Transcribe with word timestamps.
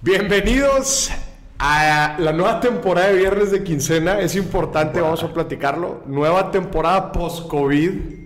Bienvenidos 0.00 1.10
a 1.58 2.14
la 2.20 2.32
nueva 2.32 2.60
temporada 2.60 3.08
de 3.08 3.18
Viernes 3.18 3.50
de 3.50 3.64
Quincena. 3.64 4.20
Es 4.20 4.36
importante, 4.36 5.00
vamos 5.00 5.24
a 5.24 5.34
platicarlo. 5.34 6.04
Nueva 6.06 6.52
temporada 6.52 7.10
post-COVID. 7.10 8.17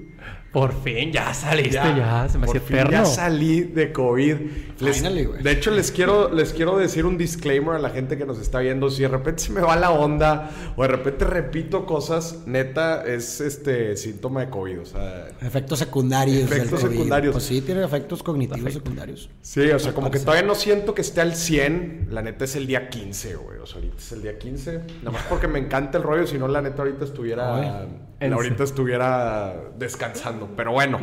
Por 0.53 0.73
fin, 0.83 1.11
ya 1.13 1.33
saliste, 1.33 1.73
ya, 1.73 2.29
se 2.29 2.37
me 2.37 2.45
hacía 2.45 2.61
Por 2.61 2.69
fin 2.69 2.77
eterno. 2.77 2.93
Ya 2.99 3.05
salí 3.07 3.61
de 3.63 3.91
COVID. 3.91 4.37
Les- 4.81 4.97
Finally, 4.99 5.25
güey. 5.25 5.43
de 5.43 5.51
hecho, 5.51 5.71
les 5.71 5.91
quiero, 5.91 6.31
les 6.31 6.53
quiero 6.53 6.77
decir 6.77 7.07
un 7.07 7.17
disclaimer 7.17 7.77
a 7.77 7.79
la 7.79 7.89
gente 7.91 8.19
que 8.19 8.27
nos 8.27 8.39
está 8.39 8.59
viendo. 8.59 8.91
Si 8.91 9.01
de 9.03 9.09
repente 9.09 9.43
se 9.45 9.53
me 9.53 9.63
va 9.63 9.77
la 9.77 9.91
onda 9.93 10.51
o 10.77 10.83
de 10.83 10.89
repente 10.89 11.25
repito 11.25 11.87
cosas, 11.87 12.41
neta, 12.47 13.03
es 13.07 13.41
este 13.41 13.97
síntoma 13.97 14.41
de 14.41 14.51
COVID. 14.51 14.81
O 14.81 14.85
sea, 14.85 15.29
Efectos 15.41 15.79
secundarios. 15.79 16.51
del 16.51 16.59
Efectos 16.59 16.81
COVID. 16.81 16.93
secundarios. 16.93 17.33
Pues 17.33 17.45
sí, 17.45 17.61
tiene 17.63 17.83
efectos 17.85 18.23
cognitivos 18.23 18.73
secundarios. 18.75 19.31
Sí, 19.41 19.63
o 19.71 19.79
sea, 19.79 19.95
como 19.95 20.11
que 20.11 20.19
todavía 20.19 20.43
no 20.43 20.55
siento 20.55 20.95
que 20.95 21.01
esté 21.01 21.23
al 21.23 21.35
100. 21.35 22.09
La 22.11 22.21
neta 22.21 22.45
es 22.45 22.57
el 22.57 22.67
día 22.67 22.91
15, 22.91 23.37
güey. 23.37 23.59
O 23.59 23.67
sea, 23.67 23.77
ahorita 23.77 23.97
es 23.97 24.13
el 24.13 24.23
día 24.23 24.39
15. 24.39 24.81
Nada 24.99 25.13
más 25.13 25.23
porque 25.31 25.49
me 25.49 25.59
encanta 25.61 25.97
el 25.97 26.05
rollo. 26.05 26.27
Si 26.27 26.37
no, 26.37 26.47
la 26.49 26.61
neta 26.61 26.83
ahorita 26.83 27.05
estuviera. 27.07 27.87
En 28.27 28.33
ahorita 28.33 28.65
estuviera 28.65 29.55
descansando. 29.77 30.49
Pero 30.57 30.73
bueno. 30.73 30.99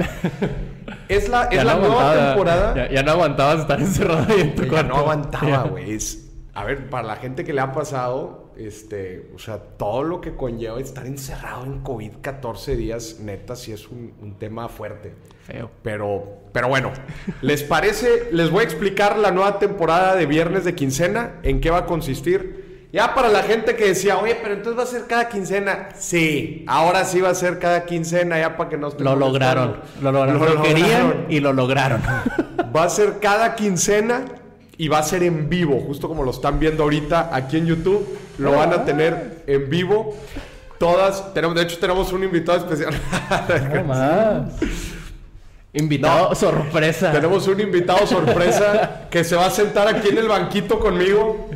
es 1.10 1.30
la, 1.30 1.44
es 1.46 1.64
la 1.64 1.76
no 1.76 1.80
nueva 1.80 2.02
aguantaba, 2.02 2.28
temporada. 2.28 2.76
Ya, 2.76 2.92
ya 2.92 3.04
no 3.04 3.12
aguantabas 3.12 3.60
estar 3.62 3.80
encerrado 3.80 4.26
ahí 4.34 4.42
en 4.42 4.56
tu 4.56 4.64
ya 4.64 4.70
cuarto. 4.70 4.90
no 4.90 4.96
aguantaba, 4.98 5.64
güey. 5.64 5.98
A 6.54 6.64
ver, 6.66 6.90
para 6.90 7.08
la 7.08 7.16
gente 7.16 7.46
que 7.46 7.54
le 7.54 7.62
ha 7.62 7.72
pasado, 7.72 8.52
este, 8.58 9.32
o 9.34 9.40
sea, 9.40 9.58
todo 9.58 10.04
lo 10.04 10.20
que 10.20 10.36
conlleva 10.36 10.80
estar 10.80 11.06
encerrado 11.06 11.64
en 11.66 11.80
COVID 11.80 12.14
14 12.22 12.76
días, 12.76 13.18
neta, 13.22 13.56
sí 13.56 13.72
es 13.72 13.88
un, 13.88 14.14
un 14.22 14.38
tema 14.38 14.68
fuerte. 14.68 15.14
Feo. 15.44 15.72
Pero, 15.84 16.40
pero 16.52 16.68
bueno, 16.68 16.92
¿les 17.42 17.64
parece? 17.64 18.28
Les 18.32 18.52
voy 18.52 18.62
a 18.62 18.64
explicar 18.64 19.18
la 19.18 19.32
nueva 19.32 19.60
temporada 19.60 20.16
de 20.16 20.26
Viernes 20.26 20.66
de 20.66 20.76
Quincena, 20.76 21.36
en 21.44 21.62
qué 21.62 21.70
va 21.70 21.80
a 21.80 21.86
consistir. 21.86 22.69
Ya 22.92 23.14
para 23.14 23.30
la 23.30 23.44
gente 23.44 23.76
que 23.76 23.90
decía, 23.90 24.18
oye, 24.18 24.36
pero 24.42 24.56
entonces 24.56 24.80
va 24.80 24.84
a 24.84 24.88
ser 24.88 25.06
cada 25.06 25.30
quincena. 25.30 25.90
Sí, 25.98 26.66
ahora 26.68 27.06
sí 27.06 27.22
va 27.22 27.30
a 27.30 27.36
ser 27.36 27.60
cada 27.60 27.86
quincena, 27.86 28.40
ya 28.40 28.58
para 28.58 28.70
que 28.70 28.78
no 28.78 28.88
estén 28.88 29.06
Lo 29.06 29.16
lograron. 29.16 29.78
Lo 30.02 30.12
lograron. 30.12 30.56
Lo, 30.56 30.62
querían 30.64 31.04
lograron. 31.04 31.26
y 31.30 31.40
lo 31.40 31.54
lograron. 31.54 32.02
Va 32.76 32.84
a 32.84 32.90
ser 32.90 33.20
cada 33.20 33.56
quincena 33.56 34.26
y 34.78 34.88
va 34.90 35.00
a 35.00 35.04
ser 35.04 35.24
en 35.24 35.50
vivo, 35.50 35.82
justo 35.86 36.08
como 36.08 36.24
lo 36.24 36.30
están 36.30 36.60
viendo 36.60 36.84
ahorita 36.84 37.32
aquí 37.34 37.58
en 37.58 37.66
YouTube. 37.66 38.08
Lo 38.38 38.52
van 38.52 38.72
a 38.74 38.86
tener 38.86 39.44
en 39.48 39.70
vivo. 39.70 40.16
Todas, 40.78 41.34
tenemos, 41.34 41.56
de 41.56 41.64
hecho 41.64 41.80
tenemos 41.80 42.14
un 42.14 42.24
invitado 42.24 42.60
especial. 42.60 42.94
No 43.86 44.48
Invitado 45.80 46.36
sorpresa. 46.36 47.12
tenemos 47.12 47.48
un 47.48 47.60
invitado 47.60 48.06
sorpresa 48.06 49.08
que 49.12 49.24
se 49.24 49.36
va 49.36 49.46
a 49.46 49.50
sentar 49.50 49.88
aquí 49.88 50.10
en 50.10 50.18
el 50.18 50.28
banquito 50.28 50.80
conmigo. 50.80 51.50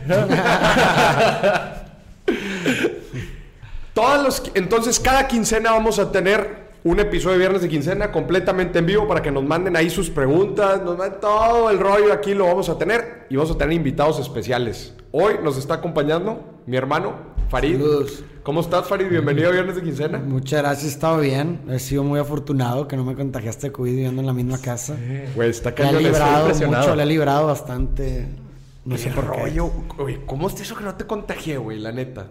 Todas 3.94 4.24
los, 4.24 4.52
entonces, 4.56 5.00
cada 5.00 5.28
quincena 5.28 5.72
vamos 5.72 6.00
a 6.00 6.12
tener 6.12 6.64
un 6.84 7.00
episodio 7.00 7.34
de 7.34 7.40
Viernes 7.40 7.62
de 7.62 7.70
Quincena 7.70 8.12
completamente 8.12 8.80
en 8.80 8.86
vivo 8.86 9.08
para 9.08 9.22
que 9.22 9.32
nos 9.32 9.44
manden 9.44 9.76
ahí 9.76 9.90
sus 9.90 10.10
preguntas, 10.10 10.82
nos 10.82 10.98
manden 10.98 11.20
todo 11.20 11.70
el 11.70 11.80
rollo 11.80 12.12
aquí 12.12 12.34
lo 12.34 12.46
vamos 12.46 12.70
a 12.70 12.78
tener 12.78 13.28
y 13.30 13.36
vamos 13.36 13.52
a 13.52 13.58
tener 13.58 13.74
invitados 13.74 14.20
especiales. 14.20 14.94
Hoy 15.12 15.36
nos 15.44 15.58
está 15.58 15.76
acompañando 15.76 16.44
mi 16.66 16.76
hermano 16.76 17.14
Farid. 17.50 17.74
Saludos. 17.74 18.24
¿Cómo 18.44 18.60
estás, 18.60 18.88
Farid? 18.88 19.08
Bienvenido 19.08 19.48
a 19.50 19.52
Viernes 19.54 19.76
de 19.78 19.84
Quincena. 19.84 20.18
Muchas 20.20 20.62
gracias, 20.62 20.86
he 20.86 20.88
estado 20.96 21.20
bien. 21.20 21.62
He 21.70 21.80
sido 21.80 22.04
muy 22.04 22.20
afortunado 22.20 22.88
que 22.90 22.98
no 22.98 23.06
me 23.06 23.16
contagiaste 23.16 23.68
de 23.68 23.72
COVID 23.72 23.92
viviendo 23.92 24.20
en 24.22 24.26
la 24.28 24.34
misma 24.34 24.58
casa. 24.60 24.98
Güey, 25.36 25.50
está 25.50 25.70
Le 25.70 25.76
ha 25.76 25.78
cañón 25.78 26.02
eso. 26.02 26.10
librado 26.10 26.48
mucho, 26.68 26.96
le 26.96 27.04
ha 27.04 27.06
librado 27.06 27.48
bastante. 27.48 28.28
No 28.84 28.98
sé 28.98 29.10
¿Qué 29.10 29.16
por 29.16 29.32
qué. 29.32 29.40
rollo? 29.44 29.72
Oye, 29.98 30.20
¿cómo 30.26 30.48
está 30.50 30.62
eso 30.62 30.76
que 30.76 30.84
no 30.84 30.94
te 30.96 31.06
contagié, 31.06 31.58
güey? 31.58 31.80
La 31.80 31.94
neta. 31.94 32.28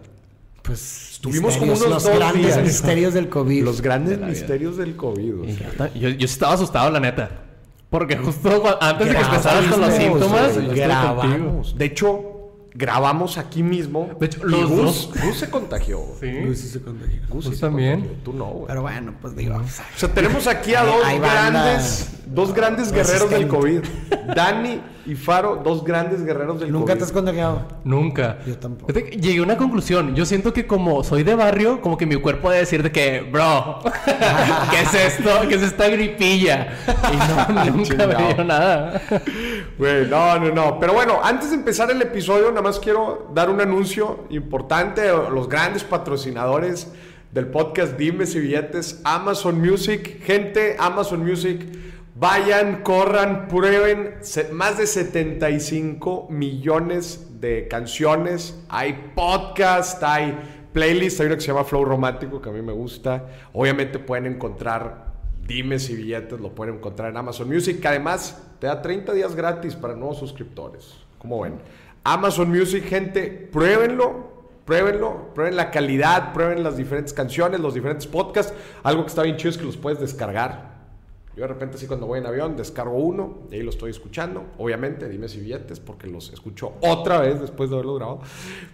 Pues 0.60 1.12
Estuvimos 1.12 1.56
como 1.56 1.72
unos 1.72 1.88
los 1.88 2.04
dos 2.04 2.14
grandes 2.14 2.44
días. 2.44 2.62
misterios 2.62 3.14
del 3.14 3.28
COVID. 3.30 3.64
Los 3.64 3.80
grandes 3.80 4.10
De 4.10 4.16
la 4.18 4.26
vida. 4.26 4.38
misterios 4.38 4.76
del 4.76 4.94
COVID. 4.96 5.40
o 5.40 5.44
Y 5.44 5.52
sea. 5.54 5.94
Yo, 5.94 6.10
yo, 6.10 6.26
estaba 6.26 6.52
asustado, 6.54 6.90
la 6.90 7.00
neta. 7.00 7.30
Porque 7.88 8.16
justo 8.18 8.62
antes 8.80 9.08
de 9.08 9.14
que 9.14 9.20
empezaras 9.20 9.64
con 9.66 9.80
los 9.80 9.94
síntomas, 9.94 10.58
grabamos. 10.74 11.76
De 11.78 11.86
hecho, 11.86 12.31
grabamos 12.74 13.38
aquí 13.38 13.62
mismo. 13.62 14.10
De 14.18 14.26
hecho, 14.26 14.44
los 14.44 14.68
Gus, 14.68 14.78
dos. 14.78 15.10
Gus 15.24 15.36
se 15.36 15.50
contagió. 15.50 16.00
Sí. 16.20 16.54
Sí 16.54 16.68
se 16.68 16.80
contagió. 16.80 17.20
Gus, 17.28 17.46
Gus 17.48 17.60
también. 17.60 18.00
contagió. 18.00 18.22
Tú 18.24 18.32
no, 18.32 18.46
güey. 18.46 18.66
Pero 18.68 18.82
bueno, 18.82 19.14
pues 19.20 19.36
digo. 19.36 19.56
O 19.56 19.98
sea, 19.98 20.12
tenemos 20.12 20.46
aquí 20.46 20.74
a 20.74 20.84
dos 20.84 21.02
grandes, 21.20 22.10
dos 22.26 22.54
grandes 22.54 22.92
guerreros 22.92 23.30
del 23.30 23.48
COVID. 23.48 23.80
Dani 24.34 24.80
y 25.04 25.14
Faro, 25.14 25.60
dos 25.64 25.84
grandes 25.84 26.24
guerreros 26.24 26.60
del 26.60 26.70
¿Nunca 26.70 26.92
COVID. 26.92 26.98
te 26.98 27.04
has 27.04 27.12
contagiado? 27.12 27.62
Nunca. 27.84 28.38
Yo 28.46 28.56
tampoco. 28.58 28.92
Llegué 28.92 29.38
a 29.38 29.42
una 29.42 29.56
conclusión. 29.56 30.14
Yo 30.14 30.24
siento 30.24 30.52
que 30.52 30.66
como 30.66 31.02
soy 31.02 31.22
de 31.22 31.34
barrio, 31.34 31.80
como 31.80 31.96
que 31.96 32.06
mi 32.06 32.16
cuerpo 32.16 32.50
debe 32.50 32.60
decir 32.60 32.82
de 32.82 32.92
que, 32.92 33.20
bro, 33.20 33.80
¿qué 34.70 34.80
es 34.80 34.94
esto? 34.94 35.30
¿Qué 35.48 35.56
es 35.56 35.62
esta 35.62 35.88
gripilla? 35.88 36.72
Y 37.12 37.52
no, 37.52 37.64
nunca 37.76 38.06
me 38.06 38.14
dio 38.14 38.44
nada. 38.44 39.00
Güey, 39.78 40.06
no, 40.08 40.38
no, 40.38 40.52
no. 40.52 40.78
Pero 40.80 40.92
bueno, 40.92 41.18
antes 41.22 41.50
de 41.50 41.56
empezar 41.56 41.90
el 41.90 42.00
episodio, 42.00 42.48
nada 42.50 42.62
más 42.62 42.78
quiero 42.78 43.30
dar 43.34 43.50
un 43.50 43.60
anuncio 43.60 44.24
importante 44.30 45.08
a 45.08 45.30
los 45.30 45.48
grandes 45.48 45.84
patrocinadores 45.84 46.88
del 47.32 47.46
podcast 47.46 47.96
Dimes 47.96 48.34
y 48.34 48.40
Billetes, 48.40 49.00
Amazon 49.04 49.60
Music. 49.60 50.22
Gente, 50.22 50.76
Amazon 50.78 51.24
Music, 51.24 51.66
vayan, 52.14 52.82
corran, 52.82 53.48
prueben. 53.48 54.16
Más 54.52 54.78
de 54.78 54.86
75 54.86 56.28
millones 56.30 57.40
de 57.40 57.68
canciones. 57.68 58.58
Hay 58.68 59.12
podcast, 59.14 60.02
hay 60.02 60.38
playlist, 60.72 61.20
hay 61.20 61.26
una 61.26 61.36
que 61.36 61.42
se 61.42 61.48
llama 61.48 61.64
Flow 61.64 61.84
Romántico, 61.84 62.40
que 62.40 62.48
a 62.48 62.52
mí 62.52 62.62
me 62.62 62.72
gusta. 62.72 63.26
Obviamente 63.52 63.98
pueden 63.98 64.26
encontrar 64.26 65.12
Dimes 65.46 65.90
y 65.90 65.96
billetes 65.96 66.40
lo 66.40 66.54
pueden 66.54 66.76
encontrar 66.76 67.10
en 67.10 67.16
Amazon 67.16 67.48
Music, 67.48 67.80
que 67.80 67.88
además 67.88 68.40
te 68.60 68.68
da 68.68 68.80
30 68.80 69.12
días 69.12 69.34
gratis 69.34 69.74
para 69.74 69.94
nuevos 69.94 70.18
suscriptores. 70.18 70.94
¿Cómo 71.18 71.40
ven? 71.40 71.54
Amazon 72.04 72.48
Music, 72.48 72.84
gente, 72.84 73.48
pruébenlo, 73.52 74.48
pruébenlo, 74.64 75.34
prueben 75.34 75.56
la 75.56 75.70
calidad, 75.70 76.32
prueben 76.32 76.62
las 76.62 76.76
diferentes 76.76 77.12
canciones, 77.12 77.60
los 77.60 77.74
diferentes 77.74 78.06
podcasts. 78.06 78.54
Algo 78.82 79.02
que 79.02 79.08
está 79.08 79.22
bien 79.22 79.36
chido 79.36 79.50
es 79.50 79.58
que 79.58 79.64
los 79.64 79.76
puedes 79.76 80.00
descargar. 80.00 80.71
Yo 81.34 81.42
de 81.42 81.48
repente 81.48 81.76
así 81.76 81.86
cuando 81.86 82.06
voy 82.06 82.18
en 82.18 82.26
avión 82.26 82.56
descargo 82.56 82.98
uno 82.98 83.38
y 83.50 83.54
ahí 83.54 83.62
lo 83.62 83.70
estoy 83.70 83.90
escuchando. 83.90 84.44
Obviamente, 84.58 85.08
dime 85.08 85.28
si 85.28 85.40
billetes 85.40 85.80
porque 85.80 86.06
los 86.06 86.30
escucho 86.32 86.74
otra 86.82 87.20
vez 87.20 87.40
después 87.40 87.70
de 87.70 87.76
haberlo 87.76 87.94
grabado. 87.94 88.20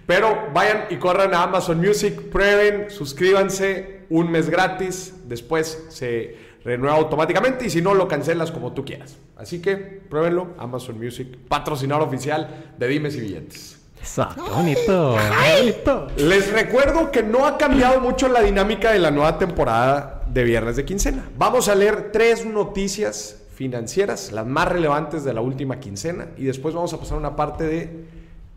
Pero 0.06 0.48
vayan 0.52 0.86
y 0.90 0.96
corran 0.96 1.34
a 1.34 1.44
Amazon 1.44 1.78
Music, 1.78 2.20
prueben, 2.30 2.90
suscríbanse, 2.90 4.06
un 4.10 4.30
mes 4.30 4.50
gratis. 4.50 5.14
Después 5.28 5.86
se 5.88 6.36
renueva 6.64 6.96
automáticamente 6.96 7.66
y 7.66 7.70
si 7.70 7.80
no 7.80 7.94
lo 7.94 8.08
cancelas 8.08 8.50
como 8.50 8.72
tú 8.72 8.84
quieras. 8.84 9.18
Así 9.36 9.62
que 9.62 9.76
pruébenlo, 9.76 10.48
Amazon 10.58 10.98
Music, 10.98 11.28
patrocinador 11.48 12.08
oficial 12.08 12.74
de 12.76 12.88
Dimes 12.88 13.14
y 13.14 13.20
Billetes. 13.20 13.77
Eso, 14.08 14.26
qué 14.34 14.40
bonito. 14.50 15.16
Qué 15.16 15.60
bonito. 15.60 16.06
Les 16.16 16.50
recuerdo 16.50 17.10
que 17.10 17.22
no 17.22 17.46
ha 17.46 17.58
cambiado 17.58 18.00
mucho 18.00 18.28
la 18.28 18.40
dinámica 18.40 18.90
de 18.92 18.98
la 18.98 19.10
nueva 19.10 19.38
temporada 19.38 20.22
de 20.26 20.44
Viernes 20.44 20.76
de 20.76 20.84
Quincena. 20.86 21.24
Vamos 21.36 21.68
a 21.68 21.74
leer 21.74 22.10
tres 22.10 22.46
noticias 22.46 23.36
financieras, 23.54 24.32
las 24.32 24.46
más 24.46 24.66
relevantes 24.68 25.24
de 25.24 25.34
la 25.34 25.40
última 25.42 25.78
quincena, 25.78 26.28
y 26.38 26.44
después 26.44 26.74
vamos 26.74 26.92
a 26.94 26.98
pasar 26.98 27.16
a 27.16 27.20
una 27.20 27.36
parte 27.36 27.64
de 27.64 28.04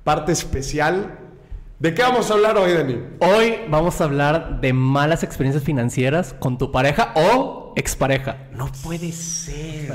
parte 0.06 0.32
especial. 0.32 1.18
¿De 1.80 1.94
qué 1.94 2.02
vamos 2.04 2.30
a 2.32 2.36
hablar 2.36 2.58
hoy, 2.58 2.72
Dani? 2.74 3.00
Hoy 3.20 3.56
vamos 3.70 4.00
a 4.00 4.06
hablar 4.06 4.62
de 4.62 4.72
malas 4.72 5.24
experiencias 5.24 5.64
financieras 5.66 6.34
con 6.40 6.58
tu 6.60 6.72
pareja 6.72 7.12
o 7.16 7.74
expareja. 7.76 8.38
No 8.54 8.70
puede 8.84 9.12
ser. 9.12 9.92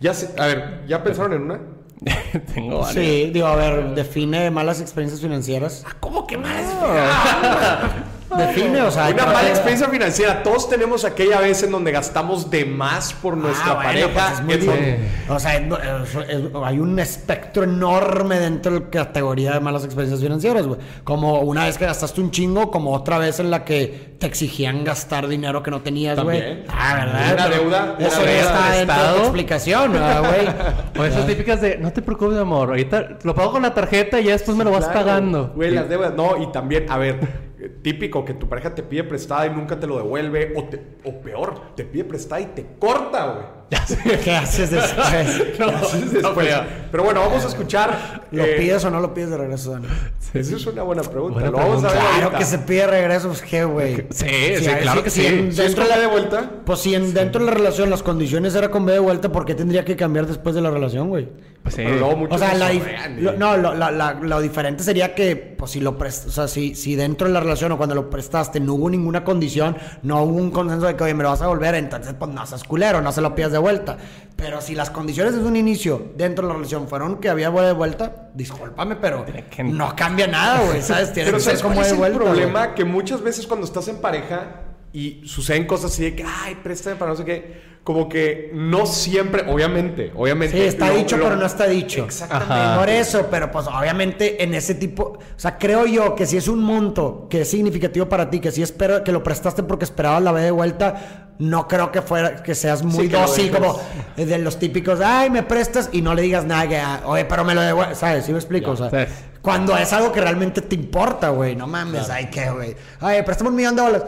Ya 0.00 0.14
sé- 0.14 0.30
a 0.40 0.46
ver, 0.46 0.84
¿ya 0.86 1.02
pensaron 1.02 1.32
en 1.34 1.42
una? 1.42 1.60
Tengo 2.54 2.80
varias. 2.80 2.94
Sí, 2.94 3.30
digo, 3.32 3.46
a 3.46 3.56
ver, 3.56 3.94
define 3.94 4.50
malas 4.50 4.80
experiencias 4.80 5.20
financieras. 5.20 5.84
¿Cómo 6.00 6.26
que 6.26 6.38
malas 6.38 6.66
Define, 8.36 8.82
o 8.82 8.90
sea. 8.90 9.08
Una 9.08 9.26
mala 9.26 9.48
experiencia 9.48 9.88
financiera. 9.88 10.42
Todos 10.42 10.68
tenemos 10.68 11.04
aquella 11.04 11.40
vez 11.40 11.62
en 11.62 11.70
donde 11.72 11.90
gastamos 11.92 12.50
de 12.50 12.64
más 12.64 13.12
por 13.12 13.36
nuestra 13.36 13.72
Ah, 13.72 13.74
bueno, 13.74 13.88
pareja. 14.08 14.08
pues 14.44 14.60
es 14.60 14.66
muy. 14.66 15.34
O 15.34 15.38
sea, 15.40 15.56
es- 15.56 15.62
es- 15.72 16.28
es- 16.28 16.42
hay 16.64 16.78
un 16.78 16.98
espectro 16.98 17.64
enorme 17.64 18.38
dentro 18.38 18.72
de 18.72 18.80
la 18.80 18.90
categoría 18.90 19.52
de 19.52 19.60
malas 19.60 19.84
experiencias 19.84 20.20
financieras, 20.20 20.66
güey. 20.66 20.78
Como 21.04 21.40
una 21.40 21.64
vez 21.66 21.76
que 21.78 21.86
gastaste 21.86 22.20
un 22.20 22.30
chingo, 22.30 22.70
como 22.70 22.92
otra 22.92 23.18
vez 23.18 23.40
en 23.40 23.50
la 23.50 23.64
que 23.64 24.14
te 24.18 24.26
exigían 24.26 24.84
gastar 24.84 25.26
dinero 25.28 25.62
que 25.62 25.70
no 25.70 25.80
tenías, 25.80 26.18
güey. 26.20 26.38
También. 26.40 26.64
Ah, 26.68 26.94
¿verdad? 26.94 27.32
Una 27.34 27.48
deuda, 27.48 27.96
Eso 27.98 28.24
ya 28.24 28.40
está 28.40 28.70
dentro 28.72 28.96
de 29.02 29.12
tu 29.14 29.20
explicación, 29.22 29.92
¿verdad, 29.92 30.20
güey. 30.20 30.48
O 31.00 31.04
esas 31.04 31.26
típicas 31.26 31.60
de, 31.60 31.78
no 31.78 31.92
te 31.92 32.02
preocupes, 32.02 32.38
amor, 32.38 32.68
ahorita 32.68 33.18
lo 33.22 33.34
pago 33.34 33.52
con 33.52 33.62
la 33.62 33.72
tarjeta 33.74 34.20
y 34.20 34.24
ya 34.24 34.32
después 34.32 34.56
me 34.56 34.64
lo 34.64 34.70
vas 34.70 34.84
Claro. 34.84 35.00
pagando. 35.00 35.52
Güey, 35.56 35.70
las 35.70 35.88
deudas. 35.88 36.12
No, 36.14 36.36
y 36.42 36.50
también, 36.52 36.86
a 36.90 36.98
ver, 36.98 37.49
típico 37.68 38.24
que 38.24 38.34
tu 38.34 38.48
pareja 38.48 38.74
te 38.74 38.82
pide 38.82 39.04
prestada 39.04 39.46
y 39.46 39.50
nunca 39.50 39.78
te 39.78 39.86
lo 39.86 39.96
devuelve. 39.98 40.54
O, 40.56 40.64
te- 40.64 40.82
o 41.04 41.20
peor, 41.20 41.74
te 41.76 41.84
pide 41.84 42.04
prestada 42.04 42.40
y 42.40 42.46
te 42.46 42.66
corta, 42.78 43.26
güey. 43.26 43.59
¿Qué 44.24 44.32
haces 44.32 44.70
después? 44.70 45.58
No, 45.58 45.66
Después. 45.70 46.04
está 46.14 46.34
feo. 46.34 46.64
Pero 46.90 47.04
bueno, 47.04 47.20
vamos 47.20 47.44
a 47.44 47.48
escuchar. 47.48 48.20
¿Lo 48.32 48.44
eh, 48.44 48.56
pides 48.58 48.84
o 48.84 48.90
no 48.90 49.00
lo 49.00 49.14
pides 49.14 49.30
de 49.30 49.36
regreso, 49.36 49.72
Dani? 49.72 49.86
Esa 50.34 50.56
es 50.56 50.66
una 50.66 50.82
buena 50.82 51.02
pregunta. 51.02 51.34
Buena 51.40 51.50
Lo 51.50 51.56
vamos 51.58 51.84
a 51.84 51.88
ver 51.88 51.98
Claro 52.18 52.38
que 52.38 52.44
se 52.44 52.58
pide 52.58 52.86
regreso, 52.86 53.28
pues 53.28 53.42
qué, 53.42 53.64
güey. 53.64 54.06
Sí, 54.10 54.26
sí, 54.58 54.66
claro 54.82 55.02
que 55.04 55.10
sí. 55.10 55.26
en- 55.26 55.42
Si 55.42 55.48
es 55.48 55.56
dentro 55.56 55.82
con 55.84 55.88
la- 55.90 55.98
de 55.98 56.06
vuelta. 56.06 56.50
Pues 56.64 56.80
si 56.80 56.94
en, 56.94 57.12
dentro 57.14 57.40
de 57.40 57.46
la 57.50 57.52
relación 57.56 57.90
las 57.90 58.02
condiciones 58.02 58.54
era 58.54 58.70
con 58.70 58.84
B 58.86 58.92
de 58.92 58.98
vuelta, 58.98 59.30
¿por 59.30 59.44
qué 59.44 59.54
tendría 59.54 59.84
que 59.84 59.96
cambiar 59.96 60.26
después 60.26 60.54
de 60.54 60.60
la 60.60 60.70
relación, 60.70 61.08
güey? 61.08 61.28
Pues 61.62 61.74
sí. 61.74 61.82
Pero 61.84 61.96
luego 61.98 62.16
muchos 62.16 62.36
O 62.36 62.38
sea, 62.38 62.52
se 62.52 62.58
la 62.58 62.72
lo, 63.18 63.32
no, 63.32 63.56
lo, 63.56 63.74
la- 63.74 63.90
la- 63.90 64.14
lo 64.14 64.40
diferente 64.40 64.82
sería 64.82 65.14
que, 65.14 65.36
pues, 65.36 65.72
si 65.72 65.80
lo 65.80 65.98
prestas, 65.98 66.26
o 66.28 66.30
sea, 66.32 66.48
si, 66.48 66.74
si 66.74 66.94
dentro 66.96 67.26
de 67.28 67.34
la 67.34 67.40
relación 67.40 67.70
o 67.72 67.76
cuando 67.76 67.94
lo 67.94 68.08
prestaste 68.08 68.60
no 68.60 68.74
hubo 68.74 68.88
ninguna 68.88 69.24
condición, 69.24 69.76
no 70.02 70.22
hubo 70.22 70.36
un 70.36 70.50
consenso 70.50 70.86
de 70.86 70.96
que, 70.96 71.04
oye, 71.04 71.14
me 71.14 71.22
lo 71.24 71.30
vas 71.30 71.42
a 71.42 71.48
volver, 71.48 71.74
entonces, 71.74 72.14
pues, 72.18 72.30
no 72.32 72.46
seas 72.46 72.64
culero, 72.64 73.00
no 73.02 73.12
se 73.12 73.20
lo 73.20 73.34
pidas 73.34 73.52
de 73.52 73.58
vuelta. 73.60 73.96
Pero 74.36 74.60
si 74.62 74.74
las 74.74 74.88
condiciones 74.90 75.34
desde 75.34 75.46
un 75.46 75.56
inicio 75.56 76.12
dentro 76.16 76.46
de 76.46 76.48
la 76.52 76.56
relación 76.56 76.88
fueron 76.88 77.16
que 77.20 77.28
había 77.28 77.50
de 77.50 77.72
vuelta, 77.74 78.30
discúlpame, 78.34 78.96
pero 78.96 79.24
que- 79.50 79.62
no 79.64 79.94
cambia 79.94 80.26
nada, 80.26 80.62
güey, 80.66 80.80
¿sabes? 80.82 81.12
Tiene 81.12 81.26
Pero 81.28 81.38
que 81.38 81.44
ser 81.44 81.58
¿sabes 81.58 81.62
como 81.62 81.74
de 81.80 81.86
es 81.86 81.92
el 81.92 81.98
vuelta. 81.98 82.18
problema? 82.18 82.64
güey. 82.64 82.74
Que 82.74 82.84
muchas 82.84 83.20
veces 83.22 83.46
cuando 83.46 83.66
estás 83.66 83.86
en 83.88 83.98
pareja 84.00 84.62
y 84.92 85.20
suceden 85.26 85.66
cosas 85.66 85.92
así 85.92 86.02
de 86.04 86.16
que, 86.16 86.24
ay, 86.24 86.56
préstame 86.62 86.96
para 86.96 87.10
no 87.12 87.16
sé 87.18 87.24
qué, 87.24 87.70
como 87.84 88.08
que 88.08 88.50
no 88.54 88.86
siempre, 88.86 89.44
obviamente, 89.48 90.12
obviamente. 90.16 90.56
Sí, 90.56 90.64
está 90.64 90.88
lo- 90.88 90.96
dicho, 90.96 91.16
lo- 91.16 91.24
pero 91.24 91.36
no 91.36 91.46
está 91.46 91.66
dicho. 91.66 92.04
Exactamente. 92.04 92.52
Ajá. 92.54 92.78
Por 92.78 92.88
eso, 92.88 93.28
pero 93.30 93.50
pues 93.50 93.66
obviamente 93.66 94.42
en 94.42 94.54
ese 94.54 94.74
tipo, 94.74 95.02
o 95.04 95.18
sea, 95.38 95.56
creo 95.58 95.86
yo 95.86 96.14
que 96.14 96.26
si 96.26 96.36
es 96.36 96.48
un 96.48 96.62
monto 96.62 97.26
que 97.30 97.42
es 97.42 97.48
significativo 97.50 98.06
para 98.08 98.28
ti, 98.30 98.40
que 98.40 98.50
si 98.52 98.62
espero 98.62 99.02
que 99.04 99.12
lo 99.12 99.22
prestaste 99.22 99.62
porque 99.62 99.84
esperabas 99.84 100.22
la 100.22 100.32
B 100.32 100.42
de 100.42 100.50
vuelta, 100.50 101.19
no 101.40 101.66
creo 101.66 101.90
que 101.90 102.00
fuera 102.02 102.42
que 102.42 102.54
seas 102.54 102.82
muy 102.84 103.06
Sí, 103.06 103.08
dócil 103.08 103.50
como 103.50 103.80
de 104.16 104.38
los 104.38 104.58
típicos, 104.58 105.00
ay, 105.04 105.30
me 105.30 105.42
prestas 105.42 105.88
y 105.90 106.00
no 106.02 106.14
le 106.14 106.22
digas 106.22 106.44
nada, 106.44 106.68
que, 106.68 106.78
ah, 106.78 107.00
oye, 107.06 107.24
pero 107.24 107.44
me 107.44 107.54
lo 107.54 107.62
devuelves, 107.62 107.98
¿sabes? 107.98 108.24
¿Sí 108.26 108.32
me 108.32 108.38
explico? 108.38 108.70
O 108.72 108.76
sea, 108.76 108.90
Sí. 108.90 109.12
cuando 109.42 109.76
es 109.76 109.92
algo 109.92 110.12
que 110.12 110.20
realmente 110.20 110.60
te 110.60 110.74
importa, 110.76 111.30
güey, 111.30 111.56
no 111.56 111.66
mames, 111.66 112.08
ay, 112.10 112.28
qué, 112.30 112.50
güey. 112.50 112.76
Ay, 113.00 113.22
préstame 113.22 113.50
un 113.50 113.56
millón 113.56 113.74
de 113.74 113.82
bolas. 113.82 114.02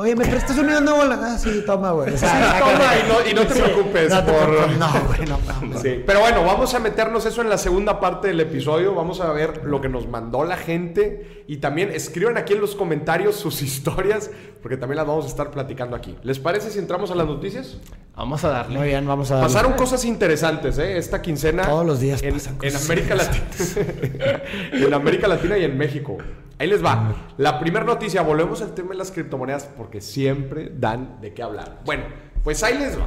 Oye, 0.00 0.14
¿me 0.14 0.24
prestas 0.24 0.56
un 0.58 0.66
millón 0.66 0.86
de 0.86 0.92
bolas? 0.92 1.18
Ah, 1.20 1.36
sí, 1.38 1.62
toma, 1.66 1.90
güey. 1.90 2.14
O 2.14 2.16
sea, 2.16 2.30
Sí, 2.52 2.58
toma, 2.60 2.84
y 2.94 3.08
no- 3.08 3.30
y 3.30 3.34
no 3.34 3.46
te 3.48 3.54
Sí, 3.54 3.60
preocupes 3.62 4.10
no 4.10 4.24
te 4.24 4.32
por- 4.32 4.46
preocupes, 4.48 4.78
No, 4.78 4.88
güey, 5.08 5.28
no. 5.72 5.80
Sí, 5.80 6.02
pero 6.06 6.20
bueno, 6.20 6.44
vamos 6.44 6.72
a 6.74 6.78
meternos 6.78 7.26
eso 7.26 7.42
en 7.42 7.48
la 7.50 7.58
segunda 7.58 7.98
parte 7.98 8.28
del 8.28 8.38
episodio. 8.38 8.94
Vamos 8.94 9.20
a 9.20 9.32
ver 9.32 9.64
lo 9.64 9.80
que 9.80 9.88
nos 9.88 10.06
mandó 10.06 10.44
la 10.44 10.56
gente. 10.56 11.44
Y 11.48 11.56
también 11.56 11.90
escriban 11.92 12.36
aquí 12.36 12.52
en 12.52 12.60
los 12.60 12.76
comentarios 12.76 13.34
sus 13.34 13.60
historias, 13.60 14.30
porque 14.62 14.76
también 14.76 14.98
las 14.98 15.06
vamos 15.08 15.24
a 15.24 15.28
estar 15.28 15.50
platicando 15.50 15.96
aquí. 15.96 16.16
¿Les 16.22 16.38
parece 16.38 16.70
si 16.70 16.78
entramos 16.78 17.10
a 17.10 17.16
las 17.16 17.26
noticias? 17.26 17.78
Vamos 18.14 18.44
a 18.44 18.50
darle. 18.50 18.78
Muy 18.78 18.86
bien, 18.88 19.04
vamos 19.04 19.32
a 19.32 19.34
darle. 19.36 19.48
Pasaron 19.52 19.72
cosas 19.72 20.04
interesantes, 20.04 20.78
¿eh? 20.78 20.96
Esta 20.96 21.20
quincena. 21.22 21.64
Todos 21.64 21.84
los 21.86 21.98
días 21.98 22.22
en, 22.22 22.34
pasan 22.34 22.56
en 22.62 22.76
América 22.76 23.14
Latina. 23.16 23.44
en 24.72 24.94
América 24.94 25.26
Latina 25.26 25.58
y 25.58 25.64
en 25.64 25.76
México. 25.76 26.18
Ahí 26.58 26.68
les 26.68 26.84
va. 26.84 27.14
La 27.36 27.60
primera 27.60 27.84
noticia, 27.84 28.22
volvemos 28.22 28.60
al 28.62 28.74
tema 28.74 28.90
de 28.90 28.96
las 28.96 29.10
criptomonedas 29.12 29.64
porque 29.76 30.00
siempre 30.00 30.70
dan 30.74 31.20
de 31.20 31.32
qué 31.32 31.42
hablar. 31.42 31.80
Bueno, 31.84 32.04
pues 32.42 32.62
ahí 32.62 32.78
les 32.78 32.98
va. 32.98 33.06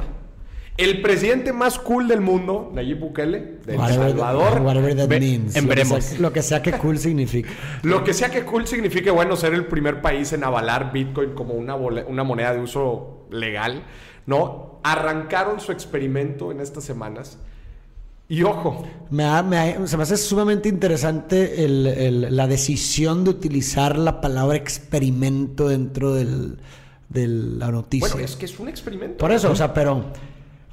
El 0.78 1.02
presidente 1.02 1.52
más 1.52 1.78
cool 1.78 2.08
del 2.08 2.22
mundo, 2.22 2.70
Nayib 2.72 2.98
Bukele, 2.98 3.58
de 3.66 3.74
El 3.74 3.78
Salvador. 3.78 4.62
whatever 4.62 4.96
that 4.96 5.06
means. 5.08 5.54
en 5.54 5.68
Lo 5.68 5.74
que 5.74 5.84
sea- 5.84 6.18
Lo 6.18 6.32
que 6.32 6.42
sea 6.42 6.62
que 6.62 6.72
cool 6.72 6.98
significa. 6.98 7.50
Lo 7.82 8.02
que 8.04 8.14
sea 8.14 8.30
que 8.30 8.42
cool 8.44 8.66
signifique, 8.66 9.10
bueno, 9.10 9.36
ser 9.36 9.52
el 9.52 9.66
primer 9.66 10.00
país 10.00 10.32
en 10.32 10.44
avalar 10.44 10.90
Bitcoin 10.90 11.34
como 11.34 11.52
una, 11.52 11.74
una 11.76 12.24
moneda 12.24 12.54
de 12.54 12.60
uso 12.60 13.26
legal, 13.30 13.84
¿no? 14.24 14.80
Arrancaron 14.82 15.60
su 15.60 15.72
experimento 15.72 16.50
en 16.52 16.60
estas 16.60 16.84
semanas. 16.84 17.38
Y 18.32 18.42
ojo, 18.44 18.82
Me 19.10 19.42
me 19.42 19.86
se 19.86 19.94
me 19.98 20.04
hace 20.04 20.16
sumamente 20.16 20.66
interesante 20.70 21.62
el- 21.66 21.86
el- 21.86 22.34
la 22.34 22.46
decisión 22.46 23.24
de 23.24 23.30
utilizar 23.30 23.98
la 23.98 24.22
palabra 24.22 24.56
experimento 24.56 25.68
dentro 25.68 26.14
del, 26.14 26.56
de 27.10 27.26
la 27.28 27.70
noticia. 27.70 28.08
bueno, 28.08 28.24
es 28.24 28.34
que 28.36 28.46
es 28.46 28.58
un 28.58 28.68
experimento. 28.70 29.18
Por 29.18 29.32
eso, 29.32 29.50
o 29.50 29.54
sea, 29.54 29.74
pero... 29.74 30.06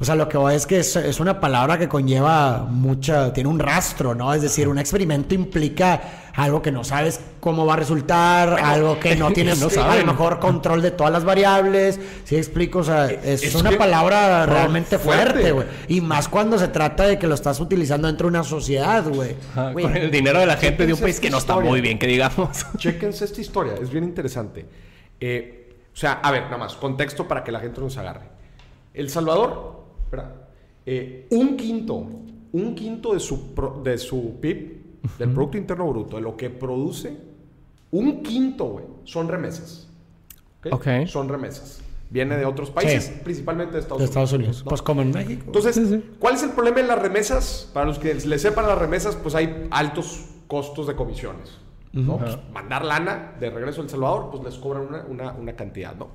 O 0.02 0.06
sea, 0.06 0.16
lo 0.16 0.30
que 0.30 0.38
voy 0.38 0.56
es 0.56 0.66
que 0.66 0.80
es, 0.80 0.96
es 0.96 1.20
una 1.20 1.42
palabra 1.42 1.78
que 1.78 1.90
conlleva 1.90 2.66
mucha... 2.70 3.34
Tiene 3.34 3.50
un 3.50 3.60
rastro, 3.60 4.16
¿no? 4.16 4.34
Es 4.34 4.42
decir, 4.42 4.70
un 4.70 4.80
experimento 4.80 5.36
implica 5.36 6.30
algo 6.36 6.62
que 6.62 6.72
no 6.72 6.86
sabes 6.86 7.20
cómo 7.42 7.66
va 7.66 7.74
a 7.74 7.78
resultar, 7.78 8.60
algo 8.64 8.98
que 8.98 9.18
no 9.18 9.32
tienes 9.34 9.60
no 9.60 9.84
a 9.84 9.96
lo 9.98 10.06
mejor 10.06 10.40
control 10.40 10.82
de 10.82 10.92
todas 10.92 11.12
las 11.12 11.26
variables. 11.26 12.00
¿Sí 12.24 12.38
explico? 12.38 12.80
O 12.80 12.84
sea, 12.84 13.08
es, 13.08 13.44
es 13.44 13.56
una 13.56 13.72
palabra 13.72 14.46
realmente 14.46 14.98
fuerte. 14.98 15.52
güey. 15.52 15.68
Y 15.90 16.00
más 16.00 16.30
cuando 16.30 16.58
se 16.58 16.70
trata 16.70 17.04
de 17.04 17.20
que 17.20 17.28
lo 17.28 17.36
estás 17.36 17.60
utilizando 17.60 18.08
dentro 18.08 18.28
de 18.28 18.38
una 18.38 18.44
sociedad, 18.46 19.04
güey. 19.06 19.36
Con 19.54 19.98
el 19.98 20.10
dinero 20.10 20.40
de 20.40 20.46
la 20.46 20.56
gente 20.56 20.86
de 20.86 20.94
un 20.94 21.00
país 21.00 21.20
que 21.20 21.30
no 21.30 21.40
está 21.40 21.54
historia. 21.54 21.70
muy 21.70 21.82
bien, 21.82 22.00
que 22.00 22.08
digamos. 22.08 22.66
Chéquense 22.78 23.26
esta 23.26 23.42
historia, 23.42 23.74
es 23.82 23.90
bien 23.90 24.06
interesante. 24.06 24.66
Eh, 25.20 25.76
o 25.94 25.98
sea, 25.98 26.14
a 26.24 26.32
ver, 26.32 26.44
nada 26.44 26.58
más, 26.58 26.76
contexto 26.76 27.28
para 27.28 27.44
que 27.44 27.52
la 27.52 27.60
gente 27.60 27.82
nos 27.82 27.98
agarre. 27.98 28.40
El 28.94 29.10
Salvador, 29.10 29.79
espera, 30.10 30.48
eh, 30.86 31.28
un 31.32 31.56
quinto, 31.56 31.96
un 32.52 32.76
quinto 32.76 33.14
de 33.14 33.20
su, 33.20 33.54
pro- 33.54 33.80
de 33.84 33.98
su 33.98 34.40
PIB, 34.42 34.80
del 35.20 35.30
Producto 35.32 35.58
Interno 35.58 35.88
Bruto, 35.88 36.16
de 36.18 36.22
lo 36.24 36.36
que 36.36 36.50
produce, 36.50 37.16
un 37.92 38.24
quinto, 38.24 38.66
güey, 38.66 38.86
son 39.04 39.28
remesas. 39.28 39.88
¿ok? 40.60 40.74
Ok. 40.74 40.88
Son 41.08 41.30
remesas. 41.30 41.82
Viene 42.10 42.38
de 42.38 42.46
otros 42.46 42.72
países, 42.72 43.04
Sí. 43.06 43.22
principalmente 43.24 43.74
de 43.74 43.80
Estados 43.82 44.00
de 44.00 44.06
Estados 44.06 44.34
Unidos. 44.34 44.64
¿no? 44.66 44.70
Pues 44.70 44.82
como 44.82 45.04
en 45.04 45.12
México. 45.12 45.44
Entonces, 45.46 45.80
¿cuál 46.18 46.34
es 46.36 46.44
el 46.44 46.50
problema 46.52 46.78
de 46.78 46.88
las 46.88 47.00
remesas? 47.00 47.70
Para 47.72 47.86
los 47.86 48.00
que 48.00 48.16
le 48.16 48.40
sepan 48.40 48.66
las 48.66 48.78
remesas, 48.80 49.16
pues 49.16 49.36
hay 49.36 49.68
altos 49.70 50.26
costos 50.48 50.88
de 50.88 50.96
comisiones. 50.96 51.58
¿no? 51.94 52.18
Pues, 52.18 52.38
mandar 52.52 52.84
lana 52.84 53.36
de 53.40 53.50
regreso 53.52 53.82
a 53.82 53.84
El 53.84 53.90
Salvador, 53.92 54.30
pues 54.32 54.44
les 54.44 54.56
cobran 54.56 54.88
una, 54.88 55.06
una- 55.08 55.34
una 55.34 55.56
cantidad, 55.56 55.96
¿no? 55.96 56.08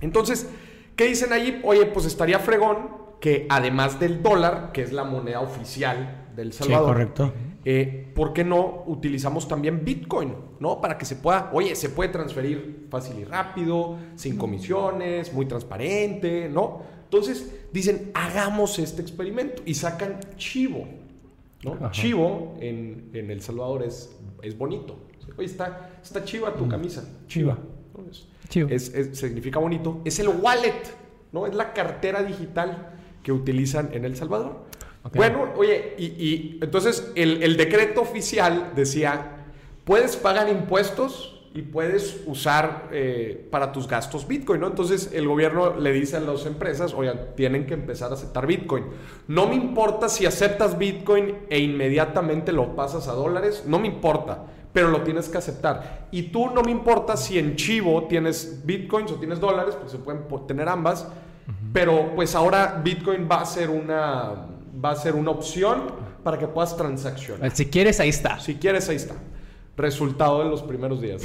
Entonces, 0.00 0.48
¿qué 0.96 1.04
dicen 1.06 1.32
allí? 1.34 1.60
Oye, 1.64 1.86
pues 1.86 2.06
estaría 2.06 2.38
fregón 2.38 2.99
que 3.20 3.46
además 3.48 4.00
del 4.00 4.22
dólar, 4.22 4.72
que 4.72 4.82
es 4.82 4.92
la 4.92 5.04
moneda 5.04 5.40
oficial 5.40 6.26
del 6.34 6.52
Salvador, 6.52 6.86
correcto. 6.86 7.32
eh, 7.64 8.10
¿por 8.14 8.32
qué 8.32 8.44
no 8.44 8.84
utilizamos 8.86 9.46
también 9.46 9.84
Bitcoin? 9.84 10.34
¿No? 10.58 10.80
Para 10.80 10.96
que 10.98 11.04
se 11.04 11.16
pueda, 11.16 11.50
oye, 11.52 11.74
se 11.76 11.88
puede 11.90 12.10
transferir 12.10 12.86
fácil 12.90 13.18
y 13.18 13.24
rápido, 13.24 13.96
sin 14.14 14.36
comisiones, 14.36 15.32
muy 15.32 15.46
transparente, 15.46 16.48
¿no? 16.48 16.82
Entonces 17.04 17.52
dicen, 17.72 18.10
hagamos 18.14 18.78
este 18.78 19.02
experimento 19.02 19.62
y 19.66 19.74
sacan 19.74 20.20
chivo, 20.36 20.86
¿no? 21.64 21.90
Chivo 21.90 22.54
en, 22.60 23.10
en 23.12 23.30
El 23.30 23.42
Salvador 23.42 23.82
es, 23.82 24.16
es 24.42 24.56
bonito. 24.56 24.96
Oye, 25.36 25.46
está, 25.46 25.90
está 26.02 26.24
chiva 26.24 26.54
tu 26.54 26.68
camisa. 26.68 27.04
Chiva. 27.26 27.58
¿no? 27.96 28.10
Es- 28.10 28.26
Chivo. 28.48 28.68
es- 28.70 28.92
es- 28.94 29.18
significa 29.18 29.58
bonito. 29.58 30.00
Es 30.04 30.18
el 30.18 30.28
wallet, 30.28 30.82
¿no? 31.32 31.46
Es 31.46 31.54
la 31.54 31.72
cartera 31.72 32.22
digital 32.22 32.94
que 33.22 33.32
utilizan 33.32 33.90
en 33.92 34.04
El 34.04 34.16
Salvador. 34.16 34.64
Bueno, 35.14 35.48
oye, 35.56 35.94
y, 35.98 36.04
y 36.04 36.58
entonces 36.60 37.10
el, 37.14 37.42
el 37.42 37.56
decreto 37.56 38.02
oficial 38.02 38.72
decía, 38.76 39.46
puedes 39.84 40.16
pagar 40.16 40.48
impuestos 40.48 41.36
y 41.52 41.62
puedes 41.62 42.20
usar 42.26 42.90
eh, 42.92 43.48
para 43.50 43.72
tus 43.72 43.88
gastos 43.88 44.28
Bitcoin, 44.28 44.60
¿no? 44.60 44.68
Entonces 44.68 45.10
el 45.12 45.26
gobierno 45.26 45.74
le 45.80 45.90
dice 45.92 46.16
a 46.16 46.20
las 46.20 46.46
empresas, 46.46 46.94
oigan, 46.94 47.18
tienen 47.34 47.66
que 47.66 47.74
empezar 47.74 48.12
a 48.12 48.14
aceptar 48.14 48.46
Bitcoin. 48.46 48.84
No 49.26 49.48
me 49.48 49.56
importa 49.56 50.08
si 50.08 50.26
aceptas 50.26 50.78
Bitcoin 50.78 51.38
e 51.48 51.58
inmediatamente 51.58 52.52
lo 52.52 52.76
pasas 52.76 53.08
a 53.08 53.14
dólares, 53.14 53.64
no 53.66 53.80
me 53.80 53.88
importa, 53.88 54.44
pero 54.72 54.88
lo 54.88 55.02
tienes 55.02 55.28
que 55.28 55.38
aceptar. 55.38 56.06
Y 56.12 56.24
tú 56.24 56.50
no 56.50 56.62
me 56.62 56.70
importa 56.70 57.16
si 57.16 57.38
en 57.38 57.56
Chivo 57.56 58.04
tienes 58.04 58.64
Bitcoins 58.64 59.10
o 59.10 59.16
tienes 59.16 59.40
dólares, 59.40 59.74
pues 59.80 59.90
se 59.90 59.98
pueden 59.98 60.22
tener 60.46 60.68
ambas, 60.68 61.08
pero 61.72 62.14
pues 62.14 62.34
ahora 62.34 62.80
Bitcoin 62.82 63.28
va 63.30 63.42
a 63.42 63.44
ser 63.44 63.70
una 63.70 64.46
va 64.82 64.90
a 64.90 64.96
ser 64.96 65.14
una 65.14 65.30
opción 65.30 65.92
para 66.22 66.38
que 66.38 66.46
puedas 66.46 66.76
transaccionar. 66.76 67.50
Si 67.54 67.66
quieres, 67.66 68.00
ahí 68.00 68.08
está. 68.08 68.40
Si 68.40 68.56
quieres, 68.56 68.88
ahí 68.88 68.96
está. 68.96 69.14
Resultado 69.76 70.42
de 70.42 70.50
los 70.50 70.62
primeros 70.62 71.00
días. 71.00 71.22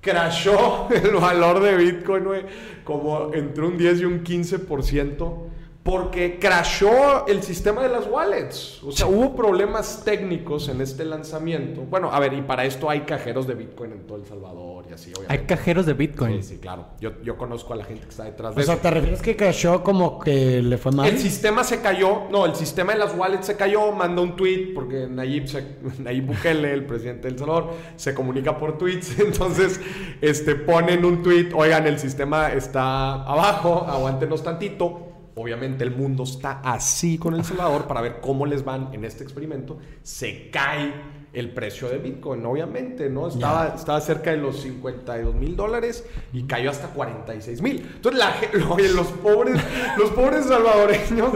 Crashó 0.00 0.88
el 0.94 1.12
valor 1.12 1.60
de 1.60 1.76
Bitcoin, 1.76 2.24
güey, 2.24 2.42
como 2.84 3.32
entre 3.34 3.64
un 3.64 3.76
10 3.76 4.00
y 4.00 4.04
un 4.04 4.24
15%, 4.24 5.34
porque 5.82 6.38
crashó 6.38 7.26
el 7.26 7.42
sistema 7.42 7.82
de 7.82 7.88
las 7.88 8.06
wallets. 8.06 8.82
O 8.82 8.92
sea, 8.92 9.06
hubo 9.06 9.34
problemas 9.34 10.02
técnicos 10.04 10.68
en 10.68 10.82
este 10.82 11.06
lanzamiento. 11.06 11.80
Bueno, 11.80 12.12
a 12.12 12.20
ver, 12.20 12.34
y 12.34 12.42
para 12.42 12.66
esto 12.66 12.90
hay 12.90 13.00
cajeros 13.00 13.46
de 13.46 13.54
Bitcoin 13.54 13.92
en 13.92 14.06
todo 14.06 14.18
El 14.18 14.26
Salvador 14.26 14.84
y 14.90 14.92
así, 14.92 15.08
Hay 15.10 15.14
obviamente. 15.16 15.46
cajeros 15.46 15.86
de 15.86 15.94
Bitcoin. 15.94 16.42
Sí, 16.42 16.48
sí, 16.56 16.58
claro. 16.58 16.84
Yo, 17.00 17.12
yo 17.22 17.38
conozco 17.38 17.72
a 17.72 17.76
la 17.76 17.84
gente 17.84 18.02
que 18.02 18.10
está 18.10 18.24
detrás 18.24 18.54
de 18.54 18.60
O 18.60 18.64
sea, 18.64 18.74
eso. 18.74 18.82
¿te 18.82 18.90
refieres 18.90 19.22
que 19.22 19.36
crashó 19.36 19.82
como 19.82 20.18
que 20.20 20.60
le 20.60 20.76
fue 20.76 20.92
mal? 20.92 21.08
El 21.08 21.18
sistema 21.18 21.64
se 21.64 21.80
cayó, 21.80 22.24
no, 22.30 22.44
el 22.44 22.54
sistema 22.56 22.92
de 22.92 22.98
las 22.98 23.16
wallets 23.16 23.46
se 23.46 23.56
cayó, 23.56 23.90
manda 23.92 24.20
un 24.20 24.36
tweet 24.36 24.72
porque 24.74 25.06
Nayib, 25.08 25.46
se- 25.48 25.76
Nayib 25.98 26.26
Bukele, 26.26 26.74
el 26.74 26.84
presidente 26.84 27.28
del 27.28 27.38
Salvador, 27.38 27.70
se 27.96 28.12
comunica 28.14 28.58
por 28.58 28.76
tweets, 28.76 29.18
entonces 29.18 29.80
este, 30.20 30.56
ponen 30.56 31.06
un 31.06 31.22
tweet, 31.22 31.48
oigan, 31.54 31.86
el 31.86 31.98
sistema 31.98 32.52
está 32.52 33.22
abajo, 33.24 33.86
aguántenos 33.88 34.42
tantito, 34.42 35.06
obviamente 35.40 35.84
el 35.84 35.90
mundo 35.90 36.24
está 36.24 36.60
así 36.64 37.18
con 37.18 37.34
El 37.34 37.44
Salvador 37.44 37.86
para 37.86 38.00
ver 38.00 38.20
cómo 38.20 38.46
les 38.46 38.64
van 38.64 38.90
en 38.92 39.04
este 39.04 39.24
experimento, 39.24 39.78
se 40.02 40.50
cae 40.50 40.92
el 41.32 41.50
precio 41.50 41.88
de 41.88 41.98
Bitcoin, 41.98 42.44
obviamente, 42.44 43.08
¿no? 43.08 43.28
Estaba, 43.28 43.74
estaba 43.76 44.00
cerca 44.00 44.32
de 44.32 44.38
los 44.38 44.60
52 44.62 45.34
mil 45.34 45.54
dólares 45.54 46.04
y 46.32 46.42
cayó 46.42 46.70
hasta 46.70 46.88
46 46.88 47.62
mil. 47.62 47.88
Entonces, 47.96 48.18
la, 48.18 48.34
oye, 48.70 48.88
los 48.92 49.06
pobres, 49.08 49.60
los 49.96 50.10
pobres 50.10 50.46
salvadoreños 50.46 51.30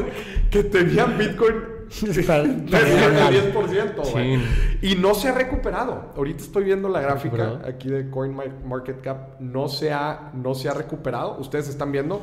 que 0.50 0.64
tenían 0.64 1.16
Bitcoin 1.16 1.75
el 2.02 2.66
10%, 2.66 4.42
Y 4.82 4.96
no 4.96 5.14
se 5.14 5.28
ha 5.28 5.32
recuperado. 5.34 6.12
Ahorita 6.16 6.42
estoy 6.42 6.64
viendo 6.64 6.88
la 6.88 7.00
gráfica 7.00 7.61
aquí 7.64 7.88
de 7.88 8.11
CoinMarketCap. 8.11 9.40
No 9.40 9.68
se 9.68 9.92
ha, 9.92 10.30
no 10.34 10.54
se 10.54 10.68
ha 10.68 10.75
recuperado. 10.75 11.38
¿Ustedes 11.38 11.68
están 11.68 11.92
viendo? 11.92 12.20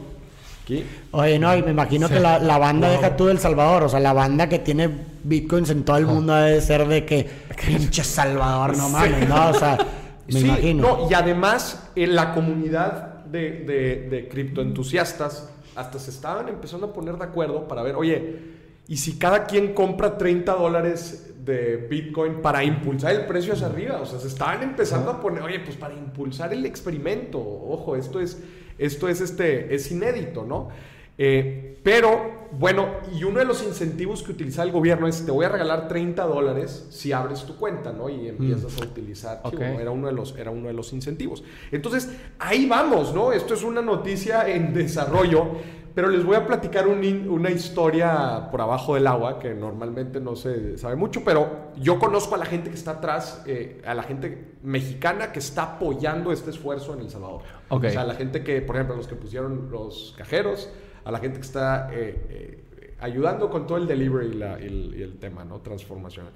Aquí. 0.79 0.85
Oye, 1.11 1.37
no, 1.39 1.55
y 1.55 1.63
me 1.63 1.71
imagino 1.71 2.07
que 2.07 2.19
la, 2.19 2.39
la 2.39 2.57
banda 2.57 2.89
deja 2.89 3.15
tú 3.15 3.25
del 3.25 3.39
Salvador. 3.39 3.83
O 3.83 3.89
sea, 3.89 3.99
la 3.99 4.13
banda 4.13 4.47
que 4.47 4.59
tiene 4.59 4.89
bitcoins 5.23 5.69
en 5.69 5.83
todo 5.83 5.97
el 5.97 6.05
mundo 6.05 6.33
debe 6.33 6.61
ser 6.61 6.87
de 6.87 7.05
que 7.05 7.29
pinche 7.65 8.03
Salvador, 8.03 8.77
no 8.77 8.89
mames, 8.89 9.27
¿no? 9.27 9.49
O 9.49 9.53
sea, 9.53 9.77
me 10.31 10.39
imagino. 10.39 11.07
y 11.09 11.13
además, 11.13 11.89
en 11.95 12.15
la 12.15 12.33
comunidad 12.33 13.25
de, 13.25 13.63
de, 13.65 14.07
de 14.09 14.27
criptoentusiastas 14.29 15.49
hasta 15.75 15.99
se 15.99 16.11
estaban 16.11 16.49
empezando 16.49 16.87
a 16.87 16.93
poner 16.93 17.17
de 17.17 17.23
acuerdo 17.23 17.67
para 17.67 17.81
ver, 17.81 17.95
oye, 17.95 18.39
y 18.87 18.97
si 18.97 19.17
cada 19.17 19.45
quien 19.45 19.73
compra 19.73 20.17
30 20.17 20.53
dólares 20.53 21.33
de 21.45 21.87
Bitcoin 21.89 22.41
para 22.41 22.63
impulsar 22.63 23.15
el 23.15 23.25
precio 23.25 23.53
hacia 23.53 23.67
arriba, 23.67 23.99
o 24.01 24.05
sea, 24.05 24.19
se 24.19 24.27
estaban 24.27 24.61
empezando 24.63 25.11
a 25.11 25.19
poner, 25.19 25.43
oye, 25.43 25.59
pues 25.59 25.77
para 25.77 25.93
impulsar 25.93 26.53
el 26.53 26.65
experimento, 26.65 27.39
ojo, 27.39 27.95
esto 27.95 28.19
es, 28.19 28.43
esto 28.85 29.07
es, 29.07 29.21
este, 29.21 29.73
es 29.73 29.91
inédito, 29.91 30.43
¿no? 30.45 30.69
Eh, 31.17 31.79
pero, 31.83 32.47
bueno, 32.51 32.87
y 33.13 33.23
uno 33.23 33.39
de 33.39 33.45
los 33.45 33.63
incentivos 33.63 34.23
que 34.23 34.31
utiliza 34.31 34.63
el 34.63 34.71
gobierno 34.71 35.07
es, 35.07 35.25
te 35.25 35.31
voy 35.31 35.45
a 35.45 35.49
regalar 35.49 35.87
30 35.87 36.23
dólares 36.25 36.87
si 36.89 37.11
abres 37.11 37.43
tu 37.43 37.57
cuenta, 37.57 37.91
¿no? 37.91 38.09
Y 38.09 38.27
empiezas 38.27 38.79
a 38.79 38.85
utilizar, 38.85 39.41
era, 39.79 39.91
uno 39.91 40.07
de 40.07 40.13
los, 40.13 40.35
era 40.37 40.51
uno 40.51 40.67
de 40.67 40.73
los 40.73 40.93
incentivos. 40.93 41.43
Entonces, 41.71 42.09
ahí 42.39 42.65
vamos, 42.67 43.13
¿no? 43.13 43.33
Esto 43.33 43.53
es 43.53 43.63
una 43.63 43.81
noticia 43.81 44.47
en 44.49 44.73
desarrollo. 44.73 45.57
Pero 45.93 46.09
les 46.09 46.23
voy 46.23 46.35
a 46.35 46.45
platicar 46.45 46.87
una 46.87 47.49
historia 47.49 48.47
por 48.49 48.61
abajo 48.61 48.95
del 48.95 49.07
agua 49.07 49.39
que 49.39 49.53
normalmente 49.53 50.21
no 50.21 50.35
se 50.35 50.77
sabe 50.77 50.95
mucho, 50.95 51.23
pero 51.25 51.71
yo 51.77 51.99
conozco 51.99 52.35
a 52.35 52.37
la 52.37 52.45
gente 52.45 52.69
que 52.69 52.75
está 52.75 52.91
atrás, 52.91 53.43
eh, 53.45 53.81
a 53.85 53.93
la 53.93 54.03
gente 54.03 54.55
mexicana 54.63 55.31
que 55.31 55.39
está 55.39 55.63
apoyando 55.75 56.31
este 56.31 56.49
esfuerzo 56.49 56.93
en 56.93 57.01
El 57.01 57.09
Salvador. 57.09 57.41
O 57.69 57.79
sea, 57.81 58.05
la 58.05 58.15
gente 58.15 58.43
que, 58.43 58.61
por 58.61 58.75
ejemplo, 58.77 58.95
los 58.95 59.07
que 59.07 59.15
pusieron 59.15 59.69
los 59.69 60.13
cajeros, 60.17 60.69
a 61.03 61.11
la 61.11 61.19
gente 61.19 61.39
que 61.39 61.45
está 61.45 61.89
eh, 61.91 62.25
eh, 62.29 62.95
ayudando 62.99 63.49
con 63.49 63.67
todo 63.67 63.77
el 63.77 63.87
delivery 63.87 64.37
y, 64.97 65.01
el, 65.01 65.17
tema, 65.19 65.43
¿no? 65.43 65.59
Transformacional. 65.59 66.31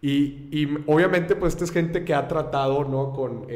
Y, 0.00 0.48
y, 0.50 0.84
obviamente, 0.86 1.36
pues 1.36 1.54
esta 1.54 1.64
es 1.64 1.70
gente 1.70 2.04
que 2.04 2.14
ha 2.14 2.26
tratado, 2.26 2.84
¿no? 2.84 3.12
Con 3.12 3.46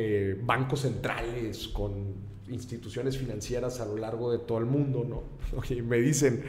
bancos 0.45 0.81
centrales, 0.81 1.69
con 1.69 2.32
instituciones 2.49 3.17
financieras 3.19 3.81
a 3.81 3.87
lo 3.87 3.97
largo 3.97 4.31
de 4.33 4.39
todo 4.39 4.59
el 4.59 4.67
mundo, 4.67 5.05
¿no? 5.09 5.23
Oye, 5.59 5.83
me 5.83 5.99
dicen, 5.99 6.45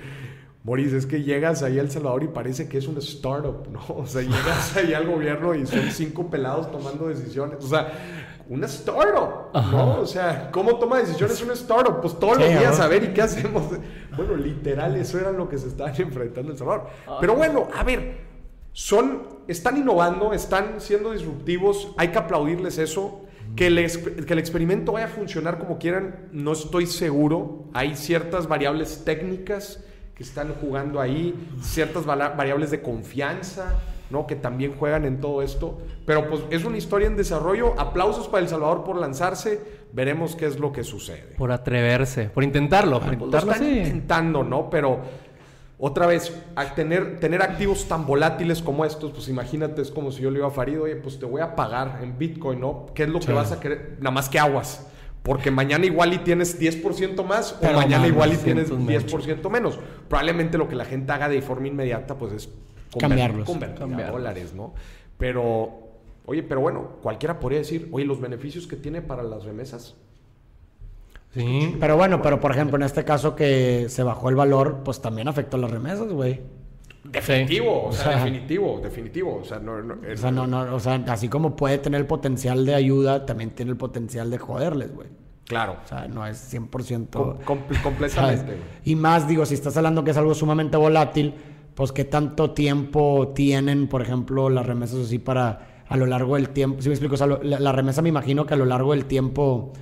Moris, 0.63 0.93
es 0.93 1.05
que 1.05 1.23
llegas 1.23 1.61
ahí 1.61 1.77
a 1.77 1.81
El 1.81 1.91
Salvador 1.91 2.23
y 2.23 2.27
parece 2.27 2.69
que 2.69 2.77
es 2.77 2.87
una 2.87 2.99
startup, 2.99 3.67
¿no? 3.69 3.81
O 3.95 4.05
sea, 4.05 4.21
llegas 4.21 4.75
ahí 4.77 4.93
al 4.93 5.07
gobierno 5.07 5.53
y 5.53 5.65
son 5.65 5.91
cinco 5.91 6.29
pelados 6.29 6.71
tomando 6.71 7.07
decisiones. 7.07 7.63
O 7.63 7.67
sea, 7.67 7.91
una 8.49 8.65
startup, 8.67 9.53
¿no? 9.53 9.99
O 9.99 10.05
sea, 10.05 10.49
¿cómo 10.51 10.77
toma 10.77 10.99
decisiones 10.99 11.41
una 11.41 11.53
startup? 11.53 12.01
Pues 12.01 12.17
todos 12.19 12.37
los 12.37 12.47
días 12.47 12.79
a 12.79 12.87
ver 12.87 13.03
y 13.03 13.13
qué 13.13 13.21
hacemos. 13.21 13.63
Bueno, 14.15 14.35
literal, 14.35 14.95
eso 14.95 15.19
era 15.19 15.31
lo 15.31 15.49
que 15.49 15.57
se 15.57 15.67
estaban 15.69 15.99
enfrentando 15.99 16.41
en 16.41 16.51
El 16.51 16.57
Salvador. 16.59 16.87
Pero 17.19 17.35
bueno, 17.35 17.67
a 17.75 17.83
ver, 17.83 18.17
son, 18.71 19.23
están 19.47 19.75
innovando, 19.75 20.33
están 20.33 20.79
siendo 20.79 21.13
disruptivos, 21.13 21.95
hay 21.97 22.09
que 22.09 22.19
aplaudirles 22.19 22.77
eso. 22.77 23.22
Que 23.55 23.67
el, 23.67 24.25
que 24.25 24.33
el, 24.33 24.39
experimento 24.39 24.93
vaya 24.93 25.05
a 25.05 25.09
funcionar 25.09 25.59
como 25.59 25.77
quieran, 25.77 26.27
no 26.31 26.53
estoy 26.53 26.87
seguro. 26.87 27.65
Hay 27.73 27.95
ciertas 27.95 28.47
variables 28.47 29.03
técnicas 29.05 29.83
que 30.15 30.23
están 30.23 30.53
jugando 30.61 30.99
ahí, 30.99 31.35
ciertas 31.61 32.05
variables 32.05 32.71
de 32.71 32.81
confianza, 32.81 33.79
¿no? 34.09 34.27
Que 34.27 34.35
también 34.35 34.75
juegan 34.77 35.05
en 35.05 35.19
todo 35.19 35.41
esto. 35.41 35.79
Pero 36.05 36.29
pues 36.29 36.41
es 36.51 36.65
una 36.65 36.77
historia 36.77 37.07
en 37.07 37.17
desarrollo. 37.17 37.79
Aplausos 37.79 38.27
para 38.27 38.43
El 38.43 38.49
Salvador 38.49 38.83
por 38.83 38.97
lanzarse. 38.97 39.59
Veremos 39.91 40.35
qué 40.35 40.45
es 40.45 40.59
lo 40.59 40.71
que 40.71 40.83
sucede. 40.83 41.35
Por 41.37 41.51
atreverse, 41.51 42.29
por 42.29 42.43
intentarlo. 42.43 42.99
Por 42.99 43.09
ah, 43.09 43.13
intentarlo, 43.13 43.51
están 43.51 43.67
intentando, 43.67 44.43
¿no? 44.43 44.69
Pero 44.69 44.99
otra 45.85 46.07
vez, 46.07 46.33
al 46.55 46.75
tener, 46.75 47.19
tener 47.19 47.41
activos 47.41 47.89
tan 47.89 48.05
volátiles 48.05 48.61
como 48.61 48.85
estos, 48.85 49.11
pues 49.11 49.27
imagínate, 49.27 49.81
es 49.81 49.91
como 49.91 50.13
si 50.13 50.21
yo 50.21 50.31
le 50.31 50.37
iba 50.39 50.47
a 50.47 50.49
Farid, 50.49 50.79
oye, 50.79 50.95
pues 50.95 51.19
te 51.19 51.25
voy 51.25 51.41
a 51.41 51.57
pagar 51.57 51.99
en 52.01 52.17
Bitcoin, 52.17 52.61
¿no? 52.61 52.85
¿Qué 52.95 53.03
es 53.03 53.09
lo 53.09 53.19
que 53.19 53.33
vas 53.33 53.51
a 53.51 53.59
querer? 53.59 53.97
Nada 53.99 54.11
más 54.11 54.29
que 54.29 54.39
aguas. 54.39 54.87
Porque 55.23 55.51
mañana 55.51 55.85
igual 55.85 56.13
y 56.13 56.19
tienes 56.19 56.57
10% 56.57 57.25
más 57.25 57.59
o 57.61 57.73
mañana 57.73 58.07
igual 58.07 58.31
y 58.31 58.37
tienes 58.37 58.71
10% 58.71 59.49
menos. 59.49 59.77
Probablemente 60.07 60.57
lo 60.57 60.69
que 60.69 60.75
la 60.75 60.85
gente 60.85 61.11
haga 61.11 61.27
de 61.27 61.41
forma 61.41 61.67
inmediata, 61.67 62.15
pues 62.15 62.31
es 62.31 62.49
cambiarlos. 62.97 63.45
Convertir 63.45 63.85
dólares, 64.09 64.53
¿no? 64.53 64.73
Pero, 65.17 65.97
oye, 66.25 66.43
pero 66.43 66.61
bueno, 66.61 66.91
cualquiera 67.01 67.41
podría 67.41 67.59
decir, 67.59 67.89
oye, 67.91 68.05
los 68.05 68.21
beneficios 68.21 68.67
que 68.67 68.77
tiene 68.77 69.01
para 69.01 69.21
las 69.21 69.43
remesas, 69.43 69.97
Sí. 71.33 71.75
Pero 71.79 71.97
bueno, 71.97 72.21
pero 72.21 72.39
por 72.39 72.51
ejemplo, 72.51 72.77
en 72.77 72.83
este 72.83 73.03
caso 73.03 73.35
que 73.35 73.87
se 73.89 74.03
bajó 74.03 74.29
el 74.29 74.35
valor, 74.35 74.81
pues 74.85 75.01
también 75.01 75.27
afectó 75.27 75.57
las 75.57 75.71
remesas, 75.71 76.11
güey. 76.11 76.39
Definitivo, 77.03 77.85
o, 77.85 77.91
sea, 77.91 78.15
definitivo, 78.17 78.79
definitivo. 78.81 79.39
O 79.41 79.43
sea, 79.43 79.59
no, 79.59 79.73
o 79.73 80.17
sea, 80.17 80.31
no, 80.31 80.47
no, 80.47 80.73
o 80.73 80.79
sea, 80.79 81.03
así 81.07 81.27
como 81.27 81.55
puede 81.55 81.77
tener 81.77 81.99
el 82.01 82.07
potencial 82.07 82.65
de 82.65 82.75
ayuda, 82.75 83.25
también 83.25 83.51
tiene 83.51 83.71
el 83.71 83.77
potencial 83.77 84.29
de 84.29 84.37
joderles, 84.37 84.93
güey. 84.93 85.09
Claro. 85.45 85.77
O 85.83 85.87
sea, 85.87 86.07
no 86.07 86.25
es 86.25 86.53
100%. 86.53 87.43
completamente. 87.81 88.57
Y 88.85 88.95
más, 88.95 89.27
digo, 89.27 89.45
si 89.45 89.53
estás 89.53 89.75
hablando 89.75 90.03
que 90.03 90.11
es 90.11 90.17
algo 90.17 90.33
sumamente 90.33 90.77
volátil, 90.77 91.33
pues 91.75 91.91
qué 91.91 92.05
tanto 92.05 92.51
tiempo 92.51 93.33
tienen, 93.35 93.87
por 93.87 94.01
ejemplo, 94.01 94.49
las 94.49 94.65
remesas 94.65 94.99
así 94.99 95.19
para 95.19 95.83
a 95.87 95.97
lo 95.97 96.05
largo 96.05 96.35
del 96.35 96.49
tiempo. 96.49 96.81
Si 96.81 96.87
me 96.87 96.95
explico, 96.95 97.15
o 97.15 97.17
sea, 97.17 97.27
la 97.27 97.71
remesa 97.71 98.01
me 98.01 98.09
imagino 98.09 98.45
que 98.45 98.53
a 98.53 98.57
lo 98.57 98.65
largo 98.65 98.91
del 98.91 99.05
tiempo 99.05 99.73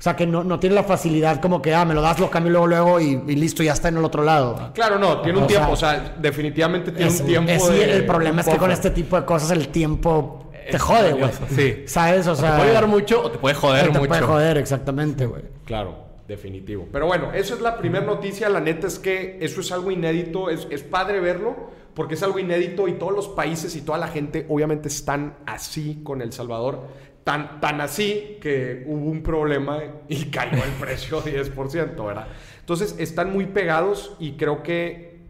o 0.00 0.02
sea, 0.02 0.16
que 0.16 0.26
no, 0.26 0.42
no 0.42 0.58
tiene 0.58 0.74
la 0.74 0.82
facilidad 0.84 1.42
como 1.42 1.60
que, 1.60 1.74
ah, 1.74 1.84
me 1.84 1.92
lo 1.92 2.00
das, 2.00 2.18
lo 2.18 2.30
cambio 2.30 2.50
luego, 2.52 2.66
luego 2.66 3.00
y, 3.00 3.36
listo, 3.36 3.62
ya 3.62 3.74
está 3.74 3.88
en 3.88 3.98
el 3.98 4.04
otro 4.06 4.24
lado. 4.24 4.70
Claro, 4.72 4.98
no, 4.98 5.20
tiene 5.20 5.40
un 5.40 5.46
tiempo, 5.46 5.72
o 5.72 5.76
sea, 5.76 6.16
definitivamente 6.18 6.90
tiene 6.90 7.10
un 7.10 7.26
tiempo. 7.26 7.70
el 7.70 8.06
problema 8.06 8.40
es 8.40 8.48
que 8.48 8.56
con 8.56 8.70
este 8.70 8.92
tipo 8.92 9.20
de 9.20 9.26
cosas 9.26 9.50
el 9.50 9.68
tiempo 9.68 10.50
te 10.70 10.78
jode, 10.78 11.12
güey. 11.12 11.30
Sí. 11.54 11.82
¿Sabes? 11.84 12.26
O, 12.28 12.34
sea. 12.34 12.52
Te 12.52 12.62
puede 12.62 12.72
dar 12.72 12.86
mucho 12.86 13.24
o 13.24 13.30
te 13.30 13.36
puede 13.36 13.54
joder 13.54 13.88
mucho. 13.88 14.00
Te 14.00 14.08
puede 14.08 14.22
joder, 14.22 14.56
exactamente, 14.56 15.26
güey. 15.26 15.42
Claro, 15.66 15.98
definitivo. 16.26 16.88
Pero 16.90 17.06
bueno, 17.06 17.34
eso 17.34 17.54
es 17.54 17.60
la 17.60 17.76
primera 17.76 18.06
noticia. 18.06 18.48
La 18.48 18.60
neta 18.60 18.86
es 18.86 18.98
que 18.98 19.36
eso 19.42 19.60
es 19.60 19.70
algo 19.70 19.90
inédito. 19.90 20.48
Es, 20.48 20.66
es 20.70 20.82
padre 20.82 21.20
verlo 21.20 21.70
porque 21.94 22.14
es 22.14 22.22
algo 22.22 22.38
inédito 22.38 22.88
y 22.88 22.94
todos 22.94 23.12
los 23.12 23.28
países 23.28 23.74
y 23.76 23.82
toda 23.82 23.98
la 23.98 24.08
gente 24.08 24.46
obviamente 24.48 24.88
están 24.88 25.36
así 25.46 26.00
con 26.02 26.22
El 26.22 26.32
Salvador. 26.32 26.88
Tan, 27.30 27.60
tan 27.60 27.80
así 27.80 28.38
que 28.40 28.82
hubo 28.86 29.08
un 29.08 29.22
problema 29.22 29.80
y 30.08 30.24
cayó 30.32 30.64
el 30.64 30.72
precio 30.80 31.22
10%, 31.22 32.04
¿verdad? 32.04 32.26
Entonces 32.58 32.96
están 32.98 33.32
muy 33.32 33.46
pegados 33.46 34.16
y 34.18 34.32
creo 34.32 34.64
que, 34.64 35.20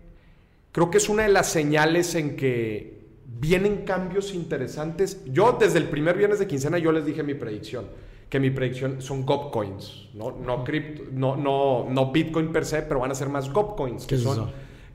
creo 0.72 0.90
que 0.90 0.96
es 0.96 1.10
una 1.10 1.24
de 1.24 1.28
las 1.28 1.48
señales 1.48 2.14
en 2.14 2.36
que 2.36 3.00
vienen 3.26 3.84
cambios 3.84 4.32
interesantes. 4.32 5.22
Yo 5.26 5.58
desde 5.60 5.76
el 5.76 5.90
primer 5.90 6.16
viernes 6.16 6.38
de 6.38 6.46
quincena 6.46 6.78
yo 6.78 6.90
les 6.90 7.04
dije 7.04 7.22
mi 7.22 7.34
predicción, 7.34 7.84
que 8.30 8.40
mi 8.40 8.48
predicción 8.48 9.02
son 9.02 9.26
GOP 9.26 9.54
no, 10.14 10.30
no, 10.30 10.64
no, 11.12 11.36
no, 11.36 11.86
no 11.86 12.12
Bitcoin 12.12 12.50
per 12.50 12.64
se, 12.64 12.80
pero 12.80 13.00
van 13.00 13.10
a 13.10 13.14
ser 13.14 13.28
más 13.28 13.52
GOP 13.52 13.76
coins, 13.76 14.06
que 14.06 14.16
son 14.16 14.50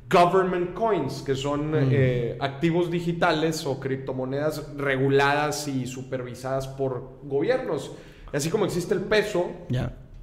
government 0.09 0.73
coins, 0.73 1.21
que 1.21 1.35
son 1.35 1.71
mm. 1.71 1.89
eh, 1.91 2.37
activos 2.39 2.91
digitales 2.91 3.65
o 3.65 3.79
criptomonedas 3.79 4.75
reguladas 4.77 5.67
y 5.67 5.87
supervisadas 5.87 6.67
por 6.67 7.19
gobiernos. 7.23 7.91
Así 8.31 8.49
como 8.49 8.65
existe 8.65 8.93
el 8.93 9.01
peso, 9.01 9.51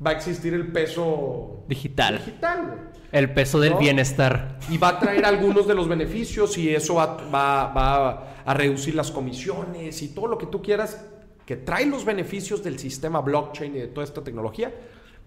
va 0.04 0.10
a 0.10 0.12
existir 0.12 0.54
el 0.54 0.70
peso 0.70 1.64
digital. 1.68 2.18
digital 2.18 2.92
el 3.12 3.34
peso 3.34 3.60
del 3.60 3.74
bienestar. 3.74 4.58
Y 4.70 4.78
va 4.78 4.88
a 4.88 4.98
traer 4.98 5.24
algunos 5.26 5.68
de 5.68 5.74
los 5.74 5.86
beneficios 5.86 6.56
y 6.56 6.74
eso 6.74 6.94
va, 6.94 7.16
va, 7.30 8.42
a 8.44 8.54
reducir 8.54 8.94
las 8.94 9.10
comisiones 9.10 10.02
y 10.02 10.08
todo 10.08 10.26
lo 10.26 10.38
que 10.38 10.46
tú 10.46 10.62
quieras 10.62 11.04
que 11.44 11.56
trae 11.56 11.86
los 11.86 12.04
beneficios 12.04 12.64
del 12.64 12.78
sistema 12.78 13.20
blockchain 13.20 13.76
y 13.76 13.80
de 13.80 13.88
toda 13.88 14.04
esta 14.04 14.24
tecnología 14.24 14.72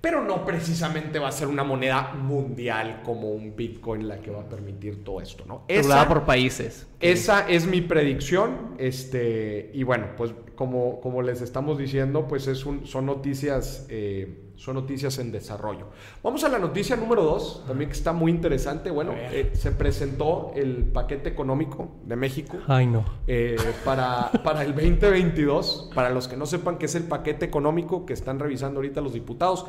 pero 0.06 0.24
no 0.24 0.46
precisamente 0.46 1.18
va 1.18 1.30
a 1.30 1.32
ser 1.32 1.48
una 1.48 1.64
moneda 1.64 2.14
mundial 2.14 3.02
como 3.04 3.32
un 3.32 3.56
Bitcoin 3.56 4.08
la 4.08 4.20
que 4.20 4.30
va 4.30 4.42
a 4.42 4.48
permitir 4.48 5.04
todo 5.04 5.20
esto, 5.20 5.46
¿no? 5.48 5.64
Esa, 5.68 6.08
por 6.08 6.26
países. 6.26 6.86
Esa 7.00 7.50
es 7.50 7.66
mi 7.66 7.82
predicción, 7.82 8.76
este, 8.78 9.72
y 9.74 9.82
bueno, 9.82 10.10
pues 10.16 10.32
como, 10.54 11.02
como 11.02 11.24
les 11.24 11.42
estamos 11.42 11.80
diciendo, 11.80 12.28
pues 12.28 12.46
es 12.46 12.68
un, 12.68 12.86
son 12.86 13.08
noticias 13.08 13.88
eh, 13.90 14.45
son 14.56 14.76
noticias 14.76 15.18
en 15.20 15.32
desarrollo. 15.32 15.88
Vamos 16.24 16.44
a 16.44 16.50
la 16.50 16.60
noticia 16.60 16.96
número 16.96 17.24
dos, 17.24 17.64
también 17.68 17.90
que 17.90 17.96
está 17.96 18.14
muy 18.14 18.32
interesante. 18.32 18.90
Bueno, 18.90 19.14
eh, 19.16 19.52
se 19.54 19.72
presentó 19.72 20.52
el 20.56 20.86
paquete 20.86 21.30
económico 21.30 21.90
de 22.04 22.16
México. 22.16 22.58
Ay, 22.68 22.88
no. 22.88 23.04
Eh, 23.28 23.58
para, 23.84 24.32
para 24.44 24.64
el 24.64 24.74
2022. 24.74 25.92
Para 25.94 26.10
los 26.10 26.28
que 26.28 26.38
no 26.38 26.46
sepan 26.46 26.78
qué 26.78 26.86
es 26.86 26.96
el 26.96 27.04
paquete 27.04 27.46
económico 27.46 28.06
que 28.06 28.14
están 28.14 28.40
revisando 28.40 28.80
ahorita 28.80 29.02
los 29.02 29.14
diputados. 29.14 29.66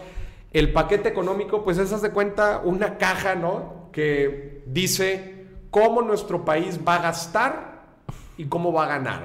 El 0.53 0.73
paquete 0.73 1.09
económico, 1.09 1.65
pues 1.65 1.79
es, 1.79 1.93
haz 1.93 2.03
de 2.03 2.11
cuenta, 2.11 2.61
una 2.65 2.97
caja, 2.97 3.35
¿no? 3.35 3.91
Que 3.93 4.63
dice 4.67 5.47
cómo 5.71 6.03
nuestro 6.03 6.45
país 6.45 6.81
va 6.87 6.97
a 6.97 7.03
gastar 7.03 7.87
y 8.39 8.47
cómo 8.47 8.73
va 8.73 8.85
a 8.85 8.89
ganar, 8.89 9.23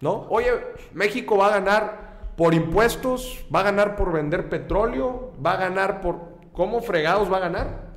¿no? 0.00 0.26
Oye, 0.30 0.50
México 0.94 1.36
va 1.36 1.48
a 1.48 1.60
ganar 1.60 2.09
por 2.40 2.54
impuestos, 2.54 3.44
va 3.54 3.60
a 3.60 3.64
ganar 3.64 3.96
por 3.96 4.12
vender 4.12 4.48
petróleo, 4.48 5.30
va 5.44 5.52
a 5.52 5.56
ganar 5.58 6.00
por... 6.00 6.38
¿Cómo 6.54 6.80
fregados 6.80 7.30
va 7.30 7.36
a 7.36 7.40
ganar? 7.40 7.90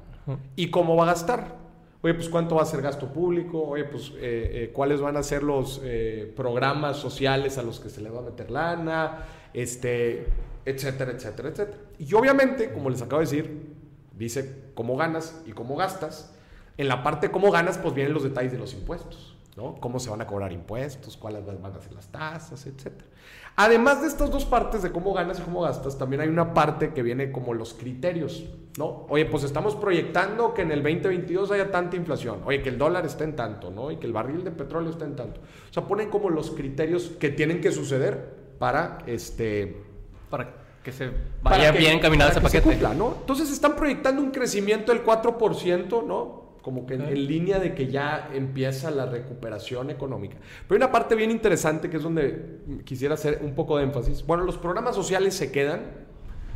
¿Y 0.58 0.70
cómo 0.70 0.98
va 0.98 1.04
a 1.04 1.06
gastar? 1.06 1.56
Oye, 2.02 2.14
pues 2.14 2.28
cuánto 2.28 2.56
va 2.56 2.64
a 2.64 2.66
ser 2.66 2.82
gasto 2.82 3.08
público, 3.14 3.64
oye, 3.64 3.86
pues 3.86 4.10
eh, 4.18 4.52
eh, 4.66 4.72
cuáles 4.74 5.00
van 5.00 5.16
a 5.16 5.24
ser 5.24 5.44
los 5.44 5.80
eh, 5.86 6.34
programas 6.36 6.98
sociales 6.98 7.58
a 7.58 7.64
los 7.64 7.80
que 7.80 7.90
se 7.90 8.02
le 8.02 8.10
va 8.10 8.20
a 8.20 8.22
meter 8.24 8.52
lana, 8.52 9.20
este, 9.54 10.28
etcétera, 10.66 11.14
etcétera, 11.14 11.48
etcétera. 11.48 11.78
Y 11.98 12.14
obviamente, 12.14 12.74
como 12.74 12.90
les 12.90 13.02
acabo 13.02 13.22
de 13.22 13.28
decir, 13.28 13.74
dice 14.12 14.72
cómo 14.74 14.98
ganas 14.98 15.42
y 15.46 15.54
cómo 15.54 15.78
gastas. 15.78 16.36
En 16.76 16.90
la 16.90 17.02
parte 17.02 17.32
cómo 17.32 17.50
ganas, 17.50 17.78
pues 17.78 17.94
vienen 17.94 18.14
los 18.14 18.24
detalles 18.24 18.52
de 18.52 18.58
los 18.58 18.74
impuestos, 18.74 19.38
¿no? 19.56 19.76
Cómo 19.76 20.02
se 20.02 20.10
van 20.10 20.20
a 20.20 20.28
cobrar 20.28 20.52
impuestos, 20.52 21.16
cuáles 21.16 21.46
van 21.46 21.74
a 21.74 21.80
ser 21.80 21.94
las 21.94 22.10
tasas, 22.10 22.68
etcétera. 22.68 23.13
Además 23.56 24.02
de 24.02 24.08
estas 24.08 24.32
dos 24.32 24.46
partes 24.46 24.82
de 24.82 24.92
cómo 24.92 25.14
ganas 25.14 25.40
y 25.40 25.44
cómo 25.44 25.62
gastas, 25.62 25.98
también 25.98 26.22
hay 26.22 26.28
una 26.28 26.54
parte 26.54 26.92
que 26.92 27.04
viene 27.04 27.32
como 27.32 27.54
los 27.54 27.76
criterios, 27.76 28.46
¿no? 28.80 29.06
Oye, 29.10 29.26
pues 29.26 29.44
estamos 29.44 29.76
proyectando 29.76 30.56
que 30.56 30.64
en 30.64 30.72
el 30.72 30.82
2022 30.82 31.52
haya 31.52 31.70
tanta 31.70 31.96
inflación, 31.96 32.42
oye, 32.46 32.64
que 32.64 32.70
el 32.70 32.80
dólar 32.80 33.06
esté 33.06 33.26
en 33.26 33.36
tanto, 33.36 33.70
¿no? 33.70 33.92
Y 33.92 33.98
que 33.98 34.08
el 34.08 34.14
barril 34.14 34.44
de 34.44 34.50
petróleo 34.50 34.90
esté 34.90 35.06
en 35.06 35.16
tanto. 35.16 35.42
O 35.70 35.74
sea, 35.74 35.84
ponen 35.84 36.10
como 36.10 36.32
los 36.32 36.50
criterios 36.50 37.12
que 37.20 37.30
tienen 37.30 37.62
que 37.62 37.72
suceder 37.72 38.42
para 38.58 39.00
este 39.06 39.84
para 40.30 40.64
que 40.84 40.92
se 40.92 41.12
vaya 41.42 41.72
bien 41.72 42.00
caminado 42.00 42.32
ese 42.32 42.42
paquete. 42.42 42.76
¿no? 42.96 43.18
Entonces 43.22 43.52
están 43.52 43.76
proyectando 43.76 44.22
un 44.22 44.32
crecimiento 44.32 44.92
del 44.92 45.04
4%, 45.04 46.06
¿no? 46.06 46.43
Como 46.64 46.88
que 46.88 46.96
en, 46.96 47.28
línea 47.28 47.60
de 47.60 47.76
que 47.76 47.88
ya 47.88 48.30
empieza 48.34 48.90
la 48.90 49.06
recuperación 49.06 49.90
económica. 49.90 50.38
Pero 50.68 50.78
hay 50.78 50.78
una 50.78 50.92
parte 50.92 51.14
bien 51.14 51.30
interesante 51.30 51.90
que 51.90 51.98
es 51.98 52.04
donde 52.04 52.62
quisiera 52.86 53.14
hacer 53.14 53.42
un 53.44 53.54
poco 53.54 53.78
de 53.78 53.84
énfasis. 53.84 54.26
Bueno, 54.26 54.46
los 54.46 54.58
programas 54.58 54.96
sociales 54.96 55.36
se 55.36 55.52
quedan. 55.52 55.82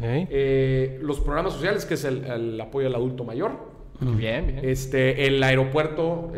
Eh, 0.02 0.98
los 1.02 1.20
programas 1.20 1.54
sociales, 1.54 1.86
que 1.86 1.96
es 1.96 2.06
el, 2.06 2.60
apoyo 2.60 2.88
al 2.88 2.96
adulto 2.96 3.24
mayor, 3.24 3.76
Bien, 4.00 4.46
bien. 4.46 4.60
Este, 4.64 5.26
el 5.26 5.42
aeropuerto, 5.42 6.32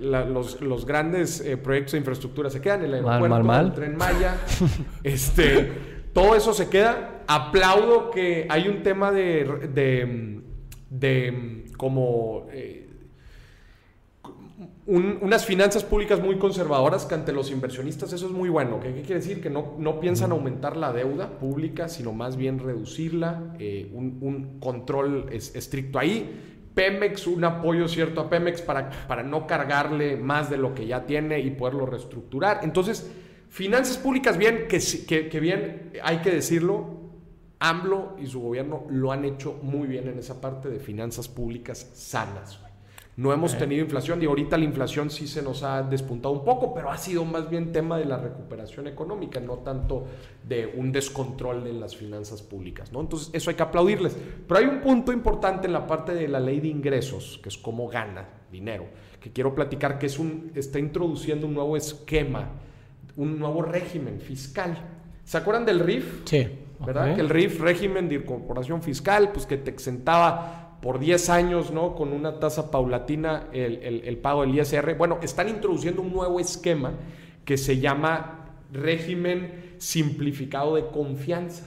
los, 0.00 0.84
grandes 0.84 1.40
eh, 1.40 1.56
proyectos 1.56 1.92
de 1.92 1.98
infraestructura 1.98 2.50
se 2.50 2.60
quedan, 2.60 2.84
el 2.84 2.94
aeropuerto, 2.94 3.60
el 3.60 3.72
tren 3.72 3.96
Maya, 3.96 4.36
este, 5.04 5.70
todo 6.12 6.34
eso 6.34 6.52
se 6.52 6.68
queda. 6.68 7.22
Aplaudo 7.26 8.10
que 8.10 8.46
hay 8.50 8.68
un 8.68 8.82
tema 8.82 9.12
de, 9.12 10.42
de, 10.90 11.64
como 11.76 12.48
eh, 12.52 12.81
unas 14.86 15.46
finanzas 15.46 15.84
públicas 15.84 16.20
muy 16.20 16.38
conservadoras 16.38 17.06
que 17.06 17.14
ante 17.14 17.32
los 17.32 17.50
inversionistas 17.50 18.12
eso 18.12 18.26
es 18.26 18.32
muy 18.32 18.48
bueno. 18.48 18.80
¿Qué, 18.80 18.92
quiere 18.92 19.20
decir? 19.20 19.40
Que 19.40 19.50
no, 19.50 19.76
no, 19.78 20.00
piensan 20.00 20.32
aumentar 20.32 20.76
la 20.76 20.92
deuda 20.92 21.38
pública, 21.38 21.88
sino 21.88 22.12
más 22.12 22.36
bien 22.36 22.58
reducirla, 22.58 23.54
eh, 23.58 23.90
un, 23.92 24.58
control 24.60 25.28
estricto 25.30 25.98
ahí. 25.98 26.48
Pemex, 26.74 27.26
un 27.26 27.44
apoyo 27.44 27.86
cierto 27.86 28.22
a 28.22 28.30
Pemex 28.30 28.62
para, 28.62 28.90
para 29.06 29.22
no 29.22 29.46
cargarle 29.46 30.16
más 30.16 30.48
de 30.48 30.56
lo 30.56 30.74
que 30.74 30.86
ya 30.86 31.04
tiene 31.04 31.38
y 31.40 31.50
poderlo 31.50 31.86
reestructurar. 31.86 32.60
Entonces, 32.62 33.10
Finanzas 33.52 33.98
públicas, 33.98 34.38
bien, 34.38 34.66
que, 34.66 35.28
que, 35.28 35.38
bien, 35.38 35.92
hay 36.02 36.22
que 36.22 36.30
decirlo, 36.30 37.10
AMLO 37.58 38.16
y 38.18 38.26
su 38.26 38.40
gobierno 38.40 38.86
lo 38.88 39.12
han 39.12 39.26
hecho 39.26 39.58
muy 39.62 39.86
bien 39.86 40.08
en 40.08 40.18
esa 40.18 40.40
parte 40.40 40.70
de 40.70 40.80
finanzas 40.80 41.28
públicas 41.28 41.90
sanas. 41.92 42.61
No 43.14 43.32
hemos 43.32 43.58
tenido 43.58 43.82
inflación 43.82 44.22
y 44.22 44.26
ahorita 44.26 44.56
la 44.56 44.64
inflación 44.64 45.10
sí 45.10 45.26
se 45.26 45.42
nos 45.42 45.62
ha 45.62 45.82
despuntado 45.82 46.32
un 46.32 46.44
poco, 46.44 46.72
pero 46.72 46.90
ha 46.90 46.96
sido 46.96 47.24
más 47.26 47.50
bien 47.50 47.70
tema 47.70 47.98
de 47.98 48.06
la 48.06 48.16
recuperación 48.16 48.86
económica, 48.86 49.38
no 49.38 49.58
tanto 49.58 50.06
de 50.48 50.66
un 50.66 50.92
descontrol 50.92 51.66
en 51.66 51.78
las 51.78 51.94
finanzas 51.94 52.40
públicas. 52.40 52.90
¿no? 52.90 53.00
Entonces, 53.02 53.28
eso 53.34 53.50
hay 53.50 53.56
que 53.56 53.62
aplaudirles. 53.62 54.16
Pero 54.48 54.58
hay 54.58 54.64
un 54.64 54.80
punto 54.80 55.12
importante 55.12 55.66
en 55.66 55.74
la 55.74 55.86
parte 55.86 56.14
de 56.14 56.26
la 56.26 56.40
ley 56.40 56.60
de 56.60 56.68
ingresos, 56.68 57.38
que 57.42 57.50
es 57.50 57.58
cómo 57.58 57.86
gana 57.86 58.28
dinero, 58.50 58.86
que 59.20 59.30
quiero 59.30 59.54
platicar 59.54 59.98
que 59.98 60.06
es 60.06 60.18
un, 60.18 60.50
está 60.54 60.78
introduciendo 60.78 61.46
un 61.46 61.52
nuevo 61.52 61.76
esquema 61.76 62.48
un 63.16 63.38
nuevo 63.38 63.62
régimen 63.62 64.20
fiscal. 64.20 64.76
¿Se 65.24 65.36
acuerdan 65.36 65.64
del 65.64 65.80
RIF? 65.80 66.22
Sí. 66.24 66.48
¿Verdad? 66.84 67.14
Que 67.14 67.20
el 67.20 67.28
RIF, 67.28 67.60
régimen 67.60 68.08
de 68.08 68.16
incorporación 68.16 68.82
fiscal, 68.82 69.30
pues 69.32 69.46
que 69.46 69.56
te 69.56 69.70
exentaba 69.70 70.61
por 70.82 70.98
10 70.98 71.30
años, 71.30 71.70
¿no? 71.70 71.94
Con 71.94 72.12
una 72.12 72.40
tasa 72.40 72.72
paulatina 72.72 73.46
el, 73.52 74.18
pago 74.18 74.40
del 74.42 74.58
ISR. 74.58 74.96
Bueno, 74.96 75.20
están 75.22 75.48
introduciendo 75.48 76.02
un 76.02 76.12
nuevo 76.12 76.40
esquema 76.40 76.94
que 77.44 77.56
se 77.56 77.78
llama 77.78 78.56
régimen 78.72 79.76
simplificado 79.78 80.74
de 80.74 80.88
confianza. 80.88 81.66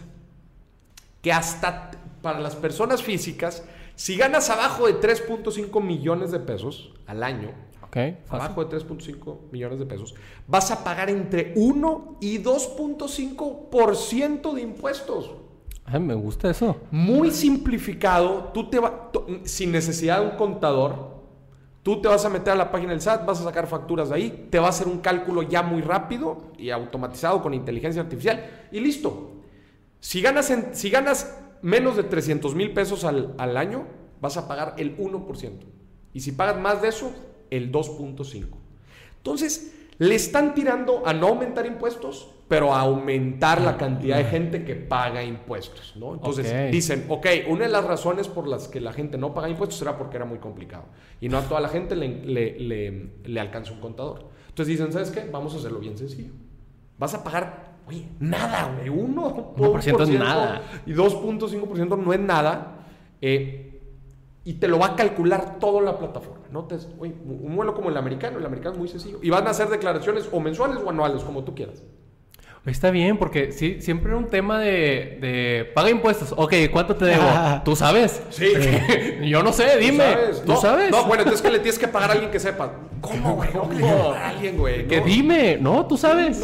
Que 1.21 1.31
hasta 1.31 1.91
para 2.21 2.41
las 2.41 2.57
personas 2.57 3.01
físicas, 3.01 3.63
si 3.95 4.17
ganas 4.17 4.49
abajo 4.49 4.85
de 4.85 4.99
3.5 4.99 5.81
millones 5.81 6.31
de 6.31 6.41
pesos 6.41 6.91
al 7.07 7.23
año, 7.23 7.51
abajo 8.27 8.65
de 8.65 8.77
3.5 8.77 9.49
millones 9.49 9.79
de 9.79 9.85
pesos, 9.85 10.13
vas 10.45 10.71
a 10.71 10.83
pagar 10.83 11.09
entre 11.09 11.53
1 11.55 12.17
y 12.19 12.43
2.5% 12.43 14.53
de 14.53 14.61
impuestos. 14.61 15.44
Me 15.99 16.13
gusta 16.13 16.49
eso. 16.49 16.77
Muy 16.91 17.31
simplificado, 17.31 18.51
tú 18.53 18.69
te 18.69 18.79
sin 19.43 19.71
necesidad 19.71 20.19
de 20.19 20.27
un 20.31 20.37
contador, 20.37 21.15
tú 21.83 22.01
te 22.01 22.07
vas 22.07 22.25
a 22.25 22.29
meter 22.29 22.53
a 22.53 22.55
la 22.55 22.71
página 22.71 22.91
del 22.91 23.01
SAT, 23.01 23.25
vas 23.25 23.39
a 23.39 23.43
sacar 23.43 23.67
facturas 23.67 24.09
de 24.09 24.15
ahí, 24.15 24.47
te 24.49 24.59
va 24.59 24.67
a 24.67 24.69
hacer 24.69 24.87
un 24.87 24.99
cálculo 24.99 25.43
ya 25.43 25.61
muy 25.61 25.81
rápido 25.81 26.51
y 26.57 26.71
automatizado 26.71 27.41
con 27.41 27.53
inteligencia 27.53 28.01
artificial 28.01 28.67
y 28.71 28.79
listo. 28.79 29.31
Si 29.99 30.21
ganas, 30.21 30.53
si 30.73 30.89
ganas 30.89 31.39
menos 31.61 31.95
de 31.95 32.03
300 32.03 32.53
mil 32.55 32.73
pesos 32.73 33.03
al, 33.03 33.33
al 33.37 33.57
año, 33.57 33.85
vas 34.21 34.37
a 34.37 34.47
pagar 34.47 34.75
el 34.77 34.97
1%. 34.97 35.51
Y 36.13 36.19
si 36.19 36.31
pagas 36.31 36.59
más 36.59 36.81
de 36.81 36.89
eso, 36.89 37.11
el 37.49 37.71
2.5. 37.71 38.45
Entonces, 39.17 39.73
le 39.97 40.15
están 40.15 40.53
tirando 40.53 41.03
a 41.05 41.13
no 41.13 41.27
aumentar 41.27 41.65
impuestos, 41.65 42.29
pero 42.47 42.73
a 42.73 42.81
aumentar 42.81 43.61
la 43.61 43.77
cantidad 43.77 44.17
de 44.17 44.25
gente 44.25 44.65
que 44.65 44.75
paga 44.75 45.23
impuestos, 45.23 45.95
¿no? 45.95 46.13
Entonces 46.13 46.71
dicen, 46.71 47.05
ok, 47.09 47.27
una 47.47 47.65
de 47.65 47.71
las 47.71 47.85
razones 47.85 48.27
por 48.27 48.47
las 48.47 48.67
que 48.67 48.81
la 48.81 48.93
gente 48.93 49.17
no 49.17 49.33
paga 49.33 49.49
impuestos 49.49 49.81
era 49.81 49.97
porque 49.97 50.17
era 50.17 50.25
muy 50.25 50.39
complicado 50.39 50.85
y 51.21 51.29
no 51.29 51.37
a 51.37 51.41
toda 51.41 51.59
la 51.59 51.69
gente 51.69 51.95
le, 51.95 52.25
le, 52.25 53.09
le, 53.23 53.39
alcanza 53.39 53.71
un 53.71 53.79
contador. 53.79 54.29
Entonces 54.49 54.67
dicen, 54.67 54.91
¿sabes 54.91 55.11
qué? 55.11 55.27
Vamos 55.31 55.53
a 55.55 55.57
hacerlo 55.57 55.79
bien 55.79 55.97
sencillo. 55.97 56.33
Vas 56.97 57.13
a 57.13 57.23
pagar, 57.23 57.77
oye, 57.87 58.07
nada, 58.19 58.73
güey, 58.77 58.89
1%, 58.89 60.01
es 60.01 60.09
nada. 60.09 60.61
Y 60.85 60.93
2.5% 60.93 61.97
no 61.97 62.13
es 62.13 62.19
nada. 62.19 62.85
Eh, 63.21 63.74
y 64.45 64.53
te 64.53 64.67
lo 64.67 64.77
va 64.77 64.87
a 64.87 64.95
calcular 64.95 65.57
toda 65.59 65.81
la 65.81 65.97
plataforma. 65.97 66.45
¿no? 66.51 66.65
Te, 66.65 66.75
un 66.75 67.55
modelo 67.55 67.73
como 67.73 67.89
el 67.89 67.97
americano, 67.97 68.37
el 68.37 68.45
americano 68.45 68.73
es 68.73 68.79
muy 68.79 68.87
sencillo. 68.87 69.17
Y 69.21 69.31
van 69.31 69.47
a 69.47 69.49
hacer 69.49 69.67
declaraciones 69.69 70.29
o 70.31 70.39
mensuales 70.39 70.77
o 70.85 70.89
anuales, 70.89 71.23
como 71.23 71.43
tú 71.43 71.55
quieras. 71.55 71.83
Está 72.65 72.89
bien, 72.89 73.17
porque 73.17 73.51
sí, 73.51 73.79
siempre 73.79 74.09
era 74.09 74.17
un 74.17 74.27
tema 74.27 74.59
de, 74.59 75.17
de 75.21 75.71
paga 75.75 75.89
impuestos. 75.89 76.33
Ok, 76.35 76.53
¿cuánto 76.71 76.95
te 76.95 77.05
debo? 77.05 77.23
¿Tú 77.63 77.75
sabes? 77.75 78.23
Sí. 78.29 78.53
Yo 79.23 79.43
no 79.43 79.51
sé, 79.51 79.77
dime. 79.77 80.15
¿Tú 80.45 80.55
sabes? 80.55 80.89
no, 80.89 81.05
bueno, 81.05 81.23
entonces 81.23 81.43
que 81.43 81.51
le 81.51 81.59
tienes 81.59 81.77
que 81.77 81.87
pagar 81.87 82.11
a 82.11 82.13
alguien 82.13 82.31
que 82.31 82.39
sepa. 82.39 82.71
¿Cómo, 83.01 83.35
güey? 83.35 83.51
¿Cómo, 83.51 83.69
¿Cómo? 83.79 84.11
a 84.13 84.29
alguien, 84.29 84.57
güey? 84.57 84.87
Que 84.87 85.01
dime, 85.01 85.57
¿no? 85.59 85.85
¿Tú 85.85 85.97
sabes? 85.97 86.43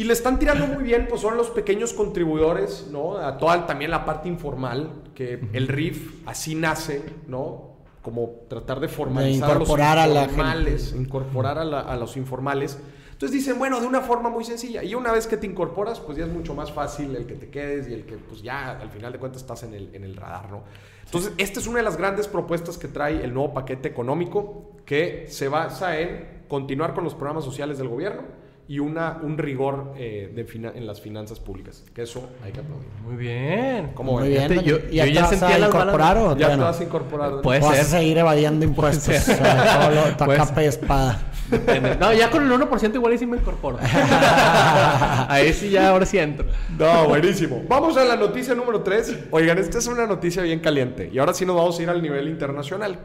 Y 0.00 0.04
le 0.04 0.14
están 0.14 0.38
tirando 0.38 0.66
muy 0.66 0.82
bien, 0.82 1.08
pues 1.10 1.20
son 1.20 1.36
los 1.36 1.50
pequeños 1.50 1.92
contribuidores, 1.92 2.86
¿no? 2.90 3.18
A 3.18 3.36
toda 3.36 3.66
también 3.66 3.90
la 3.90 4.06
parte 4.06 4.30
informal, 4.30 5.02
que 5.14 5.46
el 5.52 5.68
RIF 5.68 6.26
así 6.26 6.54
nace, 6.54 7.02
¿no? 7.26 7.76
Como 8.00 8.46
tratar 8.48 8.80
de 8.80 8.88
formalizar 8.88 9.50
incorporar 9.50 9.98
a 9.98 10.06
los 10.06 10.22
informales, 10.22 10.94
incorporar 10.94 11.58
a, 11.58 11.96
los 11.98 12.16
informales. 12.16 12.78
Entonces 13.12 13.32
dicen, 13.32 13.58
bueno, 13.58 13.78
de 13.78 13.86
una 13.86 14.00
forma 14.00 14.30
muy 14.30 14.42
sencilla. 14.42 14.82
Y 14.82 14.94
una 14.94 15.12
vez 15.12 15.26
que 15.26 15.36
te 15.36 15.46
incorporas, 15.46 16.00
pues 16.00 16.16
ya 16.16 16.24
es 16.24 16.32
mucho 16.32 16.54
más 16.54 16.72
fácil 16.72 17.14
el 17.14 17.26
que 17.26 17.34
te 17.34 17.50
quedes 17.50 17.86
y 17.86 17.92
el 17.92 18.06
que, 18.06 18.16
pues 18.16 18.40
ya 18.40 18.70
al 18.80 18.88
final 18.88 19.12
de 19.12 19.18
cuentas 19.18 19.42
estás 19.42 19.64
en 19.64 19.74
el, 19.74 19.94
en 19.94 20.04
el 20.04 20.16
radar, 20.16 20.50
¿no? 20.50 20.62
Entonces, 21.04 21.34
esta 21.36 21.60
es 21.60 21.66
una 21.66 21.76
de 21.76 21.84
las 21.84 21.98
grandes 21.98 22.26
propuestas 22.26 22.78
que 22.78 22.88
trae 22.88 23.22
el 23.22 23.34
nuevo 23.34 23.52
paquete 23.52 23.88
económico, 23.90 24.76
que 24.86 25.26
se 25.28 25.48
basa 25.48 25.98
en 26.00 26.44
continuar 26.48 26.94
con 26.94 27.04
los 27.04 27.14
programas 27.14 27.44
sociales 27.44 27.76
del 27.76 27.88
gobierno 27.88 28.39
y 28.70 28.78
una, 28.78 29.18
un 29.20 29.36
rigor 29.36 29.94
eh, 29.96 30.30
de 30.32 30.44
fina- 30.44 30.70
en 30.72 30.86
las 30.86 31.00
finanzas 31.00 31.40
públicas. 31.40 31.82
Que 31.92 32.02
eso 32.02 32.28
hay 32.44 32.52
que 32.52 32.60
aplaudir. 32.60 32.86
Muy 33.04 33.16
bien. 33.16 33.90
¿Cómo 33.94 34.12
Muy 34.12 34.28
bien. 34.28 34.48
Yo- 34.62 34.78
¿Y 34.88 34.94
ya 34.94 35.06
yo 35.06 35.10
te 35.10 35.12
ya 35.14 35.20
vas 35.22 35.30
sentía 35.30 35.56
a 35.56 35.58
las 35.58 35.68
incorporar 35.70 36.16
o 36.18 36.36
Ya 36.36 36.50
te 36.50 36.56
no? 36.56 36.62
vas 36.62 36.78
a 36.78 36.84
incorporar. 36.84 37.40
Puede 37.42 37.58
¿O 37.60 37.64
vas 37.66 37.72
a 37.80 37.82
ser. 37.82 38.00
seguir 38.00 38.18
evadiendo 38.18 38.64
impuestos? 38.64 39.08
O 39.08 39.20
sea, 39.34 39.80
todo 39.80 39.90
lo- 39.90 40.16
tu 40.16 40.24
Puede 40.24 40.38
capa 40.38 40.62
y 40.62 40.66
espada. 40.66 41.20
Depende. 41.50 41.96
No, 41.96 42.12
ya 42.12 42.30
con 42.30 42.44
el 42.44 42.52
1% 42.60 42.94
igual 42.94 43.10
ahí 43.10 43.18
sí 43.18 43.26
me 43.26 43.38
incorporo. 43.38 43.76
ahí 45.28 45.52
sí 45.52 45.70
ya, 45.70 45.88
ahora 45.88 46.06
sí 46.06 46.18
entro. 46.18 46.46
No, 46.78 47.08
buenísimo. 47.08 47.62
Vamos 47.68 47.96
a 47.96 48.04
la 48.04 48.14
noticia 48.14 48.54
número 48.54 48.82
3. 48.82 49.18
Oigan, 49.32 49.58
esta 49.58 49.78
es 49.78 49.86
una 49.88 50.06
noticia 50.06 50.42
bien 50.44 50.60
caliente. 50.60 51.10
Y 51.12 51.18
ahora 51.18 51.34
sí 51.34 51.44
nos 51.44 51.56
vamos 51.56 51.76
a 51.78 51.82
ir 51.82 51.90
al 51.90 52.00
nivel 52.02 52.28
internacional. 52.28 53.00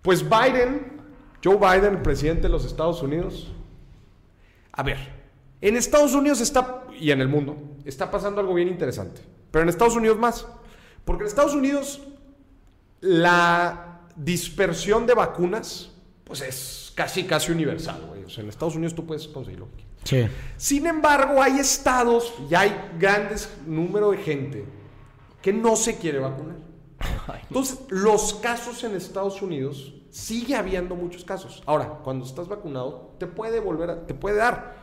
Pues 0.00 0.24
Biden, 0.26 0.92
Joe 1.44 1.56
Biden, 1.56 1.96
el 1.96 2.02
presidente 2.02 2.44
de 2.44 2.48
los 2.48 2.64
Estados 2.64 3.02
Unidos. 3.02 3.52
A 4.76 4.82
ver, 4.82 4.98
en 5.60 5.76
Estados 5.76 6.14
Unidos 6.14 6.40
está, 6.40 6.84
y 6.98 7.10
en 7.10 7.20
el 7.20 7.28
mundo, 7.28 7.56
está 7.84 8.10
pasando 8.10 8.40
algo 8.40 8.54
bien 8.54 8.68
interesante. 8.68 9.22
Pero 9.50 9.62
en 9.62 9.68
Estados 9.68 9.96
Unidos 9.96 10.18
más. 10.18 10.46
Porque 11.04 11.22
en 11.22 11.28
Estados 11.28 11.54
Unidos 11.54 12.02
la 13.00 14.02
dispersión 14.16 15.06
de 15.06 15.14
vacunas, 15.14 15.90
pues 16.24 16.42
es 16.42 16.92
casi, 16.94 17.24
casi 17.24 17.52
universal, 17.52 18.04
güey. 18.08 18.24
O 18.24 18.30
sea, 18.30 18.42
en 18.42 18.50
Estados 18.50 18.76
Unidos 18.76 18.94
tú 18.94 19.06
puedes 19.06 19.26
conseguirlo. 19.28 19.68
Sí. 20.04 20.26
Sin 20.56 20.86
embargo, 20.86 21.42
hay 21.42 21.58
estados 21.58 22.34
y 22.50 22.54
hay 22.54 22.74
grandes 22.98 23.50
número 23.66 24.10
de 24.10 24.18
gente 24.18 24.64
que 25.40 25.52
no 25.52 25.74
se 25.76 25.96
quiere 25.96 26.18
vacunar. 26.18 26.65
Entonces, 27.48 27.80
los 27.88 28.34
casos 28.34 28.82
en 28.84 28.94
Estados 28.94 29.42
Unidos 29.42 29.94
sigue 30.10 30.54
habiendo 30.54 30.94
muchos 30.94 31.24
casos. 31.24 31.62
Ahora, 31.66 32.00
cuando 32.02 32.24
estás 32.24 32.48
vacunado, 32.48 33.14
te 33.18 33.26
puede 33.26 33.60
volver 33.60 33.90
a, 33.90 34.06
te 34.06 34.14
puede 34.14 34.36
dar, 34.36 34.74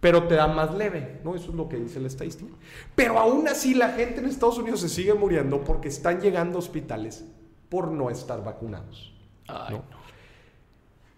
pero 0.00 0.28
te 0.28 0.36
da 0.36 0.46
más 0.46 0.74
leve, 0.74 1.20
¿no? 1.24 1.34
Eso 1.34 1.50
es 1.50 1.56
lo 1.56 1.68
que 1.68 1.76
dice 1.76 2.00
la 2.00 2.06
estadística. 2.08 2.54
Pero 2.94 3.18
aún 3.18 3.48
así, 3.48 3.74
la 3.74 3.90
gente 3.90 4.20
en 4.20 4.26
Estados 4.26 4.58
Unidos 4.58 4.80
se 4.80 4.88
sigue 4.88 5.14
muriendo 5.14 5.64
porque 5.64 5.88
están 5.88 6.20
llegando 6.20 6.56
a 6.56 6.60
hospitales 6.60 7.24
por 7.68 7.88
no 7.88 8.10
estar 8.10 8.42
vacunados. 8.44 9.14
Ay, 9.48 9.74
¿no? 9.74 9.82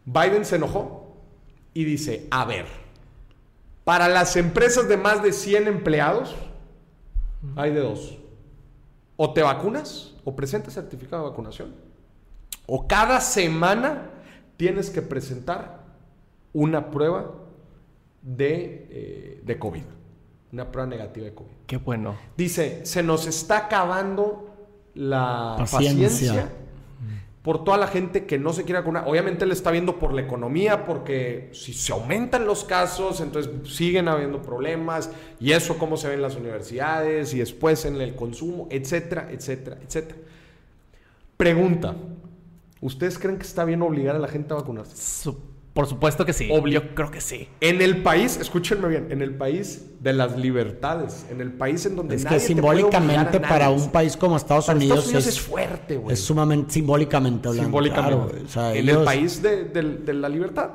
Biden 0.07 0.45
se 0.45 0.57
enojó 0.57 1.17
y 1.75 1.85
dice, 1.85 2.27
a 2.31 2.45
ver, 2.45 2.67
para 3.85 4.09
las 4.09 4.37
empresas 4.37 4.89
de 4.89 4.97
más 4.97 5.23
de 5.23 5.33
100 5.33 5.69
empleados, 5.69 6.35
hay 7.57 7.73
de 7.73 7.81
dos. 7.81 8.19
O 9.17 9.33
te 9.33 9.43
vacunas 9.43 10.10
o 10.25 10.35
presentas 10.35 10.75
certificado 10.75 11.25
de 11.25 11.31
vacunación. 11.31 11.75
O 12.67 12.87
cada 12.87 13.21
semana 13.21 14.11
tienes 14.57 14.91
que 14.91 15.03
presentar 15.03 15.81
una 16.53 16.91
prueba 16.91 17.33
de, 18.23 18.87
eh, 18.91 19.41
de 19.45 19.59
COVID. 19.59 19.83
Una 20.53 20.71
prueba 20.71 20.89
negativa 20.89 21.27
de 21.27 21.35
COVID. 21.35 21.51
Qué 21.67 21.77
bueno. 21.77 22.17
Dice, 22.37 22.85
se 22.85 23.03
nos 23.03 23.27
está 23.27 23.67
acabando 23.67 24.51
la 24.95 25.55
Paciencia. 25.59 26.09
paciencia, 26.09 26.53
por 27.51 27.65
toda 27.65 27.79
la 27.79 27.89
gente 27.89 28.27
que 28.27 28.39
no 28.39 28.53
se 28.53 28.63
quiere 28.63 28.79
vacunar. 28.79 29.09
Obviamente 29.09 29.45
le 29.45 29.55
está 29.55 29.73
viendo 29.73 29.99
por 29.99 30.15
la 30.15 30.21
economía, 30.21 30.85
porque 30.87 31.51
si 31.53 31.73
se 31.73 31.93
aumentan 31.93 32.47
los 32.47 32.63
casos, 32.63 33.21
entonces 33.21 33.51
siguen 33.65 34.07
habiendo 34.07 34.41
problemas, 34.41 35.11
y 35.41 35.51
eso 35.51 35.77
cómo 35.77 35.97
se 35.97 36.07
ve 36.07 36.15
en 36.15 36.23
las 36.23 36.37
universidades, 36.37 37.35
y 37.35 37.41
después 37.41 37.85
en 37.87 38.01
el 38.01 38.15
consumo, 38.15 38.69
etcétera, 38.71 39.31
etcétera, 39.33 39.79
etcétera. 39.85 40.21
Pregunta, 41.37 41.97
¿ustedes 42.81 43.19
creen 43.19 43.37
que 43.37 43.43
está 43.43 43.65
bien 43.65 43.83
obligar 43.83 44.15
a 44.15 44.21
la 44.21 44.29
gente 44.29 44.55
a 44.55 44.59
vacunarse? 44.59 45.33
Por 45.81 45.89
supuesto 45.89 46.27
que 46.27 46.33
sí. 46.33 46.49
Obli- 46.51 46.73
Yo 46.73 46.95
creo 46.95 47.11
que 47.11 47.21
sí. 47.21 47.49
En 47.61 47.81
el 47.81 48.03
país, 48.03 48.37
escúchenme 48.37 48.87
bien, 48.89 49.09
en 49.11 49.23
el 49.23 49.35
país 49.35 49.87
de 50.01 50.13
las 50.13 50.37
libertades, 50.39 51.25
en 51.31 51.41
el 51.41 51.53
país 51.53 51.87
en 51.87 51.97
donde 51.97 52.17
Es 52.17 52.25
nadie 52.25 52.39
que 52.39 52.55
te 52.55 52.61
puede 52.61 52.81
a 52.81 52.83
simbólicamente 52.83 53.41
nadie. 53.41 53.49
para 53.49 53.71
un 53.71 53.91
país 53.91 54.17
como 54.17 54.37
Estados 54.37 54.67
Para 54.67 54.77
Unidos, 54.77 54.99
Estados 54.99 55.15
Unidos 55.15 55.27
es, 55.27 55.35
es, 55.37 55.41
fuerte, 55.41 55.97
güey. 55.97 56.13
es 56.15 56.21
sumamente 56.21 56.73
simbólicamente 56.75 57.49
hablando. 57.49 57.67
Simbólicamente. 57.69 58.17
claro, 58.17 58.31
güey. 58.33 58.45
O 58.45 58.49
sea, 58.49 58.75
en 58.75 58.77
ellos- 58.89 58.99
el 58.99 59.05
país 59.05 59.43
de, 59.43 59.65
de- 59.65 59.97
de 59.99 60.15
la 60.15 60.29
libertad. 60.29 60.71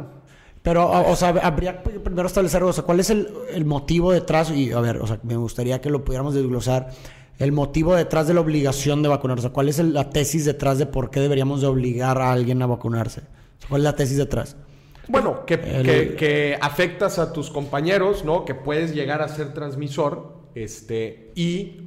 Pero, 0.64 0.86
o, 0.90 1.12
o 1.12 1.16
sea, 1.16 1.30
habría 1.44 1.84
que 1.84 2.00
primero 2.00 2.28
establecer, 2.28 2.64
o 2.64 2.74
sea, 2.74 2.84
cuál 2.84 3.00
es 3.00 3.12
el, 3.12 3.30
el 3.54 3.66
motivo 3.66 4.12
detrás, 4.12 4.50
y 4.50 4.72
a 4.72 4.80
ver, 4.80 4.98
o 4.98 5.06
sea, 5.06 5.20
me 5.22 5.36
gustaría 5.38 5.80
que 5.80 5.92
lo 5.92 6.04
pudiéramos 6.04 6.34
desglosar, 6.34 6.90
el 7.38 7.52
motivo 7.52 7.94
detrás 7.94 8.28
de 8.28 8.34
la 8.34 8.42
obligación 8.42 9.04
de 9.04 9.10
vacunar, 9.10 9.38
o 9.38 9.42
sea, 9.42 9.52
cuál 9.52 9.70
es 9.70 9.78
el- 9.78 9.94
la 9.94 10.10
tesis 10.10 10.46
detrás 10.46 10.80
de 10.80 10.88
por 10.88 11.12
qué 11.12 11.20
deberíamos 11.20 11.62
de 11.62 11.68
obligar 11.68 12.20
a 12.20 12.32
alguien 12.32 12.62
a 12.64 12.66
vacunarse. 12.66 13.20
O 13.22 13.60
sea, 13.60 13.70
¿Cuál 13.70 13.82
es 13.82 13.86
la 13.86 13.96
tesis 13.96 14.18
detrás? 14.18 14.56
Bueno, 15.08 15.46
que, 15.46 15.54
El- 15.56 15.84
que- 15.86 16.16
que 16.16 16.58
afectas 16.62 17.20
a 17.20 17.32
tus 17.34 17.50
compañeros, 17.50 18.26
¿no? 18.26 18.44
Que 18.46 18.56
puedes 18.56 18.94
llegar 18.94 19.22
a 19.22 19.28
ser 19.28 19.54
transmisor, 19.54 20.34
este, 20.56 21.32
y 21.36 21.82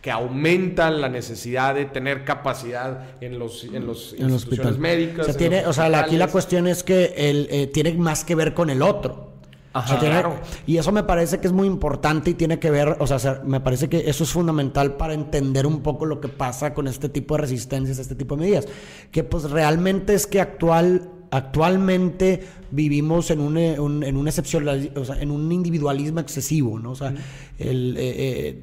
que 0.00 0.10
aumenta 0.10 0.90
la 0.90 1.08
necesidad 1.08 1.76
de 1.76 1.84
tener 1.84 2.24
capacidad 2.24 3.10
en 3.20 3.38
los, 3.38 3.62
en 3.64 3.86
los 3.86 4.14
En 4.14 4.30
instituciones 4.30 4.76
médicas. 4.78 5.20
O 5.20 5.24
sea, 5.26 5.36
tiene, 5.36 5.64
o 5.66 5.72
sea, 5.72 5.88
la- 5.88 6.00
aquí 6.00 6.16
la 6.16 6.26
cuestión 6.26 6.66
es 6.66 6.82
que 6.82 7.14
el, 7.16 7.46
eh, 7.50 7.68
tiene 7.68 7.94
más 7.94 8.24
que 8.24 8.34
ver 8.34 8.52
con 8.54 8.68
el 8.70 8.82
otro. 8.82 9.30
Ajá. 9.74 9.86
O 9.86 9.88
sea, 9.88 10.00
tiene- 10.00 10.14
Claro. 10.20 10.34
Y 10.66 10.76
eso 10.76 10.90
me 10.90 11.04
parece 11.04 11.38
que 11.38 11.46
es 11.46 11.52
muy 11.52 11.66
importante 11.68 12.30
y 12.30 12.34
tiene 12.34 12.58
que 12.58 12.70
ver, 12.72 12.96
o 12.98 13.06
sea, 13.06 13.40
me 13.44 13.60
parece 13.60 13.88
que 13.88 14.10
eso 14.10 14.24
es 14.24 14.30
fundamental 14.30 14.96
para 14.96 15.14
entender 15.14 15.66
un 15.66 15.82
poco 15.82 16.04
lo 16.04 16.20
que 16.20 16.28
pasa 16.28 16.74
con 16.74 16.88
este 16.88 17.08
tipo 17.08 17.36
de 17.36 17.42
resistencias, 17.42 17.98
este 18.00 18.16
tipo 18.16 18.34
de 18.36 18.42
medidas. 18.42 18.66
Que 19.12 19.22
pues 19.22 19.50
realmente 19.50 20.14
es 20.14 20.26
que 20.26 20.40
actual, 20.40 21.08
actualmente 21.32 22.40
vivimos 22.70 23.30
en 23.30 23.40
un, 23.40 23.56
eh, 23.58 23.80
un- 23.80 24.02
en 24.04 24.16
un 24.16 24.28
excepcional, 24.28 24.90
o 24.96 25.04
sea, 25.04 25.20
en 25.20 25.30
un 25.30 25.50
individualismo 25.50 26.20
excesivo, 26.20 26.78
¿no? 26.78 26.92
O 26.92 26.94
sea, 26.94 27.12
el, 27.58 27.96
eh, 27.98 28.60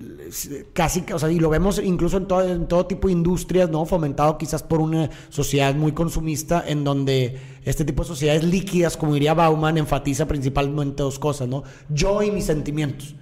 eh, 0.51 0.65
casi, 0.73 1.03
o 1.13 1.19
sea, 1.19 1.31
y 1.31 1.39
lo 1.39 1.49
vemos 1.49 1.81
incluso 1.83 2.17
en 2.17 2.27
todo, 2.27 2.47
en 2.47 2.67
todo 2.67 2.85
tipo 2.85 3.07
de 3.07 3.13
industrias, 3.13 3.69
¿no? 3.69 3.85
Fomentado 3.85 4.37
quizás 4.37 4.63
por 4.63 4.79
una 4.81 5.09
sociedad 5.29 5.75
muy 5.75 5.91
consumista 5.91 6.63
en 6.67 6.83
donde 6.83 7.37
este 7.65 7.85
tipo 7.85 8.03
de 8.03 8.07
sociedades 8.07 8.43
líquidas, 8.43 8.97
como 8.97 9.13
diría 9.13 9.33
Bauman, 9.33 9.77
enfatiza 9.77 10.27
principalmente 10.27 11.03
dos 11.03 11.19
cosas, 11.19 11.47
¿no? 11.47 11.63
Yo 11.89 12.21
y 12.23 12.31
mis 12.31 12.45
sentimientos. 12.45 13.15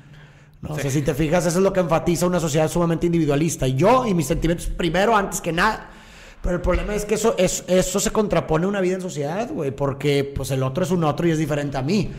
¿no? 0.62 0.74
O 0.74 0.80
sea, 0.80 0.90
si 0.90 1.02
te 1.04 1.14
fijas, 1.14 1.46
eso 1.46 1.60
es 1.60 1.64
lo 1.64 1.72
que 1.72 1.80
enfatiza 1.82 2.26
una 2.28 2.40
sociedad 2.40 2.68
sumamente 2.70 3.06
individualista. 3.06 3.68
Yo 3.68 4.06
y 4.08 4.14
mis 4.14 4.26
sentimientos 4.28 4.68
primero, 4.68 5.16
antes 5.16 5.40
que 5.40 5.54
nada. 5.54 5.92
Pero 6.42 6.56
el 6.56 6.62
problema 6.62 6.96
es 6.96 7.04
que 7.06 7.16
eso, 7.16 7.36
es- 7.38 7.64
eso 7.68 8.00
se 8.00 8.12
contrapone 8.12 8.66
a 8.66 8.70
una 8.70 8.82
vida 8.82 8.96
en 8.96 9.02
sociedad, 9.02 9.50
güey, 9.52 9.72
porque 9.72 10.24
pues 10.24 10.52
el 10.52 10.64
otro 10.64 10.84
es 10.84 10.92
un 10.92 11.04
otro 11.04 11.28
y 11.28 11.32
es 11.32 11.38
diferente 11.38 11.78
a 11.78 11.82
mí. 11.82 12.10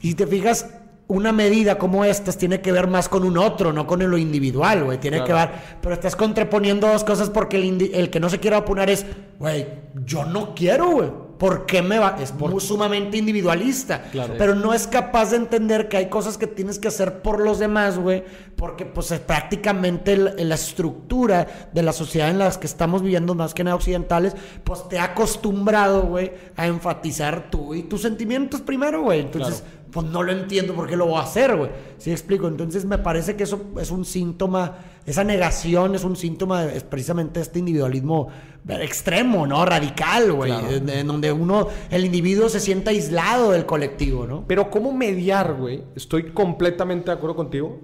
Y 0.00 0.08
si 0.08 0.14
te 0.14 0.26
fijas, 0.26 0.68
una 1.06 1.32
medida 1.32 1.76
como 1.76 2.02
estas 2.04 2.38
tiene 2.38 2.62
que 2.62 2.72
ver 2.72 2.88
más 2.88 3.10
con 3.10 3.24
un 3.24 3.36
otro, 3.36 3.72
no 3.74 3.86
con 3.86 4.08
lo 4.10 4.16
individual, 4.16 4.84
güey. 4.84 4.98
Tiene 4.98 5.18
Claro. 5.18 5.26
que 5.26 5.32
ver, 5.34 5.50
pero 5.82 5.94
estás 5.94 6.16
contraponiendo 6.16 6.86
dos 6.88 7.04
cosas 7.04 7.28
porque 7.28 7.58
el, 7.58 7.90
el 7.94 8.08
que 8.10 8.20
no 8.20 8.30
se 8.30 8.40
quiere 8.40 8.56
vacunar 8.56 8.88
es, 8.88 9.04
güey, 9.38 9.66
yo 10.06 10.24
no 10.24 10.54
quiero, 10.54 10.90
güey. 10.90 11.10
¿Por 11.38 11.66
qué 11.66 11.82
me 11.82 11.98
va? 11.98 12.16
Es 12.20 12.32
muy 12.34 12.60
sumamente 12.60 13.16
individualista. 13.16 14.02
Claro. 14.12 14.34
Pero 14.38 14.54
no 14.54 14.72
es 14.72 14.86
capaz 14.86 15.30
de 15.30 15.36
entender 15.36 15.88
que 15.88 15.96
hay 15.96 16.08
cosas 16.08 16.38
que 16.38 16.46
tienes 16.46 16.78
que 16.78 16.88
hacer 16.88 17.22
por 17.22 17.40
los 17.40 17.58
demás, 17.58 17.98
güey. 17.98 18.24
Porque, 18.56 18.84
pues, 18.84 19.10
es 19.10 19.20
prácticamente 19.20 20.16
la 20.16 20.54
estructura 20.54 21.68
de 21.72 21.82
la 21.82 21.92
sociedad 21.92 22.30
en 22.30 22.38
las 22.38 22.56
que 22.56 22.66
estamos 22.66 23.02
viviendo, 23.02 23.34
más 23.34 23.52
que 23.52 23.64
nada 23.64 23.76
occidentales, 23.76 24.34
pues 24.62 24.88
te 24.88 24.98
ha 24.98 25.04
acostumbrado, 25.04 26.02
güey, 26.02 26.32
a 26.56 26.66
enfatizar 26.66 27.50
tú 27.50 27.74
y 27.74 27.82
tus 27.82 28.02
sentimientos 28.02 28.60
primero, 28.60 29.02
güey. 29.02 29.20
Entonces, 29.20 29.64
pues 29.94 30.06
no 30.08 30.22
lo 30.24 30.32
entiendo 30.32 30.74
por 30.74 30.88
qué 30.88 30.96
lo 30.96 31.06
voy 31.06 31.16
a 31.18 31.22
hacer, 31.22 31.56
güey. 31.56 31.70
¿Sí 31.98 32.10
explico? 32.10 32.48
Entonces, 32.48 32.84
me 32.84 32.98
parece 32.98 33.36
que 33.36 33.44
eso 33.44 33.62
es 33.80 33.90
un 33.92 34.04
síntoma, 34.04 34.76
esa 35.06 35.22
negación 35.24 35.94
es 35.94 36.02
un 36.04 36.16
síntoma, 36.16 36.64
de- 36.64 36.76
es 36.76 36.82
precisamente 36.82 37.40
este 37.40 37.60
individualismo 37.60 38.28
extremo, 38.68 39.46
¿no? 39.46 39.64
Radical, 39.64 40.32
güey. 40.32 40.50
Claro. 40.50 40.68
En, 40.70 40.88
en 40.88 41.06
donde 41.06 41.30
uno, 41.32 41.68
el 41.90 42.04
individuo 42.04 42.48
se 42.48 42.58
sienta 42.60 42.90
aislado 42.90 43.52
del 43.52 43.66
colectivo, 43.66 44.26
¿no? 44.26 44.44
Pero 44.48 44.68
¿cómo 44.68 44.92
mediar, 44.92 45.54
güey? 45.54 45.84
Estoy 45.94 46.32
completamente 46.32 47.06
de 47.06 47.12
acuerdo 47.12 47.36
contigo. 47.36 47.78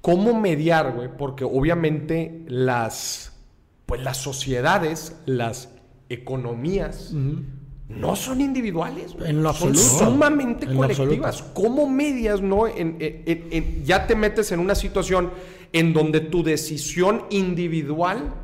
¿Cómo 0.00 0.38
mediar, 0.38 0.92
güey? 0.94 1.08
Porque 1.16 1.44
obviamente 1.44 2.44
las, 2.48 3.32
pues 3.86 4.02
las 4.02 4.16
sociedades, 4.16 5.16
las 5.26 5.68
economías, 6.08 7.12
no 7.88 8.16
son 8.16 8.40
individuales. 8.40 9.14
güey. 9.14 9.30
En 9.30 9.42
lo 9.42 9.52
son 9.52 9.68
absoluto. 9.70 10.04
sumamente 10.10 10.66
En 10.66 10.72
lo 10.72 10.76
colectivas. 10.78 11.42
¿Cómo 11.54 11.88
medias, 11.88 12.40
no? 12.42 12.66
En- 12.66 12.96
ya 13.84 14.06
te 14.06 14.14
metes 14.14 14.52
en 14.52 14.60
una 14.60 14.74
situación 14.74 15.30
en 15.72 15.92
donde 15.92 16.20
tu 16.20 16.42
decisión 16.42 17.24
individual 17.30 18.34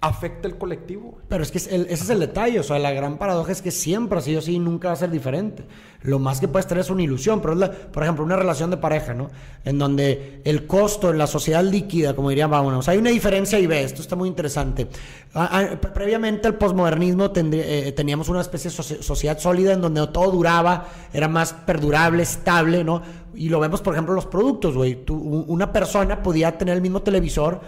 afecta 0.00 0.46
el 0.46 0.58
colectivo. 0.58 1.18
Pero 1.28 1.42
es 1.42 1.50
que 1.50 1.58
es 1.58 1.66
el- 1.72 1.86
ese 1.86 2.04
es 2.04 2.10
el 2.10 2.20
detalle, 2.20 2.60
o 2.60 2.62
sea, 2.62 2.78
la 2.78 2.92
gran 2.92 3.16
paradoja 3.18 3.50
es 3.50 3.62
que 3.62 3.70
siempre 3.70 4.18
ha 4.18 4.22
sido 4.22 4.40
así 4.40 4.54
y 4.54 4.58
nunca 4.58 4.88
va 4.88 4.94
a 4.94 4.96
ser 4.96 5.10
diferente. 5.10 5.64
Lo 6.02 6.18
más 6.18 6.38
que 6.38 6.46
puedes 6.48 6.66
tener 6.66 6.82
es 6.82 6.90
una 6.90 7.02
ilusión, 7.02 7.40
pero 7.40 7.54
es, 7.54 7.58
la- 7.58 7.72
por 7.72 8.02
ejemplo, 8.02 8.22
una 8.24 8.36
relación 8.36 8.70
de 8.70 8.76
pareja, 8.76 9.14
¿no? 9.14 9.30
En 9.64 9.78
donde 9.78 10.42
el 10.44 10.66
costo 10.66 11.10
en 11.10 11.18
la 11.18 11.26
sociedad 11.26 11.64
líquida, 11.64 12.14
como 12.14 12.28
diría 12.28 12.46
Bauman, 12.46 12.74
o 12.74 12.82
sea, 12.82 12.92
hay 12.92 12.98
una 12.98 13.10
diferencia 13.10 13.58
y 13.58 13.66
ve, 13.66 13.82
esto 13.82 14.02
está 14.02 14.14
muy 14.16 14.28
interesante. 14.28 14.86
Ah, 15.34 15.48
ah, 15.50 15.76
pre- 15.80 15.90
previamente 15.90 16.46
al 16.46 16.56
posmodernismo 16.56 17.32
tendrí- 17.32 17.62
eh, 17.64 17.92
teníamos 17.92 18.28
una 18.28 18.42
especie 18.42 18.70
de 18.70 18.76
soci- 18.76 19.00
sociedad 19.02 19.38
sólida 19.38 19.72
en 19.72 19.80
donde 19.80 20.06
todo 20.08 20.30
duraba, 20.30 20.86
era 21.12 21.26
más 21.26 21.52
perdurable, 21.54 22.22
estable, 22.22 22.84
¿no? 22.84 23.02
Y 23.34 23.48
lo 23.48 23.58
vemos, 23.60 23.80
por 23.80 23.94
ejemplo, 23.94 24.12
en 24.12 24.16
los 24.16 24.26
productos, 24.26 24.74
güey. 24.76 25.04
Una 25.08 25.72
persona 25.72 26.22
podía 26.22 26.56
tener 26.56 26.74
el 26.76 26.82
mismo 26.82 27.02
televisor 27.02 27.60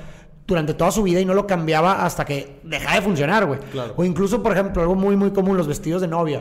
durante 0.48 0.72
toda 0.74 0.90
su 0.90 1.02
vida 1.02 1.20
y 1.20 1.26
no 1.26 1.34
lo 1.34 1.46
cambiaba 1.46 2.04
hasta 2.04 2.24
que 2.24 2.58
dejaba 2.64 2.96
de 2.96 3.02
funcionar, 3.02 3.44
güey. 3.44 3.60
Claro. 3.70 3.92
O 3.96 4.02
incluso, 4.02 4.42
por 4.42 4.52
ejemplo, 4.52 4.80
algo 4.82 4.94
muy, 4.94 5.14
muy 5.14 5.30
común, 5.30 5.56
los 5.58 5.66
vestidos 5.68 6.00
de 6.00 6.08
novia. 6.08 6.40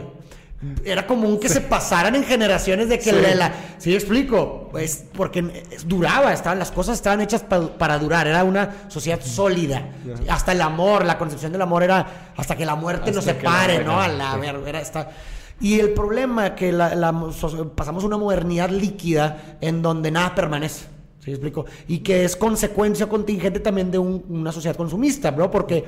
Era 0.83 1.05
común 1.05 1.39
que 1.39 1.49
se 1.49 1.59
pasaran 1.61 2.15
en 2.15 2.23
generaciones 2.23 2.87
de 2.89 2.97
que 2.97 3.11
Sí. 3.11 3.15
la, 3.21 3.35
la- 3.35 3.53
¿Sí 3.77 3.93
explico? 3.93 4.69
Pues 4.71 5.03
porque 5.13 5.65
duraba, 5.85 6.33
estaban, 6.33 6.57
las 6.57 6.71
cosas 6.71 6.95
estaban 6.95 7.21
hechas 7.21 7.43
pa- 7.43 7.67
para 7.77 7.99
durar, 7.99 8.25
era 8.27 8.43
una 8.45 8.71
sociedad 8.87 9.19
sólida. 9.21 9.89
Hasta 10.29 10.53
el 10.53 10.61
amor, 10.61 11.05
la 11.05 11.17
concepción 11.19 11.51
del 11.51 11.61
amor 11.61 11.83
era 11.83 12.31
hasta 12.37 12.55
que 12.55 12.65
la 12.65 12.73
muerte 12.75 13.11
nos 13.11 13.27
Hasta 13.27 13.33
la 13.33 13.39
separe, 13.39 13.83
¿no? 13.83 13.99
A 14.01 14.05
sí. 14.09 14.15
la 14.17 14.37
ver- 14.37 14.63
era 14.65 14.79
esta- 14.81 15.11
Y 15.59 15.79
el 15.79 15.89
problema 15.91 16.55
que 16.55 16.71
la, 16.71 16.95
la- 16.95 17.13
pasamos 17.75 18.03
una 18.03 18.17
modernidad 18.17 18.69
líquida 18.69 19.57
en 19.61 19.81
donde 19.83 20.09
nada 20.11 20.33
permanece. 20.33 20.85
¿Sí 21.27 21.31
explico? 21.31 21.65
Y 21.89 21.99
que 21.99 22.23
es 22.23 22.37
consecuencia 22.37 23.09
contingente 23.09 23.59
también 23.59 23.91
de 23.91 23.97
un- 23.97 24.23
una 24.29 24.53
sociedad 24.53 24.77
consumista, 24.77 25.29
¿no? 25.29 25.51
Porque 25.51 25.83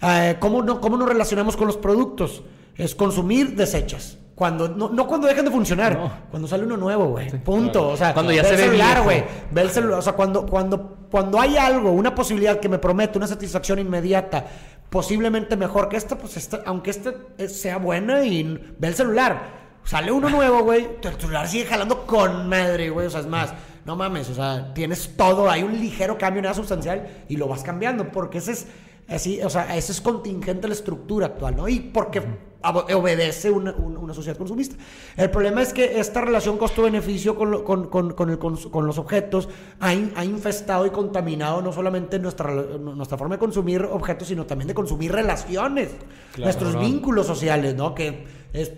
eh, 0.00 0.36
¿cómo, 0.40 0.62
no, 0.62 0.80
¿cómo 0.80 0.96
nos 0.96 1.06
relacionamos 1.06 1.58
con 1.58 1.66
los 1.66 1.76
productos? 1.76 2.42
Es 2.74 2.94
consumir, 2.94 3.54
desechas. 3.54 4.16
Cuando, 4.34 4.66
no, 4.66 4.88
no 4.88 5.06
cuando 5.06 5.26
dejan 5.26 5.44
de 5.44 5.50
funcionar, 5.50 6.22
cuando 6.30 6.48
sale 6.48 6.64
uno 6.64 6.78
nuevo, 6.78 7.04
güey. 7.08 7.28
Punto. 7.40 7.88
O 7.88 7.96
sea, 7.98 8.14
Cuando 8.14 8.32
ya 8.32 8.40
ve 8.42 8.48
se 8.48 8.54
el 8.54 8.60
ve 8.60 8.66
celular, 8.68 8.88
viejo. 8.94 9.04
güey. 9.04 9.24
Ve 9.50 9.60
el 9.60 9.68
celular. 9.70 9.98
O 9.98 10.02
sea, 10.02 10.14
cuando, 10.14 10.46
cuando, 10.46 10.96
cuando 11.10 11.38
hay 11.38 11.58
algo, 11.58 11.90
una 11.92 12.14
posibilidad 12.14 12.58
que 12.58 12.70
me 12.70 12.78
promete 12.78 13.18
una 13.18 13.26
satisfacción 13.26 13.78
inmediata, 13.80 14.46
posiblemente 14.88 15.54
mejor 15.54 15.90
que 15.90 15.98
esta, 15.98 16.16
pues 16.16 16.38
esta, 16.38 16.62
aunque 16.64 16.88
esta 16.90 17.12
eh, 17.36 17.48
sea 17.50 17.76
buena 17.76 18.24
y 18.24 18.42
ve 18.78 18.88
el 18.88 18.94
celular. 18.94 19.68
Sale 19.84 20.12
uno 20.12 20.28
nuevo, 20.30 20.62
güey. 20.62 20.86
El 21.02 21.14
celular 21.20 21.48
sigue 21.48 21.64
jalando 21.66 22.06
con 22.06 22.48
madre, 22.48 22.90
güey. 22.90 23.06
O 23.06 23.10
sea, 23.10 23.20
es 23.20 23.26
más, 23.26 23.52
no 23.88 23.96
mames. 23.96 24.28
O 24.30 24.34
sea, 24.34 24.72
tienes 24.74 25.16
todo. 25.16 25.50
Hay 25.50 25.62
un 25.64 25.72
ligero 25.80 26.16
cambio, 26.16 26.42
nada 26.42 26.54
sustancial. 26.54 27.24
Y 27.28 27.36
lo 27.36 27.48
vas 27.48 27.62
cambiando. 27.64 28.12
Porque 28.12 28.38
ese 28.38 28.52
es 28.52 28.66
así, 29.08 29.40
o 29.42 29.48
sea, 29.50 29.74
ese 29.76 29.90
es 29.92 30.00
contingente 30.00 30.68
la 30.68 30.74
estructura 30.74 31.26
actual, 31.26 31.56
¿no? 31.56 31.66
Y 31.68 31.80
porque 31.80 32.22
obedece 32.62 33.50
una, 33.50 33.72
una- 33.72 33.98
una 34.00 34.12
sociedad 34.14 34.36
consumista. 34.36 34.76
El 35.16 35.30
problema 35.30 35.62
es 35.62 35.72
que 35.72 35.98
esta 36.00 36.20
relación 36.20 36.58
costo-beneficio 36.58 37.34
con, 37.36 37.50
lo- 37.50 37.64
con, 37.64 37.88
con- 37.88 38.12
con 38.12 38.30
el 38.30 38.38
con 38.38 38.86
los 38.86 38.98
objetos 38.98 39.48
ha, 39.80 39.94
in- 39.94 40.12
ha 40.16 40.24
infestado 40.24 40.84
y 40.84 40.90
contaminado 40.90 41.62
no 41.62 41.72
solamente 41.72 42.18
nuestra, 42.18 42.52
nuestra 42.52 43.16
forma 43.16 43.36
de 43.36 43.38
consumir 43.38 43.82
objetos, 43.84 44.28
sino 44.28 44.44
también 44.44 44.68
de 44.68 44.74
consumir 44.74 45.12
relaciones, 45.12 45.90
nuestros 46.36 46.74
vínculos 46.80 47.26
sociales, 47.26 47.74
¿no? 47.76 47.94
Que 47.94 48.24
es, 48.52 48.72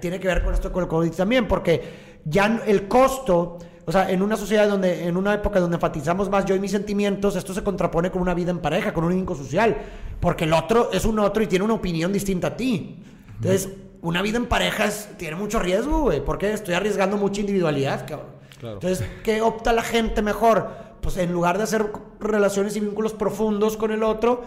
tiene 0.00 0.18
que 0.18 0.26
ver 0.26 0.42
con 0.42 0.54
esto 0.54 0.72
con 0.72 0.82
el 0.82 0.88
COVID 0.88 1.12
también, 1.12 1.46
porque 1.46 2.18
ya 2.24 2.62
el 2.66 2.88
costo... 2.88 3.58
O 3.88 3.92
sea, 3.92 4.10
en 4.10 4.20
una 4.20 4.36
sociedad 4.36 4.68
donde, 4.68 5.06
en 5.06 5.16
una 5.16 5.32
época 5.32 5.60
donde 5.60 5.76
enfatizamos 5.76 6.28
más 6.28 6.44
yo 6.44 6.54
y 6.54 6.60
mis 6.60 6.70
sentimientos, 6.72 7.36
esto 7.36 7.54
se 7.54 7.64
contrapone 7.64 8.10
con 8.10 8.20
una 8.20 8.34
vida 8.34 8.50
en 8.50 8.58
pareja, 8.58 8.92
con 8.92 9.04
un 9.04 9.14
vínculo 9.14 9.38
social. 9.42 9.76
Porque 10.20 10.44
el 10.44 10.52
otro 10.52 10.90
es 10.92 11.06
un 11.06 11.18
otro 11.18 11.42
y 11.42 11.46
tiene 11.46 11.64
una 11.64 11.72
opinión 11.74 12.12
distinta 12.12 12.48
a 12.48 12.56
ti. 12.56 13.02
Entonces, 13.36 13.70
una 14.02 14.20
vida 14.20 14.36
en 14.36 14.44
pareja 14.44 14.84
es- 14.84 15.08
tiene 15.16 15.36
mucho 15.36 15.58
riesgo, 15.58 16.02
güey. 16.02 16.22
Porque 16.22 16.52
estoy 16.52 16.74
arriesgando 16.74 17.16
mucha 17.16 17.40
individualidad, 17.40 18.06
cabrón. 18.06 18.28
Claro. 18.60 18.74
Entonces, 18.74 19.08
¿qué 19.24 19.40
opta 19.40 19.72
la 19.72 19.82
gente 19.82 20.20
mejor? 20.20 20.68
Pues 21.00 21.16
en 21.16 21.32
lugar 21.32 21.56
de 21.56 21.64
hacer 21.64 21.90
relaciones 22.20 22.76
y 22.76 22.80
vínculos 22.80 23.14
profundos 23.14 23.78
con 23.78 23.90
el 23.90 24.02
otro, 24.02 24.42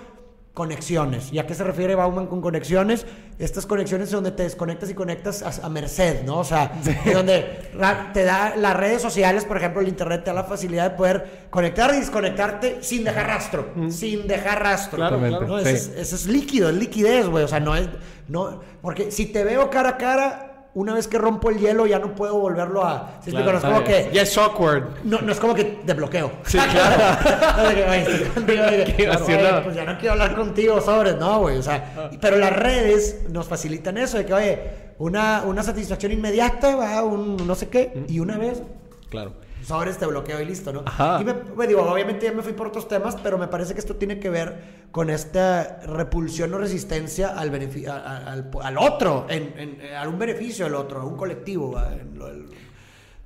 conexiones. 0.54 1.32
¿Y 1.32 1.40
a 1.40 1.48
qué 1.48 1.56
se 1.56 1.64
refiere 1.64 1.96
Bauman 1.96 2.28
con 2.28 2.42
conexiones? 2.42 3.06
Estas 3.40 3.66
conexiones 3.66 4.12
donde 4.12 4.32
te 4.32 4.44
desconectas 4.44 4.90
y 4.90 4.94
conectas 4.94 5.42
a, 5.44 5.66
a 5.66 5.70
merced, 5.70 6.24
¿no? 6.24 6.40
O 6.40 6.44
sea, 6.44 6.72
de 6.84 7.14
donde 7.14 7.72
te 8.14 8.24
da 8.24 8.56
las 8.58 8.76
redes 8.76 9.02
sociales, 9.02 9.46
por 9.46 9.58
ejemplo, 9.58 9.82
el 9.82 9.88
internet 9.88 10.24
te 10.24 10.30
da 10.32 10.36
la 10.36 10.44
facilidad 10.44 10.92
de 10.92 10.98
poder 10.98 11.48
conectar 11.50 11.94
y 11.96 12.00
desconectarte 12.00 12.84
sin 12.84 13.04
dejar 13.04 13.28
rastro, 13.28 13.74
sin 13.90 14.28
dejar 14.28 14.62
rastro. 14.62 14.98
Claro. 14.98 15.20
Sí. 15.20 15.70
Ese, 15.70 15.72
es, 15.72 15.88
ese 15.98 16.16
es 16.16 16.28
líquido, 16.28 16.70
es 16.70 16.76
liquidez, 16.76 17.28
güey. 17.28 17.44
O 17.44 17.48
sea, 17.48 17.60
no 17.60 17.76
es. 17.76 17.88
No, 18.28 18.62
porque 18.82 19.12
si 19.12 19.28
te 19.28 19.44
veo 19.44 19.70
cara 19.70 19.90
a 19.90 19.98
cara, 19.98 20.51
una 20.74 20.94
vez 20.94 21.08
que 21.08 21.18
rompo 21.18 21.50
el 21.50 21.58
hielo, 21.60 21.86
ya 21.86 22.00
no 22.00 22.16
puedo 22.16 22.40
volverlo 22.40 22.84
a. 22.86 23.20
¿sí 23.24 23.30
explico? 23.32 23.52
No 23.52 23.58
es 23.58 23.64
como 23.64 23.78
Ah, 23.78 23.84
que. 23.84 24.10
Ya 24.14 24.22
es 24.22 24.38
awkward. 24.38 24.84
No, 25.04 25.20
no 25.22 25.32
es 25.32 25.40
como 25.40 25.54
que 25.54 25.64
te 25.66 25.94
bloqueo. 25.94 26.32
Sí, 26.46 26.58
claro. 26.58 27.70
De 27.70 27.76
que, 27.76 27.84
"Oye, 27.90 28.00
estoy 28.02 28.28
contigo", 28.30 28.64
de 28.64 28.84
que, 28.86 28.94
Qué 28.96 29.04
"Oye, 29.10 29.16
emocionado. 29.18 29.64
pues 29.64 29.76
ya 29.76 29.84
no 29.86 29.98
quiero 29.98 30.14
hablar 30.14 30.36
contigo 30.36 30.80
sobres, 30.82 31.18
no, 31.18 31.40
güey. 31.40 31.58
O 31.58 31.64
sea, 31.64 32.10
pero 32.22 32.38
las 32.38 32.54
redes 32.56 33.24
nos 33.30 33.48
facilitan 33.48 33.98
eso, 33.98 34.18
de 34.18 34.26
que, 34.26 34.34
oye, 34.34 34.60
una, 35.00 35.44
una 35.46 35.64
satisfacción 35.64 36.12
inmediata, 36.12 36.76
va, 36.76 37.04
un 37.04 37.36
no 37.46 37.56
sé 37.56 37.68
qué, 37.70 38.06
y 38.08 38.20
una 38.20 38.38
vez, 38.38 38.62
Claro. 39.10 39.34
Sobres 39.64 39.98
te 39.98 40.06
bloqueo 40.06 40.40
y 40.42 40.46
listo, 40.46 40.72
¿no? 40.74 40.84
Ajá. 40.86 41.20
Y 41.22 41.24
me, 41.26 41.34
pues, 41.34 41.68
digo, 41.68 41.82
obviamente 41.84 42.26
ya 42.26 42.32
me 42.34 42.42
fui 42.44 42.54
por 42.54 42.68
otros 42.68 42.88
temas, 42.88 43.16
pero 43.24 43.38
me 43.38 43.48
parece 43.48 43.74
que 43.74 43.80
esto 43.80 43.96
tiene 43.96 44.20
que 44.20 44.30
ver 44.30 44.82
con 44.92 45.10
esta 45.10 45.80
repulsión 45.86 46.54
o 46.54 46.58
resistencia 46.58 47.30
al, 47.30 47.52
benefi- 47.52 47.88
a- 47.88 47.98
a- 47.98 48.32
al, 48.34 48.50
al 48.62 48.78
otro, 48.78 49.26
en, 49.30 49.54
en- 49.58 49.96
a 49.96 50.08
un 50.08 50.18
beneficio 50.20 50.66
del 50.66 50.76
otro, 50.76 51.02
a 51.02 51.06
un 51.06 51.16
colectivo. 51.16 51.78
en 51.80 52.18
lo- 52.18 52.28
el- 52.28 52.46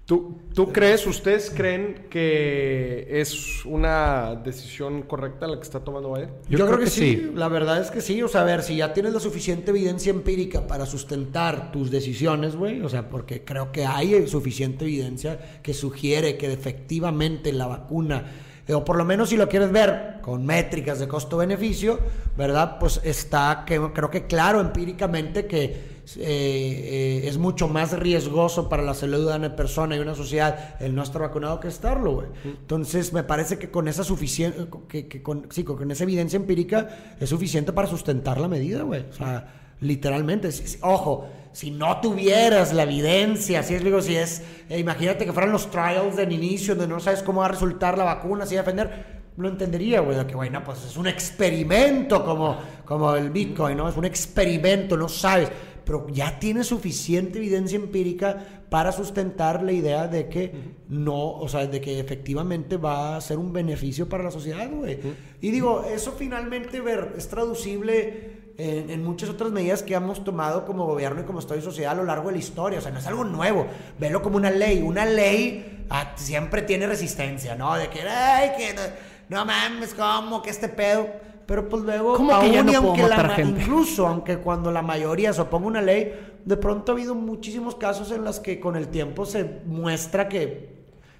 ¿Tú, 0.06 0.40
¿Tú 0.54 0.72
crees, 0.72 1.08
ustedes 1.08 1.50
creen 1.50 2.06
que 2.12 3.08
es 3.10 3.66
una 3.66 4.36
decisión 4.36 5.02
correcta 5.02 5.48
la 5.48 5.56
que 5.56 5.64
está 5.64 5.80
tomando 5.80 6.14
Biden? 6.14 6.30
Yo, 6.48 6.68
creo, 6.68 6.78
que, 6.78 6.86
sí. 6.86 7.32
la 7.34 7.48
verdad 7.48 7.82
es 7.82 7.90
que 7.90 8.02
sí, 8.02 8.22
o 8.22 8.28
sea, 8.28 8.42
a 8.42 8.44
ver, 8.44 8.62
si 8.62 8.76
ya 8.76 8.94
tienes 8.94 9.14
la 9.14 9.20
suficiente 9.20 9.72
evidencia 9.72 10.12
empírica 10.12 10.68
para 10.68 10.86
sustentar 10.86 11.72
tus 11.72 11.90
decisiones, 11.90 12.56
güey, 12.56 12.82
o 12.82 12.90
sea, 12.90 13.10
porque 13.10 13.44
creo 13.44 13.72
que 13.72 13.88
hay 13.88 14.28
suficiente 14.28 14.86
evidencia 14.86 15.60
que 15.64 15.74
sugiere 15.74 16.38
que 16.38 16.54
efectivamente 16.54 17.52
la 17.52 17.66
vacuna, 17.66 18.26
eh, 18.68 18.76
o 18.76 18.86
por 18.86 18.98
lo 18.98 19.06
menos 19.06 19.30
si 19.30 19.38
lo 19.38 19.50
quieres 19.50 19.72
ver 19.72 20.20
con 20.22 20.46
métricas 20.46 21.00
de 21.00 21.08
costo-beneficio, 21.08 22.00
¿verdad? 22.38 22.78
Pues 22.80 23.02
está, 23.04 23.64
que, 23.66 23.82
creo 23.92 24.12
que 24.12 24.28
claro 24.28 24.62
empíricamente 24.62 25.48
que 25.48 25.95
eh, 26.18 27.22
eh, 27.24 27.28
es 27.28 27.38
mucho 27.38 27.68
más 27.68 27.92
riesgoso 27.98 28.70
para 28.70 28.84
la 28.84 28.94
salud 28.94 29.30
de 29.30 29.36
una 29.36 29.56
persona 29.56 29.96
y 29.96 30.00
una 30.00 30.16
sociedad 30.16 30.76
el 30.80 30.94
no 30.96 31.02
estar 31.04 31.22
vacunado 31.22 31.60
que 31.60 31.68
estarlo, 31.68 32.14
güey. 32.14 32.28
Entonces, 32.44 33.12
me 33.14 33.24
parece 33.24 33.58
que 33.58 33.72
con 33.72 33.88
esa 33.88 34.04
suficiente, 34.04 34.68
que, 34.88 35.08
que 35.08 35.24
con, 35.24 35.48
sí, 35.52 35.64
con 35.64 35.90
esa 35.92 36.04
evidencia 36.04 36.38
empírica 36.38 37.16
es 37.20 37.30
suficiente 37.30 37.74
para 37.74 37.88
sustentar 37.88 38.40
la 38.40 38.48
medida, 38.48 38.84
güey. 38.84 39.06
O 39.10 39.14
sea, 39.14 39.48
literalmente. 39.82 40.52
Si- 40.52 40.68
si- 40.68 40.78
ojo, 40.82 41.28
si 41.52 41.72
no 41.72 42.00
tuvieras 42.02 42.74
la 42.74 42.84
evidencia, 42.84 43.64
si 43.64 43.76
es, 43.76 43.84
digo, 43.84 44.02
si 44.02 44.16
es, 44.16 44.42
eh, 44.70 44.78
imagínate 44.80 45.26
que 45.26 45.34
fueran 45.34 45.52
los 45.52 45.72
trials 45.72 46.16
del 46.16 46.32
inicio, 46.32 46.76
donde 46.76 46.94
no 46.94 47.00
sabes 47.00 47.24
cómo 47.24 47.40
va 47.42 47.46
a 47.48 47.50
resultar 47.50 47.98
la 47.98 48.04
vacuna, 48.04 48.44
así 48.44 48.56
defender, 48.56 49.24
lo 49.38 49.50
entendería, 49.50 50.00
güey, 50.02 50.26
que, 50.28 50.36
bueno, 50.36 50.64
pues 50.64 50.84
es 50.86 50.96
un 50.98 51.08
experimento 51.08 52.24
como, 52.24 52.58
como 52.86 53.16
el 53.16 53.30
Bitcoin, 53.32 53.76
¿no? 53.78 53.90
Es 53.90 53.98
un 53.98 54.06
experimento, 54.06 54.96
no 54.98 55.10
sabes. 55.10 55.50
Pero 55.86 56.08
ya 56.10 56.40
tienes 56.40 56.68
suficiente 56.68 57.38
evidencia 57.38 57.76
empírica 57.76 58.64
para 58.70 58.92
sustentar 58.92 59.62
la 59.64 59.72
idea 59.72 60.08
de 60.08 60.28
que 60.28 60.52
no, 60.90 61.32
o 61.32 61.48
sea, 61.48 61.68
de 61.68 61.80
que 61.80 62.00
efectivamente 62.00 62.78
va 62.78 63.16
a 63.16 63.22
ser 63.22 63.38
un 63.38 63.54
beneficio 63.54 64.10
para 64.10 64.24
la 64.24 64.32
sociedad, 64.32 64.70
güey. 64.70 65.00
Y 65.42 65.52
digo, 65.52 65.86
eso 65.90 66.14
finalmente 66.18 66.82
ver, 66.82 67.14
es 67.18 67.28
traducible 67.28 68.46
en, 68.58 68.90
en 68.90 69.04
muchas 69.04 69.30
otras 69.30 69.52
medidas 69.52 69.84
que 69.84 69.94
hemos 69.94 70.24
tomado 70.24 70.66
como 70.66 70.86
gobierno 70.86 71.22
y 71.22 71.24
como 71.26 71.40
Estado 71.40 71.60
y 71.60 71.64
sociedad 71.64 71.92
a 71.92 71.96
lo 71.96 72.04
largo 72.04 72.28
de 72.28 72.34
la 72.34 72.40
historia. 72.40 72.80
O 72.80 72.82
sea, 72.82 72.92
no 72.92 73.00
es 73.00 73.08
algo 73.08 73.24
nuevo. 73.24 73.68
Velo 74.00 74.22
como 74.22 74.38
una 74.38 74.50
ley. 74.50 74.82
Una 74.82 75.06
ley 75.06 75.86
ah, 75.90 76.14
siempre 76.16 76.64
tiene 76.64 76.88
resistencia, 76.88 77.56
¿no? 77.56 77.76
De 77.76 77.90
que, 77.90 78.02
ay, 78.02 78.52
que 78.58 78.74
no, 78.74 78.82
no 79.30 79.46
mames, 79.46 79.94
¿cómo 79.94 80.42
que 80.42 80.50
este 80.50 80.70
pedo? 80.70 81.08
Pero 81.46 81.70
pues 81.70 81.84
luego, 81.84 82.16
¿Cómo 82.16 82.30
que 82.30 82.58
aún 82.58 82.70
y 82.70 82.72
no 82.72 82.78
aunque 82.80 83.04
la 83.08 83.36
incluso 83.40 84.08
aunque 84.08 84.38
cuando 84.38 84.72
la 84.72 84.82
mayoría 84.82 85.32
se 85.32 85.42
oponga 85.42 85.66
a 85.66 85.70
una 85.70 85.82
ley, 85.82 86.12
de 86.44 86.58
pronto 86.58 86.92
ha 86.92 86.96
habido 86.96 87.14
muchísimos 87.14 87.76
casos 87.76 88.12
en 88.12 88.24
los 88.24 88.40
que 88.40 88.60
con 88.60 88.76
el 88.76 88.88
tiempo 88.88 89.26
se 89.26 89.62
muestra 89.66 90.28
que... 90.28 90.74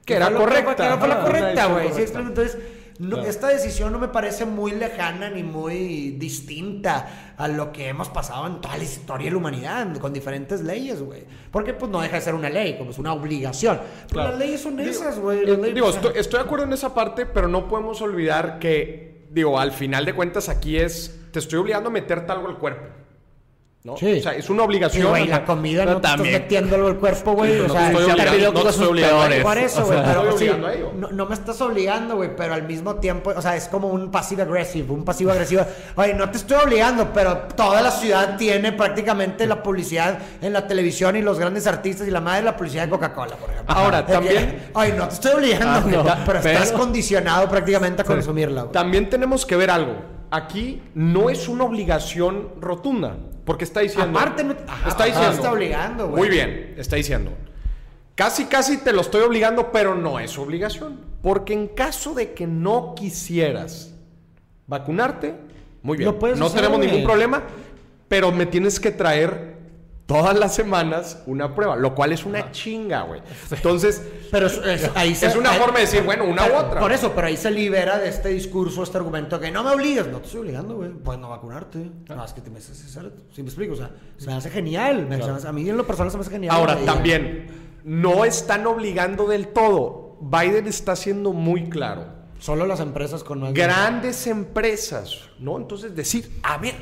Que 0.04 0.16
era 0.16 0.32
correcta. 0.32 0.94
Que 0.94 0.98
fue 1.00 1.08
la 1.08 1.22
correcta, 1.22 1.66
güey. 1.68 1.92
Sí, 1.94 2.04
entonces, 2.16 2.58
no- 3.00 3.16
Claro. 3.18 3.30
esta 3.30 3.48
decisión 3.50 3.92
no 3.92 4.00
me 4.00 4.08
parece 4.08 4.46
muy 4.46 4.72
lejana 4.72 5.30
ni 5.30 5.44
muy 5.44 6.12
distinta 6.12 7.34
a 7.38 7.48
lo 7.48 7.72
que 7.72 7.90
hemos 7.90 8.10
pasado 8.10 8.48
en 8.48 8.62
toda 8.62 8.78
la 8.78 8.84
historia 8.84 9.26
de 9.26 9.32
la 9.32 9.38
humanidad, 9.38 9.98
con 9.98 10.14
diferentes 10.14 10.62
leyes, 10.62 11.02
güey. 11.02 11.24
Porque 11.52 11.74
pues 11.74 11.92
no 11.92 12.02
deja 12.02 12.16
de 12.16 12.22
ser 12.22 12.36
una 12.36 12.50
ley, 12.50 12.78
como 12.78 12.92
es 12.92 12.98
una 13.00 13.14
obligación. 13.14 13.80
Pero 14.08 14.08
Claro. 14.10 14.30
las 14.32 14.40
leyes 14.40 14.62
son 14.62 14.78
Digo, 14.78 14.90
esas, 14.90 15.20
güey. 15.20 15.40
eh, 15.40 15.58
leyes- 15.58 15.74
Digo, 15.74 15.88
o 15.88 15.92
sea, 15.92 16.02
estoy, 16.02 16.20
estoy 16.20 16.40
de 16.40 16.46
acuerdo 16.46 16.66
en 16.66 16.74
esa 16.74 16.94
parte, 16.94 17.26
pero 17.26 17.48
no 17.48 17.68
podemos 17.68 18.02
olvidar 18.02 18.60
que 18.60 19.15
digo, 19.36 19.60
al 19.60 19.74
final 19.74 20.06
de 20.06 20.14
cuentas 20.14 20.48
aquí 20.48 20.78
es, 20.78 21.20
te 21.32 21.40
estoy 21.40 21.60
obligando 21.60 21.90
a 21.90 21.92
meterte 21.92 22.32
algo 22.32 22.48
al 22.48 22.58
cuerpo. 22.58 22.86
¿No? 23.86 23.96
Sí. 23.98 24.18
O 24.20 24.24
sea, 24.24 24.34
es 24.34 24.50
una 24.50 24.64
Sí, 24.64 24.66
obligación. 24.66 25.10
güey, 25.10 25.28
la 25.28 25.46
comida 25.46 25.86
no 25.86 25.92
te 25.92 25.96
estás 25.98 26.12
también. 26.16 26.34
metiendo 26.42 26.76
algo 26.76 26.88
al 26.88 26.98
cuerpo, 26.98 27.34
güey. 27.34 27.60
O 27.60 27.68
no 27.68 27.74
sea, 27.74 27.82
te 27.92 27.98
estoy 28.00 28.12
obligando, 28.12 28.52
no 28.54 28.64
te 28.64 28.70
estoy 28.70 28.88
obligando. 28.88 29.44
Por 29.44 29.58
eso, 29.60 29.82
O 29.82 29.86
güey, 29.86 29.98
sea, 30.00 30.08
pero 30.08 30.22
estoy 30.24 30.38
sí, 30.40 30.44
obligando 30.46 30.68
a 30.68 30.74
ello. 30.74 30.92
no, 30.98 31.08
no 31.12 31.26
me 31.28 31.34
estás 31.36 31.62
obligando, 31.62 32.16
güey, 32.16 32.36
pero 32.36 32.54
al 32.56 32.64
mismo 32.64 32.96
tiempo, 32.96 33.32
o 33.36 33.42
sea, 33.42 33.56
es 33.56 33.68
como 33.68 33.88
un 33.90 34.10
pasivo 34.10 34.42
agresivo, 34.42 34.96
un 34.96 35.06
pasivo 35.06 35.32
agresivo. 35.32 35.62
Oye, 35.96 36.16
no 36.16 36.30
te 36.32 36.38
estoy 36.38 36.58
obligando, 36.66 37.12
pero 37.14 37.38
toda 37.56 37.82
la 37.84 37.92
ciudad 37.92 38.38
tiene 38.38 38.72
prácticamente 38.72 39.46
la 39.46 39.62
publicidad 39.62 40.18
en 40.42 40.52
la 40.52 40.66
televisión 40.66 41.16
y 41.16 41.22
los 41.22 41.38
grandes 41.38 41.68
artistas 41.68 42.08
y 42.08 42.12
la 42.12 42.22
madre 42.22 42.40
de 42.40 42.46
la 42.46 42.58
publicidad 42.58 42.86
de 42.86 42.90
Coca-Cola, 42.90 43.36
por 43.36 43.52
ejemplo. 43.52 43.76
Ahora, 43.76 44.04
que, 44.04 44.14
también- 44.14 44.64
Oye, 44.74 44.94
no 44.94 45.08
te 45.08 45.14
estoy 45.14 45.34
obligando, 45.34 45.68
Ah, 45.70 45.80
güey, 45.82 45.96
no, 45.96 46.04
pero, 46.26 46.40
estás 46.40 46.72
condicionado 46.72 47.48
prácticamente 47.48 48.02
a 48.02 48.06
consumirla, 48.06 48.62
güey. 48.64 48.74
También 48.74 49.10
tenemos 49.12 49.46
que 49.46 49.56
ver 49.56 49.70
algo. 49.70 50.15
Aquí 50.36 50.82
no 50.94 51.30
es 51.30 51.48
una 51.48 51.64
obligación 51.64 52.50
rotunda. 52.60 53.16
Porque 53.46 53.64
está 53.64 53.80
diciendo. 53.82 54.18
Aparte, 54.20 54.44
no- 54.44 54.56
ajá, 54.68 54.90
está 54.90 55.06
diciendo. 55.06 55.32
está 55.32 55.52
obligando, 55.52 56.08
güey. 56.10 56.18
Muy 56.18 56.30
bien, 56.30 56.74
está 56.78 56.96
diciendo. 56.96 57.32
Casi, 58.16 58.46
casi 58.46 58.78
te 58.78 58.92
lo 58.92 59.02
estoy 59.02 59.22
obligando, 59.22 59.72
pero 59.72 59.96
no 59.96 60.20
es 60.20 60.38
obligación. 60.38 61.00
Porque 61.22 61.54
en 61.54 61.68
caso 61.68 62.14
de 62.14 62.34
que 62.34 62.48
no 62.48 62.96
quisieras 62.96 63.94
vacunarte, 64.68 65.36
muy 65.84 65.98
bien. 65.98 66.16
No 66.38 66.46
hacer, 66.48 66.62
tenemos 66.62 66.80
ningún 66.80 67.04
problema, 67.04 67.44
pero 68.08 68.32
me 68.32 68.46
tienes 68.46 68.80
que 68.80 68.92
traer 68.92 69.55
todas 70.06 70.38
las 70.38 70.54
semanas 70.54 71.24
una 71.26 71.56
prueba, 71.56 71.76
lo 71.76 71.96
cual 71.96 72.12
es 72.12 72.26
una 72.26 72.52
chinga, 72.52 73.02
güey. 73.04 73.22
Entonces, 73.52 74.02
Pero 74.32 74.48
es, 74.48 74.58
es- 74.58 74.92
ahí 74.96 75.16
se- 75.16 75.28
es 75.28 75.36
una 75.36 75.52
ahí- 75.52 75.60
forma 75.60 75.80
de 75.80 75.86
decir, 75.86 76.04
bueno, 76.04 76.26
una 76.26 76.44
u 76.48 76.54
otra. 76.56 76.80
Por 76.80 76.92
eso, 76.92 77.12
pero 77.16 77.28
ahí 77.28 77.38
se 77.38 77.50
libera 77.52 77.98
de 77.98 78.10
este 78.10 78.30
discurso, 78.30 78.84
este 78.84 78.98
argumento 78.98 79.40
que 79.40 79.52
no 79.52 79.64
me 79.64 79.72
obligas. 79.72 80.08
No 80.08 80.20
te 80.20 80.26
estoy 80.26 80.42
obligando, 80.42 80.76
güey. 80.76 80.92
Puedes 80.92 81.20
no 81.22 81.30
vacunarte. 81.30 81.90
No, 82.10 82.24
es 82.24 82.34
que 82.34 82.42
te 82.42 82.50
me 82.50 82.60
hace 82.60 82.72
hacer. 82.74 83.12
¿Sí 83.34 83.42
me 83.42 83.50
explico? 83.50 83.74
O 83.74 83.78
sea, 83.78 83.92
se 84.18 84.28
me 84.28 84.34
hace 84.34 84.50
genial. 84.50 85.08
me- 85.08 85.16
hace- 85.16 85.48
a 85.48 85.52
mí 85.52 85.68
en 85.70 85.78
lo 85.78 85.88
personal 85.88 86.12
se 86.12 86.18
me 86.18 86.22
hace 86.22 86.32
genial. 86.32 86.56
Ahora, 86.56 86.78
también, 86.86 87.48
no 87.84 88.26
están 88.26 88.66
obligando 88.68 89.28
del 89.28 89.48
todo. 89.48 90.18
Biden 90.22 90.68
está 90.68 90.96
siendo 90.96 91.34
muy 91.34 91.68
claro. 91.70 92.06
Solo 92.40 92.66
las 92.68 92.80
empresas 92.80 93.24
con 93.24 93.40
más. 93.40 93.54
Grandes 93.54 94.28
empresas, 94.28 95.30
¿no? 95.40 95.58
Entonces 95.58 95.96
decir, 95.96 96.40
a 96.44 96.58
ver, 96.58 96.76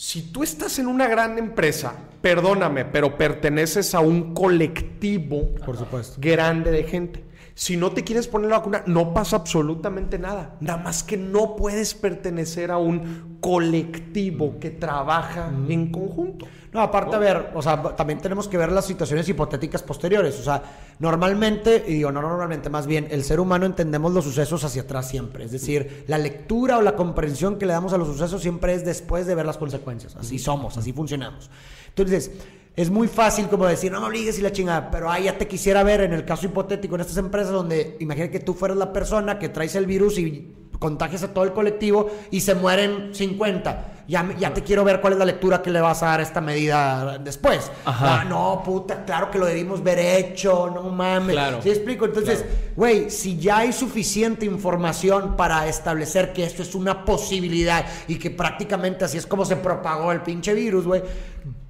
si 0.00 0.22
tú 0.22 0.42
estas 0.42 0.78
en 0.78 0.86
una 0.86 1.06
gran 1.08 1.36
empresa, 1.36 1.92
perdóname, 2.22 2.86
pero 2.86 3.18
perteneces 3.18 3.94
a 3.94 4.00
un 4.00 4.32
colectivo 4.32 5.54
Por 5.66 5.76
supuesto. 5.76 6.16
grande 6.18 6.70
de 6.70 6.84
gente. 6.84 7.22
Si 7.54 7.76
no 7.76 7.92
te 7.92 8.04
quieres 8.04 8.28
poner 8.28 8.50
la 8.50 8.58
vacuna, 8.58 8.82
no 8.86 9.12
pasa 9.12 9.36
absolutamente 9.36 10.18
nada. 10.18 10.56
Nada 10.60 10.82
más 10.82 11.02
que 11.02 11.16
no 11.16 11.56
puedes 11.56 11.94
pertenecer 11.94 12.70
a 12.70 12.78
un 12.78 13.38
colectivo 13.40 14.58
que 14.58 14.70
trabaja 14.70 15.50
en 15.68 15.90
conjunto. 15.90 16.46
No, 16.72 16.80
aparte, 16.80 17.16
a 17.16 17.18
ver, 17.18 17.50
o 17.54 17.62
sea, 17.62 17.82
también 17.96 18.20
tenemos 18.20 18.46
que 18.46 18.56
ver 18.56 18.70
las 18.70 18.86
situaciones 18.86 19.28
hipotéticas 19.28 19.82
posteriores. 19.82 20.38
O 20.38 20.42
sea, 20.42 20.62
normalmente, 21.00 21.84
y 21.86 21.94
digo, 21.94 22.12
no 22.12 22.22
normalmente, 22.22 22.70
más 22.70 22.86
bien, 22.86 23.08
el 23.10 23.24
ser 23.24 23.40
humano 23.40 23.66
entendemos 23.66 24.12
los 24.12 24.24
sucesos 24.24 24.62
hacia 24.62 24.82
atrás 24.82 25.08
siempre. 25.08 25.44
Es 25.44 25.50
decir, 25.50 26.04
la 26.06 26.18
lectura 26.18 26.78
o 26.78 26.82
la 26.82 26.94
comprensión 26.94 27.58
que 27.58 27.66
le 27.66 27.72
damos 27.72 27.92
a 27.92 27.98
los 27.98 28.06
sucesos 28.06 28.40
siempre 28.42 28.74
es 28.74 28.84
después 28.84 29.26
de 29.26 29.34
ver 29.34 29.46
las 29.46 29.58
consecuencias. 29.58 30.14
Así 30.16 30.38
somos, 30.38 30.76
así 30.76 30.92
funcionamos. 30.92 31.50
Entonces, 31.88 32.30
es 32.76 32.90
muy 32.90 33.08
fácil 33.08 33.48
como 33.48 33.66
decir, 33.66 33.90
no 33.92 34.00
me 34.00 34.06
obligues 34.06 34.38
y 34.38 34.42
la 34.42 34.52
chingada, 34.52 34.90
pero 34.90 35.10
ahí 35.10 35.24
ya 35.24 35.36
te 35.36 35.46
quisiera 35.48 35.82
ver 35.82 36.02
en 36.02 36.12
el 36.12 36.24
caso 36.24 36.46
hipotético 36.46 36.94
en 36.94 37.02
estas 37.02 37.16
empresas 37.16 37.52
donde 37.52 37.96
imagina 38.00 38.30
que 38.30 38.40
tú 38.40 38.54
fueras 38.54 38.76
la 38.76 38.92
persona 38.92 39.38
que 39.38 39.48
traes 39.48 39.74
el 39.74 39.86
virus 39.86 40.18
y 40.18 40.54
contagias 40.78 41.22
a 41.22 41.34
todo 41.34 41.44
el 41.44 41.52
colectivo 41.52 42.10
y 42.30 42.40
se 42.40 42.54
mueren 42.54 43.14
50. 43.14 43.94
Ya, 44.08 44.34
ya 44.38 44.52
te 44.52 44.62
quiero 44.64 44.82
ver 44.82 45.00
cuál 45.00 45.12
es 45.12 45.18
la 45.20 45.24
lectura 45.24 45.62
que 45.62 45.70
le 45.70 45.80
vas 45.80 46.02
a 46.02 46.06
dar 46.06 46.20
a 46.20 46.22
esta 46.24 46.40
medida 46.40 47.18
después. 47.18 47.70
Ajá. 47.84 48.22
Ah, 48.22 48.24
no, 48.24 48.62
puta, 48.64 49.04
claro 49.04 49.30
que 49.30 49.38
lo 49.38 49.46
debimos 49.46 49.84
ver 49.84 49.98
hecho, 49.98 50.68
no 50.68 50.82
mames. 50.84 51.36
Claro. 51.36 51.62
¿Sí 51.62 51.68
explico? 51.68 52.06
Entonces, 52.06 52.44
güey, 52.74 53.10
si 53.10 53.38
ya 53.38 53.58
hay 53.58 53.72
suficiente 53.72 54.46
información 54.46 55.36
para 55.36 55.68
establecer 55.68 56.32
que 56.32 56.44
esto 56.44 56.62
es 56.62 56.74
una 56.74 57.04
posibilidad 57.04 57.84
y 58.08 58.16
que 58.18 58.30
prácticamente 58.30 59.04
así 59.04 59.18
es 59.18 59.26
como 59.26 59.44
se 59.44 59.56
propagó 59.56 60.10
el 60.10 60.22
pinche 60.22 60.54
virus, 60.54 60.86
güey, 60.86 61.02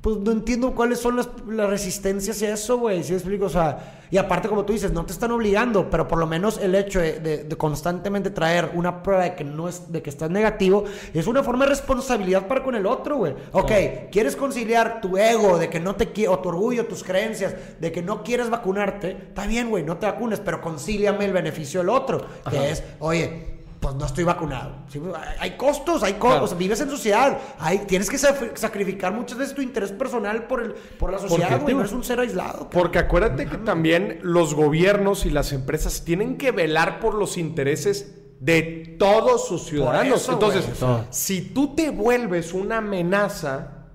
pues 0.00 0.16
no 0.16 0.32
entiendo 0.32 0.74
cuáles 0.74 0.98
son 0.98 1.16
las, 1.16 1.28
las 1.46 1.68
resistencias 1.68 2.40
a 2.42 2.48
eso, 2.48 2.78
güey. 2.78 3.04
¿Sí 3.04 3.12
explico? 3.12 3.44
O 3.44 3.48
sea, 3.50 3.98
y 4.10 4.16
aparte, 4.16 4.48
como 4.48 4.64
tú 4.64 4.72
dices, 4.72 4.92
no 4.92 5.04
te 5.04 5.12
están 5.12 5.30
obligando, 5.30 5.90
pero 5.90 6.08
por 6.08 6.18
lo 6.18 6.26
menos 6.26 6.58
el 6.58 6.74
hecho 6.74 7.00
de, 7.00 7.20
de- 7.20 7.44
de 7.44 7.56
constantemente 7.56 8.30
traer 8.30 8.70
una 8.74 9.02
prueba 9.02 9.24
de 9.24 9.34
que 9.34 9.44
no 9.44 9.68
es, 9.68 9.92
de 9.92 10.00
que 10.02 10.08
estás 10.10 10.30
negativo, 10.30 10.84
es 11.12 11.26
una 11.26 11.42
forma 11.42 11.64
de 11.64 11.70
responsabilidad 11.70 12.46
para 12.48 12.62
con 12.64 12.74
el 12.74 12.86
otro, 12.86 13.16
güey. 13.18 13.34
Ok, 13.52 13.70
quieres 14.10 14.36
conciliar 14.36 15.00
tu 15.02 15.18
ego 15.18 15.58
de 15.58 15.68
que 15.68 15.80
no 15.80 15.94
te 15.96 16.12
qui- 16.14 16.26
o 16.28 16.38
tu 16.38 16.48
orgullo, 16.48 16.86
tus 16.86 17.04
creencias, 17.04 17.54
de 17.78 17.92
que 17.92 18.02
no 18.02 18.22
quieres 18.22 18.48
vacunarte, 18.48 19.10
está 19.28 19.46
bien, 19.46 19.68
güey, 19.68 19.84
no 19.84 19.98
te 19.98 20.06
vacunes, 20.06 20.40
pero 20.40 20.60
concíliame 20.62 21.26
el 21.26 21.32
beneficio 21.32 21.80
del 21.80 21.90
otro, 21.90 22.24
que 22.48 22.70
es, 22.70 22.82
oye, 23.00 23.59
pues 23.80 23.94
no 23.94 24.04
estoy 24.04 24.24
vacunado. 24.24 24.74
Sí, 24.88 24.98
pues, 24.98 25.14
hay- 25.38 25.56
costos, 25.56 26.02
hay 26.02 26.12
costos. 26.12 26.30
Claro. 26.30 26.44
O 26.44 26.48
sea, 26.48 26.58
vives 26.58 26.80
en 26.82 26.90
sociedad. 26.90 27.38
Hay, 27.58 27.78
tienes 27.80 28.10
que 28.10 28.18
sacrificar 28.18 29.12
muchas 29.12 29.38
veces 29.38 29.54
tu 29.54 29.62
interés 29.62 29.90
personal 29.90 30.46
por, 30.46 30.62
el, 30.62 30.72
por 30.98 31.10
la 31.10 31.18
sociedad, 31.18 31.48
Porque, 31.48 31.62
güey. 31.62 31.74
No 31.74 31.80
eres 31.80 31.92
un 31.92 32.04
ser 32.04 32.20
aislado. 32.20 32.68
Porque 32.70 32.98
acuérdate 32.98 33.46
que 33.46 33.56
también 33.56 34.20
los 34.22 34.54
gobiernos 34.54 35.24
y 35.24 35.30
las 35.30 35.52
empresas 35.52 36.04
tienen 36.04 36.36
que 36.36 36.52
velar 36.52 37.00
por 37.00 37.14
los 37.14 37.38
intereses 37.38 38.16
de 38.38 38.96
todos 38.98 39.48
sus 39.48 39.64
ciudadanos. 39.64 40.22
eso, 40.22 40.32
Entonces, 40.32 40.66
si 41.10 41.40
tú 41.40 41.74
te 41.74 41.88
vuelves 41.90 42.52
una 42.52 42.78
amenaza 42.78 43.86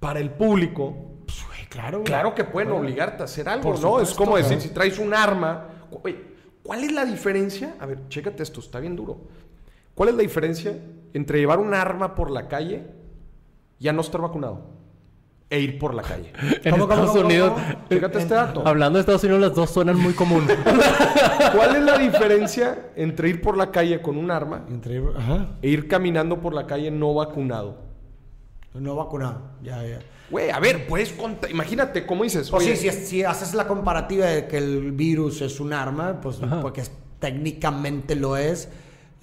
para 0.00 0.20
el 0.20 0.30
público, 0.30 0.96
Pues, 1.26 1.68
claro, 2.04 2.34
que 2.34 2.44
pueden 2.44 2.70
obligarte 2.72 3.22
a 3.22 3.24
hacer 3.26 3.46
algo, 3.48 3.72
Por 3.72 3.80
¿no? 3.80 4.00
es 4.00 4.14
como 4.14 4.36
decir, 4.38 4.60
si 4.60 4.70
traes 4.70 4.98
un 4.98 5.12
arma, 5.12 5.68
¿cuál 6.68 6.84
es 6.84 6.92
la 6.92 7.06
diferencia? 7.06 7.76
A 7.80 7.86
ver, 7.86 7.98
chécate 8.10 8.42
esto, 8.42 8.60
está 8.60 8.78
bien 8.78 8.94
duro. 8.94 9.22
¿Cuál 9.94 10.10
es 10.10 10.14
la 10.16 10.20
diferencia 10.22 10.76
entre 11.14 11.38
llevar 11.38 11.58
un 11.60 11.72
arma 11.72 12.14
por 12.14 12.30
la 12.30 12.46
calle 12.46 12.82
y 13.80 13.88
a 13.88 13.92
no 13.94 14.02
estar 14.02 14.20
vacunado? 14.20 14.76
E 15.48 15.60
ir 15.60 15.78
por 15.78 15.94
la 15.94 16.02
calle. 16.02 16.30
En 16.62 16.72
¿Cómo, 16.72 16.84
Estados 16.84 17.10
cómo, 17.12 17.24
Unidos, 17.24 17.52
cómo? 17.52 17.86
Chécate 17.88 18.18
este 18.18 18.34
dato. 18.34 18.68
hablando 18.68 18.98
de 18.98 19.00
Estados 19.00 19.24
Unidos, 19.24 19.40
las 19.40 19.54
dos 19.54 19.70
suenan 19.70 19.96
muy 19.98 20.12
común. 20.12 20.46
¿Cuál 21.56 21.76
es 21.76 21.82
la 21.82 21.96
diferencia 21.96 22.90
entre 22.96 23.30
ir 23.30 23.40
por 23.40 23.56
la 23.56 23.70
calle 23.70 24.02
con 24.02 24.18
un 24.18 24.30
arma 24.30 24.66
Entre- 24.68 25.02
Ajá. 25.16 25.48
e 25.62 25.68
ir 25.70 25.88
caminando 25.88 26.38
por 26.42 26.52
la 26.52 26.66
calle 26.66 26.90
no 26.90 27.14
vacunado? 27.14 27.87
No 28.74 28.94
vacunado. 28.94 29.40
Ya, 29.62 29.84
ya. 29.84 29.98
Güey, 30.30 30.50
a 30.50 30.60
ver, 30.60 30.86
puedes 30.86 31.12
contar. 31.12 31.50
Imagínate, 31.50 32.06
¿cómo 32.06 32.22
dices? 32.24 32.50
Pues 32.50 32.64
Oye, 32.64 32.76
sí, 32.76 32.90
si, 32.90 33.06
si 33.06 33.24
haces 33.24 33.54
la 33.54 33.66
comparativa 33.66 34.26
de 34.26 34.46
que 34.46 34.58
el 34.58 34.92
virus 34.92 35.40
es 35.40 35.58
un 35.58 35.72
arma, 35.72 36.20
pues 36.20 36.36
porque 36.62 36.82
es- 36.82 36.92
técnicamente 37.18 38.14
lo 38.14 38.36
es, 38.36 38.68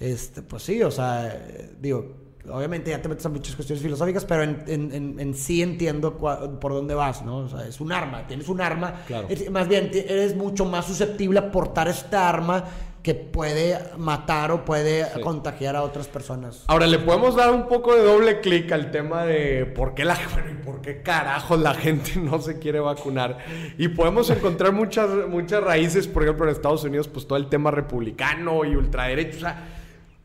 este, 0.00 0.42
pues 0.42 0.62
sí, 0.64 0.82
o 0.82 0.90
sea, 0.90 1.46
digo, 1.80 2.14
obviamente 2.50 2.90
ya 2.90 3.00
te 3.00 3.08
metes 3.08 3.24
a 3.24 3.28
muchas 3.30 3.54
cuestiones 3.56 3.82
filosóficas, 3.82 4.24
pero 4.26 4.42
en, 4.42 4.62
en- 4.66 4.92
en- 4.92 5.20
en 5.20 5.34
sí 5.34 5.62
entiendo 5.62 6.18
cua- 6.18 6.58
por 6.58 6.72
dónde 6.72 6.94
vas, 6.94 7.22
¿no? 7.24 7.38
O 7.38 7.48
sea, 7.48 7.66
es 7.66 7.80
un 7.80 7.92
arma, 7.92 8.26
tienes 8.26 8.48
un 8.48 8.60
arma, 8.60 9.02
Claro. 9.06 9.28
es- 9.30 9.50
más 9.50 9.66
bien 9.68 9.90
eres 9.92 10.36
mucho 10.36 10.64
más 10.66 10.84
susceptible 10.86 11.38
a 11.38 11.50
portar 11.50 11.88
esta 11.88 12.28
arma 12.28 12.64
que 13.06 13.14
puede 13.14 13.78
matar 13.98 14.50
o 14.50 14.64
puede 14.64 15.06
contagiar 15.22 15.76
a 15.76 15.84
otras 15.84 16.08
personas. 16.08 16.64
Ahora 16.66 16.88
le 16.88 16.98
podemos 16.98 17.36
dar 17.36 17.52
un 17.52 17.68
poco 17.68 17.94
de 17.94 18.02
doble 18.02 18.40
clic 18.40 18.72
al 18.72 18.90
tema 18.90 19.24
de 19.24 19.64
por 19.64 19.94
qué 19.94 20.04
la 20.04 20.18
bueno, 20.34 20.60
por 20.64 20.80
qué 20.80 21.02
carajos 21.02 21.60
la 21.60 21.72
gente 21.74 22.18
no 22.18 22.40
se 22.40 22.58
quiere 22.58 22.80
vacunar. 22.80 23.38
Y 23.78 23.86
podemos 23.86 24.28
encontrar 24.30 24.72
muchas, 24.72 25.08
muchas 25.28 25.62
raíces, 25.62 26.08
por 26.08 26.24
ejemplo, 26.24 26.46
en 26.46 26.50
Estados 26.50 26.82
Unidos, 26.82 27.06
pues 27.06 27.28
todo 27.28 27.38
el 27.38 27.48
tema 27.48 27.70
republicano 27.70 28.64
y 28.64 28.74
ultraderecho. 28.74 29.36
O 29.36 29.40
sea, 29.40 29.68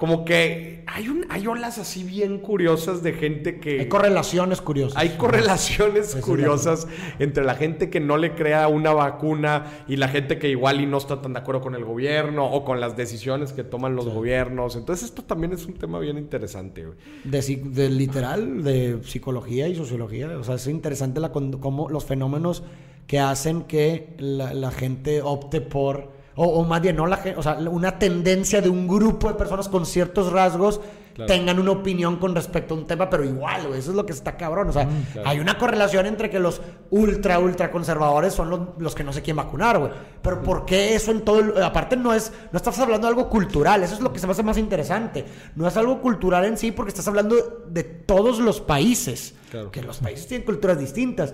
como 0.01 0.25
que 0.25 0.83
hay, 0.87 1.09
un, 1.09 1.27
hay 1.29 1.45
olas 1.45 1.77
así 1.77 2.03
bien 2.03 2.39
curiosas 2.39 3.03
de 3.03 3.13
gente 3.13 3.59
que. 3.59 3.81
Hay 3.81 3.87
correlaciones 3.87 4.59
curiosas. 4.59 4.97
Hay 4.97 5.09
correlaciones 5.09 6.15
curiosas 6.15 6.87
entre 7.19 7.43
la 7.43 7.53
gente 7.53 7.91
que 7.91 7.99
no 7.99 8.17
le 8.17 8.33
crea 8.33 8.67
una 8.67 8.93
vacuna 8.93 9.83
y 9.87 9.97
la 9.97 10.07
gente 10.07 10.39
que 10.39 10.49
igual 10.49 10.81
y 10.81 10.87
no 10.87 10.97
está 10.97 11.21
tan 11.21 11.33
de 11.33 11.39
acuerdo 11.41 11.61
con 11.61 11.75
el 11.75 11.85
gobierno 11.85 12.47
o 12.47 12.65
con 12.65 12.79
las 12.79 12.97
decisiones 12.97 13.53
que 13.53 13.63
toman 13.63 13.95
los 13.95 14.09
gobiernos. 14.09 14.75
Entonces 14.75 15.05
esto 15.05 15.23
también 15.23 15.53
es 15.53 15.67
un 15.67 15.75
tema 15.75 15.99
bien 15.99 16.17
interesante. 16.17 16.83
De, 17.23 17.41
de 17.63 17.89
literal, 17.91 18.63
de 18.63 19.03
psicología 19.03 19.67
y 19.67 19.75
sociología. 19.75 20.35
O 20.35 20.43
sea, 20.43 20.55
es 20.55 20.65
interesante 20.65 21.19
la, 21.19 21.31
cómo 21.31 21.89
los 21.89 22.05
fenómenos 22.05 22.63
que 23.05 23.19
hacen 23.19 23.65
que 23.65 24.15
la, 24.17 24.55
la 24.55 24.71
gente 24.71 25.21
opte 25.21 25.61
por, 25.61 26.09
o, 26.35 26.45
o 26.45 26.63
más 26.65 26.81
bien, 26.81 26.95
no 26.95 27.07
la 27.07 27.17
gente, 27.17 27.37
o 27.39 27.43
sea, 27.43 27.53
una 27.55 27.99
tendencia 27.99 28.61
de 28.61 28.69
un 28.69 28.87
grupo 28.87 29.27
de 29.27 29.33
personas 29.35 29.67
con 29.69 29.85
ciertos 29.85 30.31
rasgos 30.31 30.79
tengan 31.27 31.59
una 31.59 31.71
opinión 31.71 32.15
con 32.15 32.33
respecto 32.33 32.73
a 32.73 32.77
un 32.77 32.87
tema, 32.87 33.09
pero 33.09 33.23
igual, 33.25 33.67
güey, 33.67 33.79
eso 33.79 33.91
es 33.91 33.95
lo 33.97 34.05
que 34.05 34.13
está 34.13 34.37
cabrón. 34.37 34.69
O 34.69 34.71
sea, 34.71 34.87
hay 35.25 35.39
una 35.39 35.57
correlación 35.57 36.05
entre 36.05 36.29
que 36.29 36.39
los 36.39 36.61
ultra, 36.89 37.37
ultra 37.37 37.69
conservadores 37.69 38.33
son 38.33 38.49
los, 38.49 38.59
los 38.79 38.95
que 38.95 39.03
no 39.03 39.11
se 39.11 39.21
quieren 39.21 39.35
vacunar, 39.43 39.77
güey. 39.77 39.91
Pero 40.21 40.41
¿por 40.41 40.65
qué 40.65 40.95
eso 40.95 41.11
en 41.11 41.21
todo 41.21 41.39
el- 41.41 41.61
Aparte 41.63 41.97
no 41.97 42.13
es, 42.13 42.31
no 42.51 42.57
estás 42.57 42.79
hablando 42.79 43.05
de 43.07 43.09
algo 43.13 43.29
cultural, 43.29 43.83
eso 43.83 43.93
es 43.93 43.99
lo 43.99 44.13
que 44.13 44.19
se 44.19 44.25
me 44.25 44.31
hace 44.31 44.41
más 44.41 44.57
interesante. 44.57 45.25
No 45.55 45.67
es 45.67 45.75
algo 45.77 46.01
cultural 46.01 46.45
en 46.45 46.57
sí 46.57 46.71
porque 46.71 46.89
estás 46.89 47.07
hablando 47.09 47.35
de 47.67 47.83
todos 47.83 48.39
los 48.39 48.61
países. 48.61 49.35
Claro. 49.51 49.69
Que 49.69 49.81
los 49.83 49.97
países 49.99 50.27
tienen 50.27 50.45
culturas 50.45 50.79
distintas. 50.79 51.33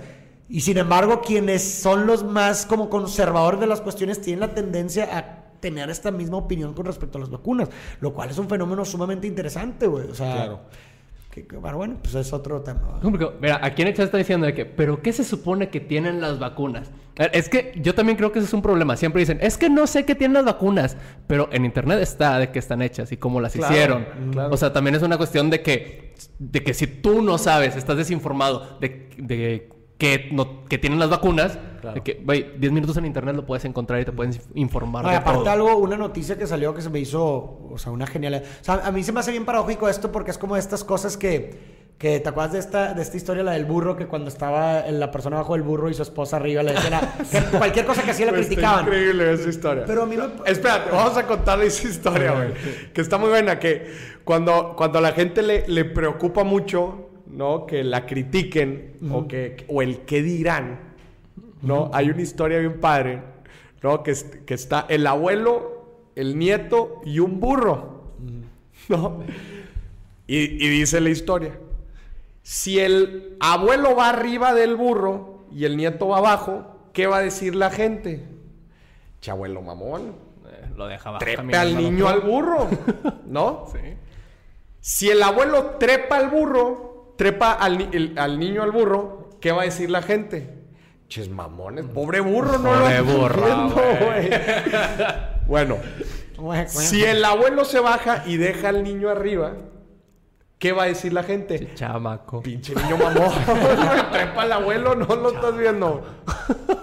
Y 0.50 0.62
sin 0.62 0.78
embargo, 0.78 1.22
quienes 1.22 1.62
son 1.64 2.08
los 2.08 2.24
más 2.24 2.66
como 2.66 2.90
conservadores 2.90 3.60
de 3.60 3.68
las 3.68 3.82
cuestiones 3.82 4.22
tienen 4.22 4.40
la 4.42 4.54
tendencia 4.54 5.18
a 5.18 5.44
tener 5.60 5.90
esta 5.90 6.12
misma 6.12 6.38
opinión 6.38 6.74
con 6.74 6.86
respecto 6.86 7.18
a 7.18 7.22
las 7.22 7.30
vacunas, 7.30 7.70
lo 8.00 8.14
cual 8.14 8.30
es 8.30 8.38
un 8.38 8.48
fenómeno 8.48 8.86
sumamente 8.86 9.28
interesante, 9.28 9.88
güey. 9.88 10.08
O 10.10 10.16
sea, 10.16 10.34
Claro. 10.36 10.60
que- 11.32 11.46
que- 11.48 11.58
pero 11.58 11.78
bueno, 11.78 11.98
pues 12.02 12.16
es 12.16 12.32
otro 12.32 12.62
tema. 12.62 12.80
¿va? 12.94 13.00
¿Cómo 13.02 13.18
que- 13.18 13.28
Mira, 13.42 13.60
aquí 13.62 13.82
en 13.82 13.90
el 13.90 13.94
chat 13.96 14.06
está 14.06 14.18
diciendo 14.20 14.46
de 14.46 14.54
que, 14.54 14.66
pero 14.66 15.02
¿qué 15.02 15.12
se 15.12 15.24
supone 15.24 15.70
que 15.70 15.80
tienen 15.82 16.22
las 16.22 16.40
vacunas? 16.40 16.92
Es 17.34 17.50
que 17.50 17.74
yo 17.82 17.96
también 17.96 18.18
creo 18.18 18.32
que 18.32 18.38
ese 18.40 18.48
es 18.48 18.54
un 18.54 18.62
problema. 18.62 18.96
Siempre 18.96 19.20
dicen, 19.22 19.40
es 19.42 19.58
que 19.58 19.70
no 19.70 19.88
sé 19.88 20.06
qué 20.06 20.14
tienen 20.14 20.36
las 20.36 20.46
vacunas, 20.46 20.96
pero 21.26 21.50
en 21.52 21.66
internet 21.66 22.00
está 22.02 22.38
de 22.38 22.52
qué 22.52 22.60
están 22.60 22.82
hechas 22.84 23.12
y 23.12 23.18
cómo 23.18 23.42
las 23.42 23.54
Claro, 23.54 23.74
hicieron. 23.74 24.06
claro. 24.32 24.54
O 24.54 24.58
sea, 24.58 24.72
también 24.72 24.96
es 24.96 25.02
una 25.02 25.18
cuestión 25.18 25.50
de 25.50 25.62
que, 25.64 26.14
de 26.38 26.64
que 26.64 26.74
si 26.76 26.86
tú 26.86 27.24
no 27.24 27.38
sabes, 27.40 27.76
estás 27.76 27.98
desinformado 27.98 28.78
de, 28.80 29.10
de 29.18 29.70
que, 29.98 30.30
no, 30.32 30.64
que 30.66 30.78
tienen 30.78 31.00
las 31.00 31.10
vacunas, 31.10 31.58
Claro. 31.82 31.96
de 31.96 32.02
que, 32.02 32.22
güey, 32.24 32.54
10 32.58 32.72
minutos 32.74 32.98
en 32.98 33.06
internet 33.06 33.36
lo 33.36 33.46
puedes 33.46 33.64
encontrar 33.66 34.02
y 34.02 34.06
te 34.06 34.12
pueden 34.12 34.38
informar. 34.56 35.06
Y 35.06 35.10
de 35.10 35.16
aparte 35.16 35.40
todo. 35.42 35.50
algo, 35.52 35.78
una 35.78 35.96
noticia 35.98 36.38
que 36.38 36.46
salió 36.48 36.74
que 36.74 36.82
se 36.82 36.90
me 36.90 37.00
hizo, 37.00 37.24
o 37.72 37.76
sea, 37.78 37.92
una 37.92 38.08
genial. 38.08 38.44
O 38.62 38.64
sea, 38.64 38.82
a 38.86 38.92
mí 38.92 39.04
se 39.04 39.12
me 39.12 39.20
hace 39.20 39.32
bien 39.32 39.46
paradójico 39.46 39.88
esto 39.88 40.12
porque 40.12 40.32
es 40.32 40.38
como 40.40 40.58
estas 40.58 40.84
cosas 40.84 41.18
que, 41.18 41.78
que 42.00 42.20
¿te 42.20 42.30
acuerdas 42.30 42.54
de 42.54 42.60
esta, 42.60 42.94
de 42.94 43.02
esta 43.04 43.16
historia, 43.18 43.44
la 43.44 43.52
del 43.54 43.66
burro, 43.66 43.96
que 43.96 44.08
cuando 44.08 44.28
estaba 44.28 44.82
la 44.90 45.12
persona 45.12 45.38
bajo 45.38 45.56
el 45.56 45.62
burro 45.62 45.90
y 45.90 45.94
su 45.94 46.02
esposa 46.02 46.38
arriba 46.38 46.62
le 46.64 46.74
decían, 46.74 47.00
que 47.32 47.58
cualquier 47.58 47.86
cosa 47.86 48.02
que 48.04 48.12
hacía 48.12 48.26
la 48.26 48.32
Pues 48.34 48.42
está 48.50 48.56
criticaban. 48.56 48.86
increíble 48.86 49.34
esa 49.34 49.50
historia. 49.50 49.84
Pero 49.86 50.04
a 50.04 50.06
mí 50.08 50.16
me- 50.18 50.50
Espérate, 50.52 50.92
vamos 50.92 51.16
a 51.18 51.26
contarle 51.28 51.68
esa 51.68 51.88
historia, 51.88 52.32
güey. 52.34 52.54
Que 52.94 53.02
está 53.02 53.18
muy 53.20 53.30
buena. 53.30 53.60
Que 53.60 53.92
cuando, 54.24 54.74
cuando 54.76 54.98
a 54.98 55.02
la 55.02 55.12
gente 55.14 55.42
le, 55.44 55.68
le 55.68 55.86
preocupa 55.86 56.44
mucho, 56.44 57.07
¿no? 57.38 57.68
Que 57.68 57.84
la 57.84 58.08
critiquen 58.08 58.98
o, 59.12 59.28
que, 59.28 59.64
o 59.68 59.84
el 59.84 60.00
qué 60.02 60.24
dirán, 60.24 60.80
¿no? 61.62 61.92
Hay 61.94 62.10
una 62.10 62.24
historia 62.24 62.58
bien 62.58 62.80
padre, 62.82 63.22
¿no? 63.84 64.02
Que, 64.02 64.16
que 64.44 64.56
está 64.56 64.88
el 64.90 65.06
abuelo, 65.06 66.00
el 66.16 66.40
nieto 66.40 67.00
y 67.06 67.20
un 67.20 67.40
burro, 67.40 68.16
¿no? 68.90 69.20
Y, 70.26 70.38
y 70.38 70.70
dice 70.70 71.00
la 71.00 71.10
historia. 71.10 71.60
Si 72.42 72.80
el 72.80 73.38
abuelo 73.40 73.96
va 73.96 74.10
arriba 74.10 74.56
del 74.56 74.76
burro 74.76 75.46
y 75.52 75.66
el 75.66 75.78
nieto 75.78 76.08
va 76.08 76.18
abajo, 76.18 76.90
¿qué 76.92 77.06
va 77.06 77.18
a 77.18 77.22
decir 77.22 77.54
la 77.54 77.70
gente? 77.70 78.26
Che, 79.22 79.30
abuelo 79.30 79.62
mamón, 79.62 80.16
Eh, 80.48 80.70
lo 80.76 80.88
dejaba 80.88 81.20
trepe 81.20 81.56
al 81.56 81.78
niño 81.78 82.08
al 82.08 82.22
burro, 82.22 82.68
¿no? 83.28 83.66
Sí. 83.72 83.80
Si 84.80 85.10
el 85.10 85.22
abuelo 85.22 85.76
trepa 85.78 86.18
al 86.18 86.30
burro, 86.30 86.87
trepa 87.18 87.52
al, 87.52 87.78
ni- 87.78 87.90
el- 87.92 88.18
al 88.18 88.40
niño 88.40 88.64
al 88.64 88.72
burro, 88.72 89.30
¿qué 89.42 89.52
va 89.52 89.64
a 89.64 89.66
decir 89.66 89.90
la 89.90 90.02
gente? 90.02 90.54
Ches 91.10 91.30
mamones, 91.30 91.86
pobre 91.86 92.20
burro, 92.20 92.58
no 92.58 92.74
lo 92.76 92.82
Pobre 92.82 92.96
ando 92.98 93.18
burro, 93.18 93.46
viendo, 93.46 93.76
güey. 93.76 94.30
güey. 94.30 94.38
Bueno, 95.48 95.78
si 96.68 97.04
el 97.04 97.24
abuelo 97.26 97.66
se 97.66 97.80
baja 97.80 98.24
y 98.26 98.38
deja 98.38 98.70
al 98.70 98.84
niño 98.84 99.10
arriba, 99.10 99.54
¿qué 100.60 100.72
va 100.72 100.84
a 100.84 100.86
decir 100.88 101.14
la 101.14 101.24
gente? 101.24 101.74
Chamaco. 101.76 102.42
Pinche 102.42 102.74
niño 102.74 102.98
mamón, 102.98 103.32
trepa 104.12 104.42
al 104.42 104.52
abuelo, 104.52 104.96
no 104.96 105.16
lo 105.16 105.32
estás 105.34 105.58
viendo. 105.58 106.04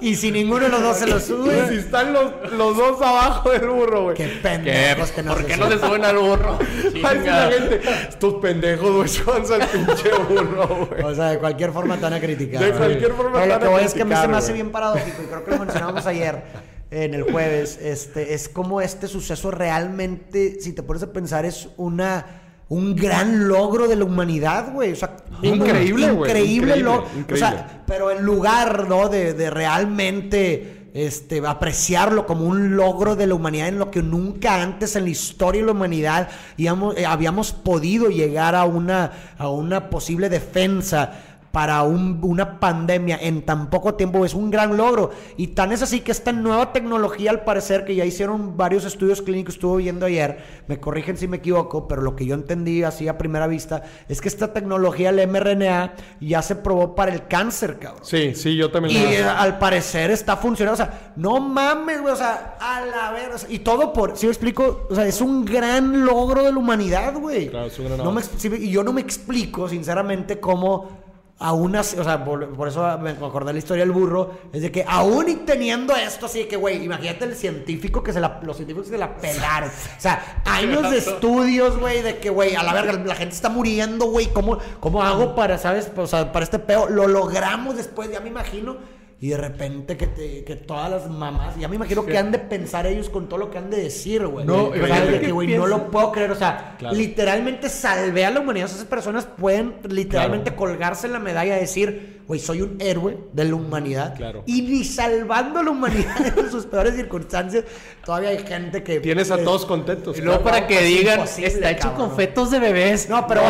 Y 0.00 0.16
si 0.16 0.30
ninguno 0.30 0.64
de 0.64 0.68
los 0.70 0.82
dos 0.82 0.96
se 0.96 1.06
lo 1.06 1.16
Y 1.16 1.20
si 1.20 1.26
sube, 1.26 1.76
están 1.76 2.12
los, 2.12 2.52
los 2.52 2.76
dos 2.76 3.00
abajo 3.02 3.50
del 3.50 3.68
burro, 3.68 4.04
güey. 4.04 4.16
qué 4.16 4.28
¿Qué? 4.28 4.38
pendejos 4.42 5.10
que 5.10 5.22
no 5.22 5.32
¿Por 5.32 5.42
se 5.42 5.46
qué 5.48 5.56
no 5.56 5.70
se 5.70 5.78
suben 5.78 6.04
al 6.04 6.18
burro? 6.18 6.58
Va 7.04 7.10
a 7.10 7.14
decir 7.14 7.32
la 7.32 7.50
gente, 7.50 7.80
estos 8.08 8.34
pendejos, 8.34 8.90
güey, 8.90 9.08
súbanse 9.08 9.54
al 9.54 9.68
pinche 9.68 10.10
burro, 10.28 10.86
güey. 10.86 11.02
O 11.02 11.14
sea, 11.14 11.30
de 11.30 11.38
cualquier 11.38 11.72
forma 11.72 11.96
te 11.96 12.02
van 12.02 12.14
a 12.14 12.20
criticar. 12.20 12.62
De 12.62 12.72
cualquier 12.72 13.12
forma 13.12 13.40
te 13.40 13.46
lo 13.46 13.52
van 13.52 13.60
que 13.60 13.66
a 13.66 13.70
voy 13.70 13.82
es 13.84 13.94
que 13.94 14.02
a 14.02 14.04
mí 14.04 14.10
se 14.10 14.16
criticar, 14.16 14.30
me 14.30 14.36
hace 14.36 14.52
bien 14.52 14.70
paradójico 14.70 15.22
y 15.22 15.26
creo 15.26 15.44
que 15.44 15.50
lo 15.50 15.58
mencionábamos 15.58 16.06
ayer 16.06 16.42
en 16.90 17.14
el 17.14 17.22
jueves. 17.24 17.78
Este, 17.82 18.34
es 18.34 18.48
como 18.48 18.80
este 18.80 19.08
suceso 19.08 19.50
realmente, 19.50 20.60
si 20.60 20.72
te 20.72 20.82
pones 20.82 21.02
a 21.02 21.12
pensar, 21.12 21.44
es 21.44 21.68
una 21.76 22.43
un 22.68 22.96
gran 22.96 23.46
logro 23.48 23.86
de 23.88 23.96
la 23.96 24.04
humanidad, 24.04 24.72
güey. 24.72 24.92
O 24.92 24.96
sea, 24.96 25.16
Increíble, 25.42 26.10
güey. 26.12 26.30
Increíble, 26.30 26.76
logro. 26.78 27.06
O 27.32 27.36
sea, 27.36 27.82
pero 27.86 28.10
en 28.10 28.22
lugar, 28.24 28.88
¿no? 28.88 29.08
De, 29.08 29.34
de 29.34 29.50
realmente 29.50 30.90
este, 30.94 31.42
apreciarlo 31.46 32.24
como 32.26 32.44
un 32.46 32.76
logro 32.76 33.16
de 33.16 33.26
la 33.26 33.34
humanidad 33.34 33.68
en 33.68 33.78
lo 33.78 33.90
que 33.90 34.02
nunca 34.02 34.62
antes 34.62 34.94
en 34.96 35.04
la 35.04 35.10
historia 35.10 35.60
de 35.62 35.66
la 35.66 35.72
humanidad 35.72 36.28
íbamos- 36.56 36.96
eh, 36.96 37.04
habíamos 37.04 37.52
podido 37.52 38.08
llegar 38.10 38.54
a 38.54 38.64
una, 38.64 39.10
a 39.36 39.48
una 39.48 39.90
posible 39.90 40.28
defensa 40.28 41.33
para 41.54 41.84
un- 41.84 42.18
una 42.22 42.58
pandemia 42.58 43.16
en 43.22 43.42
tan 43.42 43.70
poco 43.70 43.94
tiempo 43.94 44.24
es 44.26 44.34
un 44.34 44.50
gran 44.50 44.76
logro. 44.76 45.12
Y 45.36 45.46
tan 45.48 45.70
es 45.72 45.80
así 45.82 46.00
que 46.00 46.10
esta 46.12 46.32
nueva 46.32 46.72
tecnología, 46.72 47.30
al 47.30 47.44
parecer, 47.44 47.84
que 47.84 47.94
ya 47.94 48.04
hicieron 48.04 48.56
varios 48.56 48.84
estudios 48.84 49.22
clínicos, 49.22 49.54
estuve 49.54 49.84
viendo 49.84 50.04
ayer, 50.04 50.38
me 50.66 50.80
corrigen 50.80 51.16
si 51.16 51.28
me 51.28 51.36
equivoco, 51.36 51.86
pero 51.86 52.02
lo 52.02 52.16
que 52.16 52.26
yo 52.26 52.34
entendí 52.34 52.82
así 52.82 53.06
a 53.06 53.16
primera 53.16 53.46
vista 53.46 53.84
es 54.08 54.20
que 54.20 54.26
esta 54.28 54.52
tecnología, 54.52 55.10
el 55.10 55.26
mRNA, 55.28 55.94
ya 56.20 56.42
se 56.42 56.56
probó 56.56 56.96
para 56.96 57.14
el 57.14 57.28
cáncer, 57.28 57.78
cabrón. 57.78 58.04
Sí, 58.04 58.34
sí, 58.34 58.56
yo 58.56 58.72
también 58.72 58.96
Y 58.96 59.00
lo- 59.04 59.10
eh, 59.10 59.22
al 59.24 59.58
parecer 59.60 60.10
está 60.10 60.36
funcionando. 60.36 60.74
O 60.74 60.84
sea, 60.84 61.12
no 61.14 61.38
mames, 61.38 62.00
güey. 62.02 62.12
O 62.12 62.16
sea, 62.16 62.56
a 62.60 62.80
la 62.84 63.12
ver. 63.12 63.30
o 63.32 63.38
sea, 63.38 63.48
y 63.48 63.60
todo 63.60 63.92
por. 63.92 64.16
¿Sí 64.16 64.26
me 64.26 64.32
explico? 64.32 64.88
O 64.90 64.94
sea, 64.96 65.06
es 65.06 65.20
un 65.20 65.44
gran 65.44 66.04
logro 66.04 66.42
de 66.42 66.50
la 66.52 66.58
humanidad, 66.58 67.14
güey. 67.14 67.48
Claro, 67.48 67.66
es 67.66 67.78
un 67.78 67.84
gran 67.86 67.98
No 67.98 68.10
me 68.10 68.22
y 68.58 68.70
yo 68.70 68.82
no 68.82 68.92
me 68.92 69.00
explico, 69.00 69.68
sinceramente, 69.68 70.40
cómo. 70.40 71.03
Aún 71.40 71.74
así, 71.74 71.98
o 71.98 72.04
sea, 72.04 72.24
por, 72.24 72.48
por 72.54 72.68
eso 72.68 72.96
me 72.98 73.10
acordé 73.10 73.52
la 73.52 73.58
historia 73.58 73.84
del 73.84 73.92
burro, 73.92 74.30
es 74.52 74.62
de 74.62 74.70
que 74.70 74.84
aún 74.86 75.28
y 75.28 75.34
teniendo 75.34 75.94
esto, 75.96 76.26
así 76.26 76.38
de 76.38 76.48
que, 76.48 76.56
güey, 76.56 76.84
imagínate 76.84 77.24
el 77.24 77.34
científico 77.34 78.04
que 78.04 78.12
se 78.12 78.20
la, 78.20 78.38
los 78.42 78.56
científicos 78.56 78.86
se 78.88 78.96
la 78.96 79.16
pelaron. 79.16 79.68
O 79.68 80.00
sea, 80.00 80.42
años 80.44 80.88
de 80.90 80.98
estudios, 80.98 81.76
güey, 81.78 82.02
de 82.02 82.18
que, 82.18 82.30
güey, 82.30 82.54
a 82.54 82.62
la 82.62 82.72
verga, 82.72 82.92
la 82.92 83.16
gente 83.16 83.34
está 83.34 83.48
muriendo, 83.48 84.06
güey, 84.06 84.26
¿cómo, 84.32 84.58
¿cómo 84.78 85.02
hago 85.02 85.34
para, 85.34 85.58
sabes, 85.58 85.90
o 85.96 86.06
sea, 86.06 86.30
para 86.30 86.44
este 86.44 86.60
peo? 86.60 86.88
Lo 86.88 87.08
logramos 87.08 87.76
después, 87.76 88.10
ya 88.12 88.20
me 88.20 88.28
imagino. 88.28 88.76
Y 89.24 89.28
de 89.30 89.38
repente 89.38 89.96
que, 89.96 90.06
te- 90.06 90.44
que 90.44 90.54
todas 90.54 90.90
las 90.90 91.08
mamás, 91.08 91.56
ya 91.58 91.66
me 91.66 91.76
imagino 91.76 92.04
que 92.04 92.18
han 92.18 92.30
de 92.30 92.38
pensar 92.38 92.86
ellos 92.86 93.08
con 93.08 93.26
todo 93.26 93.38
lo 93.38 93.50
que 93.50 93.56
han 93.56 93.70
de 93.70 93.78
decir, 93.78 94.26
güey. 94.26 94.44
No, 94.44 94.68
de 94.68 94.80
que 94.82 95.20
que, 95.20 95.32
güey, 95.32 95.56
no 95.56 95.66
lo 95.66 95.90
puedo 95.90 96.12
creer. 96.12 96.30
O 96.30 96.34
sea, 96.34 96.74
Claro. 96.78 96.94
literalmente 96.94 97.70
salvé 97.70 98.26
a 98.26 98.30
la 98.30 98.40
humanidad. 98.40 98.66
Esas 98.66 98.84
personas 98.84 99.24
pueden 99.24 99.76
literalmente 99.88 100.54
colgarse 100.54 101.08
la 101.08 101.20
medalla 101.20 101.56
y 101.56 101.60
decir, 101.60 102.22
güey, 102.26 102.40
soy 102.40 102.62
un 102.62 102.76
héroe 102.80 103.18
de 103.32 103.44
la 103.44 103.54
humanidad. 103.54 104.14
Claro. 104.16 104.42
Y 104.46 104.62
ni 104.62 104.84
salvando 104.84 105.60
a 105.60 105.62
la 105.62 105.70
humanidad 105.70 106.38
en 106.38 106.50
sus 106.50 106.66
peores 106.66 106.94
circunstancias, 106.94 107.64
todavía 108.04 108.30
hay 108.30 108.38
gente 108.46 108.82
que... 108.82 109.00
Tienes 109.00 109.30
a 109.30 109.38
todos 109.38 109.66
contentos. 109.66 110.16
Y 110.18 110.22
luego 110.22 110.38
No, 110.38 110.44
para 110.44 110.66
que 110.66 110.74
pues, 110.76 110.86
digan, 110.88 111.20
está 111.20 111.70
hecho 111.70 111.88
cabrón. 111.90 112.08
con 112.08 112.16
fetos 112.16 112.50
de 112.50 112.58
bebés. 112.58 113.08
No, 113.08 113.26
pero 113.26 113.42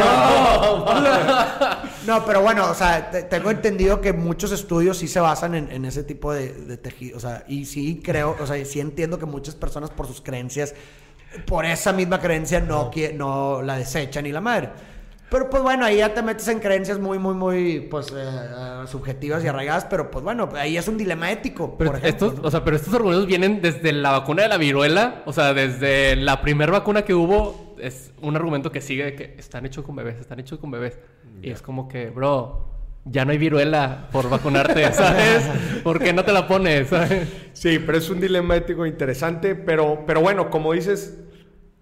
no, 2.06 2.24
pero 2.26 2.42
bueno, 2.42 2.70
o 2.70 2.74
sea, 2.74 3.10
te- 3.10 3.22
tengo 3.24 3.50
entendido 3.50 4.00
que 4.00 4.12
muchos 4.12 4.52
estudios 4.52 4.98
sí 4.98 5.08
se 5.08 5.20
basan 5.20 5.54
en, 5.54 5.70
en 5.70 5.84
ese 5.84 6.02
tipo 6.04 6.32
de, 6.32 6.52
de 6.52 6.76
tejido, 6.76 7.16
o 7.16 7.20
sea, 7.20 7.44
y 7.48 7.64
sí 7.64 8.00
creo, 8.04 8.36
o 8.40 8.46
sea, 8.46 8.62
sí 8.64 8.80
entiendo 8.80 9.18
que 9.18 9.26
muchas 9.26 9.54
personas 9.54 9.90
por 9.90 10.06
sus 10.06 10.20
creencias, 10.20 10.74
por 11.46 11.64
esa 11.64 11.92
misma 11.92 12.20
creencia 12.20 12.60
no, 12.60 12.90
no 13.14 13.62
la 13.62 13.76
desechan 13.78 14.26
y 14.26 14.32
la 14.32 14.40
madre. 14.40 14.70
Pero 15.34 15.50
pues 15.50 15.64
bueno, 15.64 15.84
ahí 15.84 15.96
ya 15.96 16.14
te 16.14 16.22
metes 16.22 16.46
en 16.46 16.60
creencias 16.60 17.00
muy, 17.00 17.18
muy, 17.18 17.34
muy, 17.34 17.80
pues, 17.80 18.12
eh, 18.12 18.14
eh, 18.22 18.84
subjetivas 18.86 19.42
y 19.42 19.48
arraigadas, 19.48 19.84
pero 19.84 20.08
pues 20.08 20.22
bueno, 20.22 20.48
ahí 20.54 20.76
es 20.76 20.86
un 20.86 20.96
dilema 20.96 21.32
ético, 21.32 21.76
Pero 21.76 21.90
por 21.90 21.98
ejemplo. 21.98 22.28
estos, 22.28 22.40
¿no? 22.40 22.46
o 22.46 22.50
sea, 22.52 22.62
pero 22.62 22.76
estos 22.76 22.94
argumentos 22.94 23.26
vienen 23.26 23.60
desde 23.60 23.92
la 23.92 24.12
vacuna 24.12 24.44
de 24.44 24.48
la 24.48 24.58
viruela, 24.58 25.24
o 25.26 25.32
sea, 25.32 25.52
desde 25.52 26.14
la 26.14 26.40
primera 26.40 26.70
vacuna 26.70 27.02
que 27.02 27.14
hubo, 27.14 27.74
es 27.80 28.12
un 28.22 28.36
argumento 28.36 28.70
que 28.70 28.80
sigue 28.80 29.06
de 29.06 29.16
que 29.16 29.34
están 29.36 29.66
hechos 29.66 29.84
con 29.84 29.96
bebés, 29.96 30.20
están 30.20 30.38
hechos 30.38 30.60
con 30.60 30.70
bebés. 30.70 31.00
Y 31.42 31.50
es 31.50 31.62
como 31.62 31.88
que, 31.88 32.10
bro, 32.10 32.68
ya 33.04 33.24
no 33.24 33.32
hay 33.32 33.38
viruela 33.38 34.06
por 34.12 34.30
vacunarte, 34.30 34.84
¿sabes? 34.92 35.42
¿Por 35.82 35.98
qué 35.98 36.12
no 36.12 36.24
te 36.24 36.30
la 36.32 36.46
pones? 36.46 36.90
¿sabes? 36.90 37.28
Sí, 37.54 37.80
pero 37.84 37.98
es 37.98 38.08
un 38.08 38.20
dilema 38.20 38.54
ético 38.54 38.86
interesante, 38.86 39.56
pero, 39.56 40.04
pero 40.06 40.20
bueno, 40.20 40.48
como 40.48 40.72
dices, 40.74 41.18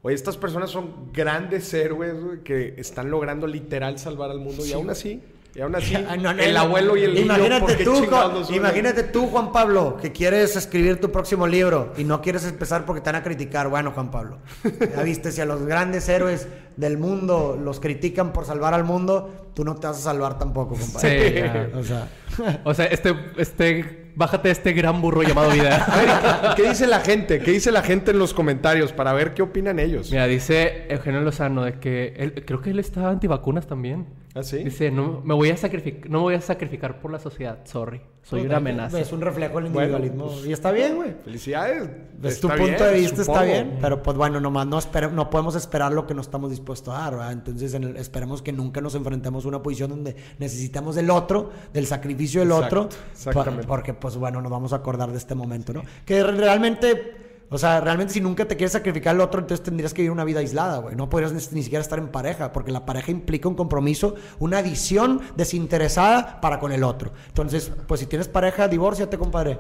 oye, 0.03 0.15
estas 0.15 0.37
personas 0.37 0.71
son 0.71 1.13
grandes 1.13 1.73
héroes 1.73 2.41
que 2.45 2.75
están 2.77 3.11
logrando 3.11 3.47
literal 3.47 3.99
salvar 3.99 4.31
al 4.31 4.41
mundo 4.41 4.67
y 4.67 4.73
aún 4.73 4.91
así 4.91 5.23
Y 5.55 5.61
aún 5.61 5.75
así, 5.75 5.95
Ah, 6.09 6.17
no, 6.17 6.33
no, 6.33 6.43
el 6.43 6.57
abuelo 6.57 6.97
y 6.97 7.05
el 7.05 7.15
niño, 7.15 7.29
¿por 7.29 7.37
imagínate 7.39 7.77
qué 7.77 7.85
tú, 7.85 8.07
Juan- 8.07 8.33
imagínate 8.55 9.03
tú, 9.05 9.27
Juan 9.27 9.53
Pablo, 9.53 9.99
que 10.01 10.11
quieres 10.13 10.57
escribir 10.57 11.01
tu 11.01 11.11
próximo 11.13 11.47
libro 11.47 11.93
y 11.99 12.05
no 12.05 12.23
quieres 12.23 12.45
empezar 12.47 12.85
porque 12.87 13.01
te 13.03 13.11
van 13.11 13.17
a 13.17 13.23
criticar. 13.23 13.69
Bueno, 13.69 13.93
Juan 13.93 14.11
Pablo, 14.11 14.39
ya 14.97 15.03
viste, 15.03 15.31
si 15.31 15.41
a 15.41 15.45
los 15.45 15.63
grandes 15.65 16.09
héroes 16.09 16.49
del 16.77 16.97
mundo 16.97 17.59
los 17.63 17.81
critican 17.81 18.33
por 18.33 18.47
salvar 18.47 18.73
al 18.73 18.85
mundo, 18.85 19.51
tú 19.55 19.65
no 19.65 19.77
te 19.77 19.87
vas 19.87 19.99
a 19.99 20.01
salvar 20.01 20.39
tampoco, 20.39 20.75
compadre. 20.75 21.29
Sí, 21.29 21.35
ya. 21.39 21.79
O 21.79 21.83
sea, 21.83 22.09
O 22.65 22.73
sea, 22.73 22.87
este, 22.87 23.15
este, 23.37 24.11
bájate 24.17 24.49
de 24.49 24.53
este 24.53 24.73
gran 24.73 25.03
burro 25.03 25.23
llamado 25.23 25.51
vida. 25.51 25.85
A 25.85 25.97
ver, 25.99 26.55
¿qué 26.57 26.69
dice 26.69 26.87
la 26.87 27.01
gente? 27.01 27.41
¿Qué 27.41 27.51
dice 27.51 27.71
la 27.71 27.83
gente 27.83 28.13
en 28.13 28.19
los 28.19 28.33
comentarios 28.33 28.93
para 28.93 29.13
ver 29.13 29.35
qué 29.35 29.43
opinan 29.43 29.79
ellos? 29.79 30.11
Mira, 30.11 30.27
dice 30.27 30.87
Eugenio 30.89 31.21
Lozano 31.21 31.63
de 31.65 31.75
que 31.79 32.15
él, 32.17 32.43
creo 32.47 32.61
que 32.63 32.71
él 32.71 32.79
está 32.79 33.09
antivacunas 33.11 33.67
también. 33.67 34.07
¿Ah, 34.35 34.43
sí? 34.43 34.65
Dice, 34.65 34.91
no 34.91 35.21
me 35.25 35.35
voy 35.35 35.51
a 35.51 35.57
sacrificar, 35.59 36.11
no 36.11 36.19
me 36.19 36.23
voy 36.25 36.35
a 36.35 36.41
sacrificar 36.41 37.01
por 37.01 37.11
la 37.13 37.19
sociedad, 37.19 37.59
sorry. 37.65 38.01
Soy 38.23 38.43
una 38.47 38.59
amenaza. 38.59 39.01
Es 39.01 39.13
un 39.13 39.21
reflejo 39.21 39.61
del 39.61 39.71
Bueno, 39.73 39.99
individualismo. 39.99 40.27
pues, 40.33 40.47
y 40.47 40.53
está 40.53 40.71
bien, 40.71 40.95
güey. 40.97 41.13
Felicidades. 41.25 41.91
Es 42.23 42.41
tu 42.41 42.47
punto 42.49 42.63
bien, 42.65 42.79
de 42.79 42.93
vista, 42.95 43.25
supongo. 43.25 43.41
está 43.41 43.53
bien, 43.53 43.79
pero 43.81 44.03
pues 44.03 44.17
bueno, 44.17 44.41
nomás 44.41 44.67
no, 44.67 44.79
no 45.13 45.29
podemos 45.31 45.55
esperar 45.57 45.93
lo 45.93 46.07
que 46.07 46.15
no 46.15 46.21
estamos 46.23 46.51
dispuestos 46.51 46.95
a 46.95 46.99
dar, 46.99 47.13
¿verdad? 47.17 47.33
Entonces 47.33 47.75
en 47.75 47.83
el- 47.85 47.97
esperemos 47.97 48.41
que 48.41 48.53
nunca 48.53 48.81
nos 48.81 48.95
enfrentemos 48.95 49.45
a 49.45 49.49
una 49.49 49.61
posición 49.63 49.91
donde 49.91 50.15
necesitamos 50.39 50.95
del 50.95 51.11
otro, 51.11 51.51
del 51.75 51.87
sacrificio 51.87 52.41
del 52.43 52.53
Exacto, 52.53 52.83
otro, 52.83 52.99
exactamente. 53.13 53.63
pa- 53.65 53.69
porque 53.69 53.93
pues 53.93 54.17
bueno, 54.17 54.41
nos 54.41 54.53
vamos 54.53 54.73
a 54.73 54.77
acordar 54.77 55.11
de 55.11 55.19
este 55.19 55.35
momento, 55.35 55.73
¿no? 55.73 55.83
Que 56.07 56.23
re- 56.23 56.33
realmente, 56.33 57.32
o 57.53 57.59
sea, 57.59 57.81
realmente 57.81 58.13
si 58.15 58.21
nunca 58.21 58.47
te 58.47 58.57
quieres 58.57 58.73
sacrificar 58.73 59.15
al 59.15 59.21
otro, 59.21 59.41
entonces 59.41 59.63
tendrías 59.63 59.93
que 59.95 60.03
vivir 60.03 60.11
una 60.11 60.25
vida 60.25 60.41
aislada, 60.41 60.79
güey. 60.79 60.97
No 60.97 61.09
podrías 61.09 61.33
ni, 61.33 61.39
ni 61.53 61.63
siquiera 61.63 61.83
estar 61.83 61.99
en 61.99 62.09
pareja, 62.09 62.53
porque 62.53 62.73
la 62.73 62.85
pareja 62.87 63.11
implica 63.11 63.49
un 63.49 63.55
compromiso, 63.55 64.15
una 64.39 64.59
adición 64.59 65.21
desinteresada 65.37 66.41
para 66.41 66.59
con 66.59 66.73
el 66.73 66.83
otro. 66.83 67.13
Entonces, 67.29 67.71
pues 67.87 68.01
si 68.01 68.07
tienes 68.07 68.27
pareja, 68.29 68.69
divórciate, 68.69 69.19
compadre. 69.19 69.59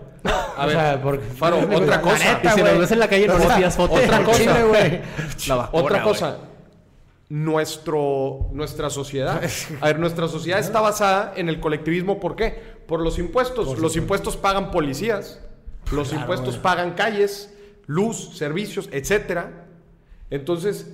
A 0.57 0.65
O 0.65 0.67
ver, 0.67 0.77
sea, 0.77 1.03
porque- 1.03 1.25
Faro, 1.27 1.59
otra 1.63 1.87
La 1.87 2.01
cosa. 2.01 2.41
Y 2.43 2.49
si 2.49 2.63
nos 2.63 2.79
ves 2.79 2.91
en 2.93 2.99
la 2.99 3.09
calle, 3.09 3.27
no 3.29 3.35
O 3.35 3.39
le 3.39 3.47
sea, 3.47 3.57
pidas 3.57 3.77
foto. 3.77 3.95
otra 3.95 4.25
cosa. 4.25 4.39
chile, 4.39 4.63
güey. 4.65 5.01
La 5.49 5.55
vacuna, 5.57 5.83
Otra 5.85 6.03
cosa. 6.03 6.37
Nuestro, 7.29 8.49
nuestra 8.53 8.91
sociedad. 8.91 9.41
A 9.81 9.87
ver, 9.87 9.99
nuestra 9.99 10.29
sociedad 10.29 10.59
está 10.61 10.81
basada 10.83 11.33
en 11.35 11.49
el 11.49 11.61
colectivismo. 11.61 12.21
¿Por 12.21 12.37
qué? 12.37 12.63
Por 12.87 13.01
los 13.01 13.19
impuestos. 13.19 13.79
los 13.79 13.97
impuestos 13.97 14.37
pagan 14.37 14.71
policías. 14.71 15.41
Los 15.91 16.09
Claro, 16.09 16.21
impuestos 16.23 16.59
pagan 16.59 16.93
calles, 16.93 17.52
luz, 17.87 18.37
servicios, 18.37 18.89
etcétera. 18.93 19.67
Entonces, 20.31 20.87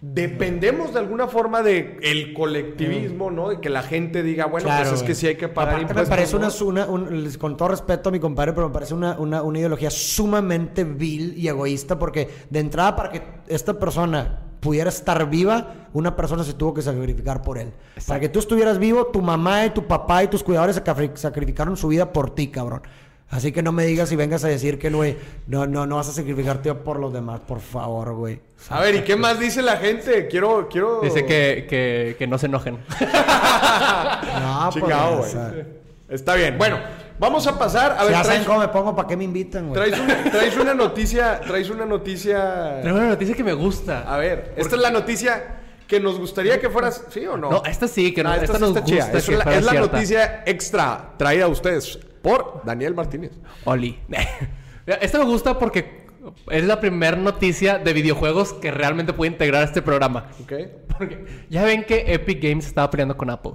dependemos 0.00 0.92
de 0.92 0.98
alguna 1.00 1.28
forma 1.28 1.62
de 1.62 1.98
el 2.02 2.34
colectivismo, 2.34 3.30
¿no? 3.30 3.48
De 3.48 3.60
que 3.60 3.70
la 3.70 3.82
gente 3.82 4.22
diga, 4.22 4.44
bueno, 4.46 4.66
Claro, 4.66 4.90
pues 4.90 5.00
es 5.00 5.06
que 5.06 5.14
sí 5.14 5.26
hay 5.26 5.36
que 5.36 5.48
pagar 5.48 5.74
Aparte, 5.76 5.82
impuestos. 5.92 6.08
Me 6.10 6.16
parece 6.16 6.38
¿no? 6.38 6.70
una, 6.70 6.86
una- 6.86 7.10
un- 7.16 7.32
con 7.38 7.56
todo 7.56 7.68
respeto 7.68 8.10
a 8.10 8.12
mi 8.12 8.20
compadre, 8.20 8.52
pero 8.52 8.68
me 8.68 8.74
parece 8.74 8.92
una, 8.92 9.18
una, 9.18 9.42
una 9.42 9.58
ideología 9.58 9.90
sumamente 9.90 10.84
vil 10.84 11.34
y 11.38 11.48
egoísta 11.48 11.98
porque 11.98 12.28
de 12.50 12.58
entrada 12.60 12.94
para 12.96 13.10
que 13.10 13.22
esta 13.48 13.78
persona 13.78 14.40
pudiera 14.60 14.88
estar 14.88 15.28
viva, 15.28 15.88
una 15.92 16.16
persona 16.16 16.42
se 16.42 16.54
tuvo 16.54 16.72
que 16.74 16.82
sacrificar 16.82 17.42
por 17.42 17.58
él. 17.58 17.72
Para 18.06 18.18
que 18.20 18.28
tú 18.30 18.38
estuvieras 18.38 18.78
vivo, 18.78 19.06
tu 19.06 19.20
mamá 19.22 19.66
y 19.66 19.70
tu 19.70 19.86
papá 19.86 20.24
y 20.24 20.28
tus 20.28 20.42
cuidadores 20.42 20.82
sacri- 20.82 21.14
sacrificaron 21.16 21.76
su 21.76 21.88
vida 21.88 22.12
por 22.12 22.34
ti, 22.34 22.48
cabrón. 22.48 22.82
Así 23.30 23.50
que 23.50 23.62
no 23.62 23.72
me 23.72 23.84
digas 23.84 24.12
y 24.12 24.16
vengas 24.16 24.44
a 24.44 24.48
decir 24.48 24.78
que 24.78 24.90
güey, 24.90 25.16
no, 25.48 25.66
no, 25.66 25.86
no 25.86 25.96
vas 25.96 26.08
a 26.08 26.12
sacrificarte 26.12 26.72
por 26.74 27.00
los 27.00 27.12
demás, 27.12 27.40
por 27.40 27.60
favor, 27.60 28.14
güey. 28.14 28.40
A 28.68 28.80
ver, 28.80 28.94
¿y 28.94 29.00
qué 29.00 29.16
más 29.16 29.40
dice 29.40 29.60
la 29.62 29.76
gente? 29.78 30.28
Quiero, 30.28 30.68
quiero... 30.68 31.00
Dice 31.00 31.24
que, 31.26 31.66
que, 31.68 32.14
que 32.18 32.26
no 32.26 32.38
se 32.38 32.46
enojen. 32.46 32.78
No, 34.40 34.70
pues, 34.72 34.84
Chingado, 34.84 35.18
güey. 35.18 35.64
Está 36.08 36.34
bien. 36.34 36.56
Bueno, 36.58 36.78
vamos 37.18 37.46
a 37.46 37.58
pasar. 37.58 37.96
A 37.98 38.04
ver, 38.04 38.12
ya 38.12 38.18
saben 38.24 38.42
traes, 38.42 38.46
cómo 38.46 38.60
me 38.60 38.68
pongo, 38.68 38.94
¿para 38.94 39.08
qué 39.08 39.16
me 39.16 39.24
invitan, 39.24 39.68
güey? 39.68 39.74
traes, 39.90 39.98
un- 40.00 40.30
traes 40.30 40.56
una 40.56 40.74
noticia. 40.74 41.40
Traes 41.40 41.70
una 41.70 41.86
noticia. 41.86 42.80
Tengo 42.82 42.96
una 42.98 43.08
noticia 43.08 43.34
que 43.34 43.44
me 43.44 43.52
gusta. 43.54 44.02
A 44.06 44.16
ver, 44.18 44.52
esta 44.56 44.76
es 44.76 44.82
la 44.82 44.90
noticia 44.90 45.42
que 45.86 46.00
nos 46.00 46.18
gustaría 46.18 46.60
que 46.60 46.68
fueras. 46.70 47.04
¿Sí 47.10 47.26
o 47.26 47.36
no? 47.36 47.50
No, 47.50 47.62
esta 47.64 47.86
sí, 47.88 48.12
que 48.14 48.22
no- 48.22 48.30
Ah, 48.30 48.36
esta 48.36 48.58
nos 48.58 48.70
está 48.70 48.84
chida. 48.84 49.04
gusta 49.12 49.18
Es, 49.18 49.28
la, 49.28 49.74
es 49.74 49.80
noticia 49.80 50.42
extra 50.46 51.12
traída 51.16 51.44
a 51.44 51.48
ustedes 51.48 51.98
por 52.22 52.62
Daniel 52.64 52.94
Martínez. 52.94 53.32
Oli. 53.64 53.98
Esta 54.86 55.18
me 55.18 55.24
gusta 55.24 55.58
porque 55.58 56.04
es 56.50 56.64
la 56.64 56.78
primera 56.80 57.16
noticia 57.16 57.78
de 57.78 57.92
videojuegos 57.92 58.52
que 58.54 58.70
realmente 58.70 59.12
puede 59.12 59.32
integrar 59.32 59.62
a 59.62 59.64
este 59.64 59.80
programa. 59.82 60.28
¿Ok? 60.42 60.52
Porque 60.98 61.24
ya 61.48 61.64
ven 61.64 61.84
que 61.84 62.12
Epic 62.12 62.42
Games 62.42 62.66
estaba 62.66 62.90
peleando 62.90 63.16
con 63.16 63.30
Apple. 63.30 63.52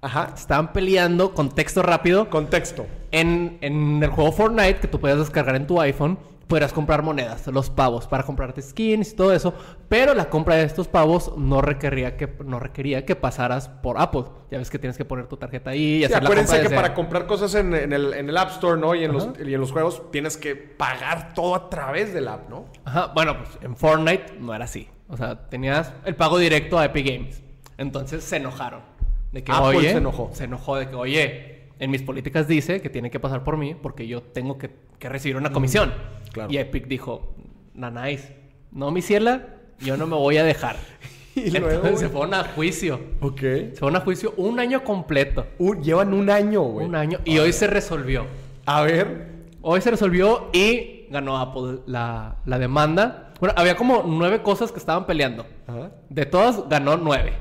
Ajá. 0.00 0.32
Estaban 0.34 0.72
peleando 0.72 1.34
con 1.34 1.50
texto 1.54 1.82
rápido. 1.82 2.30
Contexto. 2.30 2.86
En, 3.10 3.58
en 3.60 4.02
el 4.02 4.10
juego 4.10 4.32
Fortnite, 4.32 4.76
que 4.80 4.88
tú 4.88 4.98
puedes 5.00 5.18
descargar 5.18 5.56
en 5.56 5.66
tu 5.66 5.80
iPhone, 5.80 6.18
podrás 6.50 6.72
comprar 6.72 7.02
monedas, 7.02 7.46
los 7.46 7.70
pavos, 7.70 8.08
para 8.08 8.24
comprarte 8.24 8.60
skins 8.60 9.12
y 9.12 9.16
todo 9.16 9.32
eso. 9.32 9.54
Pero 9.88 10.14
la 10.14 10.28
compra 10.28 10.56
de 10.56 10.64
estos 10.64 10.88
pavos 10.88 11.32
no 11.38 11.62
requería 11.62 12.16
que, 12.16 12.28
no 12.44 12.58
requería 12.58 13.06
que 13.06 13.14
pasaras 13.14 13.68
por 13.68 13.98
Apple. 13.98 14.24
Ya 14.50 14.58
ves 14.58 14.68
que 14.68 14.80
tienes 14.80 14.98
que 14.98 15.04
poner 15.04 15.28
tu 15.28 15.36
tarjeta 15.36 15.70
ahí 15.70 15.80
y 15.80 15.98
Sí, 15.98 16.04
hacer 16.04 16.22
la 16.22 16.26
acuérdense 16.26 16.56
compra 16.56 16.68
que 16.68 16.74
para 16.74 16.94
comprar 16.94 17.26
cosas 17.26 17.54
en, 17.54 17.72
en 17.72 17.92
el, 17.92 18.12
en 18.12 18.28
el 18.28 18.36
App 18.36 18.50
Store, 18.50 18.78
¿no? 18.78 18.96
Y 18.96 19.04
en, 19.04 19.12
los, 19.12 19.30
y 19.38 19.54
en 19.54 19.60
los 19.60 19.70
juegos 19.70 20.10
tienes 20.10 20.36
que 20.36 20.56
pagar 20.56 21.32
todo 21.34 21.54
a 21.54 21.70
través 21.70 22.12
del 22.12 22.26
app, 22.26 22.50
¿no? 22.50 22.64
Ajá, 22.84 23.12
bueno, 23.14 23.38
pues 23.38 23.50
en 23.62 23.76
Fortnite 23.76 24.34
no 24.40 24.52
era 24.52 24.64
así. 24.64 24.88
O 25.08 25.16
sea, 25.16 25.48
tenías 25.48 25.92
el 26.04 26.16
pago 26.16 26.36
directo 26.36 26.78
a 26.80 26.86
Epic 26.86 27.06
Games. 27.06 27.42
Entonces 27.78 28.24
se 28.24 28.36
enojaron. 28.36 28.82
De 29.30 29.44
que, 29.44 29.52
Apple 29.52 29.76
oye, 29.78 29.92
se 29.92 29.98
enojó. 29.98 30.30
Se 30.32 30.44
enojó 30.44 30.76
de 30.76 30.88
que, 30.88 30.96
oye, 30.96 31.59
en 31.80 31.90
mis 31.90 32.02
políticas 32.02 32.46
dice 32.46 32.80
que 32.80 32.90
tiene 32.90 33.10
que 33.10 33.18
pasar 33.18 33.42
por 33.42 33.56
mí 33.56 33.74
porque 33.74 34.06
yo 34.06 34.22
tengo 34.22 34.58
que, 34.58 34.70
que 34.98 35.08
recibir 35.08 35.36
una 35.36 35.50
comisión. 35.50 35.92
claro. 36.32 36.52
Y 36.52 36.58
Epic 36.58 36.86
dijo, 36.86 37.34
nanáis, 37.74 38.28
no, 38.70 38.90
mi 38.92 39.02
ciela, 39.02 39.56
yo 39.80 39.96
no 39.96 40.06
me 40.06 40.14
voy 40.14 40.36
a 40.36 40.44
dejar. 40.44 40.76
Y 41.32 41.56
Entonces 41.56 41.80
luego, 41.80 41.96
se 41.96 42.08
fueron 42.08 42.34
a 42.34 42.42
juicio. 42.42 43.00
Ok. 43.20 43.40
Se 43.40 43.76
fueron 43.78 43.96
a 43.96 44.00
juicio 44.00 44.34
un 44.36 44.58
año 44.58 44.82
completo. 44.82 45.46
Llevan 45.80 46.12
un 46.12 46.28
año, 46.28 46.62
güey. 46.62 46.86
Un 46.88 46.96
año. 46.96 47.20
Y 47.24 47.38
hoy 47.38 47.52
se 47.52 47.68
resolvió. 47.68 48.26
A 48.66 48.82
ver. 48.82 49.28
Hoy 49.62 49.80
se 49.80 49.92
resolvió 49.92 50.50
y 50.52 51.06
ganó 51.08 51.38
Apple 51.38 51.82
la, 51.86 52.36
la 52.44 52.58
demanda. 52.58 53.32
Bueno, 53.38 53.54
había 53.56 53.76
como 53.76 54.02
nueve 54.04 54.42
cosas 54.42 54.72
que 54.72 54.80
estaban 54.80 55.06
peleando. 55.06 55.46
Ajá. 55.68 55.92
De 56.08 56.26
todas 56.26 56.68
ganó 56.68 56.96
nueve. 56.96 57.32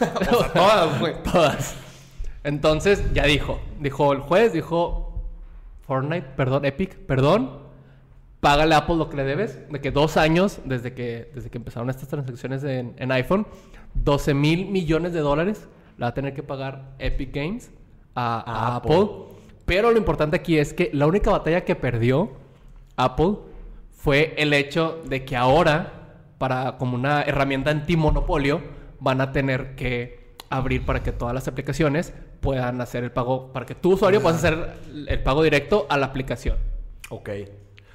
O 0.00 0.24
sea, 0.38 0.52
todas, 0.52 1.00
güey. 1.00 1.14
Todas. 1.24 1.74
Entonces 2.44 3.12
ya 3.12 3.24
dijo. 3.24 3.60
Dijo 3.80 4.12
el 4.12 4.20
juez, 4.20 4.52
dijo 4.52 5.22
Fortnite, 5.82 6.28
perdón, 6.36 6.64
Epic, 6.64 6.96
perdón. 6.96 7.62
Págale 8.40 8.74
a 8.74 8.78
Apple 8.78 8.96
lo 8.96 9.08
que 9.08 9.16
le 9.16 9.24
debes. 9.24 9.60
De 9.70 9.80
que 9.80 9.90
dos 9.90 10.16
años 10.16 10.60
desde 10.64 10.94
que, 10.94 11.30
desde 11.34 11.50
que 11.50 11.58
empezaron 11.58 11.90
estas 11.90 12.08
transacciones 12.08 12.64
en, 12.64 12.94
en 12.98 13.12
iPhone, 13.12 13.46
12 13.94 14.34
mil 14.34 14.66
millones 14.66 15.12
de 15.12 15.20
dólares 15.20 15.68
la 15.98 16.06
va 16.06 16.10
a 16.10 16.14
tener 16.14 16.34
que 16.34 16.42
pagar 16.42 16.94
Epic 16.98 17.34
Games 17.34 17.70
a, 18.14 18.76
Apple. 18.76 18.96
Apple. 18.96 19.08
Pero 19.64 19.90
lo 19.90 19.98
importante 19.98 20.36
aquí 20.36 20.58
es 20.58 20.74
que 20.74 20.90
la 20.92 21.06
única 21.06 21.30
batalla 21.30 21.64
que 21.64 21.76
perdió 21.76 22.32
Apple 22.96 23.36
fue 23.90 24.34
el 24.36 24.52
hecho 24.52 25.00
de 25.06 25.24
que 25.24 25.36
ahora, 25.36 25.92
para 26.38 26.76
como 26.78 26.96
una 26.96 27.22
herramienta 27.22 27.70
antimonopolio, 27.70 28.60
van 28.98 29.20
a 29.20 29.30
tener 29.32 29.76
que 29.76 30.34
abrir 30.50 30.84
para 30.84 31.02
que 31.02 31.12
todas 31.12 31.34
las 31.34 31.46
aplicaciones 31.48 32.12
puedan 32.42 32.80
hacer 32.82 33.04
el 33.04 33.10
pago, 33.12 33.50
para 33.52 33.64
que 33.64 33.74
tu 33.74 33.94
usuario 33.94 34.20
pueda 34.20 34.36
hacer 34.36 34.74
el 35.08 35.22
pago 35.22 35.42
directo 35.42 35.86
a 35.88 35.96
la 35.96 36.06
aplicación. 36.06 36.58
Ok. 37.08 37.30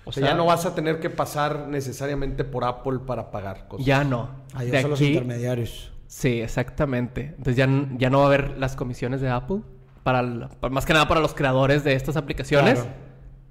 O 0.06 0.10
O 0.10 0.12
sea, 0.14 0.22
sea- 0.24 0.32
ya 0.32 0.38
no 0.38 0.46
vas 0.46 0.66
a 0.66 0.74
tener 0.74 1.00
que 1.00 1.10
pasar 1.10 1.68
necesariamente 1.68 2.44
por 2.46 2.64
Apple 2.64 3.00
para 3.06 3.30
pagar 3.30 3.68
cosas. 3.68 3.86
Ya 3.86 4.04
no. 4.06 4.30
Adiós 4.56 4.72
De 4.72 4.78
a 4.80 4.88
los 4.88 5.00
aquí- 5.00 5.10
intermediarios. 5.10 5.92
Sí, 6.08 6.40
exactamente. 6.42 7.34
Entonces 7.38 7.58
ya, 7.58 7.68
ya 7.98 8.10
no 8.10 8.20
va 8.20 8.24
a 8.24 8.28
haber 8.28 8.58
las 8.58 8.78
comisiones 8.78 9.20
de 9.20 9.30
Apple, 9.30 9.60
para- 10.04 10.22
más 10.72 10.86
que 10.86 10.94
nada 10.94 11.08
para 11.10 11.20
los 11.20 11.34
creadores 11.34 11.84
de 11.84 11.94
estas 11.94 12.16
aplicaciones. 12.16 12.80
Claro. 12.80 13.07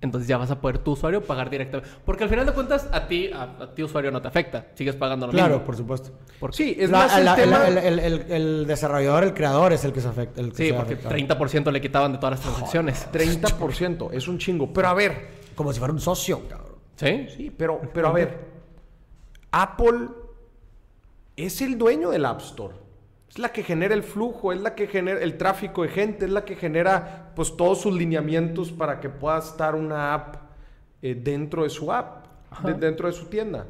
Entonces 0.07 0.26
ya 0.28 0.38
vas 0.38 0.50
a 0.50 0.61
poder 0.61 0.78
tu 0.78 0.92
usuario 0.92 1.22
pagar 1.22 1.50
directamente. 1.50 1.90
Porque 2.04 2.24
al 2.24 2.30
final 2.30 2.46
de 2.46 2.52
cuentas, 2.52 2.88
a 2.92 3.07
ti, 3.07 3.30
a, 3.32 3.42
a 3.61 3.74
ti 3.74 3.82
usuario 3.82 4.11
no 4.11 4.22
te 4.22 4.28
afecta. 4.28 4.66
Sigues 4.74 4.96
pagando 4.96 5.26
lo 5.26 5.32
Claro, 5.32 5.54
mismo. 5.54 5.66
por 5.66 5.76
supuesto. 5.76 6.11
Porque- 6.40 6.57
Sí, 6.57 6.76
es 6.78 6.90
La- 6.90 6.98
más 6.98 7.18
el 7.18 7.24
la- 7.24 7.34
tema... 7.36 7.68
el, 7.68 7.78
el- 7.78 7.98
el- 7.98 8.32
el 8.32 8.66
desarrollador, 8.66 9.24
el 9.24 9.34
creador 9.34 9.72
es 9.72 9.84
el 9.84 9.92
que 9.92 10.00
se 10.00 10.09
afecta. 10.09 10.40
El 10.40 10.50
que 10.50 10.57
Sí, 10.57 10.68
se 10.68 10.74
porque 10.74 10.94
afecta. 10.94 11.09
30% 11.11 11.70
le 11.70 11.80
quitaban 11.80 12.12
de 12.12 12.18
todas 12.18 12.32
las 12.32 12.40
transacciones. 12.40 13.07
30%, 13.12 14.11
es 14.12 14.26
un 14.28 14.38
chingo. 14.38 14.72
Pero 14.72 14.88
a 14.88 14.94
ver, 14.94 15.28
Como 15.54 15.72
si 15.72 15.78
fuera 15.78 15.92
un 15.92 16.00
socio, 16.00 16.48
cabrón. 16.48 16.76
¿Sí? 16.96 17.26
sí, 17.36 17.50
pero, 17.50 17.80
pero 17.92 18.09
a 18.09 18.12
ver, 18.12 18.38
Apple 19.52 20.09
es 21.36 21.61
el 21.62 21.76
dueño 21.78 22.11
del 22.11 22.24
App 22.24 22.40
Store. 22.40 22.74
Es 23.37 23.41
la 23.41 23.51
que 23.51 23.62
genera 23.62 23.93
el 23.95 24.03
flujo, 24.03 24.51
es 24.51 24.61
la 24.62 24.74
que 24.74 24.87
genera 24.87 25.20
el 25.20 25.37
tráfico 25.37 25.82
de 25.82 25.89
gente, 25.91 26.24
es 26.24 26.30
la 26.30 26.47
que 26.47 26.57
genera 26.57 27.32
pues 27.37 27.55
todos 27.55 27.82
sus 27.82 27.95
lineamientos 27.95 28.72
para 28.72 28.99
que 28.99 29.11
pueda 29.11 29.39
estar 29.39 29.74
una 29.74 30.14
app 30.14 30.37
eh, 31.03 31.14
dentro 31.14 31.62
de 31.64 31.68
su 31.68 31.93
app, 31.93 32.24
de- 32.64 32.72
dentro 32.72 33.09
de 33.09 33.12
su 33.12 33.26
tienda. 33.26 33.66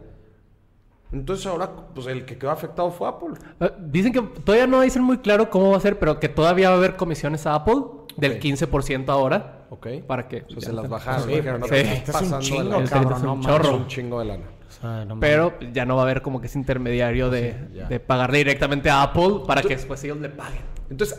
Entonces 1.13 1.47
ahora, 1.47 1.69
pues 1.95 2.07
el 2.07 2.25
que 2.25 2.39
quedó 2.39 2.51
afectado 2.53 2.93
fue 2.93 3.09
Apple. 3.09 3.31
Eh, 3.59 3.71
Dicen 3.81 4.13
que 4.13 4.23
todavía 4.23 4.69
no 4.69 4.81
dicen 4.83 5.03
muy 5.03 5.19
claro 5.19 5.51
cómo 5.51 5.73
va 5.73 5.79
a 5.79 5.81
ser, 5.81 5.99
pero 5.99 6.21
que 6.21 6.29
todavía 6.29 6.69
va 6.69 6.77
a 6.77 6.79
haber 6.79 6.95
comisiones 6.97 7.45
a 7.47 7.55
Apple 7.57 7.75
del 8.17 8.33
Ok. 8.35 8.39
15% 8.39 9.09
ahora. 9.09 9.67
Ok. 9.71 9.87
Para 10.07 10.29
que. 10.29 10.45
O 10.49 10.51
sea, 10.61 10.61
se 10.61 10.73
las 10.73 10.89
bajaron. 10.89 11.29
Sí, 11.29 11.41
"No, 11.43 11.67
sí. 11.67 11.75
estás 11.75 11.75
Este 11.75 11.93
es 11.93 12.07
un 12.09 12.13
pasando 12.13 12.37
de 12.39 12.43
chingo, 12.45 12.63
lanza". 12.63 12.79
El 12.83 12.89
cabrón, 12.89 13.09
30 13.09 13.17
es 13.17 13.23
no 13.25 13.33
un 13.33 13.41
mames. 13.41 13.57
chorro. 13.57 13.75
Es 13.75 13.81
un 13.83 13.87
chingo 13.89 14.19
de 14.21 14.25
lana. 14.27 14.45
O 14.79 14.81
sea, 14.81 15.05
no 15.05 15.17
mames. 15.17 15.21
Pero 15.21 15.55
ya 15.73 15.85
no 15.85 15.97
va 15.97 16.03
a 16.03 16.05
haber 16.05 16.23
como 16.23 16.41
que 16.41 16.47
ese 16.47 16.59
intermediario 16.59 17.31
de, 17.31 17.55
ya. 17.75 17.89
de 17.89 18.01
pagarle 18.01 18.39
directamente 18.39 18.91
a 18.91 19.03
Apple 19.03 19.41
para 19.47 19.63
que 19.63 19.69
después 19.77 20.03
ellos 20.05 20.19
le 20.21 20.29
paguen. 20.29 20.63
Entonces, 20.91 21.19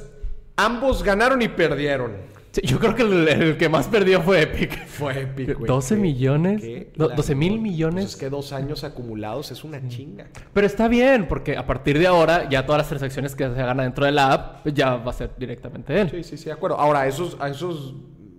ambos 0.56 1.04
ganaron 1.04 1.42
y 1.42 1.48
perdieron. 1.48 2.38
Sí, 2.52 2.62
yo 2.66 2.80
creo 2.80 2.96
que 2.96 3.04
el, 3.04 3.28
el 3.28 3.58
que 3.58 3.70
más 3.70 3.88
perdió 3.88 4.22
fue 4.22 4.42
Epic. 4.44 4.86
Fue 4.88 5.22
Epic, 5.22 5.54
güey. 5.58 5.68
12 5.68 5.96
Qué- 5.96 6.02
millones. 6.02 6.62
Do- 6.96 7.04
lana, 7.06 7.16
12 7.16 7.36
mil 7.36 7.60
millones. 7.60 8.06
Pues 8.06 8.14
es 8.16 8.20
que 8.20 8.30
dos 8.30 8.52
años 8.54 8.84
acumulados 8.84 9.52
es 9.52 9.64
una 9.64 9.86
chinga. 9.88 10.28
Pero 10.54 10.66
está 10.66 10.88
bien, 10.88 11.28
porque 11.28 11.56
a 11.58 11.68
partir 11.68 12.00
de 12.00 12.08
ahora 12.08 12.50
ya 12.50 12.66
todas 12.66 12.80
las 12.80 12.88
transacciones 12.88 13.36
que 13.36 13.44
se 13.44 13.62
hagan 13.62 13.78
dentro 13.78 14.06
de 14.06 14.12
la 14.12 14.32
app 14.34 14.68
ya 14.70 14.96
va 14.96 15.12
a 15.12 15.14
ser 15.14 15.32
directamente 15.38 16.00
él. 16.02 16.10
Sí, 16.10 16.24
sí, 16.24 16.38
sí, 16.38 16.46
de 16.46 16.54
acuerdo. 16.54 16.80
Ahora, 16.80 17.02
a 17.02 17.08
esos, 17.08 17.38
a 17.40 17.50
esos 17.50 17.94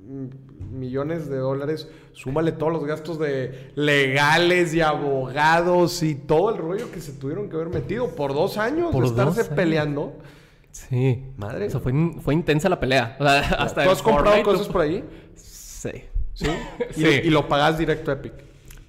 mm, 0.06 0.26
millones 0.78 1.28
de 1.28 1.36
dólares, 1.36 1.88
súmale 2.12 2.52
todos 2.52 2.72
los 2.72 2.84
gastos 2.84 3.18
de 3.18 3.70
legales 3.74 4.72
y 4.74 4.80
abogados 4.80 6.02
y 6.02 6.14
todo 6.14 6.50
el 6.50 6.56
rollo 6.58 6.90
que 6.90 7.00
se 7.00 7.12
tuvieron 7.12 7.48
que 7.48 7.56
haber 7.56 7.68
metido 7.68 8.14
por 8.14 8.34
dos 8.34 8.56
años 8.58 8.90
Por 8.92 9.04
de 9.04 9.10
estarse 9.10 9.40
años. 9.40 9.52
peleando. 9.54 10.12
Sí. 10.70 11.24
Madre. 11.36 11.66
O 11.66 11.70
sea, 11.70 11.80
fue, 11.80 11.92
fue 12.22 12.34
intensa 12.34 12.68
la 12.68 12.78
pelea. 12.78 13.16
O 13.18 13.24
sea, 13.24 13.38
hasta 13.58 13.84
¿Tú 13.84 13.90
has 13.90 14.02
comprado 14.02 14.36
Fortnite- 14.36 14.42
cosas 14.44 14.68
por 14.68 14.80
ahí? 14.82 15.04
Sí. 15.34 15.90
Sí. 16.34 16.46
Y, 16.90 16.92
Sí. 17.02 17.20
y 17.24 17.30
lo 17.30 17.48
pagas 17.48 17.78
directo 17.78 18.10
a 18.10 18.14
Epic. 18.14 18.32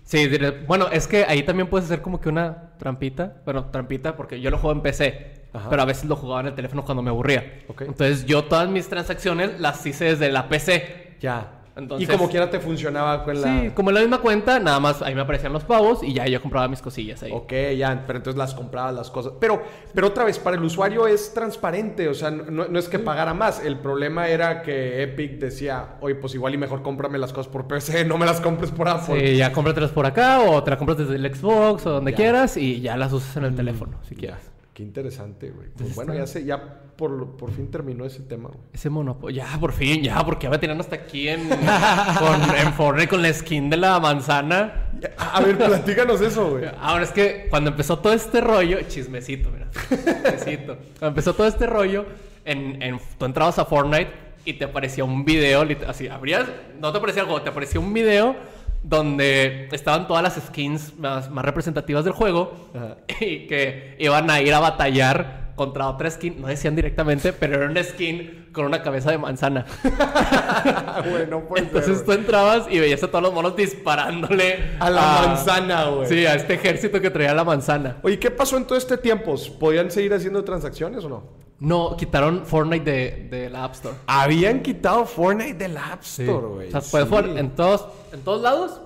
Sí, 0.04 0.28
bueno, 0.68 0.88
es 0.92 1.08
que 1.08 1.24
ahí 1.26 1.44
también 1.44 1.68
puedes 1.70 1.86
hacer 1.86 2.02
como 2.02 2.20
que 2.20 2.30
una 2.30 2.74
trampita. 2.80 3.42
Bueno, 3.46 3.66
trampita 3.66 4.16
porque 4.16 4.42
yo 4.42 4.50
lo 4.50 4.58
juego 4.58 4.76
en 4.76 4.82
PC. 4.82 5.40
Ajá. 5.54 5.70
Pero 5.70 5.82
a 5.82 5.86
veces 5.86 6.06
lo 6.06 6.16
jugaba 6.16 6.42
en 6.42 6.48
el 6.48 6.56
teléfono 6.56 6.84
cuando 6.86 7.02
me 7.04 7.10
aburría. 7.10 7.62
Ok. 7.68 7.82
Entonces 7.82 8.26
yo 8.26 8.44
todas 8.46 8.70
mis 8.70 8.88
transacciones 8.88 9.60
las 9.60 9.84
hice 9.86 10.06
desde 10.06 10.32
la 10.32 10.48
PC. 10.50 11.16
Ya. 11.20 11.59
Entonces- 11.80 12.08
y 12.08 12.12
como 12.12 12.30
quiera 12.30 12.50
te 12.50 12.60
funcionaba 12.60 13.24
con 13.24 13.42
la... 13.42 13.62
Sí, 13.62 13.70
como 13.74 13.90
en 13.90 13.96
la 13.96 14.02
misma 14.02 14.20
cuenta, 14.20 14.60
nada 14.60 14.80
más 14.80 15.02
ahí 15.02 15.16
me 15.16 15.22
aparecían 15.22 15.52
los 15.54 15.64
pavos 15.64 16.04
y 16.04 16.14
ya 16.14 16.28
yo 16.28 16.42
compraba 16.42 16.68
mis 16.68 16.82
cosillas 16.82 17.24
ahí. 17.24 17.32
Ok, 17.34 17.52
ya, 17.78 18.04
pero 18.06 18.18
entonces 18.20 18.38
las 18.38 18.54
comprabas 18.54 18.94
las 18.94 19.10
cosas. 19.10 19.34
Pero, 19.40 19.62
pero 19.94 20.08
otra 20.08 20.24
vez, 20.24 20.38
para 20.40 20.58
el 20.58 20.64
usuario 20.64 21.08
es 21.08 21.34
transparente, 21.34 22.08
o 22.08 22.14
sea, 22.14 22.30
no, 22.32 22.68
no 22.68 22.80
es 22.80 22.88
que 22.88 23.00
pagara 23.00 23.34
más. 23.34 23.64
El 23.66 23.80
problema 23.80 24.28
era 24.28 24.62
que 24.62 25.02
Epic 25.04 25.40
decía, 25.40 25.96
oye, 26.02 26.16
pues 26.16 26.36
igual 26.36 26.54
y 26.54 26.58
mejor 26.58 26.82
cómprame 26.84 27.18
las 27.18 27.34
cosas 27.34 27.52
por 27.52 27.68
PC, 27.68 28.06
no 28.06 28.18
me 28.18 28.26
las 28.26 28.40
compres 28.42 28.72
por 28.72 28.88
Apple. 28.88 29.20
Sí, 29.32 29.38
ya 29.38 29.52
cómpratelas 29.52 29.92
por 29.92 30.06
acá 30.06 30.42
o 30.42 30.64
te 30.64 30.70
las 30.72 30.78
compras 30.78 30.98
desde 31.00 31.16
el 31.16 31.36
Xbox 31.36 31.86
o 31.86 31.92
donde 31.92 32.12
Ya. 32.12 32.18
quieras 32.18 32.58
y 32.58 32.82
ya 32.82 32.98
las 32.98 33.12
usas 33.14 33.38
en 33.38 33.46
el 33.46 33.56
teléfono, 33.56 33.98
si 34.08 34.16
quieres. 34.16 34.40
qué 34.74 34.84
interesante, 34.84 35.52
güey. 35.52 35.68
Pues 35.78 35.94
bueno, 35.96 36.14
ya 36.14 36.26
sé, 36.26 36.46
ya 36.46 36.80
por, 37.00 37.38
por 37.38 37.50
fin 37.52 37.72
terminó 37.72 38.04
ese 38.06 38.20
tema, 38.20 38.50
güey. 38.50 38.60
Ese 38.74 38.90
monopolio, 38.90 39.42
ya 39.42 39.58
por 39.58 39.72
fin, 39.72 40.04
ya, 40.04 40.22
porque 40.26 40.44
ya 40.48 40.50
me 40.50 40.58
tenían 40.58 40.80
hasta 40.82 40.98
aquí 40.98 41.30
en, 41.30 41.48
con, 41.48 42.56
en 42.58 42.74
Fortnite 42.74 43.08
con 43.08 43.22
la 43.22 43.32
skin 43.34 43.70
de 43.70 43.78
la 43.78 43.98
manzana. 44.02 44.90
Ya, 45.00 45.12
A 45.18 45.40
ver, 45.40 45.58
platícanos 45.58 46.20
eso, 46.20 46.50
güey. 46.52 46.66
Ahora 46.82 47.06
es 47.06 47.12
que 47.12 47.48
cuando 47.50 47.70
empezó 47.70 48.00
todo 48.00 48.12
este 48.12 48.42
rollo, 48.42 48.80
chismecito, 48.90 49.50
mira, 49.50 49.70
chismecito. 49.72 50.76
Cuando 51.00 51.08
empezó 51.08 51.34
todo 51.34 51.48
este 51.48 51.66
rollo, 51.68 52.06
en, 52.44 52.82
en- 52.84 53.00
tú 53.18 53.24
entrabas 53.26 53.58
a 53.60 53.64
Fortnite 53.66 54.12
y 54.44 54.54
te 54.56 54.66
aparecía 54.66 55.06
un 55.06 55.24
video, 55.24 55.66
así, 55.88 56.10
abrías, 56.10 56.48
no 56.82 56.92
te 56.92 56.98
aparecía 56.98 57.22
algo, 57.24 57.42
te 57.42 57.50
aparecía 57.50 57.80
un 57.80 57.94
video 57.94 58.36
donde 58.84 59.68
estaban 59.72 60.08
todas 60.08 60.24
las 60.24 60.36
skins 60.48 60.98
más, 60.98 61.30
más 61.30 61.44
representativas 61.46 62.04
del 62.04 62.14
juego 62.14 62.70
Ajá. 62.76 62.98
y 63.20 63.48
que 63.48 63.96
iban 64.00 64.30
a 64.30 64.42
ir 64.42 64.54
a 64.54 64.60
batallar 64.60 65.49
contra 65.60 65.90
otra 65.90 66.10
skin, 66.10 66.40
no 66.40 66.48
decían 66.48 66.74
directamente, 66.74 67.34
pero 67.34 67.56
era 67.58 67.66
una 67.70 67.84
skin 67.84 68.48
con 68.54 68.64
una 68.64 68.82
cabeza 68.82 69.12
de 69.12 69.18
manzana. 69.18 69.66
Güey, 71.10 71.28
no 71.28 71.42
puede 71.48 71.64
ser, 71.66 71.76
Entonces 71.76 72.06
tú 72.06 72.12
entrabas 72.14 72.68
y 72.70 72.80
veías 72.80 73.04
a 73.04 73.08
todos 73.10 73.22
los 73.24 73.34
monos 73.34 73.56
disparándole 73.58 74.78
A 74.80 74.90
la 74.90 75.22
manzana, 75.26 75.86
güey. 75.90 76.08
Sí, 76.08 76.26
a 76.26 76.36
este 76.36 76.54
ejército 76.54 77.02
que 77.02 77.10
traía 77.10 77.34
la 77.34 77.44
manzana. 77.44 77.98
Oye, 78.04 78.18
¿qué 78.20 78.32
pasó 78.32 78.56
en 78.56 78.66
todo 78.66 78.78
este 78.78 78.98
tiempo? 78.98 79.36
¿Podían 79.60 79.92
seguir 79.92 80.14
haciendo 80.14 80.44
transacciones 80.46 81.04
o 81.04 81.10
no? 81.10 81.24
No, 81.60 81.98
quitaron 81.98 82.46
Fortnite 82.46 82.90
de, 82.90 83.28
de 83.30 83.50
la 83.50 83.66
App 83.66 83.74
Store. 83.74 83.96
Habían 84.08 84.62
quitado 84.62 85.06
Fortnite 85.06 85.56
del 85.56 85.76
App 85.78 86.04
Sí. 86.04 86.24
Store, 86.24 86.48
güey. 86.48 86.68
O 86.70 86.72
sea, 86.72 86.82
puedes 86.90 87.08
Sí. 87.08 87.10
jugar 87.10 87.38
en 87.38 87.50
todos, 87.50 87.86
en 88.14 88.22
todos 88.22 88.42
lados, 88.42 88.82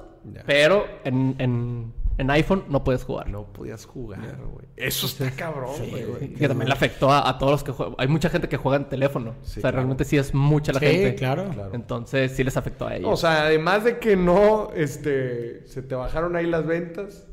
pero 0.48 0.86
en, 1.04 1.36
en, 1.38 1.94
en 2.18 2.30
iPhone 2.32 2.66
no 2.70 2.84
puedes 2.84 3.04
jugar. 3.04 3.28
No 3.30 3.46
podías 3.52 3.86
jugar, 3.86 4.38
güey. 4.52 4.66
Eso 4.76 5.08
está 5.08 5.32
cabrón, 5.32 5.76
güey. 5.90 6.06
Sí, 6.20 6.28
que 6.36 6.48
también 6.48 6.68
le 6.70 6.74
afectó 6.74 7.12
a, 7.12 7.28
a 7.28 7.38
todos 7.38 7.52
los 7.52 7.64
que 7.64 7.72
juegan. 7.72 7.96
Hay 7.98 8.08
mucha 8.08 8.30
gente 8.30 8.48
que 8.50 8.58
juega 8.58 8.78
en 8.78 8.90
teléfono. 8.90 9.36
Sí, 9.42 9.52
o 9.52 9.54
sea, 9.54 9.62
claro. 9.62 9.78
realmente 9.78 10.06
sí 10.06 10.18
es 10.18 10.34
mucha 10.34 10.72
la 10.74 10.80
Sí, 10.80 10.86
gente. 10.86 11.16
claro. 11.16 11.50
Claro. 11.50 11.72
Entonces 11.74 12.32
sí 12.36 12.44
les 12.44 12.56
afectó 12.58 12.88
a 12.88 12.96
ellos. 12.96 13.10
O 13.12 13.18
sea, 13.18 13.44
además 13.46 13.84
de 13.84 13.98
que 14.00 14.16
no, 14.16 14.70
este, 14.76 15.66
se 15.68 15.82
te 15.82 15.96
bajaron 15.96 16.36
ahí 16.36 16.46
las 16.46 16.66
ventas. 16.66 17.28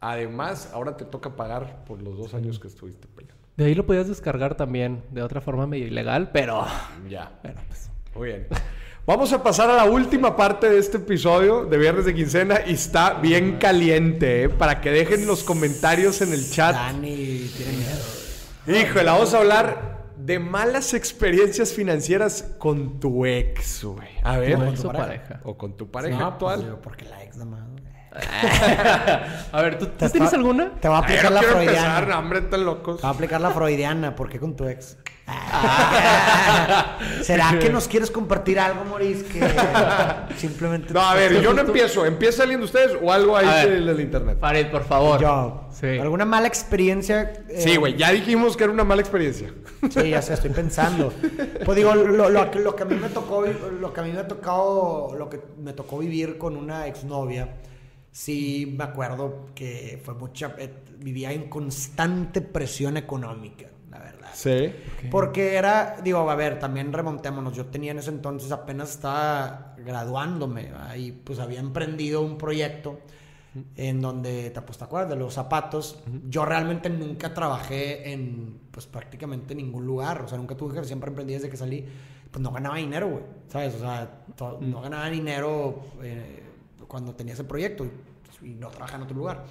Además, 0.00 0.70
ahora 0.72 0.96
te 0.96 1.04
toca 1.04 1.36
pagar 1.36 1.84
por 1.84 2.02
los 2.02 2.16
dos 2.18 2.34
años 2.34 2.58
que 2.58 2.68
estuviste 2.68 3.08
peleando. 3.08 3.42
de 3.56 3.64
ahí 3.64 3.74
lo 3.74 3.86
podías 3.86 4.08
descargar 4.08 4.54
también 4.54 5.02
de 5.10 5.22
otra 5.22 5.40
forma 5.40 5.66
medio 5.66 5.86
ilegal, 5.86 6.30
pero... 6.32 6.64
Ya. 7.08 7.32
Pero 7.42 7.60
pues... 7.66 7.90
Muy 8.14 8.28
bien. 8.28 8.46
Vamos 9.06 9.32
a 9.32 9.40
pasar 9.42 9.70
a 9.70 9.76
la 9.76 9.84
última 9.84 10.34
parte 10.34 10.68
de 10.68 10.78
este 10.78 10.96
episodio 10.96 11.64
de 11.64 11.78
Viernes 11.78 12.04
de 12.06 12.14
Quincena 12.14 12.60
y 12.66 12.72
está 12.72 13.14
bien 13.14 13.56
caliente, 13.58 14.44
¿eh? 14.44 14.48
Para 14.48 14.80
que 14.80 14.90
dejen 14.90 15.26
los 15.28 15.44
comentarios 15.44 16.20
en 16.22 16.32
el 16.32 16.50
chat. 16.50 16.74
Dani 16.74 17.48
tiene 17.56 17.72
miedo. 18.66 18.80
Híjole, 18.80 19.04
vamos 19.04 19.32
a 19.32 19.38
hablar 19.38 20.06
de 20.16 20.40
malas 20.40 20.92
experiencias 20.92 21.72
financieras 21.72 22.54
con 22.58 22.98
tu 22.98 23.24
ex, 23.26 23.84
güey. 23.84 24.08
A 24.24 24.38
ver. 24.38 24.56
Con 24.56 24.74
tu 24.74 24.90
pareja. 24.92 25.40
O 25.44 25.56
con 25.56 25.76
tu 25.76 25.88
pareja 25.88 26.18
No, 26.18 26.26
actual. 26.26 26.60
pues, 26.62 26.74
porque 26.82 27.04
la 27.04 27.22
ex 27.22 27.36
nada 27.36 27.50
más. 27.50 27.60
a 29.52 29.62
ver, 29.62 29.78
¿tú, 29.78 29.86
tú 29.86 30.08
tienes 30.10 30.32
alguna? 30.32 30.70
Te 30.80 30.88
va 30.88 30.96
a 30.98 31.00
Ay, 31.00 31.04
aplicar 31.04 31.24
no 31.24 31.30
la 31.34 31.40
quiero 31.40 31.60
empezar, 31.60 31.82
freudiana. 31.84 32.14
no, 32.14 32.18
hombre, 32.20 32.40
tan 32.42 32.64
locos. 32.64 32.96
Te 32.96 33.02
va 33.02 33.08
a 33.08 33.12
aplicar 33.12 33.40
la 33.40 33.50
freudiana. 33.50 34.14
¿Por 34.16 34.28
qué 34.28 34.38
con 34.40 34.54
tu 34.56 34.66
ex? 34.66 34.96
¿Será 37.22 37.58
que 37.58 37.68
nos 37.70 37.88
quieres 37.88 38.10
compartir 38.10 38.58
algo, 38.60 38.84
Maurice? 38.84 39.24
Que 39.24 39.40
simplemente... 40.36 40.92
No, 40.94 41.00
a 41.00 41.14
ver, 41.14 41.40
yo 41.40 41.52
no 41.52 41.62
empiezo. 41.62 42.04
¿Empieza 42.06 42.42
alguien 42.44 42.60
de 42.60 42.66
ustedes 42.66 42.96
o 43.02 43.12
algo 43.12 43.36
ahí 43.36 43.46
ver. 43.46 43.70
del, 43.70 43.86
del 43.86 44.00
internet? 44.00 44.38
Farid, 44.40 44.66
por 44.66 44.84
favor. 44.84 45.20
Yo. 45.20 45.62
Sí. 45.72 45.98
¿Alguna 45.98 46.24
mala 46.24 46.46
experiencia? 46.48 47.32
eh, 47.48 47.60
Sí, 47.60 47.76
güey, 47.76 47.96
ya 47.96 48.10
dijimos 48.12 48.56
que 48.56 48.64
era 48.64 48.72
una 48.72 48.84
mala 48.84 49.02
experiencia. 49.02 49.52
Sí, 49.90 50.10
ya 50.10 50.22
sé, 50.22 50.34
estoy 50.34 50.50
pensando. 50.50 51.12
Pues 51.64 51.76
digo, 51.76 51.94
lo, 51.94 52.30
lo 52.30 52.50
que- 52.50 52.60
lo 52.60 52.74
que 52.76 52.82
a 52.84 52.86
mí 52.86 52.94
me 52.94 53.08
tocó, 53.08 53.44
lo 53.44 53.92
que 53.92 54.00
a 54.00 54.02
mí 54.04 54.12
me 54.12 54.20
ha 54.20 54.28
tocado, 54.28 55.14
lo 55.18 55.28
que 55.28 55.40
me 55.58 55.72
tocó 55.72 55.98
vivir 55.98 56.38
con 56.38 56.56
una 56.56 56.86
exnovia, 56.86 57.48
sí 58.16 58.74
me 58.78 58.84
acuerdo 58.84 59.48
que 59.54 60.00
fue 60.02 60.14
mucha, 60.14 60.54
eh, 60.56 60.72
vivía 60.98 61.32
en 61.32 61.50
constante 61.50 62.40
presión 62.40 62.96
económica, 62.96 63.66
la 63.90 63.98
verdad. 63.98 64.30
Sí. 64.32 64.72
Porque 65.10 65.54
era, 65.54 65.96
digo, 66.02 66.30
a 66.30 66.34
ver, 66.34 66.58
también 66.58 66.94
remontémonos. 66.94 67.54
Yo 67.54 67.66
tenía 67.66 67.90
en 67.90 67.98
ese 67.98 68.08
entonces 68.08 68.50
apenas 68.52 68.92
estaba 68.92 69.74
graduándome. 69.76 70.72
Ahí 70.88 71.12
pues 71.12 71.38
había 71.38 71.60
emprendido 71.60 72.22
un 72.22 72.38
proyecto 72.38 73.00
en 73.76 74.00
donde, 74.00 74.48
te, 74.48 74.62
pues, 74.62 74.78
¿te 74.78 74.84
acuerdas? 74.84 75.10
De 75.10 75.16
los 75.16 75.34
zapatos. 75.34 76.02
Yo 76.26 76.46
realmente 76.46 76.88
nunca 76.88 77.34
trabajé 77.34 78.12
en, 78.12 78.60
pues 78.70 78.86
prácticamente 78.86 79.54
ningún 79.54 79.84
lugar. 79.84 80.22
O 80.22 80.28
sea, 80.28 80.38
nunca 80.38 80.56
tuve 80.56 80.74
que 80.74 80.84
siempre 80.84 81.10
emprendí 81.10 81.34
desde 81.34 81.50
que 81.50 81.58
salí. 81.58 81.84
Pues 82.30 82.42
no 82.42 82.50
ganaba 82.50 82.76
dinero, 82.76 83.10
güey. 83.10 83.24
¿Sabes? 83.48 83.74
O 83.74 83.80
sea, 83.80 84.24
no 84.60 84.80
ganaba 84.80 85.10
dinero 85.10 85.82
eh, 86.02 86.42
cuando 86.88 87.14
tenía 87.14 87.34
ese 87.34 87.44
proyecto 87.44 87.86
y, 88.46 88.54
no 88.54 88.68
trabajaba 88.68 88.98
en 88.98 89.02
otro 89.04 89.16
lugar. 89.16 89.44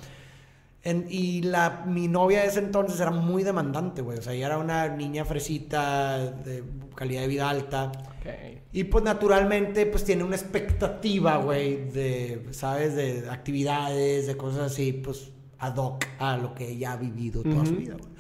En- 0.84 1.08
y 1.10 1.42
la, 1.42 1.84
mi 1.88 2.08
novia 2.08 2.42
de 2.42 2.48
ese 2.48 2.60
entonces 2.60 3.00
era 3.00 3.12
muy 3.12 3.44
demandante, 3.44 4.02
güey. 4.02 4.20
O 4.20 4.22
sea, 4.22 4.34
ella 4.34 4.48
era 4.48 4.58
una 4.58 4.88
niña 4.90 5.26
fresita, 5.26 6.20
de 6.20 6.64
calidad 6.96 7.22
de 7.22 7.28
vida 7.28 7.50
alta. 7.50 7.92
Ok. 8.20 8.62
Y 8.72 8.84
pues 8.86 9.04
naturalmente, 9.04 9.86
pues 9.86 10.04
tiene 10.04 10.24
una 10.24 10.36
expectativa, 10.36 11.38
güey, 11.38 11.90
de, 11.90 12.48
¿sabes? 12.52 12.96
De 12.96 13.28
actividades, 13.30 14.28
de 14.28 14.38
cosas 14.38 14.72
así, 14.72 14.94
pues 14.94 15.32
ad 15.60 15.78
hoc 15.78 16.06
a 16.20 16.38
lo 16.38 16.54
que 16.54 16.70
ella 16.70 16.94
ha 16.94 16.98
vivido 16.98 17.42
toda 17.42 17.66
su 17.66 17.76
vida, 17.76 17.96
güey. 17.98 18.16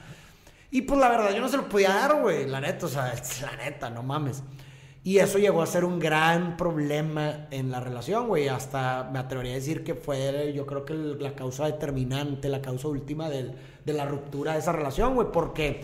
Y 0.72 0.82
pues 0.82 1.00
la 1.00 1.10
verdad, 1.10 1.34
yo 1.34 1.40
no 1.42 1.48
se 1.48 1.58
lo 1.58 1.70
podía 1.70 1.90
dar, 1.90 2.22
güey, 2.22 2.48
la 2.48 2.60
neta, 2.60 2.86
o 2.86 2.90
sea, 2.90 3.14
la 3.42 3.64
neta, 3.64 3.90
no 3.90 4.04
mames. 4.04 4.44
Y 5.06 5.20
eso 5.20 5.38
llegó 5.38 5.62
a 5.62 5.68
ser 5.68 5.86
un 5.86 6.00
gran 6.00 6.58
problema 6.58 7.46
en 7.52 7.70
la 7.70 7.80
relación, 7.80 8.28
güey. 8.28 8.48
Hasta 8.48 9.08
me 9.14 9.20
atrevería 9.20 9.52
a 9.52 9.56
decir 9.56 9.84
que 9.84 9.94
fue, 9.94 10.52
yo 10.56 10.66
creo 10.66 10.84
que 10.84 10.96
la 10.96 11.36
causa 11.36 11.68
determinante, 11.68 12.50
la 12.50 12.60
causa 12.60 12.88
última 12.88 13.30
del- 13.30 13.54
de 13.86 13.94
la 13.94 14.06
ruptura 14.06 14.54
de 14.54 14.60
esa 14.60 14.72
relación, 14.72 15.14
güey. 15.14 15.28
Porque 15.32 15.82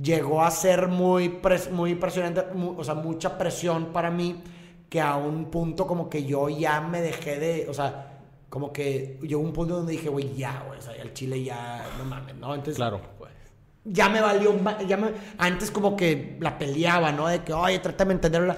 llegó 0.00 0.42
a 0.44 0.50
ser 0.52 0.86
muy, 0.86 1.28
pres- 1.42 1.70
muy 1.72 1.96
presionante, 1.96 2.44
mu- 2.54 2.78
o 2.78 2.84
sea, 2.84 2.94
mucha 2.94 3.36
presión 3.36 3.86
para 3.86 4.12
mí, 4.12 4.40
que 4.88 5.00
a 5.00 5.16
un 5.16 5.46
punto 5.50 5.84
como 5.88 6.08
que 6.08 6.24
yo 6.24 6.48
ya 6.48 6.80
me 6.80 7.00
dejé 7.00 7.40
de, 7.40 7.66
o 7.68 7.74
sea, 7.74 8.20
como 8.48 8.72
que 8.72 9.18
llegó 9.22 9.40
un 9.42 9.52
punto 9.52 9.74
donde 9.78 9.92
dije, 9.92 10.08
güey, 10.08 10.34
ya, 10.36 10.62
güey, 10.68 10.78
o 10.78 10.82
sea, 10.82 10.94
el 10.94 11.12
chile 11.14 11.42
ya, 11.42 11.84
no 11.98 12.04
mames, 12.04 12.36
¿no? 12.36 12.54
Entonces, 12.54 12.76
Claro. 12.76 13.00
Ya 13.84 14.08
me 14.08 14.20
valió, 14.20 14.54
ya 14.86 14.96
me- 14.96 15.12
antes 15.38 15.70
como 15.70 15.96
que 15.96 16.36
la 16.40 16.58
peleaba, 16.58 17.12
¿no? 17.12 17.26
De 17.28 17.42
que, 17.42 17.52
oye, 17.52 17.78
trátame 17.78 18.10
de 18.10 18.14
entenderla. 18.14 18.56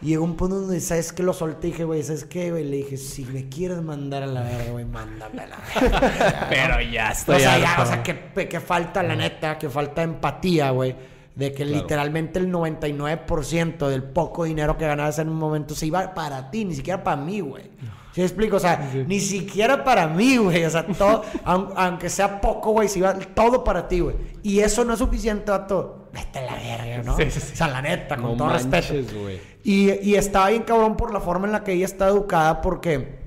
Y 0.00 0.06
llegó 0.06 0.24
un 0.24 0.34
punto 0.36 0.56
donde, 0.60 0.80
¿sabes 0.80 1.12
qué? 1.12 1.22
Lo 1.22 1.32
solté 1.32 1.68
y 1.68 1.70
dije, 1.70 1.84
güey, 1.84 2.02
¿sabes 2.02 2.24
qué, 2.24 2.50
güey? 2.50 2.64
Le 2.64 2.78
dije, 2.78 2.96
si 2.96 3.24
me 3.24 3.48
quieres 3.48 3.80
mandar 3.82 4.24
a 4.24 4.26
la 4.26 4.42
verga, 4.42 4.72
güey, 4.72 4.84
mándame 4.84 5.42
a 5.42 5.46
la 5.46 5.58
verga. 5.80 6.46
Pero 6.50 6.80
ya 6.80 7.10
estoy 7.12 7.36
o 7.36 7.38
sea, 7.38 7.58
ya, 7.58 7.76
o 7.80 7.86
sea, 7.86 8.02
que, 8.02 8.48
que 8.48 8.58
falta, 8.60 9.00
la 9.04 9.14
neta, 9.14 9.56
que 9.58 9.68
falta 9.70 10.02
empatía, 10.02 10.70
güey. 10.70 10.96
De 11.36 11.52
que 11.52 11.64
literalmente 11.64 12.38
el 12.40 12.50
99% 12.50 13.88
del 13.88 14.02
poco 14.02 14.44
dinero 14.44 14.76
que 14.76 14.86
ganabas 14.86 15.18
en 15.18 15.28
un 15.28 15.36
momento 15.36 15.74
se 15.74 15.86
iba 15.86 16.12
para 16.14 16.50
ti, 16.50 16.64
ni 16.64 16.74
siquiera 16.74 17.02
para 17.02 17.16
mí, 17.16 17.40
güey. 17.40 17.70
¿Sí 18.14 18.20
me 18.20 18.26
explico? 18.26 18.56
O 18.56 18.60
sea, 18.60 18.90
ni 19.06 19.20
siquiera 19.20 19.82
para 19.84 20.06
mí, 20.06 20.36
güey. 20.36 20.64
O 20.64 20.70
sea, 20.70 20.86
todo, 20.86 21.22
aun- 21.44 21.72
aunque 21.76 22.10
sea 22.10 22.40
poco, 22.40 22.72
güey, 22.72 22.86
se 22.88 22.98
iba 22.98 23.14
todo 23.14 23.64
para 23.64 23.88
ti, 23.88 24.00
güey. 24.00 24.16
Y 24.42 24.60
eso 24.60 24.84
no 24.84 24.92
es 24.92 24.98
suficiente, 24.98 25.50
vato. 25.50 26.08
Vete 26.12 26.40
a 26.40 26.42
la 26.42 26.54
verga, 26.56 27.02
¿no? 27.04 27.16
Sí, 27.16 27.30
sí, 27.30 27.40
sí. 27.40 27.52
O 27.54 27.56
sea, 27.56 27.68
la 27.68 27.80
neta, 27.80 28.16
con 28.16 28.32
No 28.32 28.36
todo 28.36 28.50
respeto. 28.50 28.92
manches. 28.94 29.40
Y, 29.64 29.92
y 30.10 30.16
estaba 30.16 30.50
bien 30.50 30.62
cabrón 30.64 30.96
por 30.96 31.12
la 31.12 31.20
forma 31.20 31.46
en 31.46 31.52
la 31.52 31.64
que 31.64 31.72
ella 31.72 31.86
está 31.86 32.08
educada 32.08 32.60
porque 32.60 33.18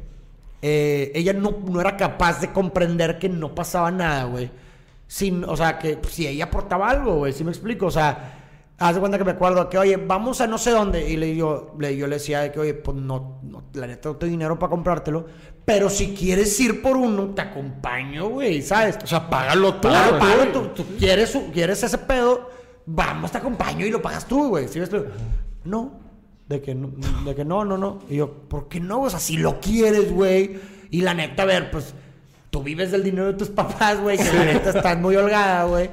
eh, 0.62 1.12
ella 1.16 1.34
no, 1.34 1.56
no 1.68 1.82
era 1.82 1.98
capaz 1.98 2.42
de 2.42 2.52
comprender 2.52 3.18
que 3.20 3.30
no 3.30 3.56
pasaba 3.56 3.90
nada, 3.92 4.26
güey. 4.26 4.52
Sin, 5.08 5.44
o 5.46 5.56
sea, 5.56 5.78
que 5.80 6.00
si 6.10 6.28
ella 6.28 6.46
aportaba 6.46 6.90
algo, 6.90 7.16
güey, 7.18 7.32
¿sí 7.34 7.44
me 7.44 7.52
explico? 7.52 7.88
O 7.88 7.92
sea, 7.92 8.35
haz 8.78 8.96
de 8.96 9.00
cuenta 9.00 9.18
que 9.18 9.24
me 9.24 9.32
acuerdo 9.32 9.70
que, 9.70 9.78
oye, 9.78 9.98
vamos 9.98 10.42
a 10.42 10.48
no 10.48 10.58
sé 10.58 10.72
dónde. 10.72 11.10
Y 11.10 11.18
le, 11.18 11.36
yo, 11.36 11.76
le, 11.80 11.96
yo 11.96 12.08
le 12.08 12.16
decía 12.16 12.42
de 12.42 12.52
que, 12.52 12.60
oye, 12.60 12.74
pues 12.74 12.98
no, 12.98 13.40
no, 13.44 13.64
la 13.74 13.88
neta 13.88 14.10
no 14.10 14.16
tengo 14.18 14.32
dinero 14.32 14.60
para 14.60 14.70
comprártelo. 14.70 15.26
Pero 15.64 15.90
si 15.90 16.14
quieres 16.14 16.60
ir 16.60 16.82
por 16.82 16.98
uno, 16.98 17.30
te 17.34 17.42
acompaño, 17.42 18.30
güey, 18.30 18.62
¿sabes? 18.62 18.98
O 19.04 19.08
sea, 19.08 19.30
págalo 19.30 19.76
tú. 19.76 19.88
Claro, 19.88 20.20
págalo 20.20 20.52
tú, 20.52 20.68
tú 20.76 20.86
quieres, 20.98 21.38
quieres 21.54 21.82
ese 21.82 21.98
pedo, 21.98 22.50
vamos, 22.86 23.32
te 23.32 23.40
acompaño 23.40 23.86
y 23.86 23.90
lo 23.90 24.02
pagas 24.02 24.28
tú, 24.28 24.50
güey. 24.50 24.68
¿Sí 24.68 24.80
ves? 24.80 24.92
No, 25.64 26.00
de 26.48 26.62
que 26.62 26.76
no, 26.76 26.92
de 27.26 27.34
que 27.34 27.44
no, 27.44 27.66
no, 27.66 27.78
no. 27.78 28.00
Y 28.10 28.18
yo, 28.18 28.32
¿por 28.32 28.68
qué 28.68 28.80
no? 28.80 29.02
O 29.02 29.10
sea, 29.10 29.20
si 29.20 29.38
lo 29.38 29.60
quieres, 29.60 30.12
güey. 30.12 30.60
Y 30.92 31.02
la 31.02 31.14
neta, 31.14 31.44
a 31.44 31.46
ver, 31.46 31.72
pues, 31.72 31.96
tú 32.52 32.62
vives 32.62 32.92
del 32.92 33.04
dinero 33.04 33.28
de 33.28 33.34
tus 33.34 33.50
papás, 33.50 34.00
güey, 34.00 34.18
que 34.18 34.32
la 34.32 34.46
neta 34.46 34.70
estás 34.70 35.00
muy 35.00 35.16
holgada, 35.16 35.64
güey. 35.64 35.90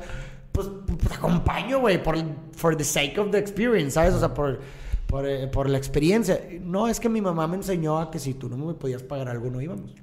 Pues, 0.52 0.68
pues, 0.86 0.98
te 0.98 1.14
acompaño, 1.14 1.80
güey, 1.80 2.02
por, 2.02 2.16
for 2.52 2.76
the 2.76 2.84
sake 2.84 3.18
of 3.18 3.30
the 3.30 3.38
experience, 3.38 3.92
¿sabes? 3.92 4.14
O 4.14 4.18
sea, 4.18 4.34
por, 4.34 4.60
por, 5.06 5.26
eh, 5.26 5.46
por 5.48 5.68
la 5.68 5.78
experiencia. 5.78 6.40
No, 6.60 6.88
es 6.88 7.00
que 7.00 7.08
mi 7.08 7.20
mamá 7.20 7.46
me 7.46 7.56
enseñó 7.56 7.98
a 7.98 8.10
que 8.10 8.18
si 8.18 8.34
tú 8.34 8.48
no 8.48 8.56
me 8.56 8.74
podías 8.74 9.02
pagar 9.02 9.28
algo, 9.28 9.50
no 9.50 9.60
íbamos. 9.60 9.94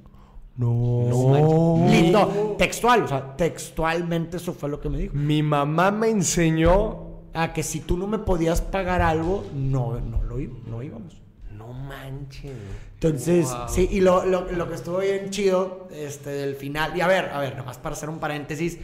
No. 0.59 1.85
Lindo, 1.89 2.55
textual, 2.57 3.03
o 3.03 3.07
sea, 3.07 3.37
textualmente 3.37 4.37
eso 4.37 4.53
fue 4.53 4.67
lo 4.67 4.81
que 4.81 4.89
me 4.89 4.97
dijo. 4.97 5.15
Mi 5.15 5.41
mamá 5.41 5.91
me 5.91 6.09
enseñó. 6.09 7.07
A 7.31 7.53
que 7.53 7.61
si 7.61 7.81
tú 7.81 7.95
no 7.95 8.07
me 8.07 8.17
podías 8.17 8.59
pagar 8.59 9.03
algo, 9.03 9.45
no, 9.53 9.99
no 9.99 10.23
lo 10.23 10.37
no 10.65 10.81
íbamos. 10.81 11.21
No 11.55 11.71
manches. 11.73 12.51
Entonces, 12.95 13.47
sí, 13.67 13.87
y 13.91 14.01
lo, 14.01 14.25
lo, 14.25 14.51
lo 14.51 14.67
que 14.67 14.73
estuvo 14.73 14.97
bien 14.97 15.29
chido 15.29 15.87
este, 15.91 16.31
del 16.31 16.55
final, 16.55 16.97
y 16.97 17.01
a 17.01 17.07
ver, 17.07 17.29
a 17.29 17.39
ver, 17.39 17.55
nomás 17.55 17.77
para 17.77 17.93
hacer 17.93 18.09
un 18.09 18.17
paréntesis, 18.17 18.79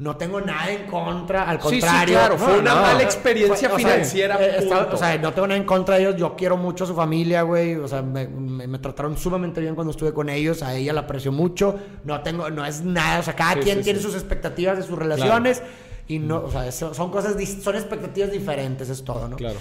no 0.00 0.16
tengo 0.16 0.40
nada 0.40 0.70
en 0.70 0.86
contra, 0.86 1.48
al 1.48 1.60
Sí, 1.60 1.68
sí, 1.68 1.80
contrario. 1.80 2.14
claro, 2.18 2.38
fue 2.38 2.58
una 2.58 2.74
no. 2.74 2.80
mala 2.80 3.02
experiencia 3.02 3.68
Fue- 3.68 3.76
o 3.76 3.80
sea, 3.80 3.90
financiera, 3.90 4.36
eh, 4.42 4.54
está- 4.60 4.88
o 4.92 4.96
sea, 4.96 5.18
no 5.18 5.32
tengo 5.34 5.46
nada 5.46 5.58
en 5.60 5.66
contra 5.66 5.96
de 5.96 6.00
ellos, 6.02 6.16
yo 6.16 6.34
quiero 6.36 6.56
mucho 6.56 6.84
a 6.84 6.86
su 6.86 6.94
familia, 6.94 7.42
güey, 7.42 7.74
o 7.76 7.86
sea, 7.86 8.00
me, 8.00 8.26
me- 8.26 8.66
me 8.66 8.78
trataron 8.78 9.16
sumamente 9.18 9.60
bien 9.60 9.74
cuando 9.74 9.90
estuve 9.90 10.14
con 10.14 10.30
ellos, 10.30 10.62
a 10.62 10.74
ella 10.74 10.94
la 10.94 11.02
aprecio 11.02 11.32
mucho, 11.32 11.78
no 12.04 12.20
tengo, 12.22 12.48
no 12.48 12.64
es 12.64 12.82
nada, 12.82 13.20
o 13.20 13.22
sea, 13.22 13.34
cada 13.36 13.54
Sí, 13.54 13.60
quien 13.60 13.82
tiene 13.82 14.00
sus 14.00 14.14
expectativas 14.14 14.78
de 14.78 14.84
sus 14.84 14.98
relaciones, 14.98 15.62
y 16.08 16.18
no, 16.18 16.38
o 16.44 16.50
sea, 16.50 16.72
son 16.72 17.10
cosas, 17.10 17.34
son 17.62 17.76
expectativas 17.76 18.32
diferentes, 18.32 18.88
es 18.88 19.04
todo, 19.04 19.28
¿no? 19.28 19.36
Claro. 19.36 19.58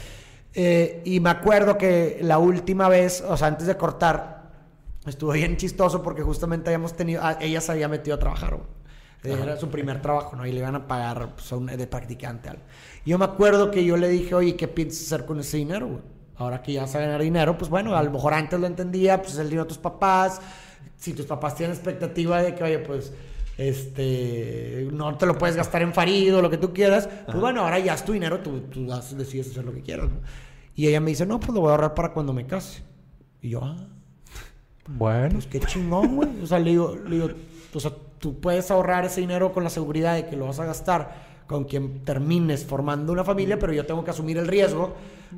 Eh, 0.56 1.02
y 1.04 1.20
me 1.20 1.30
acuerdo 1.32 1.78
que 1.78 2.20
la 2.22 2.38
última 2.40 2.88
vez, 2.90 3.22
o 3.28 3.36
sea, 3.38 3.48
antes 3.48 3.68
de 3.68 3.76
cortar, 3.78 4.50
estuvo 5.06 5.34
bien 5.34 5.58
chistoso 5.58 6.02
porque 6.02 6.22
justamente 6.24 6.70
habíamos 6.70 6.94
tenido, 6.96 7.22
ah, 7.24 7.38
ella 7.42 7.60
se 7.62 7.74
había 7.74 7.88
metido 7.90 8.16
a 8.16 8.20
trabajar, 8.20 8.56
güey. 8.56 8.79
Era 9.24 9.58
su 9.58 9.70
primer 9.70 10.02
trabajo, 10.02 10.36
¿no? 10.36 10.46
Y 10.46 10.52
le 10.52 10.60
iban 10.60 10.76
a 10.76 10.88
pagar 10.88 11.36
pues, 11.36 11.52
a 11.52 11.58
un- 11.58 11.66
de 11.66 11.88
practicante 11.88 12.50
algo. 12.50 12.64
Yo 13.06 13.18
me 13.18 13.26
acuerdo 13.26 13.70
que 13.70 13.84
yo 13.84 13.98
le 13.98 14.08
dije, 14.08 14.34
oye, 14.36 14.56
¿qué 14.56 14.68
piensas 14.68 15.06
hacer 15.08 15.26
con 15.26 15.40
ese 15.40 15.58
dinero, 15.58 15.88
güey? 15.88 16.02
Ahora 16.38 16.62
que 16.62 16.72
ya 16.72 16.82
vas 16.84 16.96
a 16.96 17.00
ganar 17.00 17.22
dinero, 17.22 17.58
pues 17.58 17.70
bueno, 17.70 17.98
a 17.98 18.04
lo 18.04 18.12
mejor 18.12 18.34
antes 18.34 18.58
lo 18.60 18.66
entendía, 18.66 19.22
pues 19.22 19.34
es 19.34 19.40
el 19.40 19.48
dinero 19.50 19.66
de 19.66 19.70
tus 19.70 19.78
papás. 19.78 20.40
Si 20.96 21.14
tus 21.14 21.26
papás 21.26 21.56
tienen 21.56 21.76
expectativa 21.76 22.42
de 22.42 22.56
que, 22.56 22.64
oye, 22.64 22.80
pues, 22.80 23.12
este, 23.58 24.88
no 24.94 25.18
te 25.18 25.26
lo 25.26 25.38
puedes 25.38 25.56
gastar 25.58 25.82
en 25.82 25.94
farido, 25.94 26.42
lo 26.42 26.50
que 26.50 26.58
tú 26.58 26.74
quieras, 26.74 27.10
pues 27.26 27.38
bueno, 27.40 27.62
ahora 27.62 27.80
ya 27.80 27.94
es 27.96 28.06
tu 28.06 28.14
dinero, 28.14 28.40
tú, 28.40 28.62
tú 28.62 28.86
das- 28.86 29.18
decides 29.18 29.50
hacer 29.52 29.66
lo 29.66 29.74
que 29.74 29.82
quieras, 29.82 30.10
¿no? 30.10 30.18
Y 30.76 30.88
ella 30.88 31.02
me 31.02 31.10
dice, 31.10 31.26
no, 31.26 31.40
pues 31.42 31.52
lo 31.54 31.60
voy 31.62 31.70
a 31.70 31.72
ahorrar 31.72 31.94
para 31.94 32.14
cuando 32.14 32.32
me 32.34 32.46
case. 32.46 32.82
Y 33.42 33.50
yo, 33.50 33.62
ah, 33.64 33.76
Bueno. 34.88 35.34
pues 35.34 35.46
qué 35.48 35.60
chingón, 35.60 36.16
güey. 36.16 36.30
O 36.42 36.48
sea, 36.48 36.60
le 36.60 36.70
digo, 36.72 36.96
le 36.96 37.16
digo, 37.16 37.30
o 37.74 37.80
sea, 37.80 37.92
tú 38.20 38.40
puedes 38.40 38.70
ahorrar 38.72 39.06
ese 39.06 39.22
dinero 39.22 39.52
con 39.54 39.64
la 39.64 39.70
seguridad 39.70 40.16
de 40.16 40.26
que 40.28 40.36
lo 40.36 40.46
vas 40.48 40.60
a 40.60 40.66
gastar 40.66 41.30
con 41.48 41.64
quien 41.64 42.06
termines 42.06 42.64
formando 42.64 43.12
una 43.12 43.24
familia, 43.24 43.58
pero 43.58 43.74
yo 43.74 43.84
tengo 43.86 44.04
que 44.04 44.12
asumir 44.12 44.38
el 44.38 44.48
riesgo 44.48 44.94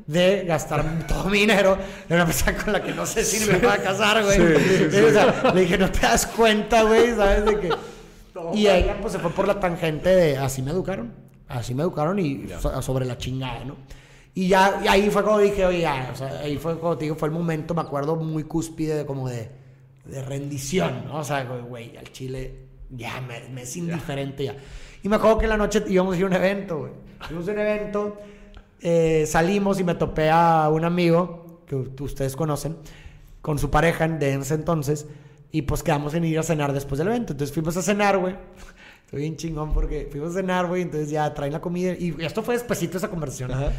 de 0.08 0.44
gastar 0.46 1.08
todo 1.08 1.30
mi 1.30 1.40
dinero 1.40 1.78
en 2.10 2.16
una 2.16 2.26
persona 2.26 2.58
con 2.58 2.74
la 2.74 2.84
que 2.84 2.92
no 2.92 3.06
sé 3.06 3.24
si 3.24 3.50
me 3.50 3.58
voy 3.60 3.70
a 3.70 3.78
casar, 3.82 4.22
güey. 4.24 4.38
O 5.08 5.12
sea, 5.12 5.52
le 5.54 5.62
dije, 5.62 5.78
no 5.78 5.90
te 5.90 6.00
das 6.02 6.26
cuenta, 6.28 6.84
güey, 6.84 7.16
¿sabes? 7.16 7.46
De 7.46 7.60
que... 7.60 7.70
Y 8.54 8.68
ella, 8.68 8.98
pues, 9.00 9.14
se 9.14 9.20
fue 9.20 9.32
por 9.32 9.48
la 9.48 9.60
tangente 9.60 10.10
de, 10.10 10.38
así 10.38 10.62
me 10.62 10.72
educaron. 10.72 11.14
Así 11.48 11.74
me 11.76 11.84
educaron 11.84 12.18
y 12.20 12.46
so- 12.60 12.82
sobre 12.82 13.06
la 13.06 13.18
chingada, 13.18 13.64
¿no? 13.64 13.76
Y 14.34 14.48
ya, 14.48 14.82
y 14.84 14.88
ahí 14.88 15.10
fue 15.10 15.22
cuando 15.24 15.42
dije, 15.42 15.66
oye, 15.66 15.82
ya, 15.82 16.10
o 16.14 16.16
sea, 16.16 16.40
ahí 16.40 16.58
fue 16.58 16.78
cuando 16.78 16.98
te 16.98 17.06
digo, 17.06 17.16
fue 17.16 17.28
el 17.28 17.34
momento, 17.34 17.74
me 17.74 17.82
acuerdo, 17.82 18.16
muy 18.16 18.46
cúspide 18.46 18.96
de 18.96 19.06
como 19.06 19.28
de, 19.30 19.50
de 20.06 20.22
rendición, 20.24 21.06
¿no? 21.08 21.18
O 21.20 21.24
sea, 21.24 21.44
güey, 21.44 21.96
al 21.98 22.10
chile 22.12 22.71
ya 22.96 23.22
me, 23.22 23.48
me 23.50 23.64
es 23.64 23.76
indiferente 23.78 24.46
ya. 24.46 24.56
Y 25.04 25.10
me 25.10 25.16
acuerdo 25.16 25.40
que 25.40 25.46
en 25.46 25.50
la 25.50 25.58
noche 25.58 25.84
íbamos 25.88 26.16
a 26.16 26.18
ir 26.18 26.24
a 26.24 26.28
un 26.28 26.34
evento, 26.34 26.80
güey. 26.80 26.92
Fuimos 27.28 27.48
a 27.48 27.52
un 27.52 27.60
evento, 27.60 28.18
eh, 28.82 29.26
salimos 29.28 29.80
y 29.80 29.84
me 29.84 29.96
topé 29.96 30.30
a 30.30 30.70
un 30.70 30.86
amigo 30.86 31.62
que 31.66 31.76
ustedes 32.04 32.36
conocen, 32.36 32.78
con 33.42 33.58
su 33.58 33.70
pareja 33.72 34.08
de 34.08 34.34
ese 34.36 34.54
entonces, 34.56 35.08
y 35.52 35.64
pues 35.64 35.84
quedamos 35.84 36.14
en 36.14 36.26
ir 36.26 36.38
a 36.38 36.44
cenar 36.44 36.74
después 36.74 37.00
del 37.00 37.08
evento. 37.08 37.34
Entonces 37.34 37.54
fuimos 37.54 37.76
a 37.78 37.82
cenar, 37.82 38.18
güey. 38.18 38.36
Estoy 39.06 39.22
bien 39.22 39.36
chingón 39.36 39.74
porque 39.74 40.08
fuimos 40.12 40.32
a 40.32 40.34
cenar, 40.40 40.68
güey, 40.68 40.84
entonces 40.84 41.10
ya 41.10 41.34
traen 41.34 41.54
la 41.54 41.62
comida. 41.62 41.94
Y 41.94 42.16
esto 42.20 42.44
fue 42.44 42.56
despacito 42.56 42.98
esa 42.98 43.10
conversión. 43.10 43.52
Ajá. 43.52 43.72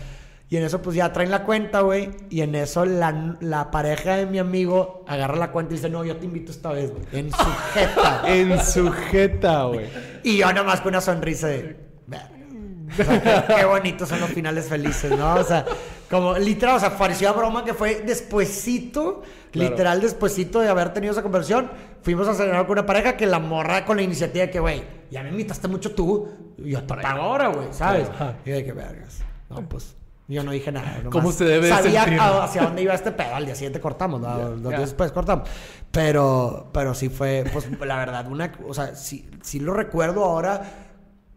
Y 0.52 0.58
en 0.58 0.64
eso, 0.64 0.82
pues 0.82 0.94
ya 0.94 1.10
traen 1.14 1.30
la 1.30 1.44
cuenta, 1.44 1.80
güey. 1.80 2.10
Y 2.28 2.42
en 2.42 2.54
eso, 2.54 2.84
la, 2.84 3.38
la 3.40 3.70
pareja 3.70 4.16
de 4.16 4.26
mi 4.26 4.38
amigo 4.38 5.02
agarra 5.08 5.36
la 5.36 5.50
cuenta 5.50 5.72
y 5.72 5.76
dice: 5.78 5.88
No, 5.88 6.04
yo 6.04 6.18
te 6.18 6.26
invito 6.26 6.52
esta 6.52 6.70
vez, 6.72 6.90
güey. 6.90 7.04
En 7.10 7.30
su 7.30 7.44
jeta. 7.72 8.22
En 8.26 8.62
sujeta, 8.62 9.62
güey. 9.64 9.86
y 10.22 10.36
yo 10.36 10.52
nomás 10.52 10.82
con 10.82 10.90
una 10.90 11.00
sonrisa 11.00 11.46
de. 11.46 11.74
O 12.06 12.94
sea, 12.94 13.22
qué, 13.48 13.54
qué 13.56 13.64
bonitos 13.64 14.10
son 14.10 14.20
los 14.20 14.28
finales 14.28 14.66
felices, 14.68 15.16
¿no? 15.16 15.36
O 15.36 15.42
sea, 15.42 15.64
como 16.10 16.36
literal, 16.36 16.76
o 16.76 16.80
sea, 16.80 16.98
pareció 16.98 17.30
a 17.30 17.32
broma 17.32 17.64
que 17.64 17.72
fue 17.72 18.02
despuesito, 18.02 19.22
Claro. 19.52 19.70
literal 19.70 20.00
despuesito 20.02 20.60
de 20.60 20.68
haber 20.68 20.92
tenido 20.92 21.12
esa 21.12 21.22
conversión. 21.22 21.70
Fuimos 22.02 22.28
a 22.28 22.34
cenar 22.34 22.66
con 22.66 22.72
una 22.78 22.84
pareja 22.84 23.16
que 23.16 23.24
la 23.26 23.38
morra 23.38 23.86
con 23.86 23.96
la 23.96 24.02
iniciativa 24.02 24.44
de 24.44 24.50
que, 24.50 24.60
güey, 24.60 24.82
ya 25.10 25.22
me 25.22 25.30
invitaste 25.30 25.66
mucho 25.68 25.94
tú, 25.94 26.28
yo 26.58 26.82
te 26.82 26.94
pago 26.96 27.22
ahora, 27.22 27.48
güey, 27.48 27.68
¿sabes? 27.70 28.10
Ajá. 28.10 28.34
Y 28.44 28.50
de 28.50 28.62
que 28.66 28.72
vergas. 28.72 29.22
No, 29.48 29.66
pues. 29.66 29.96
Yo 30.32 30.42
no 30.44 30.50
dije 30.52 30.72
nada. 30.72 30.98
nomás 30.98 31.10
¿Cómo 31.12 31.32
se 31.32 31.44
debe 31.44 31.66
de 31.66 31.72
Sabía 31.72 32.04
sentir? 32.04 32.20
a- 32.20 32.44
hacia 32.44 32.62
dónde 32.62 32.82
iba 32.82 32.94
este 32.94 33.12
pedo. 33.12 33.34
Al 33.34 33.44
día 33.46 33.54
siguiente 33.54 33.80
cortamos, 33.80 34.20
¿no? 34.20 34.36
Dos 34.36 34.62
ya. 34.62 34.68
días 34.70 34.80
después 34.80 35.12
cortamos. 35.12 35.48
Pero, 35.90 36.70
pero 36.72 36.94
sí 36.94 37.08
fue, 37.08 37.44
pues 37.52 37.68
la 37.80 37.96
verdad, 37.98 38.26
una, 38.30 38.52
o 38.66 38.72
sea, 38.74 38.94
sí, 38.94 39.28
sí 39.42 39.60
lo 39.60 39.74
recuerdo 39.74 40.24
ahora. 40.24 40.62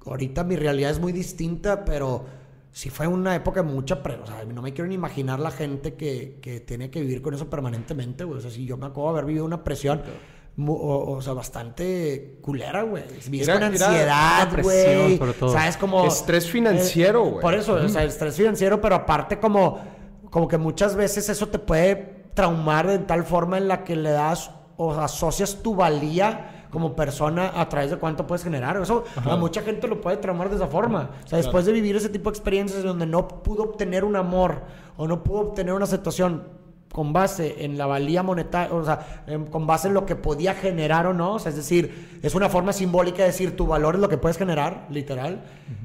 Ahorita 0.06 0.44
mi 0.44 0.56
realidad 0.56 0.92
es 0.92 1.00
muy 1.00 1.12
distinta, 1.12 1.84
pero 1.84 2.26
sí 2.72 2.90
fue 2.90 3.08
una 3.08 3.36
época 3.36 3.64
de 3.64 3.70
mucha 3.70 4.04
pre... 4.04 4.16
O 4.16 4.26
sea, 4.26 4.46
no 4.46 4.62
me 4.62 4.72
quiero 4.74 4.88
ni 4.88 4.96
imaginar 4.96 5.40
la 5.40 5.50
gente 5.52 5.96
que, 5.96 6.40
que 6.42 6.60
tiene 6.60 6.90
que 6.92 7.02
vivir 7.02 7.22
con 7.22 7.34
eso 7.34 7.50
permanentemente, 7.50 8.24
güey. 8.24 8.38
O 8.38 8.42
sea, 8.42 8.52
si 8.52 8.66
yo 8.66 8.78
me 8.78 8.86
acuerdo 8.86 9.14
de 9.14 9.20
haber 9.20 9.26
vivido 9.26 9.46
una 9.46 9.64
presión, 9.64 10.02
o, 10.58 11.12
o 11.18 11.22
sea, 11.22 11.34
bastante 11.34 12.38
culera, 12.42 12.84
güey. 12.84 13.04
Vives 13.28 13.48
Era- 13.48 13.58
con 13.60 13.64
ansiedad, 13.68 14.50
güey. 14.62 15.18
sobre 15.18 15.34
todo. 15.34 15.52
¿Sabes? 15.52 15.78
Como... 15.78 16.06
Estrés 16.06 16.50
financiero, 16.50 17.26
Eh, 17.26 17.30
güey. 17.30 17.42
Por 17.42 17.54
eso, 17.54 17.74
o 17.74 17.90
sea, 17.90 18.04
estrés 18.04 18.36
financiero, 18.38 18.80
pero 18.80 18.96
aparte 18.96 19.40
como, 19.40 19.80
como 20.30 20.48
que 20.48 20.58
muchas 20.58 20.96
veces 20.96 21.28
eso 21.30 21.48
te 21.48 21.60
puede 21.60 22.26
traumar 22.34 22.88
de 22.88 23.00
tal 23.00 23.24
forma 23.24 23.58
en 23.58 23.68
la 23.68 23.84
que 23.84 23.96
le 23.96 24.12
das 24.12 24.52
o 24.78 24.92
asocias 24.94 25.62
tu 25.64 25.76
valía 25.76 26.68
como 26.70 26.94
persona 26.96 27.54
a 27.56 27.70
través 27.70 27.92
de 27.92 27.98
cuánto 27.98 28.28
puedes 28.28 28.44
generar. 28.44 28.76
Eso 28.82 29.06
a 29.16 29.38
mucha 29.38 29.62
gente 29.62 29.88
lo 29.88 30.02
puede 30.02 30.18
traumar 30.18 30.50
de 30.50 30.58
esa 30.58 30.68
forma. 30.68 31.12
O 31.24 31.28
sea, 31.28 31.38
después 31.38 31.66
de 31.66 31.72
vivir 31.72 31.96
ese 31.96 32.10
tipo 32.10 32.30
de 32.30 32.36
experiencias 32.38 32.84
donde 32.84 33.06
no 33.06 33.28
pudo 33.44 33.64
obtener 33.64 34.04
un 34.04 34.18
amor 34.18 34.64
o 34.98 35.08
no 35.08 35.24
pudo 35.24 35.40
obtener 35.40 35.74
una 35.74 35.86
aceptación 35.86 36.44
con 36.96 37.12
base 37.12 37.66
en 37.66 37.78
la 37.78 37.86
valía 37.88 38.24
monetaria, 38.24 38.74
o 38.74 38.82
sea, 38.86 39.24
en- 39.28 39.48
con 39.48 39.68
base 39.68 39.90
en 39.90 39.94
lo 39.94 40.06
que 40.06 40.16
podía 40.16 40.54
generar 40.54 41.08
o 41.08 41.14
no, 41.14 41.34
o 41.34 41.40
sea, 41.40 41.50
es 41.50 41.58
decir, 41.58 42.20
es 42.24 42.34
una 42.36 42.48
forma 42.48 42.72
simbólica 42.72 43.18
de 43.18 43.26
decir 43.26 43.54
tu 43.58 43.68
valor 43.68 43.96
es 43.96 44.00
lo 44.02 44.08
que 44.08 44.18
puedes 44.18 44.38
generar, 44.38 44.88
literal. 44.90 45.42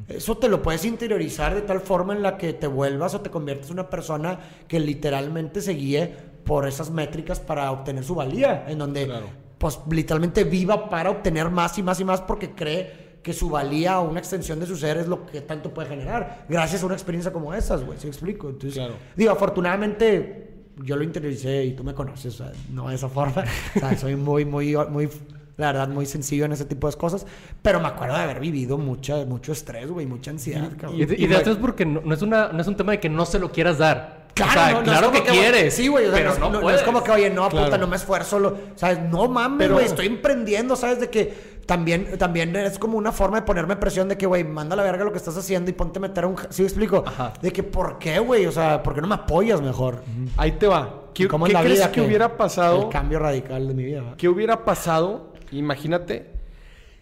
Eso 0.07 0.37
te 0.39 0.49
lo 0.49 0.63
puedes 0.63 0.85
interiorizar 0.85 1.53
de 1.57 1.63
tal 1.63 1.81
forma 1.81 2.15
en 2.15 2.23
la 2.23 2.37
que 2.39 2.53
te 2.53 2.69
vuelvas 2.69 3.13
o 3.17 3.23
te 3.23 3.29
conviertes 3.29 3.67
en 3.71 3.73
una 3.73 3.91
persona 3.91 4.39
que 4.69 4.79
literalmente 4.79 5.61
se 5.63 5.73
guíe 5.73 6.15
por 6.45 6.69
esas 6.69 6.91
métricas 6.93 7.41
para 7.41 7.73
obtener 7.73 8.05
su 8.05 8.15
valía, 8.15 8.67
en 8.69 8.79
donde 8.79 9.07
Claro. 9.07 9.27
pues 9.59 9.81
literalmente 9.91 10.45
viva 10.45 10.89
para 10.89 11.11
obtener 11.11 11.51
más 11.51 11.77
y 11.77 11.83
más 11.83 11.99
y 11.99 12.05
más 12.05 12.21
porque 12.21 12.53
cree 12.53 13.11
que 13.25 13.33
su 13.33 13.51
valía 13.51 13.99
o 14.01 14.09
una 14.09 14.21
extensión 14.21 14.61
de 14.61 14.67
su 14.67 14.77
ser 14.77 14.97
es 14.97 15.09
lo 15.09 15.27
que 15.27 15.41
tanto 15.43 15.75
puede 15.75 15.89
generar 15.89 16.47
gracias 16.49 16.83
a 16.83 16.87
una 16.87 16.95
experiencia 16.95 17.33
como 17.33 17.53
esas, 17.53 17.85
güey, 17.85 17.99
¿sí 17.99 18.07
me 18.07 18.11
explico? 18.13 18.49
Entonces, 18.49 18.75
Claro. 18.79 18.95
digo, 19.17 19.33
afortunadamente 19.33 20.50
yo 20.85 20.97
lo 20.97 21.05
interioricé 21.05 21.65
y 21.65 21.73
tú 21.73 21.85
me 21.85 21.95
conoces, 21.95 22.35
o 22.41 22.45
sea, 22.45 22.53
no 22.73 22.89
de 22.89 22.95
esa 22.95 23.09
forma, 23.09 23.45
o 23.77 23.79
sea, 23.81 23.97
soy 23.99 24.17
muy, 24.17 24.45
muy, 24.45 24.77
muy, 24.89 25.09
la 25.57 25.67
verdad, 25.73 25.89
muy 25.89 26.07
sencillo 26.07 26.45
en 26.47 26.53
ese 26.53 26.65
tipo 26.65 26.91
de 26.91 26.97
cosas, 26.97 27.27
pero 27.63 27.81
me 27.81 27.89
acuerdo 27.89 28.17
de 28.17 28.23
haber 28.23 28.41
vivido 28.41 28.79
mucha, 28.79 29.25
mucho 29.27 29.53
estrés, 29.53 29.91
güey, 29.91 30.07
mucha 30.07 30.31
ansiedad, 30.31 30.71
cabrón. 30.79 31.01
Y, 31.01 31.05
de- 31.05 31.17
y 31.19 31.27
de 31.27 31.35
esto 31.37 31.51
es 31.51 31.59
porque 31.59 31.85
no, 31.85 32.01
no 32.05 32.15
es 32.15 32.23
una, 32.23 32.49
no 32.53 32.61
es 32.61 32.67
un 32.67 32.77
tema 32.77 32.93
de 32.93 33.01
que 33.01 33.09
no 33.11 33.27
se 33.27 33.39
lo 33.39 33.51
quieras 33.53 33.79
dar. 33.79 34.21
Claro, 34.33 34.51
o 34.53 34.55
sea, 34.55 34.71
no, 34.73 34.79
no 34.79 34.85
claro 34.85 35.11
como 35.11 35.25
que, 35.25 35.31
quieres. 35.33 35.75
Sí, 35.75 35.89
güey, 35.89 36.07
o 36.07 36.11
sea, 36.13 36.19
pero 36.19 36.33
no, 36.39 36.47
no, 36.47 36.53
no- 36.53 36.61
no 36.63 36.71
es 36.71 36.81
como 36.83 37.03
que, 37.05 37.11
oye, 37.11 37.29
no, 37.29 37.49
puta, 37.51 37.67
Claro. 37.67 37.79
no 37.83 37.87
me 37.89 37.97
esfuerzo, 37.97 38.39
lo- 38.39 38.57
¿sabes? 38.77 39.01
No 39.11 39.29
mames, 39.29 39.71
güey, 39.71 39.85
estoy 39.85 40.07
emprendiendo, 40.07 40.77
¿sabes? 40.77 41.01
De 41.01 41.11
que 41.11 41.50
también, 41.67 42.19
también 42.19 42.55
es 42.57 42.79
como 42.79 42.99
una 42.99 43.13
forma 43.13 43.41
de 43.41 43.47
ponerme 43.47 43.77
presión 43.77 44.09
de 44.09 44.17
que, 44.17 44.27
güey, 44.27 44.45
manda 44.45 44.77
la 44.77 44.83
verga 44.83 45.05
lo 45.05 45.13
que 45.13 45.19
estás 45.19 45.37
haciendo 45.37 45.71
y 45.71 45.75
ponte 45.75 45.99
a 45.99 46.03
meter 46.03 46.27
un... 46.27 46.37
¿Sí 46.51 46.63
me 46.63 46.69
explico? 46.69 47.05
Ajá. 47.07 47.33
De 47.41 47.53
que, 47.53 47.63
¿por 47.63 47.99
qué, 47.99 48.19
güey? 48.19 48.47
O 48.47 48.53
sea, 48.53 48.83
¿por 48.83 48.95
qué 48.95 49.01
no 49.01 49.07
me 49.07 49.15
apoyas 49.15 49.61
mejor? 49.61 50.03
Ahí 50.37 50.53
te 50.53 50.67
va. 50.67 51.05
¿Qué, 51.15 51.29
¿Cómo 51.29 51.47
qué 51.47 51.53
la 51.53 51.61
crees 51.61 51.79
vida 51.79 51.93
que 51.93 52.01
hubiera 52.01 52.37
pasado? 52.37 52.85
El 52.85 52.89
cambio 52.89 53.19
radical 53.19 53.67
de 53.69 53.75
mi 53.75 53.85
vida. 53.85 54.15
¿Qué 54.17 54.29
hubiera 54.29 54.65
pasado? 54.65 55.33
Imagínate, 55.53 56.33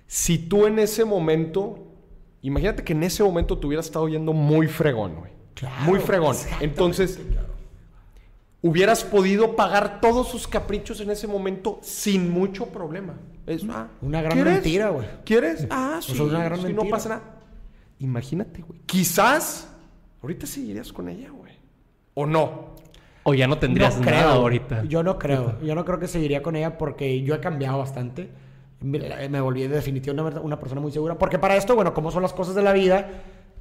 si 0.07 0.39
tú 0.39 0.67
en 0.67 0.79
ese 0.79 1.05
momento, 1.05 1.87
imagínate 2.43 2.85
que 2.85 2.93
en 2.95 3.03
ese 3.03 3.23
momento 3.23 3.59
te 3.59 3.67
hubieras 3.67 3.87
estado 3.87 4.09
yendo 4.09 4.33
muy 4.33 4.67
fregón, 4.67 5.17
güey. 5.17 5.33
Claro, 5.55 5.85
muy 5.85 5.99
fregón. 5.99 6.37
Entonces, 6.61 7.21
hubieras 8.63 9.05
podido 9.05 9.57
pagar 9.57 10.01
todos 10.01 10.29
sus 10.29 10.47
caprichos 10.47 11.01
en 11.01 11.11
ese 11.11 11.27
momento 11.27 11.79
sin 11.83 12.31
mucho 12.31 12.67
problema. 12.67 13.15
Es, 13.49 13.65
ah, 13.71 13.89
Una 14.03 14.21
gran 14.21 14.35
¿quieres? 14.35 14.53
mentira, 14.55 14.91
güey. 14.91 15.09
¿Quieres? 15.25 15.67
Ah, 15.71 15.99
sí. 16.03 16.15
sea, 16.15 16.25
una 16.25 16.45
gran 16.45 16.61
sí, 16.61 16.73
no 16.73 16.85
pasa 16.85 17.09
nada. 17.09 17.23
Imagínate, 17.99 18.63
güey. 18.63 18.81
Quizás 18.87 19.69
ahorita 20.23 20.47
seguirías 20.47 20.93
con 20.93 21.09
ella, 21.09 21.31
güey. 21.31 21.53
¿O 22.15 22.27
no? 22.27 22.77
O 23.23 23.35
ya 23.35 23.47
no 23.47 23.59
tendrías 23.59 23.97
no 23.97 24.03
creo. 24.03 24.15
nada 24.15 24.33
ahorita. 24.35 24.85
Yo 24.85 25.03
no 25.03 25.19
creo. 25.19 25.61
Yo 25.63 25.75
no 25.75 25.85
creo 25.85 25.99
que 25.99 26.09
seguiría 26.09 26.43
con 26.43 26.57
ella 26.57 26.77
porque 26.79 27.23
yo 27.23 27.35
he 27.35 27.41
cambiado 27.41 27.79
bastante. 27.79 28.29
Me, 28.81 29.29
me 29.29 29.41
volví 29.41 29.63
de 29.63 29.69
definitivamente 29.69 30.39
una, 30.39 30.41
una 30.41 30.61
persona 30.61 30.81
muy 30.81 30.93
segura. 30.93 31.17
Porque 31.19 31.39
para 31.39 31.57
esto, 31.57 31.75
bueno, 31.75 31.95
como 31.95 32.11
son 32.11 32.23
las 32.23 32.33
cosas 32.33 32.55
de 32.55 32.63
la 32.63 32.73
vida, 32.73 33.09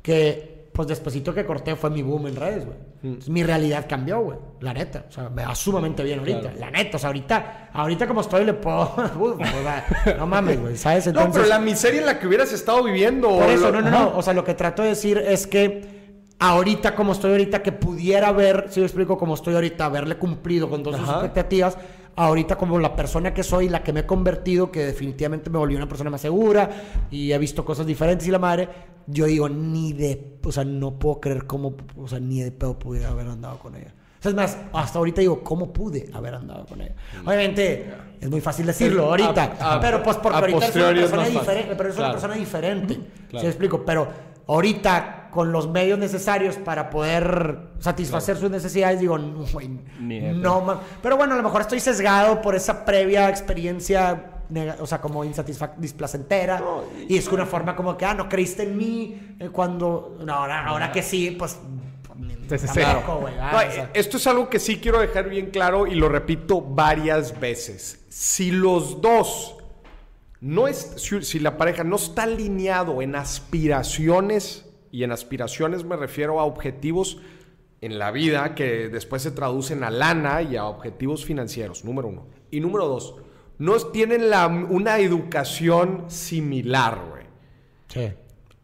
que 0.01 0.57
pues 0.74 0.88
despacito 0.88 1.34
que 1.34 1.45
corté 1.45 1.76
fue 1.76 1.89
mi 1.89 2.01
boom 2.03 2.28
en 2.28 2.36
redes, 2.36 2.65
güey. 2.65 2.78
Mm. 3.01 3.32
Mi 3.32 3.43
realidad 3.43 3.86
cambió, 3.89 4.20
güey. 4.22 4.38
La 4.61 4.74
neta. 4.74 5.05
O 5.09 5.11
sea, 5.11 5.30
me 5.30 5.43
va 5.45 5.55
sumamente 5.55 6.03
bien 6.03 6.20
ahorita. 6.20 6.39
Claro. 6.41 6.57
La 6.59 6.72
neta. 6.72 6.97
O 6.97 6.99
sea, 6.99 7.07
ahorita, 7.07 7.70
ahorita 7.74 8.07
como 8.07 8.22
estoy 8.22 8.45
le 8.45 8.53
puedo... 8.53 8.82
Uf, 9.20 9.20
o 9.39 9.45
sea, 9.45 10.15
no 10.18 10.28
mames, 10.28 10.59
güey. 10.61 10.78
¿Sabes? 10.78 11.05
no, 11.05 11.11
Entonces... 11.11 11.43
pero 11.43 11.47
la 11.47 11.59
miseria 11.59 11.99
en 12.01 12.05
la 12.05 12.20
que 12.20 12.28
hubieras 12.28 12.51
estado 12.53 12.84
viviendo. 12.84 13.30
Por 13.30 13.49
eso, 13.49 13.72
lo- 13.72 13.82
no, 13.82 13.89
no, 13.89 13.99
no. 14.11 14.18
O 14.18 14.22
sea, 14.22 14.34
lo 14.34 14.43
que 14.43 14.53
trato 14.53 14.84
de 14.84 14.89
decir 14.89 15.18
es 15.18 15.47
que 15.47 15.96
ahorita, 16.39 16.95
como 16.95 17.11
estoy 17.13 17.31
ahorita, 17.31 17.63
que 17.63 17.71
pudiera 17.71 18.31
ver, 18.31 18.67
si 18.69 18.79
yo 18.79 18.85
explico 18.85 19.17
cómo 19.17 19.33
estoy 19.35 19.55
ahorita, 19.55 19.85
haberle 19.85 20.17
cumplido 20.17 20.69
con 20.69 20.83
todas 20.83 20.99
sus 20.99 21.09
expectativas, 21.09 21.77
ahorita 22.15 22.55
como 22.57 22.79
la 22.79 22.95
persona 22.95 23.33
que 23.33 23.43
soy, 23.43 23.69
la 23.69 23.83
que 23.83 23.93
me 23.93 24.01
he 24.01 24.05
convertido, 24.05 24.71
que 24.71 24.85
definitivamente 24.85 25.49
me 25.49 25.57
volví 25.57 25.75
una 25.75 25.88
persona 25.88 26.09
más 26.09 26.21
segura 26.21 26.69
y 27.11 27.31
he 27.31 27.38
visto 27.38 27.63
cosas 27.63 27.85
diferentes 27.85 28.27
y 28.27 28.31
la 28.31 28.39
madre, 28.39 28.69
yo 29.07 29.25
digo, 29.25 29.47
ni 29.49 29.93
de, 29.93 30.38
o 30.43 30.51
sea, 30.51 30.65
no 30.65 30.97
puedo 30.99 31.19
creer 31.21 31.45
cómo, 31.45 31.75
o 31.95 32.07
sea, 32.07 32.19
ni 32.19 32.41
de 32.41 32.51
pedo 32.51 32.77
pudiera 32.77 33.09
haber 33.09 33.27
andado 33.27 33.59
con 33.59 33.75
ella. 33.75 33.93
O 34.19 34.21
sea, 34.23 34.29
es 34.31 34.35
más, 34.35 34.57
hasta 34.73 34.97
ahorita 34.97 35.21
digo, 35.21 35.43
¿cómo 35.43 35.71
pude 35.71 36.09
haber 36.11 36.33
andado 36.33 36.65
con 36.65 36.81
ella? 36.81 36.95
Obviamente, 37.23 37.93
es 38.19 38.29
muy 38.29 38.41
fácil 38.41 38.65
decirlo 38.65 39.03
A- 39.05 39.09
ahorita, 39.09 39.55
a- 39.59 39.79
pero 39.79 40.01
pues 40.01 40.17
porque 40.17 40.38
a 40.38 40.39
ahorita 40.39 40.65
es 40.67 40.75
una 40.75 40.89
es 40.89 40.97
persona 41.11 41.25
diferente, 41.29 41.75
pero 41.75 41.89
es 41.89 41.95
una 41.95 42.05
Claro. 42.05 42.13
persona 42.13 42.33
diferente. 42.35 42.95
Claro. 42.95 43.39
¿Sí 43.39 43.43
me 43.45 43.47
explico? 43.49 43.85
Pero 43.85 44.07
ahorita, 44.47 45.16
con 45.32 45.51
los 45.51 45.69
medios 45.69 45.99
necesarios 45.99 46.55
para 46.57 46.89
poder 46.89 47.59
satisfacer 47.80 48.38
sus 48.38 48.49
necesidades, 48.49 48.99
digo, 48.99 49.17
no, 49.17 49.45
no, 49.99 50.82
Pero 51.01 51.17
bueno, 51.17 51.34
a 51.34 51.38
lo 51.38 51.43
mejor 51.43 51.61
estoy 51.61 51.80
sesgado 51.80 52.41
por 52.41 52.55
esa 52.55 52.86
previa 52.86 53.30
experiencia, 53.30 54.32
o 54.80 54.86
sea, 54.86 54.99
como 55.01 55.23
displacentera. 55.78 56.59
No, 56.59 56.84
y 57.07 57.17
es 57.17 57.28
una 57.28 57.45
forma 57.45 57.75
como 57.75 57.97
que, 57.97 58.05
ah, 58.05 58.13
no 58.13 58.28
creíste 58.28 58.63
en 58.63 58.78
mí 58.78 59.36
eh, 59.39 59.49
cuando... 59.51 60.17
No, 60.23 60.34
ahora, 60.34 60.65
ahora 60.65 60.91
que 60.91 61.03
sí, 61.03 61.36
pues... 61.38 61.59
Tampoco, 62.47 63.19
güey, 63.19 63.34
ah, 63.39 63.51
No, 63.51 63.57
o 63.57 63.71
sea, 63.71 63.84
eh, 63.84 63.89
esto 63.93 64.17
es 64.17 64.25
algo 64.25 64.49
que 64.49 64.59
sí 64.59 64.78
quiero 64.78 64.99
dejar 64.99 65.30
bien 65.30 65.51
claro 65.51 65.86
y 65.86 65.95
lo 65.95 66.07
repito 66.07 66.61
varias 66.61 67.38
veces. 67.39 68.05
Si 68.07 68.51
los 68.51 69.01
dos 69.01 69.57
no 70.39 70.67
es, 70.67 70.93
si, 70.97 71.21
si 71.23 71.39
la 71.39 71.57
pareja 71.57 71.84
no 71.84 71.95
está 71.95 72.23
alineado 72.23 73.01
en 73.01 73.15
aspiraciones, 73.15 74.66
y 74.91 75.03
en 75.03 75.11
aspiraciones 75.11 75.83
me 75.83 75.95
refiero 75.95 76.39
a 76.39 76.45
objetivos 76.45 77.19
en 77.81 77.99
la 77.99 78.11
vida 78.11 78.55
que 78.55 78.89
después 78.89 79.21
se 79.21 79.31
traducen 79.31 79.83
a 79.83 79.89
lana 79.91 80.41
y 80.41 80.55
a 80.55 80.65
objetivos 80.65 81.25
financieros, 81.25 81.85
número 81.85 82.07
uno. 82.07 82.27
Y 82.49 82.59
número 82.59 82.88
dos, 82.88 83.15
no 83.59 83.75
tienen 83.77 84.29
la- 84.29 84.47
una 84.47 84.97
educación 84.99 86.05
similar, 86.07 86.99
güey, 87.09 87.23
sí. 87.88 88.13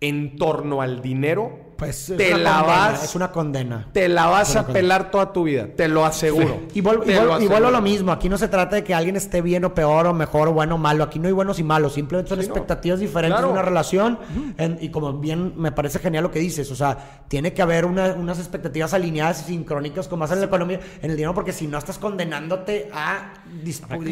en 0.02 0.36
torno 0.38 0.82
al 0.82 1.02
dinero, 1.02 1.60
Pues 1.86 2.10
es 2.10 2.18
te 2.18 2.34
una 2.34 2.38
la 2.44 2.52
condena, 2.60 2.68
vas 2.78 3.04
Es 3.04 3.16
una 3.16 3.32
condena. 3.32 3.88
te 3.94 4.08
la 4.10 4.26
vas 4.28 4.56
a 4.56 4.68
pelar 4.68 5.12
toda 5.12 5.32
tu 5.34 5.44
vida, 5.44 5.68
te 5.76 5.88
lo 5.88 6.06
aseguro. 6.06 6.62
Y, 6.74 6.82
vuelvo, 6.82 7.04
y, 7.04 7.08
vuelvo- 7.14 7.38
lo 7.38 7.42
y 7.42 7.48
vuelvo 7.48 7.68
a 7.68 7.72
lo 7.72 7.82
mismo. 7.82 8.12
Aquí 8.12 8.30
no 8.30 8.38
se 8.38 8.48
trata 8.48 8.76
de 8.76 8.84
que 8.84 8.94
alguien 8.94 9.16
esté 9.16 9.42
bien 9.42 9.66
o 9.66 9.74
peor 9.74 10.08
o 10.08 10.14
mejor 10.14 10.48
o 10.48 10.54
bueno 10.54 10.76
o 10.76 10.78
malo. 10.78 11.04
Aquí 11.04 11.20
no 11.20 11.28
hay 11.28 11.34
buenos 11.34 11.60
y 11.60 11.64
malos. 11.64 11.94
Simplemente 11.94 12.30
son 12.30 12.40
Sí, 12.42 12.48
no. 12.48 12.54
expectativas 12.54 13.00
diferentes 13.00 13.34
Claro. 13.38 13.48
de 13.48 13.54
una 13.54 13.62
relación. 13.62 14.20
En- 14.58 14.78
y 14.82 14.90
como 14.90 15.14
bien 15.14 15.54
me 15.58 15.72
parece 15.72 16.00
genial 16.00 16.24
lo 16.24 16.32
que 16.32 16.40
dices. 16.40 16.70
O 16.72 16.76
sea, 16.76 16.98
tiene 17.28 17.54
que 17.54 17.62
haber 17.62 17.86
una- 17.86 18.14
unas 18.14 18.40
expectativas 18.40 18.94
alineadas 18.94 19.42
y 19.44 19.54
sincrónicas 19.54 20.08
con 20.08 20.20
más 20.20 20.32
en 20.32 20.40
la 20.40 20.46
economía, 20.46 20.80
en 21.02 21.12
el 21.12 21.18
dinero, 21.18 21.34
porque 21.34 21.54
si 21.54 21.68
no 21.68 21.78
estás 21.78 21.98
condenándote 21.98 22.90
a, 22.94 23.34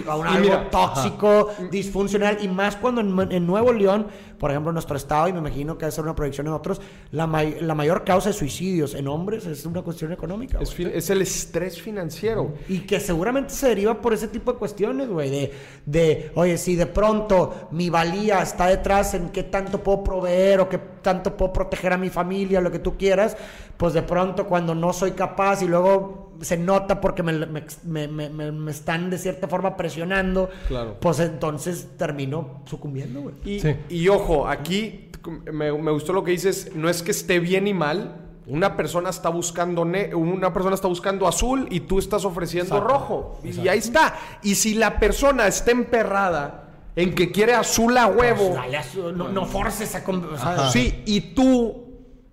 a 0.08 0.16
un 0.16 0.28
algo 0.28 0.40
mira, 0.42 0.70
tóxico, 0.70 1.50
disfuncional. 1.72 2.38
Y 2.42 2.48
más 2.48 2.76
cuando 2.76 3.02
en, 3.02 3.32
en 3.32 3.46
Nuevo 3.48 3.74
León, 3.74 4.08
por 4.42 4.50
ejemplo, 4.50 4.72
en 4.72 4.74
nuestro 4.74 4.98
estado, 4.98 5.28
y 5.28 5.34
me 5.34 5.38
imagino 5.38 5.78
que 5.78 5.86
debe 5.86 5.92
ser 5.92 6.04
una 6.04 6.16
proyección 6.16 6.48
en 6.48 6.54
otros, 6.54 6.82
la, 7.12 7.28
may- 7.28 7.62
la 7.62 7.76
mayor 7.76 8.04
causa 8.04 8.30
de 8.30 8.34
suicidios 8.34 8.96
en 8.96 9.08
hombres 9.08 9.46
es 9.46 9.68
una 9.68 9.84
cuestión 9.84 10.12
económica. 10.12 10.58
Es 10.98 11.12
el 11.12 11.22
estrés 11.22 11.80
financiero. 11.80 12.56
Y 12.68 12.80
que 12.80 13.00
seguramente 13.00 13.54
se 13.54 13.68
deriva 13.68 14.02
por 14.02 14.14
ese 14.16 14.28
tipo 14.28 14.52
de 14.54 14.58
cuestiones, 14.58 15.10
güey. 15.10 15.30
De, 15.30 15.52
de, 15.86 16.32
oye, 16.34 16.58
si 16.58 16.76
de 16.76 16.88
pronto 16.88 17.68
mi 17.70 17.92
valía 17.92 18.42
está 18.42 18.66
detrás 18.66 19.14
en 19.14 19.30
qué 19.30 19.44
tanto 19.44 19.84
puedo 19.84 20.04
proveer 20.04 20.60
o 20.62 20.68
qué 20.68 20.80
tanto 21.04 21.38
puedo 21.38 21.54
proteger 21.54 21.94
a 21.94 21.98
mi 22.00 22.10
familia, 22.10 22.62
lo 22.62 22.72
que 22.72 22.80
tú 22.80 22.98
quieras, 22.98 23.38
pues 23.78 23.94
de 23.94 24.02
pronto 24.02 24.48
cuando 24.48 24.74
no 24.74 24.92
soy 24.92 25.12
capaz 25.12 25.62
y 25.62 25.68
luego 25.68 26.31
se 26.42 26.58
nota 26.58 27.00
porque 27.02 27.24
me, 27.24 27.34
me- 27.34 27.64
me- 27.86 28.08
me- 28.08 28.30
me- 28.30 28.52
me 28.52 28.72
están 28.72 29.10
de 29.10 29.18
cierta 29.18 29.48
forma 29.48 29.78
presionando, 29.78 30.50
Claro. 30.68 30.98
pues 31.00 31.20
entonces 31.20 31.90
termino 31.98 32.62
sucumbiendo, 32.66 33.22
güey. 33.22 33.36
Y, 33.46 33.60
Sí. 33.60 33.76
y 33.90 34.08
ojo, 34.10 34.48
aquí 34.48 35.10
me, 35.52 35.72
me 35.72 35.92
gustó 35.92 36.14
lo 36.14 36.24
que 36.24 36.32
dices, 36.32 36.72
no 36.76 36.90
es 36.90 37.04
que 37.04 37.12
esté 37.12 37.40
bien 37.40 37.68
y 37.68 37.74
mal. 37.74 38.18
Una 38.48 38.76
persona 38.76 39.12
está 39.12 39.30
buscando 39.30 39.86
ne- 39.86 40.14
una 40.16 40.52
persona 40.52 40.74
está 40.76 40.88
buscando 40.88 41.28
azul 41.28 41.68
y 41.70 41.82
tú 41.82 42.00
estás 42.00 42.26
ofreciendo 42.26 42.76
Exacto. 42.76 42.94
rojo. 42.94 43.40
Y 43.44 43.68
ahí 43.68 43.78
está. 43.78 44.16
Y 44.42 44.56
si 44.56 44.74
la 44.74 45.00
persona 45.00 45.46
está 45.48 45.70
emperrada 45.72 46.70
en 46.96 47.14
que 47.14 47.32
quiere 47.32 47.54
azul 47.54 47.96
a 47.98 48.08
huevo, 48.08 48.50
Pues 48.56 48.56
dale 48.96 49.14
no, 49.16 49.30
no 49.30 49.46
forces 49.46 49.94
a... 49.96 50.04
con- 50.04 50.26
o 50.34 50.38
sea, 50.38 50.70
Sí, 50.72 51.04
y 51.06 51.22
tú 51.36 51.86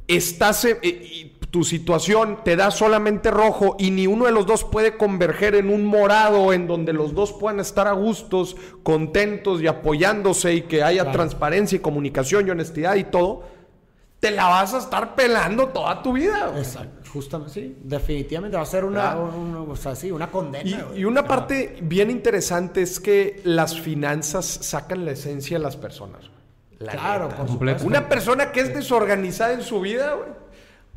estás, 0.08 0.64
eh, 0.64 0.78
y 0.82 1.37
tu 1.50 1.64
situación 1.64 2.40
te 2.44 2.56
da 2.56 2.70
solamente 2.70 3.30
rojo 3.30 3.74
y 3.78 3.90
ni 3.90 4.06
uno 4.06 4.26
de 4.26 4.32
los 4.32 4.44
dos 4.46 4.64
puede 4.64 4.96
converger 4.98 5.54
en 5.54 5.70
un 5.70 5.84
morado 5.86 6.52
en 6.52 6.66
donde 6.66 6.92
los 6.92 7.14
dos 7.14 7.32
puedan 7.32 7.58
estar 7.60 7.86
a 7.88 7.92
gustos, 7.92 8.56
contentos 8.82 9.62
y 9.62 9.66
apoyándose 9.66 10.54
y 10.54 10.62
que 10.62 10.82
haya 10.82 11.02
Claro. 11.04 11.16
transparencia 11.16 11.76
y 11.76 11.78
comunicación 11.80 12.46
y 12.46 12.50
honestidad 12.50 12.96
y 12.96 13.04
todo, 13.04 13.44
te 14.20 14.30
la 14.32 14.46
vas 14.48 14.74
a 14.74 14.78
estar 14.78 15.14
pelando 15.14 15.68
toda 15.68 16.02
tu 16.02 16.12
vida. 16.12 16.48
güey. 16.48 16.58
Exacto, 16.60 17.08
justamente, 17.12 17.52
sí, 17.54 17.76
definitivamente 17.82 18.56
va 18.56 18.64
a 18.64 18.66
ser 18.66 18.84
una, 18.84 19.00
Claro. 19.12 19.32
una- 19.34 19.60
o 19.62 19.76
sea, 19.76 19.94
sí, 19.94 20.10
una 20.10 20.30
condena. 20.30 20.88
Y, 20.94 21.00
y 21.00 21.04
una 21.04 21.24
parte 21.26 21.78
bien 21.82 22.10
interesante 22.10 22.82
es 22.82 22.98
que 23.00 23.40
las 23.44 23.78
finanzas 23.80 24.44
sacan 24.44 25.04
la 25.04 25.12
esencia 25.12 25.56
de 25.56 25.62
las 25.62 25.76
personas. 25.76 26.20
güey. 26.22 26.32
La 26.80 26.92
Claro, 26.92 27.28
por. 27.30 27.48
Una 27.86 28.08
persona 28.08 28.52
que 28.52 28.60
es 28.60 28.74
desorganizada 28.74 29.52
en 29.52 29.62
su 29.62 29.80
vida, 29.80 30.14
güey. 30.14 30.28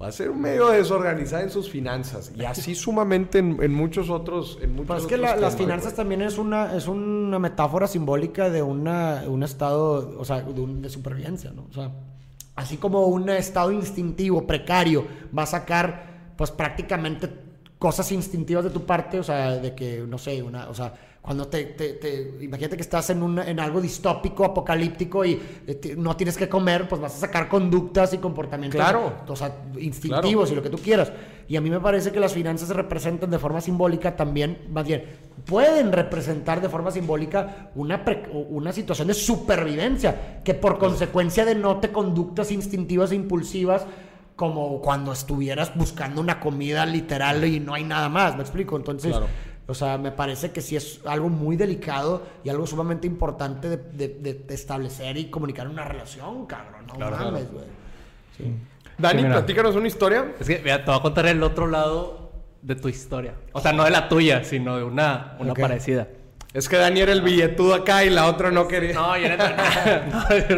Va 0.01 0.07
a 0.07 0.11
ser 0.11 0.29
un 0.29 0.41
medio 0.41 0.69
desorganizada 0.69 1.43
en 1.43 1.49
sus 1.51 1.69
finanzas. 1.69 2.31
Y 2.35 2.43
así 2.45 2.73
sumamente 2.75 3.39
en, 3.39 3.61
en 3.61 3.73
muchos 3.73 4.09
otros. 4.09 4.57
En 4.61 4.71
muchos 4.71 4.87
Pues 4.87 5.01
es 5.03 5.07
que 5.07 5.17
las 5.17 5.55
finanzas 5.55 5.91
güey. 5.93 5.95
también 5.97 6.21
es 6.23 6.37
una, 6.37 6.75
es 6.75 6.87
una 6.87 7.37
metáfora 7.39 7.87
simbólica 7.87 8.49
de 8.49 8.61
una, 8.63 9.23
un 9.27 9.43
estado, 9.43 10.15
o 10.17 10.25
sea, 10.25 10.41
de, 10.41 10.59
un- 10.61 10.81
de 10.81 10.89
supervivencia, 10.89 11.51
¿no? 11.51 11.67
O 11.69 11.73
sea, 11.73 11.91
así 12.55 12.77
como 12.77 13.05
un 13.07 13.29
estado 13.29 13.71
instintivo, 13.71 14.47
precario, 14.47 15.05
va 15.37 15.43
a 15.43 15.47
sacar, 15.47 16.33
pues 16.35 16.51
prácticamente 16.51 17.29
cosas 17.77 18.11
instintivas 18.11 18.63
de 18.63 18.69
tu 18.69 18.85
parte, 18.85 19.19
o 19.19 19.23
sea, 19.23 19.51
de 19.57 19.73
que, 19.75 20.03
no 20.07 20.17
sé, 20.17 20.41
una, 20.43 20.69
o 20.69 20.73
sea, 20.73 20.93
cuando 21.21 21.47
te, 21.47 21.65
te- 21.65 21.93
te- 21.93 22.37
imagínate 22.41 22.75
que 22.75 22.81
estás 22.81 23.11
en, 23.11 23.21
un, 23.21 23.37
en 23.37 23.59
algo 23.59 23.79
distópico, 23.79 24.43
apocalíptico 24.43 25.23
y 25.23 25.39
eh, 25.67 25.75
te- 25.75 25.95
no 25.95 26.17
tienes 26.17 26.35
que 26.35 26.49
comer, 26.49 26.89
pues 26.89 26.99
vas 26.99 27.15
a 27.15 27.19
sacar 27.19 27.47
conductas 27.47 28.11
y 28.13 28.17
comportamientos, 28.17 28.79
Claro. 28.81 29.13
o 29.27 29.35
sea, 29.35 29.53
instintivos 29.79 30.49
Claro. 30.49 30.53
y 30.53 30.55
lo 30.55 30.63
que 30.63 30.69
tú 30.69 30.79
quieras. 30.79 31.11
Y 31.47 31.55
a 31.57 31.61
mí 31.61 31.69
me 31.69 31.79
parece 31.79 32.11
que 32.11 32.19
las 32.19 32.33
finanzas 32.33 32.69
se 32.69 32.73
representan 32.73 33.29
de 33.29 33.37
forma 33.37 33.61
simbólica 33.61 34.15
también, 34.15 34.57
más 34.71 34.87
bien, 34.87 35.03
pueden 35.45 35.91
representar 35.91 36.59
de 36.59 36.69
forma 36.69 36.89
simbólica 36.89 37.69
una, 37.75 38.03
pre- 38.03 38.27
una 38.49 38.71
situación 38.73 39.07
de 39.07 39.13
supervivencia, 39.13 40.39
que 40.43 40.55
por 40.55 40.79
consecuencia 40.79 41.45
denote 41.45 41.91
conductas 41.91 42.51
instintivas 42.51 43.11
e 43.11 43.15
impulsivas, 43.15 43.85
como 44.35 44.81
cuando 44.81 45.11
estuvieras 45.11 45.75
buscando 45.75 46.19
una 46.19 46.39
comida 46.39 46.83
literal 46.87 47.43
y 47.45 47.59
no 47.59 47.75
hay 47.75 47.83
nada 47.83 48.09
más, 48.09 48.35
¿me 48.35 48.41
explico? 48.41 48.75
Entonces, 48.75 49.11
Claro. 49.11 49.27
O 49.71 49.73
sea, 49.73 49.97
me 49.97 50.11
parece 50.11 50.51
que 50.51 50.61
sí 50.61 50.75
es 50.75 50.99
algo 51.05 51.29
muy 51.29 51.55
delicado 51.55 52.23
y 52.43 52.49
algo 52.49 52.67
sumamente 52.67 53.07
importante 53.07 53.69
de, 53.69 53.77
de- 53.77 54.33
de- 54.35 54.53
establecer 54.53 55.17
y 55.17 55.29
comunicar 55.29 55.67
una 55.67 55.85
relación, 55.85 56.45
cabrón. 56.45 56.85
No 56.87 56.93
Claro, 56.95 57.17
mames, 57.17 57.43
claro. 57.43 57.51
güey. 57.53 57.65
Sí. 58.37 58.55
Dani, 58.97 59.21
Sí, 59.23 59.27
platícanos 59.27 59.75
una 59.75 59.87
historia. 59.87 60.35
Es 60.39 60.47
que, 60.47 60.59
mira, 60.59 60.83
te 60.83 60.91
voy 60.91 60.99
a 60.99 61.01
contar 61.01 61.25
el 61.25 61.41
otro 61.41 61.67
lado 61.67 62.31
de 62.61 62.75
tu 62.75 62.87
historia. 62.89 63.33
O 63.53 63.59
sea, 63.61 63.73
no 63.73 63.83
de 63.83 63.91
la 63.91 64.07
tuya, 64.09 64.43
sino 64.43 64.77
de 64.77 64.83
una, 64.83 65.35
una 65.39 65.53
parecida. 65.53 66.07
Es 66.53 66.67
que 66.67 66.75
Dani 66.75 66.99
era 66.99 67.13
el 67.13 67.21
billetudo 67.21 67.73
acá 67.73 68.03
y 68.03 68.09
la 68.09 68.25
otra 68.27 68.51
no 68.51 68.67
quería. 68.67 68.93
No, 68.93 69.17
yo 69.17 69.29
neta. 69.29 69.55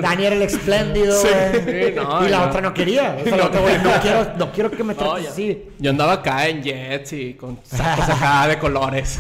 Dani 0.02 0.26
era 0.26 0.36
el 0.36 0.42
espléndido, 0.42 1.16
Sí, 1.16 1.28
güey. 1.28 1.90
sí, 1.92 1.96
no, 1.96 2.26
y 2.26 2.30
la 2.30 2.40
no. 2.40 2.46
otra 2.48 2.62
no 2.62 2.74
quería. 2.74 3.16
O 3.20 3.24
sea, 3.24 3.48
güey, 3.48 3.78
no, 3.78 3.92
quiero, 4.02 4.28
no 4.38 4.52
quiero 4.52 4.72
que 4.72 4.84
me 4.84 4.94
No, 4.96 5.00
trates 5.00 5.28
así. 5.30 5.70
Yo 5.78 5.92
andaba 5.92 6.14
acá 6.14 6.48
en 6.48 6.64
jets 6.64 7.14
y 7.14 7.36
con 7.36 7.60
sacos 7.64 8.10
acá 8.10 8.48
de 8.48 8.58
colores. 8.58 9.20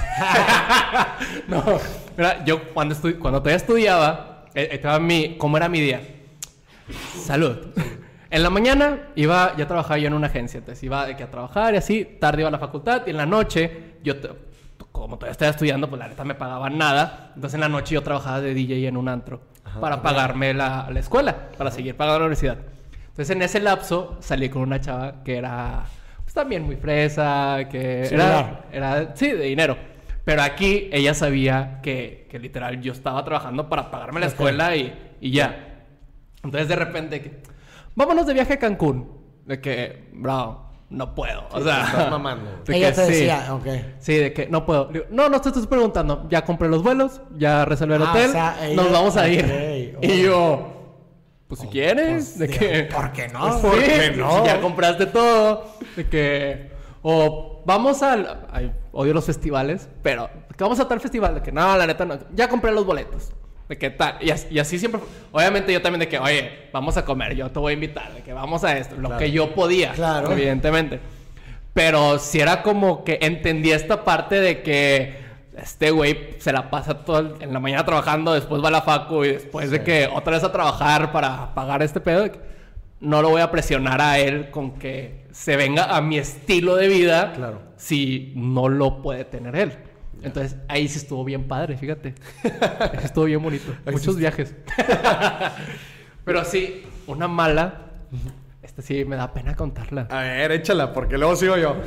no, 1.47 1.63
mira, 2.17 2.43
yo 2.43 2.63
cuando, 2.73 2.95
estu- 2.95 3.19
cuando 3.19 3.39
todavía 3.39 3.57
estudiaba, 3.57 4.45
eh, 4.55 4.69
estaba 4.71 4.99
mi, 4.99 5.35
¿cómo 5.37 5.57
era 5.57 5.69
mi 5.69 5.79
día? 5.79 6.01
Salud. 7.23 7.57
En 8.31 8.41
la 8.41 8.49
mañana 8.49 9.09
iba, 9.15 9.53
ya 9.57 9.67
trabajaba 9.67 9.99
yo 9.99 10.07
en 10.07 10.15
una 10.15 10.25
agencia, 10.27 10.57
entonces 10.57 10.83
iba 10.83 11.05
de 11.05 11.15
que 11.15 11.21
a 11.23 11.29
trabajar 11.29 11.75
y 11.75 11.77
así, 11.77 12.17
tarde 12.19 12.41
iba 12.41 12.47
a 12.49 12.51
la 12.51 12.57
facultad 12.57 13.03
y 13.05 13.11
en 13.11 13.17
la 13.17 13.27
noche, 13.27 13.93
yo, 14.03 14.17
te- 14.19 14.29
como 15.03 15.17
todavía 15.17 15.33
estaba 15.33 15.51
estudiando, 15.51 15.89
pues 15.89 15.99
la 15.99 16.07
neta 16.07 16.23
me 16.23 16.33
pagaban 16.33 16.77
nada, 16.77 17.33
entonces 17.35 17.55
en 17.55 17.59
la 17.59 17.67
noche 17.67 17.93
yo 17.93 18.03
trabajaba 18.03 18.39
de 18.39 18.53
DJ 18.53 18.87
en 18.87 18.95
un 18.95 19.09
antro 19.09 19.41
para 19.81 20.01
pagarme 20.01 20.53
la, 20.53 20.87
la 20.89 20.99
escuela, 21.01 21.49
para 21.57 21.71
seguir 21.71 21.97
pagando 21.97 22.19
la 22.19 22.25
universidad. 22.27 22.57
Entonces 23.09 23.29
en 23.35 23.41
ese 23.41 23.59
lapso 23.59 24.15
salí 24.21 24.47
con 24.47 24.61
una 24.61 24.79
chava 24.79 25.21
que 25.25 25.35
era 25.35 25.83
pues, 26.23 26.33
también 26.33 26.63
muy 26.63 26.77
fresa, 26.77 27.67
que 27.69 28.05
era, 28.05 28.63
era, 28.71 29.13
sí, 29.13 29.29
de 29.29 29.43
dinero. 29.43 29.75
Pero 30.23 30.41
aquí 30.41 30.87
ella 30.93 31.13
sabía 31.13 31.81
que, 31.83 32.29
que 32.31 32.39
literal 32.39 32.79
yo 32.79 32.93
estaba 32.93 33.25
trabajando 33.25 33.67
para 33.67 33.91
pagarme 33.91 34.21
la 34.21 34.27
escuela 34.27 34.73
y, 34.77 35.17
y 35.19 35.31
ya. 35.31 35.83
Entonces 36.45 36.69
de 36.69 36.77
repente 36.77 37.21
que, 37.21 37.41
vámonos 37.93 38.25
de 38.25 38.35
viaje 38.35 38.53
a 38.53 38.59
Cancún. 38.59 39.21
De 39.45 39.59
que, 39.59 40.07
bro, 40.13 40.72
no 40.93 41.13
puedo. 41.15 41.43
O 41.51 41.61
sea, 41.61 41.83
estás 41.85 42.09
mamando. 42.11 42.49
de 42.65 42.77
Ella 42.77 42.89
que 42.89 42.95
te 42.95 43.05
sí. 43.05 43.11
decía, 43.11 43.47
ok. 43.53 43.65
Sí, 43.99 44.15
de 44.15 44.33
que 44.33 44.47
no 44.47 44.65
puedo. 44.65 44.85
Digo, 44.85 45.05
no, 45.09 45.27
no 45.29 45.41
te 45.41 45.49
estoy 45.49 45.65
preguntando. 45.67 46.25
Ya 46.29 46.45
compré 46.45 46.69
los 46.69 46.83
vuelos, 46.83 47.21
ya 47.35 47.65
reservé 47.65 47.95
el 47.95 48.03
Ah, 48.03 48.11
hotel, 48.11 48.29
o 48.29 48.33
sea, 48.33 48.57
ella- 48.65 48.75
nos 48.81 48.91
vamos 48.91 49.17
a 49.17 49.27
ir. 49.27 49.95
oh. 49.97 49.99
Y 50.05 50.21
yo, 50.21 50.73
pues 51.47 51.61
si 51.61 51.67
quieres, 51.67 52.39
de 52.39 52.45
Pues, 52.47 52.57
que. 52.57 52.83
¿Por 52.95 53.11
qué 53.11 53.27
no? 53.27 53.55
Sí, 53.59 53.61
¿Por 53.67 53.79
qué 53.83 54.13
no? 54.15 54.45
Ya 54.45 54.61
compraste 54.61 55.05
todo. 55.07 55.65
De 55.95 56.07
que. 56.07 56.71
O 57.01 57.61
vamos 57.65 58.01
al. 58.01 58.45
Ay, 58.51 58.71
odio 58.93 59.13
los 59.13 59.25
festivales, 59.25 59.89
pero. 60.01 60.29
Que 60.55 60.63
vamos 60.63 60.79
a 60.79 60.87
tal 60.87 61.01
festival. 61.01 61.35
De 61.35 61.41
que 61.41 61.51
no, 61.51 61.75
la 61.77 61.85
neta 61.87 62.05
no. 62.05 62.17
Ya 62.33 62.47
compré 62.47 62.71
los 62.71 62.85
boletos. 62.85 63.33
De 63.73 63.77
que 63.79 63.89
tal. 63.89 64.17
Y 64.21 64.29
así, 64.29 64.45
y 64.51 64.59
así 64.59 64.77
siempre. 64.77 65.01
Obviamente 65.31 65.73
yo 65.73 65.81
también 65.81 66.01
de 66.01 66.07
que, 66.07 66.19
oye, 66.19 66.67
vamos 66.71 66.95
a 66.95 67.03
comer. 67.03 67.33
Yo 67.35 67.49
te 67.49 67.57
voy 67.57 67.71
a 67.71 67.73
invitar. 67.73 68.13
De 68.13 68.21
que 68.21 68.31
vamos 68.31 68.63
a 68.63 68.77
esto. 68.77 68.93
Lo 68.95 69.07
Claro. 69.09 69.17
que 69.17 69.31
yo 69.31 69.55
podía. 69.55 69.93
Claro. 69.93 70.31
Evidentemente. 70.31 70.99
Pero 71.73 72.19
si 72.19 72.39
era 72.39 72.61
como 72.61 73.03
que 73.03 73.17
entendía 73.19 73.75
esta 73.75 74.03
parte 74.03 74.39
de 74.39 74.61
que 74.61 75.15
este 75.57 75.89
güey 75.89 76.35
se 76.37 76.53
la 76.53 76.69
pasa 76.69 77.03
todo 77.03 77.17
el- 77.17 77.33
en 77.41 77.51
la 77.51 77.59
mañana 77.59 77.83
trabajando, 77.83 78.31
después 78.33 78.63
va 78.63 78.67
a 78.67 78.71
la 78.71 78.83
facu 78.83 79.23
y 79.23 79.29
después 79.29 79.71
de 79.71 79.81
que 79.83 80.07
otra 80.13 80.33
vez 80.33 80.43
a 80.43 80.51
trabajar 80.51 81.11
para 81.11 81.55
pagar 81.55 81.81
este 81.81 81.99
pedo. 81.99 82.29
No 82.99 83.23
lo 83.23 83.29
voy 83.31 83.41
a 83.41 83.49
presionar 83.49 84.01
a 84.01 84.19
él 84.19 84.51
con 84.51 84.73
que 84.77 85.25
se 85.31 85.55
venga 85.57 85.85
a 85.95 85.99
mi 85.99 86.19
estilo 86.19 86.75
de 86.75 86.89
vida 86.89 87.33
Claro. 87.35 87.59
si 87.75 88.33
no 88.35 88.69
lo 88.69 89.01
puede 89.01 89.25
tener 89.25 89.55
él. 89.55 89.73
Entonces 90.21 90.57
ahí 90.67 90.87
sí 90.87 90.99
estuvo 90.99 91.23
bien 91.23 91.47
padre, 91.47 91.77
fíjate. 91.77 92.15
Ahí 92.43 93.03
estuvo 93.03 93.25
bien 93.25 93.41
bonito. 93.41 93.73
Muchos 93.91 94.17
viajes. 94.17 94.55
Pero 96.25 96.45
sí, 96.45 96.83
una 97.07 97.27
mala. 97.27 97.91
Esta 98.61 98.81
sí 98.81 99.03
me 99.05 99.15
da 99.15 99.33
pena 99.33 99.55
contarla. 99.55 100.07
A 100.09 100.21
ver, 100.21 100.51
échala, 100.51 100.93
porque 100.93 101.17
luego 101.17 101.35
sigo 101.35 101.57
yo. 101.57 101.75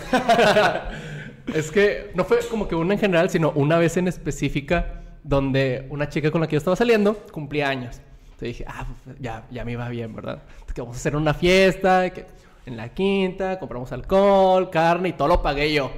Es 1.54 1.70
que 1.70 2.10
no 2.14 2.24
fue 2.24 2.38
como 2.50 2.66
que 2.66 2.74
una 2.74 2.94
en 2.94 2.98
general, 2.98 3.30
sino 3.30 3.52
una 3.52 3.78
vez 3.78 3.96
en 3.96 4.08
específica 4.08 5.02
donde 5.22 5.86
una 5.90 6.08
chica 6.08 6.32
con 6.32 6.40
la 6.40 6.48
que 6.48 6.54
yo 6.54 6.58
estaba 6.58 6.74
saliendo 6.74 7.14
cumplía 7.30 7.68
años. 7.68 8.00
Entonces 8.24 8.48
dije, 8.48 8.64
ah, 8.66 8.84
pues, 9.04 9.16
ya, 9.20 9.46
ya 9.50 9.64
me 9.64 9.72
iba 9.72 9.88
bien, 9.88 10.14
¿verdad? 10.14 10.42
Entonces 10.42 10.74
que 10.74 10.80
vamos 10.80 10.96
a 10.96 10.98
hacer 10.98 11.14
una 11.14 11.34
fiesta, 11.34 12.10
que 12.10 12.26
en 12.66 12.76
la 12.76 12.88
quinta, 12.88 13.58
compramos 13.58 13.92
alcohol, 13.92 14.70
carne 14.70 15.10
y 15.10 15.12
todo 15.12 15.28
lo 15.28 15.42
pagué 15.42 15.72
yo. 15.72 15.90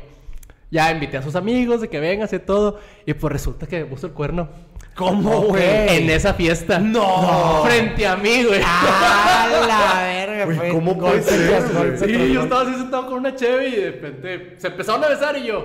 Ya 0.71 0.91
invité 0.91 1.17
a 1.17 1.23
sus 1.23 1.35
amigos 1.35 1.81
de 1.81 1.89
que 1.89 1.99
vengan, 2.01 2.29
y 2.31 2.39
todo. 2.41 2.79
Y 3.07 3.15
pues 3.15 3.33
resulta 3.33 3.67
que 3.67 3.81
me 3.81 3.85
puso 3.87 4.07
el 4.07 4.13
cuerno. 4.13 4.49
¿Cómo, 4.95 5.43
güey? 5.43 5.63
En 5.97 6.11
esa 6.11 6.35
fiesta. 6.35 6.79
No. 6.79 7.63
Frente 7.65 8.07
a 8.07 8.17
mí, 8.17 8.45
güey. 8.45 8.61
¡Ah, 8.65 9.49
la 9.67 10.03
verga! 10.03 10.45
Güey, 10.45 10.71
¿cómo 10.73 10.99
puede 10.99 11.23
ser, 11.23 11.49
tras 11.71 12.01
Sí, 12.01 12.07
tras 12.13 12.29
yo 12.29 12.43
estaba 12.43 12.63
así 12.63 12.75
sentado 12.75 13.07
con 13.07 13.15
una 13.19 13.35
cheve 13.35 13.69
y 13.69 13.77
de 13.77 13.91
repente 13.93 14.55
se 14.59 14.67
empezaron 14.67 15.05
a 15.05 15.09
besar 15.09 15.37
y 15.39 15.47
yo. 15.47 15.65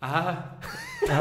Ah. 0.00 0.56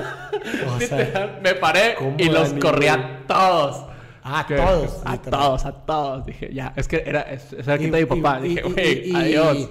O 0.76 0.80
sea, 0.80 1.40
me 1.44 1.54
paré 1.56 1.96
¿Cómo, 1.98 2.16
y 2.18 2.26
los 2.30 2.50
Dani, 2.50 2.62
corrí 2.62 2.88
güey? 2.88 2.90
a 2.90 3.20
todos. 3.28 3.86
Ah, 4.24 4.40
a 4.40 4.48
todos, 4.48 5.02
A 5.06 5.12
literal. 5.12 5.40
todos, 5.42 5.66
a 5.66 5.72
todos. 5.86 6.26
Dije, 6.26 6.50
ya, 6.54 6.74
es 6.76 6.88
que 6.88 7.04
era, 7.06 7.22
es, 7.22 7.54
la 7.68 7.76
Y- 7.76 7.80
quinta 7.80 7.98
de 7.98 8.06
mi 8.08 8.18
y- 8.18 8.22
papá. 8.22 8.40
y- 8.40 8.48
Dije, 8.50 8.62
güey, 8.64 9.10
y- 9.12 9.16
adiós. 9.16 9.70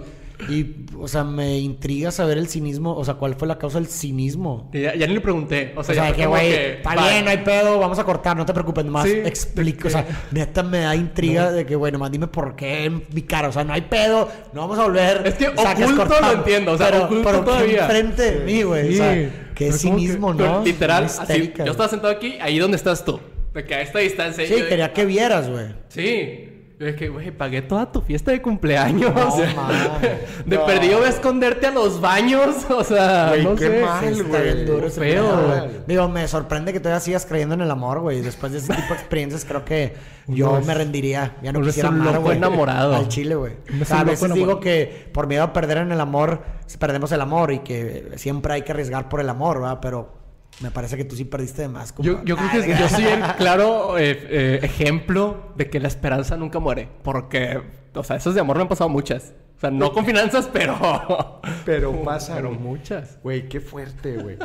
Y, 0.49 0.87
o 0.99 1.07
sea, 1.09 1.23
me 1.25 1.59
intriga 1.59 2.11
saber 2.11 2.39
el 2.39 2.49
cinismo. 2.49 2.95
O 2.97 3.05
sea, 3.05 3.15
¿cuál 3.15 3.35
fue 3.35 3.47
la 3.49 3.57
causa 3.57 3.79
del 3.79 3.87
cinismo? 3.89 4.69
Ya, 4.73 4.95
ya 4.95 5.07
ni 5.07 5.15
le 5.15 5.21
pregunté. 5.21 5.73
O 5.77 5.81
O 5.81 5.85
sea, 5.85 5.95
sea, 5.95 6.11
ya 6.11 6.17
que, 6.17 6.27
güey, 6.27 6.53
está 6.53 6.95
bien, 7.09 7.25
no 7.25 7.31
hay 7.31 7.39
pedo, 7.39 7.79
vamos 7.79 7.99
a 7.99 8.05
cortar, 8.05 8.37
no 8.37 8.45
te 8.45 8.53
preocupes, 8.53 8.85
nomás 8.85 9.05
Sí, 9.09 9.13
explico. 9.25 9.89
O 9.89 9.91
sea, 9.91 10.05
neta 10.33 10.63
me 10.63 10.81
da 10.81 10.95
intriga 10.97 11.51
de 11.53 11.65
que, 11.65 11.77
güey, 11.77 11.93
nomás 11.93 12.11
dime 12.11 12.27
por 12.27 12.57
qué 12.57 12.85
en 12.85 13.05
mi 13.13 13.23
cara. 13.23 13.49
O 13.49 13.53
sea, 13.53 13.65
no 13.65 13.73
hay 13.73 13.83
pedo, 13.83 14.29
no 14.53 14.63
vamos 14.63 14.79
a 14.79 14.83
volver. 14.85 15.23
Es 15.25 15.35
que 15.35 15.49
o 15.49 15.57
sea, 15.57 15.73
oculto 15.73 15.97
cortamos. 15.97 16.33
lo 16.33 16.39
entiendo, 16.39 16.73
o 16.73 16.79
sea, 16.79 16.91
pero, 16.91 17.05
oculto 17.05 17.25
pero 17.25 17.45
todavía. 17.45 17.81
enfrente 17.83 18.23
de 18.33 18.45
mí, 18.45 18.63
güey. 18.65 18.89
Sí. 18.89 18.95
O 18.95 18.97
sea, 19.05 19.31
qué 19.55 19.73
cinismo, 19.73 20.37
que- 20.37 20.43
¿no? 20.43 20.65
Literal, 20.65 21.05
así. 21.05 21.53
Yo 21.57 21.71
estaba 21.71 21.89
sentado 21.89 22.13
aquí, 22.13 22.37
ahí 22.41 22.59
donde 22.59 22.77
estás 22.77 23.05
tú. 23.05 23.21
De 23.55 23.65
que 23.65 23.75
a 23.77 23.81
esta 23.83 24.01
distancia. 24.01 24.45
Sí, 24.47 24.53
yo 24.53 24.65
de- 24.65 24.69
quería 24.69 24.93
que 24.93 25.05
vieras, 25.07 25.49
güey. 25.49 25.67
Sí. 25.89 26.49
De 26.79 26.97
que, 26.97 27.09
güey, 27.09 27.31
pagué 27.31 27.63
toda 27.63 27.91
tu 27.93 28.01
fiesta 28.01 28.33
de 28.33 28.43
cumpleaños. 28.43 29.15
No, 29.15 29.29
O 29.35 29.37
sea, 29.37 29.99
de 30.45 30.57
No. 30.57 30.67
perdido 30.67 30.99
voy 30.99 31.07
a 31.07 31.11
esconderte 31.11 31.69
a 31.69 31.71
los 31.71 32.01
baños. 32.01 32.57
O 32.69 32.83
sea, 32.83 33.29
Güey, 33.29 33.45
no 33.45 33.55
qué 33.55 33.67
sé. 33.69 33.81
mal. 33.81 34.25
Güey. 34.25 34.91
Feo. 34.91 35.69
Digo, 35.87 36.09
me 36.09 36.27
sorprende 36.27 36.73
que 36.73 36.81
todavía 36.81 36.99
sigas 37.01 37.27
creyendo 37.27 37.55
en 37.55 37.61
el 37.61 37.71
amor, 37.71 38.01
güey. 38.01 38.21
Después 38.23 38.51
de 38.53 38.59
ese 38.59 38.75
tipo 38.75 38.89
de 38.89 38.95
experiencias, 39.01 39.45
creo 39.45 39.65
que 39.65 39.95
yo 40.27 40.59
es- 40.59 40.67
me 40.67 40.75
rendiría. 40.75 41.37
Ya 41.43 41.53
no 41.53 41.61
es 41.61 41.67
quisiera 41.67 41.91
un 41.91 42.01
amar, 42.01 42.15
loco 42.15 42.25
güey. 42.27 42.39
enamorado. 42.39 42.97
Al 42.97 43.07
chile, 43.09 43.37
güey. 43.37 43.53
O 43.79 43.83
es 43.83 43.89
sea, 43.89 44.01
a 44.01 44.05
veces 44.05 44.35
digo 44.35 44.59
que 44.59 45.09
por 45.15 45.29
miedo 45.29 45.45
a 45.45 45.53
perder 45.53 45.79
en 45.79 45.93
el 45.93 46.01
amor, 46.01 46.43
perdemos 46.81 47.13
el 47.13 47.21
amor 47.21 47.53
y 47.53 47.61
que 47.61 48.11
siempre 48.17 48.53
hay 48.55 48.63
que 48.63 48.73
arriesgar 48.73 49.09
por 49.09 49.21
el 49.21 49.29
amor, 49.29 49.61
¿verdad? 49.61 49.79
Pero 49.81 50.24
me 50.61 50.71
parece 50.71 50.97
que 50.97 51.05
tú 51.05 51.17
sí 51.17 51.25
perdiste 51.25 51.63
de 51.63 51.69
más. 51.69 51.95
Yo, 51.99 52.15
compa. 52.17 52.27
yo 52.29 52.37
creo 52.37 52.51
que 52.65 52.77
yo 52.79 52.89
soy 52.89 53.05
el 53.05 53.23
claro 53.39 53.99
eh, 53.99 54.11
eh, 54.31 54.59
ejemplo 54.63 55.53
de 55.57 55.69
que 55.69 55.81
la 55.81 55.89
esperanza 55.89 56.37
nunca 56.37 56.59
muere. 56.61 56.89
Porque, 57.03 57.61
o 57.95 58.05
sea, 58.05 58.17
esos 58.17 58.35
de 58.35 58.41
amor 58.41 58.57
me 58.57 58.63
han 58.63 58.69
pasado 58.69 58.89
muchas. 58.89 59.33
O 59.57 59.61
sea, 59.61 59.71
no 59.71 59.93
con 59.93 60.05
finanzas, 60.05 60.49
pero. 60.53 61.41
Pero 61.65 62.03
pasa, 62.05 62.35
Pero 62.37 62.51
muchas. 62.53 63.19
Güey, 63.23 63.49
qué 63.49 63.61
fuerte, 63.61 64.17
güey. 64.17 64.37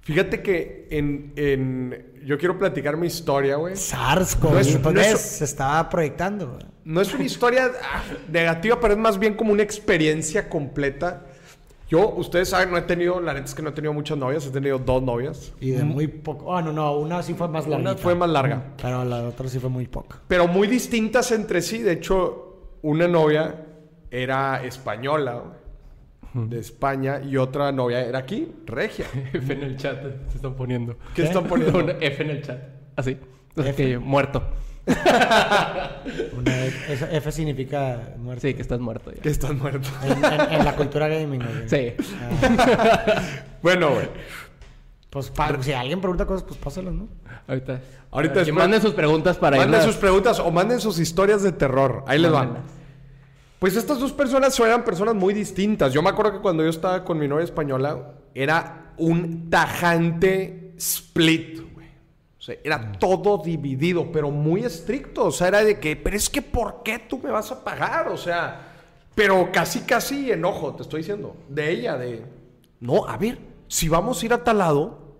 Fíjate 0.00 0.42
que 0.42 0.88
en, 0.90 1.32
en- 1.36 2.12
Yo 2.24 2.38
quiero 2.38 2.58
platicar 2.58 2.96
mi 2.96 3.06
historia, 3.06 3.56
güey. 3.56 3.76
SARS, 3.76 4.38
No 4.42 4.58
es- 4.58 4.76
pues, 4.76 4.94
no 4.94 5.00
es- 5.00 5.12
ves, 5.12 5.20
se 5.20 5.44
estaba 5.44 5.88
proyectando. 5.88 6.48
güey. 6.52 6.62
No 6.84 7.02
es 7.02 7.12
una 7.12 7.24
historia 7.24 7.70
ah, 7.82 8.02
negativa, 8.30 8.80
pero 8.80 8.94
es 8.94 8.98
más 8.98 9.18
bien 9.18 9.34
como 9.34 9.52
una 9.52 9.62
experiencia 9.62 10.48
completa. 10.48 11.26
Yo, 11.88 12.08
ustedes 12.10 12.50
saben, 12.50 12.70
no 12.70 12.76
he 12.76 12.82
tenido... 12.82 13.20
La 13.20 13.32
neta 13.32 13.46
es 13.46 13.54
que 13.54 13.62
no 13.62 13.70
he 13.70 13.72
tenido 13.72 13.94
muchas 13.94 14.18
novias. 14.18 14.46
He 14.46 14.50
tenido 14.50 14.78
dos 14.78 15.02
novias. 15.02 15.54
Y 15.60 15.70
de 15.70 15.84
muy 15.84 16.06
poco. 16.06 16.54
Ah, 16.54 16.60
no, 16.60 16.72
no, 16.72 16.98
una 16.98 17.22
sí 17.22 17.32
fue 17.34 17.48
más 17.48 17.66
larga. 17.66 17.90
Una 17.92 17.96
fue 17.96 18.14
más 18.14 18.28
larga. 18.28 18.74
Pero 18.80 19.04
la 19.04 19.28
otra 19.28 19.48
sí 19.48 19.58
fue 19.58 19.70
muy 19.70 19.86
poca. 19.86 20.20
Pero 20.28 20.46
muy 20.46 20.68
distintas 20.68 21.32
entre 21.32 21.62
sí. 21.62 21.78
De 21.78 21.92
hecho, 21.92 22.76
una 22.82 23.08
novia 23.08 23.64
era 24.10 24.62
española, 24.64 25.42
de 26.34 26.58
España, 26.58 27.20
y 27.22 27.36
otra 27.36 27.72
novia 27.72 28.04
era 28.04 28.18
aquí, 28.18 28.52
regia. 28.66 29.06
F 29.32 29.52
en 29.52 29.62
el 29.62 29.76
chat 29.76 30.02
se 30.28 30.36
están 30.36 30.54
poniendo. 30.54 30.96
¿Qué 31.14 31.22
están 31.22 31.44
poniendo? 31.48 31.80
F 32.00 32.22
en 32.22 32.30
el 32.30 32.42
chat. 32.42 32.58
Así. 32.96 33.16
Entonces, 33.48 33.74
que 33.74 33.98
muerto. 33.98 34.42
Una 36.38 36.64
F, 36.64 37.32
significa 37.32 38.14
muerte. 38.18 38.48
Sí, 38.48 38.54
que 38.54 38.62
estás 38.62 38.80
muerto 38.80 39.12
ya. 39.12 39.20
Que 39.22 39.28
estás 39.28 39.54
muerto. 39.54 39.88
En, 40.02 40.24
en- 40.24 40.52
en 40.52 40.64
la 40.64 40.74
cultura 40.76 41.08
gaming, 41.08 41.40
güey. 41.42 41.68
Sí. 41.68 41.94
Ah, 42.20 43.22
Bueno, 43.62 43.90
güey. 43.90 44.08
pues 45.10 45.32
si 45.62 45.72
alguien 45.72 46.00
pregunta 46.00 46.26
cosas, 46.26 46.44
pues 46.44 46.58
pásalas, 46.58 46.94
¿no? 46.94 47.08
Ahorita. 47.46 47.80
Ahorita 48.10 48.32
Que 48.34 48.38
después- 48.40 48.56
manden 48.58 48.80
sus 48.82 48.94
preguntas 48.94 49.36
para 49.36 49.56
Manden 49.58 49.80
irlas- 49.80 49.84
sus 49.86 49.96
preguntas 49.96 50.40
o 50.40 50.50
manden 50.50 50.80
sus 50.80 50.98
historias 50.98 51.42
de 51.42 51.52
terror. 51.52 52.04
Ahí 52.06 52.18
les 52.18 52.30
van. 52.30 52.58
Pues 53.58 53.74
estas 53.76 53.98
dos 53.98 54.12
personas 54.12 54.58
eran 54.60 54.84
personas 54.84 55.14
muy 55.14 55.34
distintas. 55.34 55.92
Yo 55.92 56.00
me 56.02 56.10
acuerdo 56.10 56.32
que 56.32 56.38
cuando 56.38 56.62
yo 56.62 56.70
estaba 56.70 57.04
con 57.04 57.18
mi 57.18 57.26
novia 57.26 57.44
española, 57.44 58.12
era 58.34 58.92
un 58.96 59.50
tajante 59.50 60.72
split, 60.78 61.60
era 62.64 62.92
todo 62.92 63.38
dividido, 63.38 64.10
pero 64.12 64.30
muy 64.30 64.64
estricto. 64.64 65.26
O 65.26 65.30
sea, 65.30 65.48
era 65.48 65.64
de 65.64 65.78
que, 65.78 65.96
pero 65.96 66.16
es 66.16 66.28
que 66.30 66.42
¿por 66.42 66.82
qué 66.82 66.98
tú 66.98 67.18
me 67.18 67.30
vas 67.30 67.50
a 67.52 67.62
pagar? 67.62 68.08
O 68.08 68.16
sea, 68.16 68.74
pero 69.14 69.50
casi, 69.52 69.80
casi 69.80 70.30
enojo, 70.30 70.74
te 70.74 70.82
estoy 70.82 71.00
diciendo. 71.00 71.36
De 71.48 71.70
ella, 71.70 71.96
de, 71.96 72.24
no, 72.80 73.06
a 73.06 73.16
ver, 73.16 73.38
si 73.66 73.88
vamos 73.88 74.22
a 74.22 74.26
ir 74.26 74.32
a 74.32 74.44
tal 74.44 74.58
lado, 74.58 75.16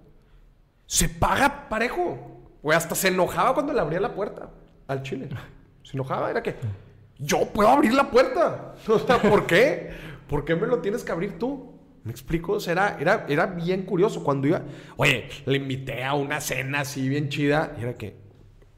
se 0.87 1.09
paga 1.09 1.69
parejo. 1.69 2.19
O 2.63 2.73
hasta 2.73 2.95
se 2.95 3.09
enojaba 3.09 3.55
cuando 3.55 3.73
le 3.73 3.81
abría 3.81 4.01
la 4.01 4.15
puerta 4.15 4.51
al 4.87 5.03
chile. 5.03 5.29
Se 5.83 5.97
enojaba, 5.97 6.31
era 6.31 6.43
que 6.43 6.57
yo 7.19 7.47
puedo 7.47 7.69
abrir 7.69 7.95
la 7.95 8.11
puerta. 8.11 8.75
O 8.89 8.99
sea, 8.99 9.21
¿por 9.21 9.47
qué? 9.47 9.91
¿Por 10.29 10.45
qué 10.45 10.55
me 10.55 10.67
lo 10.67 10.79
tienes 10.79 11.05
que 11.05 11.13
abrir 11.13 11.39
tú? 11.39 11.78
¿Me 12.05 12.13
explico? 12.13 12.53
O 12.55 12.61
sea, 12.61 12.73
era, 12.73 12.97
era, 13.01 13.27
era 13.29 13.47
bien 13.47 13.83
curioso 13.83 14.23
cuando 14.25 14.47
iba. 14.49 14.63
Oye, 14.97 15.29
le 15.47 15.57
invité 15.59 16.05
a 16.05 16.15
una 16.15 16.41
cena 16.41 16.81
así 16.81 17.09
bien 17.09 17.29
chida. 17.29 17.75
Y 17.79 17.83
era 17.83 17.95
que 17.99 18.17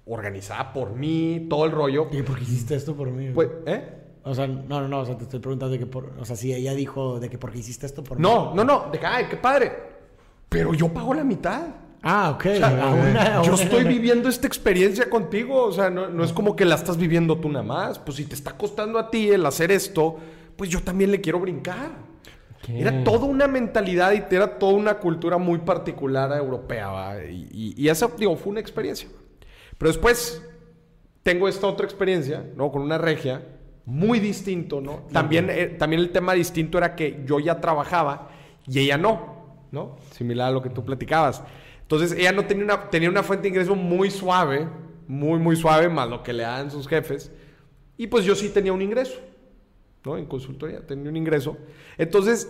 organizada 0.06 0.72
por 0.72 0.94
mí, 0.94 1.46
todo 1.48 1.64
el 1.66 1.72
rollo. 1.72 2.08
¿Y 2.10 2.22
por 2.22 2.36
qué 2.38 2.42
hiciste 2.44 2.74
esto 2.74 2.94
por 2.96 3.10
mí? 3.10 3.30
Pues, 3.32 3.48
¿eh? 3.66 3.96
O 4.24 4.34
sea, 4.34 4.46
no, 4.46 4.80
no, 4.80 4.88
no, 4.88 5.00
o 5.00 5.06
sea, 5.06 5.16
te 5.16 5.24
estoy 5.24 5.40
preguntando 5.40 5.72
de 5.72 5.78
que 5.78 5.86
por, 5.86 6.12
o 6.18 6.24
sea, 6.24 6.36
si 6.36 6.52
ella 6.52 6.74
dijo 6.74 7.20
de 7.20 7.30
que 7.30 7.38
por 7.38 7.52
qué 7.52 7.58
hiciste 7.60 7.86
esto 7.86 8.02
por 8.02 8.18
mí. 8.18 8.22
No, 8.22 8.54
no, 8.54 8.64
no. 8.64 8.88
De 8.90 8.98
que, 8.98 9.06
ay, 9.06 9.26
qué 9.30 9.36
padre. 9.36 9.72
Pero 10.48 10.74
yo 10.74 10.88
pago 10.88 11.14
la 11.14 11.22
mitad. 11.24 11.68
Ah, 12.02 12.30
ok. 12.34 12.46
O 12.46 12.56
sea, 12.56 12.82
a 12.82 12.92
una- 12.94 13.38
a 13.38 13.42
yo 13.44 13.52
una- 13.54 13.62
estoy 13.62 13.84
viviendo 13.84 14.28
esta 14.28 14.46
experiencia 14.46 15.08
contigo. 15.08 15.62
O 15.64 15.72
sea, 15.72 15.88
no, 15.90 16.08
no 16.08 16.24
es 16.24 16.32
como 16.32 16.56
que 16.56 16.64
la 16.64 16.74
estás 16.74 16.96
viviendo 16.96 17.38
tú 17.38 17.48
nada 17.48 17.62
más. 17.64 17.98
Pues 17.98 18.16
si 18.16 18.24
te 18.24 18.34
está 18.34 18.56
costando 18.58 18.98
a 18.98 19.10
ti 19.10 19.30
el 19.30 19.46
hacer 19.46 19.70
esto, 19.70 20.16
pues 20.56 20.68
yo 20.68 20.80
también 20.82 21.12
le 21.12 21.20
quiero 21.20 21.38
brincar. 21.40 22.09
¿Qué? 22.62 22.80
Era 22.80 23.04
toda 23.04 23.24
una 23.24 23.46
mentalidad 23.46 24.12
y 24.12 24.34
era 24.34 24.58
toda 24.58 24.74
una 24.74 24.94
cultura 24.98 25.38
muy 25.38 25.58
particular 25.58 26.32
europea. 26.36 27.16
y, 27.28 27.74
y 27.76 27.88
esa, 27.88 28.08
digo, 28.18 28.36
fue 28.36 28.50
una 28.50 28.60
experiencia. 28.60 29.08
Pero 29.78 29.90
después 29.90 30.42
tengo 31.22 31.48
esta 31.48 31.66
otra 31.66 31.86
experiencia, 31.86 32.44
¿no? 32.56 32.70
Con 32.70 32.82
una 32.82 32.98
regia, 32.98 33.42
muy 33.86 34.20
distinto, 34.20 34.80
¿no? 34.80 35.06
También, 35.12 35.48
eh, 35.50 35.66
también 35.66 36.00
el 36.02 36.10
tema 36.10 36.34
distinto 36.34 36.78
era 36.78 36.94
que 36.94 37.22
yo 37.26 37.40
ya 37.40 37.60
trabajaba 37.60 38.30
y 38.66 38.78
ella 38.80 38.96
no, 38.96 39.64
¿no? 39.72 39.96
Similar 40.12 40.48
a 40.48 40.50
lo 40.52 40.62
que 40.62 40.70
tú 40.70 40.84
platicabas. 40.84 41.42
Entonces, 41.82 42.12
ella 42.12 42.32
no 42.32 42.44
tenía 42.44 42.64
una, 42.64 42.90
tenía 42.90 43.10
una 43.10 43.22
fuente 43.22 43.44
de 43.44 43.48
ingreso 43.48 43.74
muy 43.74 44.10
suave, 44.10 44.68
muy, 45.08 45.38
muy 45.40 45.56
suave, 45.56 45.88
más 45.88 46.08
lo 46.08 46.22
que 46.22 46.32
le 46.32 46.44
dan 46.44 46.70
sus 46.70 46.86
jefes. 46.86 47.32
Y 47.96 48.06
pues 48.06 48.24
yo 48.24 48.34
sí 48.34 48.50
tenía 48.50 48.72
un 48.72 48.80
ingreso, 48.80 49.18
¿no? 50.04 50.16
En 50.16 50.26
consultoría 50.26 50.86
tenía 50.86 51.10
un 51.10 51.16
ingreso. 51.16 51.58
Entonces, 52.00 52.48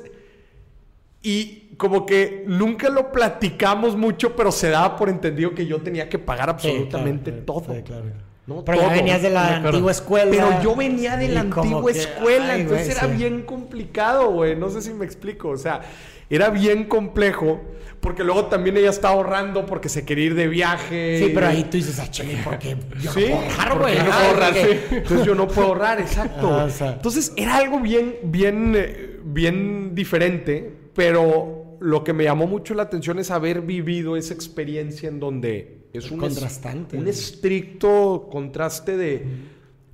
y 1.22 1.74
como 1.76 2.06
que 2.06 2.44
nunca 2.46 2.88
lo 2.88 3.12
platicamos 3.12 3.96
mucho, 3.96 4.34
pero 4.36 4.52
se 4.52 4.70
daba 4.70 4.96
por 4.96 5.08
entendido 5.08 5.54
que 5.54 5.66
yo 5.66 5.80
tenía 5.82 6.08
que 6.08 6.18
pagar 6.18 6.56
Sí, 6.58 6.68
absolutamente 6.68 7.30
claro, 7.30 7.44
todo. 7.46 7.74
sí, 7.74 7.82
claro. 7.82 8.04
¿no? 8.46 8.64
Pero 8.64 8.78
ya 8.78 8.84
Todo. 8.86 8.94
venías 8.96 9.22
de 9.22 9.30
la 9.30 9.56
antigua 9.56 9.92
escuela. 9.92 10.30
Pero 10.30 10.62
yo 10.62 10.74
venía 10.74 11.16
de 11.16 11.28
la 11.28 11.40
antigua 11.40 11.92
que- 11.92 11.98
escuela, 11.98 12.54
ay, 12.54 12.62
entonces 12.62 12.86
güey, 12.88 12.98
era 12.98 13.08
sí. 13.08 13.16
bien 13.16 13.42
complicado, 13.42 14.30
güey. 14.30 14.56
No 14.56 14.70
sé 14.70 14.82
si 14.82 14.92
me 14.92 15.04
explico. 15.04 15.50
O 15.50 15.56
sea, 15.56 15.82
era 16.28 16.48
bien 16.50 16.84
complejo, 16.84 17.60
porque 18.00 18.24
luego 18.24 18.46
también 18.46 18.76
ella 18.76 18.90
estaba 18.90 19.14
ahorrando 19.14 19.66
porque 19.66 19.88
se 19.88 20.04
quería 20.04 20.24
ir 20.26 20.34
de 20.34 20.48
viaje. 20.48 21.18
Sí, 21.22 21.30
pero 21.34 21.46
ahí 21.46 21.64
tú 21.64 21.76
dices, 21.76 21.98
ah, 22.00 22.10
chile, 22.10 22.38
porque 22.42 22.76
yo 23.00 23.12
Sí, 23.12 23.26
no 23.28 23.36
puedo 23.36 23.40
ahorrar, 23.40 23.68
porque 23.78 23.84
güey. 23.84 23.96
yo 23.98 24.04
no 24.04 24.10
Ajá, 24.10 24.18
puedo 24.18 24.30
ahorrar, 24.30 24.52
porque- 24.54 24.74
sí. 24.88 24.94
Entonces 24.96 25.26
yo 25.26 25.34
no 25.34 25.48
puedo 25.48 25.68
ahorrar, 25.68 26.00
exacto. 26.00 26.48
Ah, 26.60 26.64
o 26.64 26.70
sea. 26.70 26.92
Entonces 26.94 27.32
era 27.36 27.56
algo 27.56 27.78
bien, 27.78 28.16
bien, 28.24 28.74
eh, 28.76 29.09
bien 29.32 29.94
diferente, 29.94 30.72
pero 30.94 31.76
lo 31.80 32.04
que 32.04 32.12
me 32.12 32.24
llamó 32.24 32.46
mucho 32.46 32.74
la 32.74 32.82
atención 32.84 33.18
es 33.18 33.30
haber 33.30 33.62
vivido 33.62 34.16
esa 34.16 34.34
experiencia 34.34 35.08
en 35.08 35.20
donde 35.20 35.86
es 35.92 36.10
un, 36.10 36.18
es- 36.18 36.20
Contrastante. 36.20 36.96
un 36.98 37.08
estricto 37.08 38.28
contraste 38.30 38.96
de, 38.96 39.24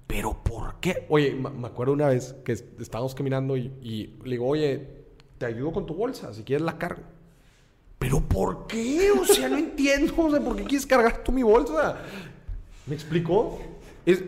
pero 0.06 0.42
¿por 0.42 0.80
qué? 0.80 1.06
Oye, 1.08 1.34
me 1.34 1.66
acuerdo 1.66 1.92
una 1.92 2.08
vez 2.08 2.34
que 2.44 2.52
est- 2.52 2.80
estábamos 2.80 3.14
caminando 3.14 3.56
y, 3.56 3.72
y 3.82 4.14
le 4.24 4.32
digo, 4.32 4.46
oye, 4.46 4.88
te 5.38 5.46
ayudo 5.46 5.72
con 5.72 5.86
tu 5.86 5.94
bolsa, 5.94 6.32
si 6.34 6.42
quieres 6.42 6.64
la 6.64 6.78
cargo. 6.78 7.02
¿Pero 7.98 8.20
por 8.20 8.66
qué? 8.66 9.10
O 9.12 9.24
sea, 9.24 9.48
no 9.48 9.56
entiendo. 9.58 10.12
O 10.18 10.30
sea, 10.30 10.40
¿por 10.40 10.56
qué 10.56 10.64
quieres 10.64 10.86
cargar 10.86 11.22
tú 11.24 11.32
mi 11.32 11.42
bolsa? 11.42 11.98
¿Me 12.86 12.94
explicó? 12.94 13.58
Es, 14.04 14.20
eh, 14.20 14.24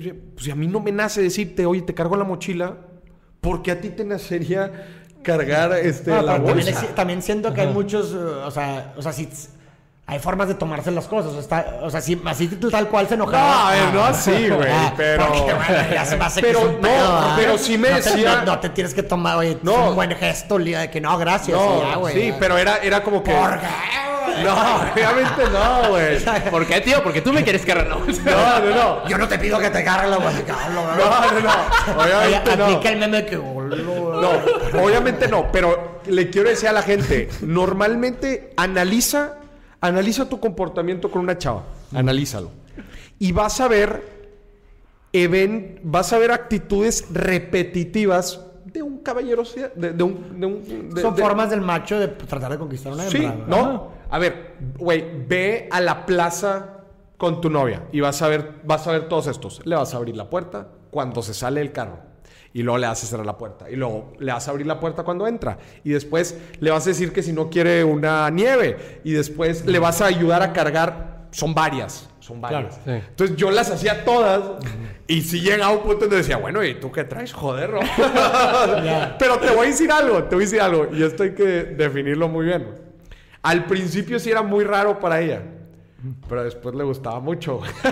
eh, 0.00 0.14
pues 0.34 0.44
si 0.46 0.50
a 0.50 0.54
mí 0.54 0.66
no 0.66 0.80
me 0.80 0.92
nace 0.92 1.20
decirte, 1.22 1.66
oye, 1.66 1.82
te 1.82 1.94
cargo 1.94 2.16
la 2.16 2.24
mochila, 2.24 2.87
¿por 3.48 3.62
qué 3.62 3.70
a 3.72 3.80
ti 3.80 3.88
te 3.90 4.04
nacería 4.04 4.70
cargar 5.22 5.72
este, 5.72 6.10
No, 6.10 6.22
la 6.22 6.32
también, 6.34 6.54
bolsa? 6.66 6.86
también 6.94 7.22
siento 7.22 7.52
que 7.54 7.62
hay 7.62 7.66
muchos, 7.68 8.12
eh, 8.12 8.16
o 8.16 8.50
sea, 8.50 8.92
o 8.96 9.02
sea, 9.02 9.12
sí, 9.12 9.28
hay 10.06 10.18
formas 10.18 10.48
de 10.48 10.54
tomarse 10.54 10.90
las 10.90 11.06
cosas. 11.06 11.32
O 11.32 11.32
sea, 11.32 11.40
está- 11.40 11.78
o 11.82 11.90
sea 11.90 12.00
sí, 12.00 12.20
así 12.24 12.46
tal 12.70 12.88
cual 12.88 13.08
se 13.08 13.14
enojaba. 13.14 13.74
No, 13.86 13.92
no 13.92 14.04
Ah, 14.04 14.08
así, 14.08 14.48
güey, 14.48 14.68
ah, 14.70 14.94
pero- 14.96 15.26
porque, 15.26 15.52
bueno, 15.54 15.94
ya 15.94 16.04
se 16.04 16.16
me 16.16 16.24
hace 16.24 16.40
que 16.40 16.46
Pero 16.46 16.58
es 16.60 16.64
un 16.66 16.74
no, 16.76 16.80
pedo, 16.80 17.20
pero 17.36 17.58
sí 17.58 17.76
me 17.78 17.90
No 17.90 17.96
te- 17.96 18.02
decía- 18.02 18.36
no, 18.36 18.44
no 18.44 18.58
te 18.58 18.68
tienes 18.70 18.94
que 18.94 19.02
tomar, 19.02 19.36
oye, 19.36 19.58
No. 19.62 19.72
es 19.72 19.88
un 19.90 19.94
buen 19.96 20.10
gesto, 20.12 20.58
de 20.58 20.90
que 20.90 21.00
no, 21.00 21.16
gracias. 21.18 21.58
No, 21.58 21.82
ya, 21.90 21.96
güey, 21.96 22.14
sí, 22.14 22.28
ya. 22.28 22.36
pero 22.38 22.56
era, 22.56 22.76
era 22.78 23.02
como 23.02 23.22
que... 23.22 23.32
¿Por 23.32 23.50
qué, 23.60 23.66
güey? 23.66 24.17
No, 24.44 24.76
obviamente 24.92 25.42
no, 25.52 25.88
güey. 25.90 26.18
¿Por 26.50 26.66
qué, 26.66 26.80
tío? 26.80 27.02
Porque 27.02 27.20
tú 27.20 27.32
me 27.32 27.42
quieres 27.42 27.64
cargar 27.64 27.86
la 27.88 27.96
bolsa. 27.96 28.22
No, 28.24 28.60
no, 28.70 28.74
no. 28.74 29.08
Yo 29.08 29.18
no 29.18 29.28
te 29.28 29.38
pido 29.38 29.58
que 29.58 29.70
te 29.70 29.82
cargue 29.84 30.08
la 30.08 30.18
bolsa. 30.18 30.42
No, 30.46 30.82
no, 30.82 31.40
no. 31.40 32.02
Obviamente 32.02 32.56
no. 32.56 32.64
aplica 32.64 32.90
el 32.90 32.98
meme 32.98 33.26
que... 33.26 33.36
No, 33.36 34.82
obviamente 34.82 35.28
no, 35.28 35.50
pero 35.52 36.00
le 36.06 36.30
quiero 36.30 36.48
decir 36.48 36.68
a 36.68 36.72
la 36.72 36.82
gente, 36.82 37.28
normalmente 37.42 38.52
analiza, 38.56 39.34
analiza 39.80 40.28
tu 40.28 40.40
comportamiento 40.40 41.10
con 41.10 41.22
una 41.22 41.36
chava, 41.38 41.64
analízalo. 41.94 42.50
Y 43.18 43.32
vas 43.32 43.60
a 43.60 43.68
ver, 43.68 44.02
even- 45.12 45.80
vas 45.82 46.12
a 46.12 46.18
ver 46.18 46.30
actitudes 46.32 47.06
repetitivas 47.12 48.40
de 48.64 48.82
un 48.82 48.98
caballero, 48.98 49.42
de, 49.76 49.92
de 49.92 50.02
un... 50.02 50.40
de 50.40 50.46
un- 50.46 50.90
de- 50.94 51.00
Son 51.02 51.16
formas 51.16 51.50
del 51.50 51.60
macho 51.60 51.98
de 51.98 52.08
tratar 52.08 52.52
de 52.52 52.58
conquistar 52.58 52.92
una 52.92 53.04
Sí, 53.08 53.18
hembra, 53.18 53.32
güey. 53.36 53.48
¿no? 53.48 53.97
A 54.10 54.18
ver, 54.18 54.56
güey, 54.78 55.04
ve 55.26 55.68
a 55.70 55.80
la 55.80 56.06
plaza 56.06 56.78
con 57.16 57.40
tu 57.40 57.50
novia 57.50 57.82
y 57.92 58.00
vas 58.00 58.22
a 58.22 58.28
ver, 58.28 58.52
vas 58.64 58.86
a 58.86 58.92
ver 58.92 59.08
todos 59.08 59.26
estos. 59.26 59.64
Le 59.66 59.76
vas 59.76 59.92
a 59.92 59.98
abrir 59.98 60.16
la 60.16 60.30
puerta 60.30 60.68
cuando 60.90 61.22
se 61.22 61.34
sale 61.34 61.60
del 61.60 61.72
carro. 61.72 61.98
Y 62.54 62.62
luego 62.62 62.78
le 62.78 62.86
vas 62.86 63.02
a 63.02 63.06
cerrar 63.06 63.26
la 63.26 63.36
puerta. 63.36 63.70
Y 63.70 63.76
luego 63.76 64.12
le 64.18 64.32
vas 64.32 64.48
a 64.48 64.50
abrir 64.52 64.66
la 64.66 64.80
puerta 64.80 65.02
cuando 65.02 65.26
entra. 65.26 65.58
Y 65.84 65.90
después 65.90 66.38
le 66.60 66.70
vas 66.70 66.86
a 66.86 66.90
decir 66.90 67.12
que 67.12 67.22
si 67.22 67.32
no 67.32 67.50
quiere 67.50 67.84
una 67.84 68.30
nieve. 68.30 69.00
Y 69.04 69.12
después 69.12 69.66
le 69.66 69.78
vas 69.78 70.00
a 70.00 70.06
ayudar 70.06 70.42
a 70.42 70.52
cargar. 70.54 71.26
Son 71.30 71.54
varias. 71.54 72.08
Son 72.20 72.40
varias. 72.40 72.78
Claro, 72.78 73.00
sí. 73.00 73.06
Entonces 73.10 73.36
yo 73.36 73.50
las 73.50 73.70
hacía 73.70 74.04
todas. 74.04 74.64
Y 75.06 75.22
si 75.22 75.40
llegaba 75.40 75.72
un 75.72 75.82
punto 75.82 76.00
donde 76.00 76.16
decía, 76.16 76.38
bueno, 76.38 76.64
¿y 76.64 76.74
tú 76.74 76.90
qué 76.90 77.04
traes? 77.04 77.34
Joder. 77.34 77.70
Pero 79.18 79.38
te 79.38 79.50
voy 79.50 79.66
a 79.66 79.70
decir 79.70 79.92
algo, 79.92 80.24
te 80.24 80.34
voy 80.34 80.44
a 80.44 80.46
decir 80.46 80.60
algo. 80.60 80.88
Y 80.92 81.02
esto 81.02 81.24
hay 81.24 81.34
que 81.34 81.44
definirlo 81.44 82.28
muy 82.28 82.46
bien. 82.46 82.87
Al 83.48 83.64
principio 83.64 84.18
sí 84.18 84.30
era 84.30 84.42
muy 84.42 84.62
raro 84.64 84.98
para 85.00 85.20
ella. 85.20 85.42
Pero 86.28 86.44
después 86.44 86.74
le 86.76 86.84
gustaba 86.84 87.18
mucho. 87.18 87.60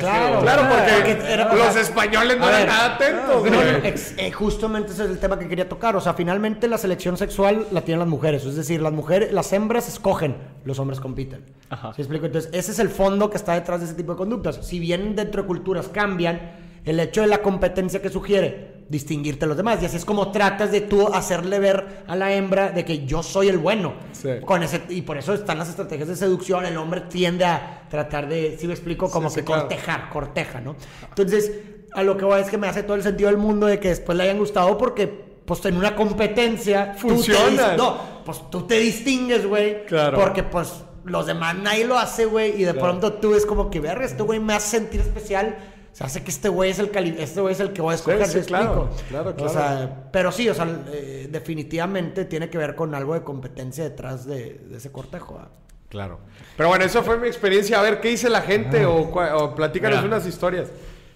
claro, 0.00 0.40
claro, 0.40 0.62
porque, 0.68 1.14
porque 1.14 1.32
era- 1.32 1.54
los 1.54 1.76
españoles 1.76 2.36
no 2.38 2.48
eran 2.48 2.60
ver, 2.60 2.68
nada 2.68 2.94
atentos, 2.94 3.44
No, 3.50 3.62
eh, 3.62 4.32
justamente 4.32 4.92
ese 4.92 5.04
es 5.04 5.10
el 5.10 5.18
tema 5.18 5.38
que 5.38 5.46
quería 5.46 5.68
tocar. 5.68 5.94
O 5.94 6.00
sea, 6.00 6.14
finalmente 6.14 6.66
la 6.66 6.78
selección 6.78 7.16
sexual 7.16 7.66
la 7.70 7.82
tienen 7.82 8.00
las 8.00 8.08
mujeres. 8.08 8.44
Es 8.44 8.56
decir, 8.56 8.82
las 8.82 8.92
mujeres, 8.92 9.30
las 9.32 9.52
hembras 9.52 9.88
escogen, 9.88 10.36
los 10.64 10.78
hombres 10.80 10.98
compiten. 11.00 11.44
Ajá. 11.70 11.92
¿Sí 11.94 12.02
explico? 12.02 12.26
Entonces, 12.26 12.50
ese 12.52 12.72
es 12.72 12.78
el 12.80 12.88
fondo 12.88 13.30
que 13.30 13.36
está 13.36 13.52
detrás 13.54 13.80
de 13.80 13.86
ese 13.86 13.94
tipo 13.94 14.12
de 14.12 14.18
conductas. 14.18 14.56
Si 14.66 14.80
bien 14.80 15.14
dentro 15.14 15.42
de 15.42 15.46
culturas 15.46 15.88
cambian, 15.88 16.40
el 16.84 16.98
hecho 16.98 17.20
de 17.20 17.26
la 17.28 17.38
competencia 17.42 18.02
que 18.02 18.08
sugiere 18.08 18.77
distinguirte 18.88 19.40
de 19.40 19.46
los 19.48 19.56
demás. 19.56 19.82
Y 19.82 19.86
así 19.86 19.96
es 19.96 20.04
como 20.04 20.30
tratas 20.32 20.70
de 20.72 20.80
tú 20.80 21.08
hacerle 21.12 21.58
ver 21.58 22.04
a 22.06 22.16
la 22.16 22.32
hembra 22.32 22.70
de 22.70 22.84
que 22.84 23.04
yo 23.06 23.22
soy 23.22 23.48
el 23.48 23.58
bueno. 23.58 23.94
Sí. 24.12 24.28
Con 24.44 24.62
ese, 24.62 24.82
y 24.88 25.02
por 25.02 25.18
eso 25.18 25.34
están 25.34 25.58
las 25.58 25.68
estrategias 25.68 26.08
de 26.08 26.16
seducción. 26.16 26.64
El 26.64 26.76
hombre 26.78 27.02
tiende 27.02 27.44
a 27.44 27.82
tratar 27.90 28.28
de, 28.28 28.56
si 28.58 28.66
me 28.66 28.72
explico, 28.72 29.10
como 29.10 29.28
Sí, 29.28 29.36
que 29.36 29.40
sí, 29.42 29.46
claro. 29.46 29.62
cortejar, 29.62 30.08
corteja, 30.10 30.60
¿no? 30.60 30.76
Entonces, 31.08 31.52
a 31.92 32.02
lo 32.02 32.16
que 32.16 32.24
voy 32.24 32.40
es 32.40 32.48
que 32.48 32.58
me 32.58 32.66
hace 32.68 32.82
todo 32.82 32.96
el 32.96 33.02
sentido 33.02 33.28
del 33.30 33.38
mundo 33.38 33.66
de 33.66 33.78
que 33.78 33.88
después 33.88 34.16
le 34.16 34.24
hayan 34.24 34.38
gustado 34.38 34.76
porque, 34.78 35.06
pues, 35.44 35.64
en 35.66 35.76
una 35.76 35.94
competencia... 35.94 36.92
tú 37.00 37.08
te 37.08 37.14
Funcionan. 37.14 37.56
dis- 37.56 37.76
no, 37.76 37.98
pues 38.24 38.42
tú 38.50 38.66
te 38.66 38.78
distingues, 38.78 39.46
güey. 39.46 39.84
Claro. 39.86 40.18
Porque, 40.18 40.42
pues, 40.42 40.82
los 41.04 41.26
demás 41.26 41.54
nadie 41.56 41.86
lo 41.86 41.98
hace, 41.98 42.26
güey. 42.26 42.50
Y 42.60 42.64
de 42.64 42.72
Claro. 42.72 42.80
pronto 42.80 43.12
tú 43.14 43.34
es 43.34 43.46
como 43.46 43.70
que, 43.70 43.80
verga, 43.80 44.04
este 44.04 44.22
güey 44.22 44.40
me 44.40 44.52
hace 44.54 44.78
sentir 44.78 45.00
especial. 45.00 45.56
O 45.98 46.00
sea, 46.00 46.06
hace 46.06 46.22
que 46.22 46.30
este 46.30 46.48
güey 46.48 46.70
es 46.70 46.78
el 46.78 46.92
cali 46.92 47.16
este 47.18 47.40
güey 47.40 47.52
es 47.52 47.58
el 47.58 47.72
que 47.72 47.82
voy 47.82 47.90
a 47.90 47.94
escoger, 47.96 48.24
sí, 48.28 48.38
¿me 48.38 48.44
claro, 48.44 48.88
claro, 49.08 49.34
O 49.36 49.48
sea, 49.48 50.08
pero 50.12 50.30
sí, 50.30 50.48
o 50.48 50.54
sea, 50.54 50.64
eh, 50.92 51.26
definitivamente 51.28 52.24
tiene 52.24 52.48
que 52.50 52.56
ver 52.56 52.76
con 52.76 52.94
algo 52.94 53.14
de 53.14 53.22
competencia 53.22 53.82
detrás 53.82 54.24
de, 54.24 54.60
de 54.68 54.76
ese 54.76 54.92
cortejo. 54.92 55.40
¿ah? 55.42 55.48
Claro. 55.88 56.20
Pero 56.56 56.68
bueno, 56.68 56.84
eso 56.84 57.02
fue 57.02 57.18
mi 57.18 57.26
experiencia. 57.26 57.80
A 57.80 57.82
ver, 57.82 58.00
¿qué 58.00 58.10
dice 58.10 58.30
la 58.30 58.42
gente? 58.42 58.86
O, 58.86 59.10
cua- 59.12 59.32
o 59.34 59.56
platícanos 59.56 59.98
Mira. 60.04 60.16
unas 60.16 60.26
historias. 60.28 60.68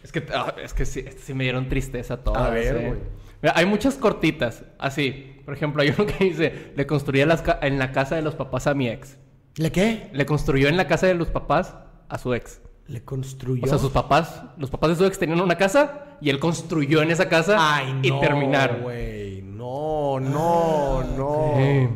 Es 0.02 0.10
que, 0.10 0.26
ah, 0.34 0.52
es 0.60 0.74
que 0.74 0.84
sí, 0.84 1.04
sí 1.22 1.32
me 1.32 1.44
dieron 1.44 1.68
tristeza 1.68 2.16
todas. 2.16 2.42
A 2.42 2.50
ver, 2.50 2.76
eh. 2.76 2.98
Mira, 3.40 3.52
hay 3.56 3.66
muchas 3.66 3.94
cortitas, 3.94 4.64
así. 4.80 5.40
Por 5.44 5.54
ejemplo, 5.54 5.82
hay 5.82 5.90
uno 5.96 6.06
que 6.06 6.24
dice, 6.24 6.72
le 6.74 6.86
construía 6.88 7.22
en 7.60 7.78
la 7.78 7.92
casa 7.92 8.16
de 8.16 8.22
los 8.22 8.34
papás 8.34 8.66
a 8.66 8.74
mi 8.74 8.88
ex. 8.88 9.16
¿Le 9.56 9.70
qué? 9.70 10.08
Le 10.12 10.26
construyó 10.26 10.68
en 10.68 10.76
la 10.76 10.88
casa 10.88 11.06
de 11.06 11.14
los 11.14 11.28
papás 11.28 11.76
a 12.08 12.18
su 12.18 12.34
ex. 12.34 12.60
Le 12.92 13.02
construyó. 13.02 13.64
O 13.64 13.66
sea, 13.66 13.78
sus 13.78 13.90
papás, 13.90 14.42
los 14.58 14.68
papás 14.68 14.90
de 14.90 14.96
su 14.96 15.06
ex 15.06 15.18
tenían 15.18 15.40
una 15.40 15.56
casa 15.56 16.04
y 16.20 16.28
él 16.28 16.38
construyó 16.38 17.00
en 17.02 17.10
esa 17.10 17.26
casa 17.28 17.56
Ay, 17.58 18.00
y 18.02 18.10
no, 18.10 18.20
terminaron. 18.20 18.82
güey. 18.82 19.40
No, 19.42 20.20
no, 20.20 21.02
no. 21.16 21.52
Sí. 21.56 21.88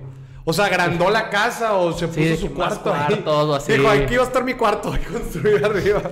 O 0.44 0.52
sea, 0.52 0.66
agrandó 0.66 1.10
la 1.10 1.28
casa 1.28 1.74
o 1.74 1.92
se 1.92 2.06
puso 2.08 2.20
Sí, 2.20 2.36
su 2.36 2.54
cuarto. 2.54 2.94
ahí. 2.94 3.06
cuartos 3.08 3.44
o 3.48 3.54
así. 3.54 3.72
Dijo, 3.72 3.88
aquí 3.88 4.16
va 4.16 4.22
a 4.22 4.26
estar 4.26 4.42
mi 4.44 4.54
cuarto. 4.54 4.94
Y 4.94 4.98
construir 5.12 5.62
arriba. 5.64 6.02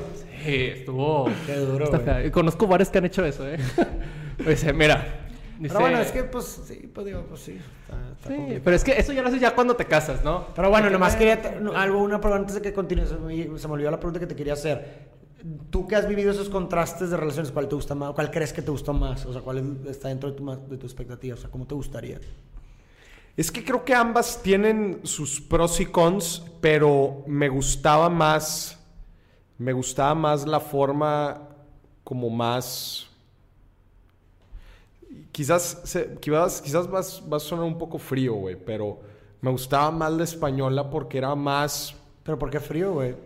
Sí, 0.45 0.55
estuvo. 0.67 1.31
Qué 1.47 1.55
duro, 1.57 1.91
Conozco 2.31 2.67
varios 2.67 2.91
que 2.91 2.99
han 2.99 3.07
hecho 3.07 3.25
eso, 3.25 3.49
¿eh? 3.49 3.57
Dice, 4.47 4.73
mira. 4.75 5.24
Dice, 5.65 5.75
Pero 5.75 5.81
bueno, 5.81 5.99
es 6.01 6.13
que, 6.13 6.25
pues, 6.25 6.45
sí, 6.67 6.91
pues 6.93 7.07
digo, 7.07 7.23
pues 7.27 7.41
sí. 7.41 7.53
Está, 7.53 7.97
está 8.13 8.29
Sí, 8.29 8.35
complicado. 8.37 8.61
pero 8.65 8.77
es 8.77 8.85
que 8.85 8.93
eso 8.93 9.13
ya 9.15 9.23
lo 9.23 9.29
haces 9.29 9.41
ya 9.41 9.55
cuando 9.55 9.75
te 9.77 9.87
casas, 9.87 10.23
¿no? 10.23 10.49
Pero 10.55 10.69
bueno, 10.69 10.85
Porque, 10.85 10.93
nomás 10.93 11.17
quería 11.17 11.41
te- 11.41 11.49
algo, 11.75 12.03
una 12.03 12.21
pregunta 12.21 12.41
antes 12.43 12.55
de 12.57 12.61
que 12.63 12.73
continúes. 12.75 13.09
Se 13.09 13.17
me, 13.17 13.59
se 13.59 13.67
me 13.67 13.73
olvidó 13.75 13.91
la 13.91 13.97
pregunta 13.99 14.21
que 14.21 14.27
te 14.27 14.37
quería 14.37 14.53
hacer. 14.53 15.09
Tú 15.71 15.87
que 15.87 15.97
has 15.97 16.07
vivido 16.07 16.31
esos 16.33 16.51
contrastes 16.51 17.09
de 17.11 17.17
relaciones, 17.17 17.51
¿cuál 17.51 17.67
te 17.69 17.75
gusta 17.75 17.95
más? 17.95 18.13
¿Cuál 18.13 18.31
crees 18.31 18.53
que 18.53 18.61
te 18.63 18.71
gustó 18.71 18.93
más? 18.93 19.25
O 19.25 19.33
sea, 19.33 19.41
¿cuál 19.41 19.59
es- 19.59 19.91
está 19.91 20.09
dentro 20.09 20.31
de 20.31 20.37
tu, 20.37 20.45
de 20.69 20.77
tu 20.77 20.87
expectativa? 20.87 21.35
O 21.35 21.39
sea, 21.39 21.49
¿cómo 21.51 21.67
te 21.67 21.75
gustaría? 21.75 22.21
Es 23.37 23.51
que 23.51 23.65
creo 23.65 23.85
que 23.85 23.95
ambas 23.95 24.43
tienen 24.43 25.01
sus 25.05 25.41
pros 25.41 25.81
y 25.81 25.87
cons, 25.87 26.45
pero 26.61 27.25
me 27.27 27.49
gustaba 27.49 28.09
más. 28.11 28.79
Me 29.59 29.73
gustaba 29.73 30.15
más 30.15 30.47
la 30.47 30.61
forma 30.61 31.41
como 32.05 32.29
más. 32.29 33.09
Quizás, 35.35 35.81
se- 35.83 36.15
quizás, 36.21 36.63
quizás 36.63 36.89
vas- 36.89 37.21
va 37.31 37.39
a 37.39 37.41
sonar 37.41 37.65
un 37.65 37.77
poco 37.77 37.99
frío, 37.99 38.35
güey, 38.35 38.55
pero 38.55 39.01
me 39.41 39.51
gustaba 39.51 39.91
más 39.91 40.13
la 40.13 40.23
española 40.23 40.89
porque 40.89 41.19
era 41.19 41.35
más. 41.35 41.93
¿Pero 42.23 42.39
por 42.39 42.51
qué 42.51 42.61
frío, 42.61 42.93
güey? 42.93 43.17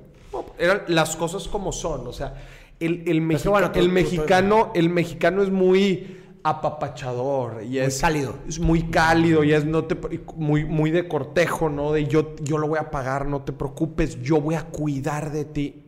Eran 0.59 0.85
las 0.89 1.17
cosas 1.17 1.47
como 1.47 1.71
son, 1.71 2.07
o 2.07 2.13
sea, 2.15 2.33
el, 2.81 3.03
el, 3.03 3.09
Es 3.09 3.15
que 3.15 3.21
mexica- 3.21 3.51
bueno, 3.51 3.71
tú- 3.73 3.79
el 3.81 3.85
tú- 3.85 3.89
tú- 3.91 3.95
mexicano, 3.95 4.73
el 4.75 4.89
mexicano 4.89 5.43
es 5.43 5.51
muy 5.51 6.17
apapachador 6.43 7.63
y 7.65 7.79
es 7.79 8.01
cálido. 8.01 8.37
es 8.49 8.59
muy 8.59 8.85
cálido 8.85 9.45
y 9.45 9.53
es 9.53 9.67
no 9.67 9.85
te 9.85 9.97
muy 10.37 10.65
muy 10.65 10.91
de 10.91 11.07
cortejo, 11.09 11.69
¿no? 11.69 11.93
De 11.93 12.07
yo 12.07 12.35
yo 12.43 12.57
lo 12.57 12.69
voy 12.69 12.79
a 12.79 12.91
pagar, 12.91 13.27
no 13.27 13.43
te 13.43 13.53
preocupes, 13.53 14.23
yo 14.23 14.41
voy 14.41 14.55
a 14.55 14.63
cuidar 14.65 15.31
de 15.31 15.45
ti. 15.45 15.83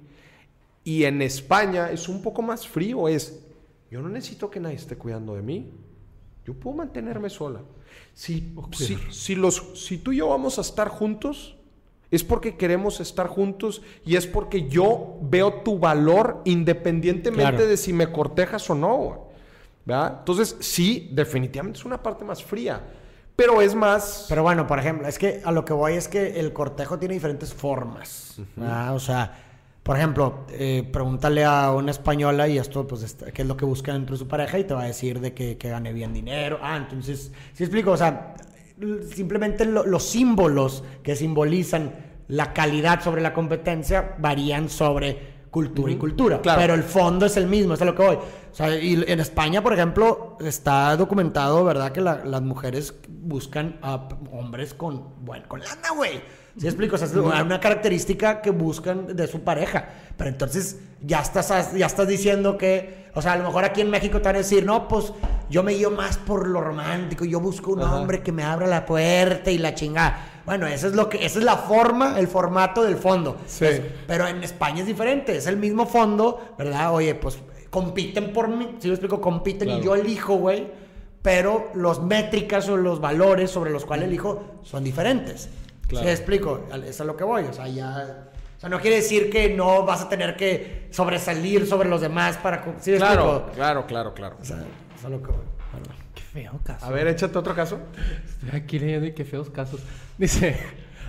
Y 0.85 1.05
en 1.05 1.23
España 1.23 1.91
es 1.91 2.09
un 2.11 2.21
poco 2.23 2.43
más 2.43 2.69
frío, 2.69 3.09
es 3.09 3.41
yo 3.91 4.03
no 4.03 4.09
necesito 4.11 4.51
que 4.51 4.61
nadie 4.61 4.77
esté 4.77 4.97
cuidando 4.97 5.35
de 5.35 5.43
mí. 5.43 5.71
Yo 6.51 6.59
puedo 6.59 6.77
mantenerme 6.77 7.31
sola. 7.31 7.61
Si, 8.13 8.53
si, 8.73 8.97
si 9.11 9.35
los, 9.37 9.63
si 9.75 9.99
tú 9.99 10.11
y 10.11 10.17
yo 10.17 10.29
vamos 10.31 10.59
a 10.59 10.63
estar 10.63 10.89
juntos, 10.89 11.57
es 12.11 12.25
porque 12.25 12.57
queremos 12.57 12.99
estar 12.99 13.29
juntos 13.29 13.83
y 14.05 14.17
es 14.17 14.27
porque 14.27 14.69
yo 14.69 15.17
veo 15.23 15.63
tu 15.63 15.79
valor 15.79 16.43
independientemente 16.45 17.53
Claro. 17.53 17.67
de 17.69 17.77
si 17.77 17.93
me 17.93 18.11
cortejas 18.11 18.69
o 18.69 18.75
no. 18.75 19.29
¿Verdad? 19.85 20.17
Entonces, 20.19 20.57
sí, 20.59 21.09
definitivamente 21.13 21.79
es 21.79 21.85
una 21.85 22.03
parte 22.03 22.25
más 22.25 22.43
fría. 22.43 22.81
Pero 23.37 23.63
es 23.63 23.75
más. 23.77 24.27
Pero 24.29 24.43
bueno, 24.43 24.67
por 24.67 24.79
ejemplo, 24.81 25.07
es 25.07 25.19
que 25.19 25.41
a 25.45 25.53
lo 25.53 25.65
que 25.65 25.73
voy 25.73 25.93
es 25.95 26.09
que 26.09 26.39
el 26.41 26.53
cortejo 26.53 26.99
tiene 26.99 27.15
diferentes 27.15 27.55
formas. 27.55 28.35
¿verdad? 28.57 28.95
O 28.95 28.99
sea, 29.01 29.50
por 29.83 29.97
ejemplo, 29.97 30.45
eh, 30.51 30.89
pregúntale 30.93 31.45
a 31.45 31.73
una 31.73 31.91
española 31.91 32.47
y 32.49 32.59
esto, 32.59 32.87
pues, 32.87 33.03
está- 33.03 33.33
qué 33.33 33.43
es 33.43 33.49
lo 33.49 33.57
que 33.57 33.65
busca 33.65 33.93
dentro 33.93 34.15
de 34.15 34.19
su 34.19 34.29
pareja 34.29 34.59
y 34.59 34.65
te 34.65 34.75
va 34.75 34.83
a 34.83 34.87
decir 34.87 35.21
de 35.21 35.33
que, 35.35 35.57
que 35.57 35.69
gane 35.71 35.93
bien 35.93 36.13
dinero. 36.13 36.59
Ah, 36.63 36.77
entonces, 36.77 37.33
¿sí 37.55 37.65
explico? 37.65 37.93
O 37.93 37.97
sea, 37.97 38.35
simplemente 39.13 39.65
lo- 39.65 39.85
los 39.87 40.03
símbolos 40.05 40.85
que 41.03 41.17
simbolizan 41.17 41.95
la 42.29 42.53
calidad 42.53 43.03
sobre 43.03 43.23
la 43.23 43.33
competencia 43.35 44.15
varían 44.19 44.69
sobre 44.69 45.41
cultura 45.51 45.91
y 45.93 45.97
cultura. 45.97 46.41
Claro. 46.41 46.61
Pero 46.61 46.75
el 46.75 46.85
fondo 46.85 47.27
es 47.27 47.37
el 47.37 47.49
mismo, 47.49 47.75
es 47.75 47.83
a 47.83 47.85
lo 47.85 47.95
que 47.97 48.03
voy. 48.05 48.15
O 48.17 48.55
sea, 48.55 48.77
y 48.79 49.03
en 49.07 49.19
España, 49.19 49.63
por 49.63 49.73
ejemplo, 49.73 50.37
está 50.41 50.97
documentado, 50.97 51.65
¿verdad? 51.65 51.91
Que 51.91 52.01
la- 52.01 52.25
las 52.25 52.41
mujeres 52.43 52.95
buscan 53.09 53.79
a 53.83 54.09
hombres 54.31 54.75
con, 54.75 55.25
bueno, 55.25 55.45
con 55.49 55.59
lana, 55.61 55.91
güey. 55.97 56.21
¿Sí 56.59 56.67
explico? 56.67 56.97
O 56.97 56.99
sea, 56.99 57.07
es 57.07 57.15
una 57.15 57.61
característica 57.61 58.41
que 58.43 58.51
buscan 58.51 59.17
de 59.17 59.27
su 59.27 59.41
pareja. 59.43 59.89
Pero 60.17 60.31
entonces 60.31 60.79
ya 61.01 61.21
estás, 61.21 61.73
ya 61.75 61.87
estás 61.87 62.07
diciendo 62.09 62.59
que, 62.59 63.07
o 63.15 63.23
sea, 63.23 63.33
a 63.33 63.37
lo 63.37 63.45
mejor 63.45 63.65
aquí 63.65 63.81
en 63.81 63.91
México 63.91 64.19
te 64.19 64.25
van 64.29 64.35
a 64.35 64.39
decir, 64.39 64.67
no, 64.67 64.87
pues 64.89 65.13
yo 65.49 65.63
me 65.63 65.73
guío 65.73 65.91
más 65.91 66.19
por 66.19 66.47
lo 66.49 66.61
romántico, 66.61 67.25
yo 67.25 67.41
busco 67.41 67.73
un 67.73 67.83
Ajá. 67.83 67.97
hombre 67.97 68.23
que 68.23 68.33
me 68.33 68.43
abra 68.43 68.67
la 68.67 68.85
puerta 68.85 69.51
y 69.51 69.59
la 69.59 69.75
chingada. 69.75 70.43
Bueno, 70.45 70.67
eso 70.67 70.89
es 70.89 70.95
lo 70.95 71.09
que, 71.09 71.25
esa 71.25 71.39
es 71.39 71.45
la 71.45 71.57
forma, 71.57 72.19
el 72.19 72.27
formato 72.29 72.83
del 72.83 72.97
fondo. 72.97 73.37
Sí. 73.47 73.65
Es- 73.65 73.81
pero 74.07 74.27
en 74.27 74.43
España 74.43 74.81
es 74.81 74.87
diferente, 74.87 75.37
es 75.37 75.47
el 75.47 75.57
mismo 75.57 75.87
fondo, 75.87 76.55
¿verdad? 76.59 76.93
Oye, 76.93 77.15
pues 77.15 77.39
compiten 77.71 78.33
por 78.33 78.49
mí, 78.49 78.77
si 78.81 78.89
yo 78.89 78.95
explico, 78.95 79.21
compiten 79.21 79.69
Claro. 79.69 79.81
y 79.81 79.85
yo 79.85 79.95
elijo, 79.95 80.35
güey, 80.35 80.69
pero 81.23 81.71
los 81.75 82.03
métricas 82.03 82.69
o 82.69 82.77
los 82.77 83.01
valores 83.01 83.51
sobre 83.51 83.71
los 83.71 83.85
cuales 83.85 84.09
elijo 84.09 84.43
son 84.63 84.83
diferentes. 84.85 85.49
Claro. 85.91 86.07
¿Sí 86.07 86.11
explico? 86.13 86.67
Eso 86.73 86.85
es 86.85 87.01
a 87.01 87.05
lo 87.05 87.17
que 87.17 87.25
voy, 87.25 87.43
o 87.45 87.53
sea, 87.53 87.69
ya... 87.69 88.27
O 88.57 88.61
sea, 88.61 88.69
no 88.69 88.79
quiere 88.81 88.97
decir 88.97 89.31
que 89.31 89.55
no 89.55 89.85
vas 89.87 90.03
a 90.03 90.09
tener 90.09 90.37
que 90.37 90.89
sobresalir 90.91 91.67
sobre 91.67 91.89
los 91.89 92.01
demás 92.03 92.37
para... 92.37 92.61
co- 92.63 92.75
¿Sí 92.79 92.91
me 92.93 92.99
claro, 92.99 93.33
explico? 93.37 93.55
claro, 93.57 93.87
claro, 93.87 94.15
claro. 94.15 94.37
O 94.41 94.45
sea, 94.45 94.57
eso 94.59 94.67
es 94.99 95.05
a 95.05 95.09
lo 95.09 95.19
que 95.23 95.29
voy. 95.29 95.41
Bueno. 95.73 95.87
Qué 96.15 96.21
feo 96.23 96.61
caso. 96.63 96.85
A 96.85 96.91
ver, 96.91 97.07
échate 97.09 97.39
otro 97.39 97.55
caso. 97.55 97.79
Estoy 98.43 98.61
aquí 98.61 98.79
leyendo 98.79 99.07
y 99.07 99.13
qué 99.13 99.25
feos 99.25 99.49
casos. 99.49 99.81
Dice, 100.19 100.57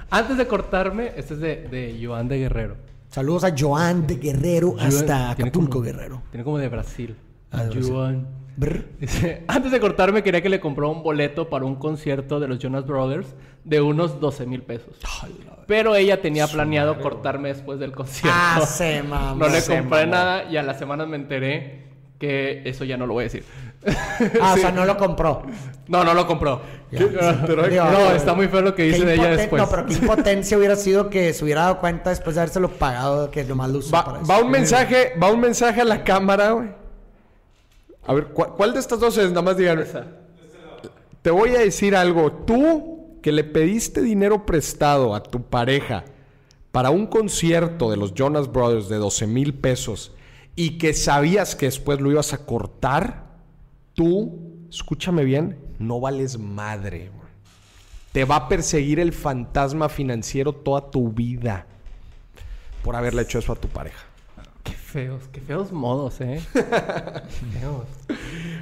antes 0.10 0.38
de 0.38 0.48
cortarme, 0.48 1.12
este 1.18 1.34
es 1.34 1.40
de, 1.42 1.56
de 1.68 2.00
Joan 2.02 2.30
de 2.30 2.38
Guerrero. 2.40 2.78
Saludos 3.10 3.44
a 3.44 3.54
Joan 3.58 4.08
de 4.08 4.16
Guerrero 4.16 4.76
hasta 4.80 5.32
Acapulco, 5.32 5.70
como- 5.72 5.82
Guerrero. 5.84 6.22
Tiene 6.32 6.46
como 6.46 6.58
de 6.58 6.70
Brasil. 6.70 7.18
Ah, 7.52 7.64
de 7.66 7.70
Brasil. 7.72 7.92
Joan. 7.92 8.28
Dice, 9.00 9.44
antes 9.48 9.72
de 9.72 9.80
cortarme 9.80 10.24
quería 10.24 10.42
que 10.42 10.50
le 10.50 10.60
compró 10.60 10.90
un 10.90 11.02
boleto 11.04 11.50
para 11.50 11.66
un 11.66 11.76
concierto 11.76 12.40
de 12.40 12.48
los 12.48 12.60
Jonas 12.60 12.86
Brothers 12.86 13.34
de 13.64 13.82
unos 13.82 14.20
12 14.20 14.46
mil 14.46 14.62
pesos. 14.64 14.96
Pero 15.68 15.96
ella 15.96 16.22
tenía 16.22 16.48
planeado 16.48 17.00
cortarme 17.00 17.50
después 17.50 17.80
del 17.80 17.92
concierto. 17.92 18.38
Ah, 18.40 18.62
se 18.66 19.02
mamó. 19.04 19.36
No 19.46 19.50
le 19.50 19.62
Se 19.62 19.78
compré 19.78 20.02
mamó. 20.02 20.12
nada 20.12 20.44
y 20.52 20.58
a 20.58 20.64
la 20.64 20.74
semana 20.74 21.06
me 21.06 21.16
enteré 21.18 21.90
que 22.20 22.62
eso 22.66 22.84
ya 22.84 22.98
no 22.98 23.08
lo 23.08 23.14
voy 23.14 23.22
a 23.22 23.26
decir. 23.26 23.44
Ah, 24.40 24.54
o 24.56 24.58
sea, 24.62 24.72
no 24.72 24.86
lo 24.86 24.96
compró. 24.98 25.42
No, 25.88 26.04
no 26.04 26.14
lo 26.14 26.28
compró. 26.28 26.62
No, 26.92 28.12
está 28.12 28.34
muy 28.34 28.48
feo 28.48 28.62
lo 28.62 28.76
que 28.76 28.84
dice 28.84 29.06
de 29.06 29.16
ella 29.16 29.30
después. 29.32 29.62
No, 29.62 29.70
pero 29.70 29.86
qué 29.86 29.94
impotencia 29.94 30.58
hubiera 30.58 30.76
sido 30.76 31.10
que 31.10 31.34
se 31.34 31.44
hubiera 31.44 31.62
dado 31.62 31.80
cuenta 31.80 32.10
después 32.12 32.36
de 32.36 32.42
habérselo 32.42 32.70
pagado 32.70 33.32
que 33.32 33.44
nomás 33.44 33.70
lo 33.72 33.80
usó 33.80 33.92
para 33.92 34.12
Va, 34.12 34.18
eso. 34.22 34.32
va 34.32 34.40
un 34.40 34.52
mensaje, 34.52 35.14
va 35.22 35.32
un 35.32 35.40
mensaje 35.40 35.82
a 35.82 35.86
la 35.86 36.04
cámara, 36.04 36.52
güey. 36.52 36.70
A 38.06 38.14
ver, 38.14 38.28
¿cuál, 38.28 38.54
cuál 38.56 38.74
de 38.74 38.80
estas 38.80 39.00
dos 39.00 39.18
es? 39.18 39.30
Nada 39.30 39.42
más. 39.42 39.60
Esa. 39.60 40.08
Te 41.22 41.32
voy 41.32 41.56
a 41.56 41.60
decir 41.60 41.96
algo. 41.96 42.32
Tú 42.32 43.20
que 43.22 43.32
le 43.32 43.44
pediste 43.44 44.02
dinero 44.02 44.46
prestado 44.46 45.14
a 45.14 45.22
tu 45.22 45.44
pareja 45.44 46.04
para 46.72 46.90
un 46.90 47.06
concierto 47.06 47.92
de 47.92 47.98
los 47.98 48.14
Jonas 48.14 48.52
Brothers 48.52 48.90
de 48.90 48.98
12 48.98 49.28
mil 49.28 49.54
pesos 49.54 50.14
y 50.56 50.78
que 50.78 50.94
sabías 50.94 51.56
que 51.56 51.68
después 51.68 52.02
lo 52.02 52.12
ibas 52.12 52.34
a 52.34 52.46
cortar, 52.46 53.38
tú, 53.94 54.66
escúchame 54.70 55.24
bien, 55.24 55.60
no 55.80 56.00
vales 56.00 56.40
madre. 56.40 57.12
Te 58.12 58.26
va 58.26 58.36
a 58.36 58.48
perseguir 58.50 59.00
el 59.00 59.14
fantasma 59.14 59.88
financiero 59.88 60.54
toda 60.54 60.92
tu 60.92 61.10
vida 61.10 61.68
por 62.84 62.96
haberle 62.96 63.22
hecho 63.22 63.40
eso 63.40 63.54
a 63.54 63.56
tu 63.56 63.68
pareja. 63.68 64.11
Qué 64.64 64.74
feos, 64.74 65.24
qué 65.32 65.42
feos 65.42 65.72
modos, 65.72 66.22
¿eh? 66.22 66.40
feos. 67.60 67.88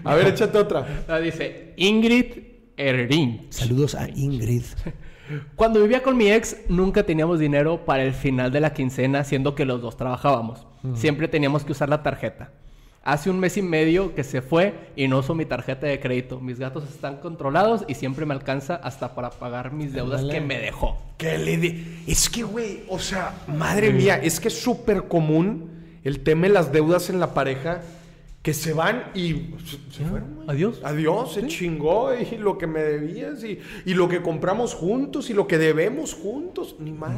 A 0.03 0.15
ver, 0.15 0.27
échate 0.27 0.57
otra. 0.57 1.03
Ah, 1.07 1.19
dice 1.19 1.73
Ingrid 1.77 2.49
Erin. 2.77 3.47
Saludos 3.49 3.95
a 3.95 4.07
Ingrid. 4.09 4.63
Cuando 5.55 5.81
vivía 5.81 6.01
con 6.01 6.17
mi 6.17 6.31
ex, 6.31 6.57
nunca 6.69 7.03
teníamos 7.03 7.39
dinero 7.39 7.85
para 7.85 8.03
el 8.03 8.13
final 8.13 8.51
de 8.51 8.61
la 8.61 8.73
quincena, 8.73 9.23
siendo 9.23 9.53
que 9.53 9.65
los 9.65 9.81
dos 9.81 9.97
trabajábamos. 9.97 10.65
Siempre 10.95 11.27
teníamos 11.27 11.63
que 11.63 11.73
usar 11.73 11.89
la 11.89 12.01
tarjeta. 12.01 12.51
Hace 13.03 13.29
un 13.29 13.39
mes 13.39 13.57
y 13.57 13.61
medio 13.61 14.15
que 14.15 14.23
se 14.23 14.41
fue 14.41 14.91
y 14.95 15.07
no 15.07 15.19
uso 15.19 15.35
mi 15.35 15.45
tarjeta 15.45 15.87
de 15.87 15.99
crédito. 15.99 16.39
Mis 16.39 16.59
gatos 16.59 16.89
están 16.89 17.17
controlados 17.17 17.85
y 17.87 17.95
siempre 17.95 18.25
me 18.25 18.33
alcanza 18.33 18.75
hasta 18.75 19.13
para 19.13 19.29
pagar 19.29 19.71
mis 19.71 19.93
deudas 19.93 20.23
que 20.23 20.41
me 20.41 20.57
dejó. 20.57 20.97
Que 21.17 21.37
le 21.37 21.57
de... 21.57 22.03
Es 22.07 22.29
que, 22.29 22.43
güey, 22.43 22.83
o 22.87 22.99
sea, 22.99 23.33
madre 23.47 23.91
mía, 23.91 24.19
es 24.21 24.39
que 24.39 24.47
es 24.47 24.59
súper 24.59 25.03
común 25.03 25.78
el 26.03 26.21
tema 26.21 26.47
de 26.47 26.53
las 26.53 26.71
deudas 26.71 27.09
en 27.09 27.19
la 27.19 27.33
pareja 27.33 27.81
que 28.41 28.53
se 28.53 28.71
van 28.71 29.11
y 29.13 29.53
se, 29.65 29.97
se 29.97 30.05
fueron, 30.05 30.35
güey. 30.35 30.49
Adiós. 30.49 30.79
Adiós, 30.83 31.33
se 31.33 31.45
chingó 31.47 32.13
y 32.13 32.37
lo 32.37 32.57
que 32.57 32.67
me 32.67 32.79
debías 32.79 33.43
y, 33.43 33.59
y 33.85 33.93
lo 33.93 34.07
que 34.07 34.21
compramos 34.21 34.73
juntos 34.73 35.29
y 35.29 35.33
lo 35.33 35.45
que 35.45 35.57
debemos 35.57 36.13
juntos. 36.13 36.77
Ni 36.79 36.91
madre. 36.91 37.17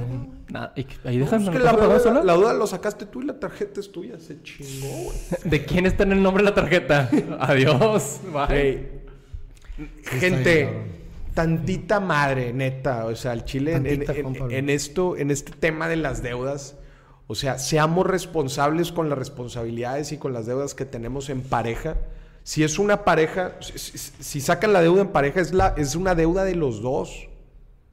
Nada, 0.50 0.74
ahí 0.76 1.18
No, 1.18 1.26
dejan 1.26 1.44
es 1.44 1.50
que 1.50 1.60
¿no 1.60 1.64
la, 1.64 1.74
deuda, 1.74 2.24
la 2.24 2.34
deuda 2.34 2.54
lo 2.54 2.66
sacaste 2.66 3.06
tú 3.06 3.22
y 3.22 3.26
la 3.26 3.40
tarjeta 3.40 3.80
es 3.80 3.92
tuya. 3.92 4.20
Se 4.20 4.42
chingó, 4.42 4.88
güey. 4.88 5.18
¿De 5.44 5.64
quién 5.64 5.86
está 5.86 6.04
en 6.04 6.14
el 6.14 6.24
nombre 6.24 6.44
de 6.44 6.50
la 6.50 6.56
tarjeta? 6.56 7.10
Adiós. 7.40 8.22
Bye. 8.34 9.02
Gente, 10.04 10.70
tantita 11.36 12.00
madre, 12.00 12.52
neta. 12.52 13.06
O 13.06 13.16
sea, 13.16 13.34
el 13.34 13.46
Chile 13.46 13.76
en, 13.76 14.52
en 14.52 14.70
esto, 14.72 15.16
en 15.16 15.30
este 15.30 15.52
tema 15.52 15.88
de 15.88 15.98
las 15.98 16.24
deudas. 16.24 16.78
O 17.28 17.36
sea, 17.36 17.58
seamos 17.60 18.06
responsables 18.08 18.92
con 18.92 19.10
las 19.10 19.18
responsabilidades 19.18 20.12
y 20.12 20.18
con 20.18 20.34
las 20.34 20.46
deudas 20.46 20.74
que 20.76 20.86
tenemos 20.86 21.30
en 21.30 21.42
pareja. 21.42 21.96
Si 22.44 22.64
es 22.64 22.80
una 22.80 23.06
pareja, 23.06 23.54
si, 23.62 24.42
sacan 24.42 24.74
la 24.74 24.82
deuda 24.82 25.02
en 25.02 25.10
pareja, 25.10 25.40
es, 25.40 25.54
la, 25.54 25.74
es 25.78 25.96
una 25.96 26.16
deuda 26.16 26.44
de 26.44 26.56
los 26.56 26.82
dos. 26.82 27.28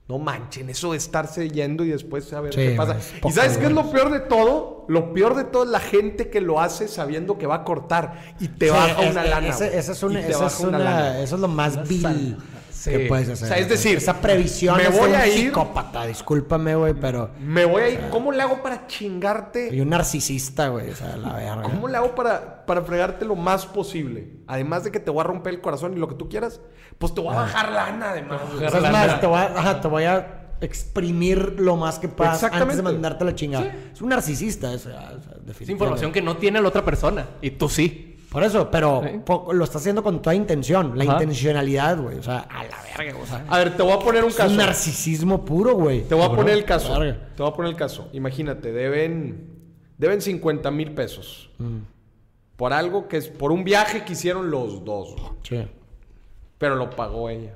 No 0.09 0.19
manchen, 0.19 0.71
eso 0.71 0.93
de 0.93 0.97
estarse 0.97 1.51
yendo 1.51 1.85
y 1.85 1.89
después 1.91 2.25
saber 2.25 2.55
Sí, 2.55 2.61
qué 2.61 2.71
pasa. 2.75 2.97
¿Y 3.23 3.31
sabes 3.31 3.59
qué 3.59 3.67
es 3.67 3.73
lo 3.73 3.91
peor 3.93 4.11
de 4.11 4.21
todo? 4.21 4.87
Lo 4.89 5.13
peor 5.13 5.37
de 5.37 5.45
todo 5.45 5.65
es 5.65 5.69
la 5.71 5.81
gente 5.81 6.31
que 6.31 6.41
lo 6.41 6.63
hace 6.63 6.89
sabiendo 6.89 7.37
que 7.37 7.47
va 7.47 7.57
a 7.57 7.65
cortar 7.65 8.35
y 8.41 8.49
te 8.49 8.67
Sí, 8.69 8.73
baja 8.73 9.03
es- 9.05 9.11
una 9.11 9.25
lana. 9.25 9.49
ese- 9.49 9.77
es 9.79 9.89
es 9.91 10.03
una- 10.03 10.79
lana. 10.79 11.21
eso 11.21 11.35
es 11.35 11.41
lo 11.43 11.49
más 11.49 11.87
vil 11.87 12.39
Sí. 12.79 13.07
puedes 13.09 13.29
hacer. 13.29 13.45
O 13.47 13.49
sea, 13.49 13.59
es 13.59 13.69
decir, 13.69 13.97
esa 13.99 14.21
previsión 14.21 14.77
me 14.77 14.85
es 14.85 14.93
de 14.93 14.99
voy 15.01 15.11
un 15.11 15.17
a 15.17 15.27
ir- 15.27 15.47
psicópata, 15.47 16.07
discúlpame, 16.07 16.75
güey, 16.77 16.95
pero 16.95 17.31
Me 17.41 17.65
voy 17.65 17.83
a 17.83 17.89
ir. 17.89 18.01
¿Cómo 18.11 18.31
le 18.31 18.43
hago 18.43 18.63
para 18.63 18.87
chingarte? 18.87 19.75
y 19.75 19.81
un 19.81 19.89
narcisista, 19.91 20.69
güey, 20.69 20.91
o 20.91 20.95
sea, 20.95 21.17
la 21.17 21.35
verga. 21.35 21.63
¿Cómo 21.63 21.89
le 21.89 21.97
hago 21.97 22.15
para, 22.15 22.65
para 22.67 22.83
fregarte 22.83 23.25
lo 23.25 23.35
más 23.35 23.67
posible? 23.67 24.29
Además 24.47 24.85
de 24.85 24.93
que 24.93 25.01
te 25.01 25.11
voy 25.11 25.21
a 25.21 25.25
romper 25.25 25.55
el 25.55 25.61
corazón 25.61 25.95
y 25.95 25.97
lo 25.97 26.09
que 26.09 26.15
tú 26.15 26.29
quieras, 26.29 26.61
pues 26.99 27.13
te 27.15 27.21
voy 27.21 27.35
a 27.35 27.39
bajar 27.41 27.73
lana 27.73 28.11
además. 28.11 28.41
O 28.55 28.59
sea, 28.59 28.69
es 28.69 28.81
más, 28.81 29.21
te 29.21 29.27
voy, 29.27 29.39
a, 29.39 29.45
ajá, 29.59 29.81
te 29.81 29.89
voy 29.89 30.05
a 30.05 30.35
exprimir 30.61 31.55
lo 31.59 31.77
más 31.77 31.99
que 31.99 32.09
puedas 32.09 32.43
antes 32.45 32.77
de 32.77 32.83
mandarte 32.83 33.25
la 33.25 33.35
chingada. 33.35 33.75
Es 33.93 34.01
un 34.01 34.09
narcisista, 34.09 34.73
eso, 34.73 34.89
o 34.89 34.93
sea, 34.93 35.13
Es 35.61 35.69
información 35.69 36.13
que 36.13 36.23
no 36.23 36.37
tiene 36.37 36.61
la 36.61 36.69
otra 36.69 36.85
persona. 36.85 37.27
Y 37.43 37.51
tú 37.53 37.69
sí. 37.69 38.08
Por 38.31 38.43
eso, 38.43 38.71
pero 38.71 39.03
Sí. 39.05 39.21
po- 39.25 39.53
lo 39.53 39.65
está 39.65 39.79
haciendo 39.79 40.03
con 40.03 40.21
toda 40.21 40.35
intención, 40.35 40.99
la 40.99 41.05
Ajá. 41.05 41.13
intencionalidad, 41.15 41.99
güey. 41.99 42.19
O 42.19 42.23
sea, 42.23 42.41
a 42.41 42.65
la 42.65 42.77
verga, 42.97 43.19
o 43.19 43.27
sea. 43.27 43.45
A 43.49 43.59
ver, 43.59 43.77
te 43.77 43.83
voy 43.83 43.93
a 43.93 43.99
poner 43.99 44.23
un 44.23 44.31
Es 44.31 44.37
caso. 44.37 44.51
un 44.51 44.57
narcisismo 44.59 45.45
puro, 45.45 45.75
güey. 45.75 46.03
Te 46.03 46.15
voy 46.15 46.25
a 46.25 46.29
poner 46.31 46.55
el 46.55 46.65
caso. 46.65 46.93
Te 47.01 47.43
voy 47.43 47.51
a 47.51 47.55
poner 47.55 47.71
el 47.71 47.77
caso. 47.77 48.09
Imagínate, 48.13 48.71
deben, 48.73 49.49
deben 49.97 50.21
50 50.21 50.71
mil 50.71 50.93
pesos. 50.93 51.51
Mm. 51.59 51.79
Por 52.57 52.73
algo 52.73 53.09
que 53.09 53.17
es, 53.19 53.29
por 53.29 53.51
un 53.53 53.65
viaje 53.65 54.05
que 54.05 54.13
hicieron 54.13 54.51
los 54.51 54.85
dos. 54.85 55.15
Sí. 55.43 55.67
pero 56.59 56.75
lo 56.75 56.91
pagó 56.91 57.31
ella. 57.31 57.55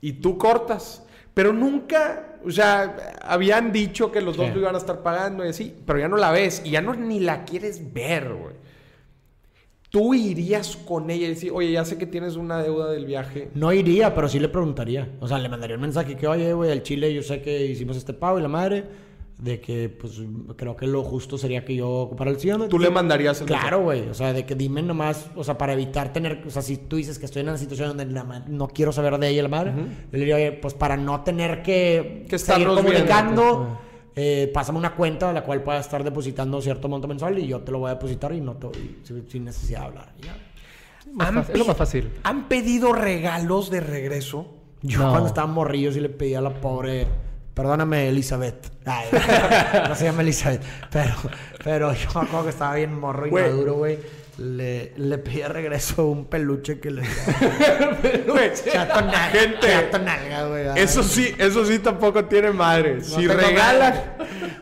Y 0.00 0.14
tú 0.14 0.38
cortas. 0.38 1.04
Pero 1.34 1.52
nunca, 1.52 2.38
o 2.44 2.50
sea, 2.50 3.14
habían 3.22 3.70
dicho 3.70 4.10
que 4.10 4.20
los 4.22 4.36
dos 4.36 4.48
lo 4.52 4.60
iban 4.60 4.74
a 4.74 4.78
estar 4.78 5.02
pagando 5.02 5.44
y 5.44 5.48
así, 5.48 5.74
pero 5.86 5.98
ya 5.98 6.08
no 6.08 6.16
la 6.16 6.30
ves 6.30 6.62
y 6.64 6.70
ya 6.70 6.80
no 6.80 6.94
ni 6.94 7.20
la 7.20 7.44
quieres 7.44 7.92
ver, 7.92 8.32
güey. 8.34 8.54
Tú 9.92 10.14
irías 10.14 10.74
con 10.78 11.10
ella 11.10 11.26
y 11.26 11.28
decir, 11.28 11.52
oye, 11.54 11.70
ya 11.70 11.84
sé 11.84 11.98
que 11.98 12.06
tienes 12.06 12.36
una 12.36 12.62
deuda 12.62 12.90
del 12.90 13.04
viaje. 13.04 13.50
No 13.52 13.74
iría, 13.74 14.14
pero 14.14 14.26
sí 14.26 14.40
le 14.40 14.48
preguntaría. 14.48 15.10
O 15.20 15.28
sea, 15.28 15.38
le 15.38 15.50
mandaría 15.50 15.76
un 15.76 15.82
mensaje 15.82 16.16
que, 16.16 16.26
oye, 16.26 16.54
güey, 16.54 16.72
al 16.72 16.82
Chile 16.82 17.12
yo 17.12 17.22
sé 17.22 17.42
que 17.42 17.66
hicimos 17.66 17.98
este 17.98 18.14
pago 18.14 18.38
y 18.38 18.42
la 18.42 18.48
madre, 18.48 18.86
de 19.36 19.60
que, 19.60 19.90
pues, 19.90 20.22
creo 20.56 20.76
que 20.76 20.86
lo 20.86 21.02
justo 21.02 21.36
sería 21.36 21.62
que 21.62 21.74
yo 21.74 21.90
ocupara 21.90 22.30
el 22.30 22.40
sillón. 22.40 22.70
Tú 22.70 22.78
le 22.78 22.88
mandarías 22.88 23.42
el 23.42 23.46
Claro, 23.48 23.82
güey. 23.82 24.08
O 24.08 24.14
sea, 24.14 24.32
de 24.32 24.46
que 24.46 24.54
dime 24.54 24.80
nomás, 24.80 25.28
o 25.36 25.44
sea, 25.44 25.58
para 25.58 25.74
evitar 25.74 26.10
tener, 26.10 26.42
o 26.46 26.50
sea, 26.50 26.62
si 26.62 26.78
tú 26.78 26.96
dices 26.96 27.18
que 27.18 27.26
estoy 27.26 27.42
en 27.42 27.50
una 27.50 27.58
situación 27.58 27.88
donde 27.88 28.06
la 28.06 28.44
no 28.46 28.68
quiero 28.68 28.92
saber 28.92 29.18
de 29.18 29.28
ella 29.28 29.42
la 29.42 29.48
madre, 29.50 29.72
yo 29.76 29.84
le 30.12 30.18
diría, 30.20 30.36
oye, 30.36 30.52
pues 30.52 30.72
para 30.72 30.96
no 30.96 31.22
tener 31.22 31.62
que, 31.62 32.24
Que 32.30 32.38
seguir 32.38 32.68
estarnos 32.68 32.80
comunicando, 32.80 33.78
eh, 34.16 34.50
pásame 34.52 34.78
una 34.78 34.94
cuenta 34.94 35.30
a 35.30 35.32
la 35.32 35.42
cual 35.42 35.62
pueda 35.62 35.78
estar 35.80 36.04
depositando 36.04 36.60
cierto 36.60 36.88
monto 36.88 37.08
mensual 37.08 37.38
y 37.38 37.46
yo 37.46 37.60
te 37.60 37.72
lo 37.72 37.78
voy 37.80 37.90
a 37.90 37.94
depositar 37.94 38.32
y 38.34 38.40
no 38.40 38.54
te, 38.54 38.66
y 38.78 39.02
sin, 39.28 39.44
necesidad 39.44 39.80
de 39.80 39.86
hablar. 39.86 40.12
Y 40.20 40.26
ya. 40.26 40.36
Más 41.14 41.28
Han 41.28 41.34
fácil- 41.36 41.52
es 41.54 41.58
lo 41.58 41.64
más 41.66 41.76
fácil. 41.76 42.10
¿Han 42.22 42.48
pedido 42.48 42.92
regalos 42.92 43.70
de 43.70 43.80
regreso? 43.80 44.46
Yo 44.82 45.00
No. 45.00 45.10
cuando 45.10 45.28
estaba 45.28 45.46
morrillo 45.46 45.92
sí 45.92 46.00
le 46.00 46.08
pedí 46.08 46.34
a 46.34 46.40
la 46.40 46.50
pobre, 46.54 47.06
perdóname 47.54 48.08
Elizabeth. 48.08 48.72
Ay, 48.84 49.08
no 49.88 49.94
se 49.94 50.04
llama 50.04 50.22
Elizabeth, 50.22 50.62
pero, 50.90 51.14
pero 51.62 51.92
yo 51.94 52.08
me 52.14 52.20
acuerdo 52.22 52.44
que 52.44 52.50
estaba 52.50 52.74
bien 52.76 52.98
morro 52.98 53.26
y 53.26 53.30
maduro, 53.30 53.74
güey. 53.74 53.98
Le, 54.38 54.94
le 54.96 55.18
pedí 55.18 55.40
de 55.42 55.48
regreso 55.48 56.06
un 56.06 56.24
peluche 56.24 56.80
que 56.80 56.90
le 56.90 57.02
Chato 58.72 59.00
nalga, 59.02 59.18
Gente, 59.30 59.66
chato 59.66 59.98
nalga, 59.98 60.46
güey. 60.46 60.64
Eso 60.76 61.02
sí, 61.02 61.34
eso 61.36 61.66
sí 61.66 61.78
tampoco 61.80 62.24
tiene 62.24 62.50
madre. 62.50 63.02
si 63.02 63.26
regalan, 63.28 63.94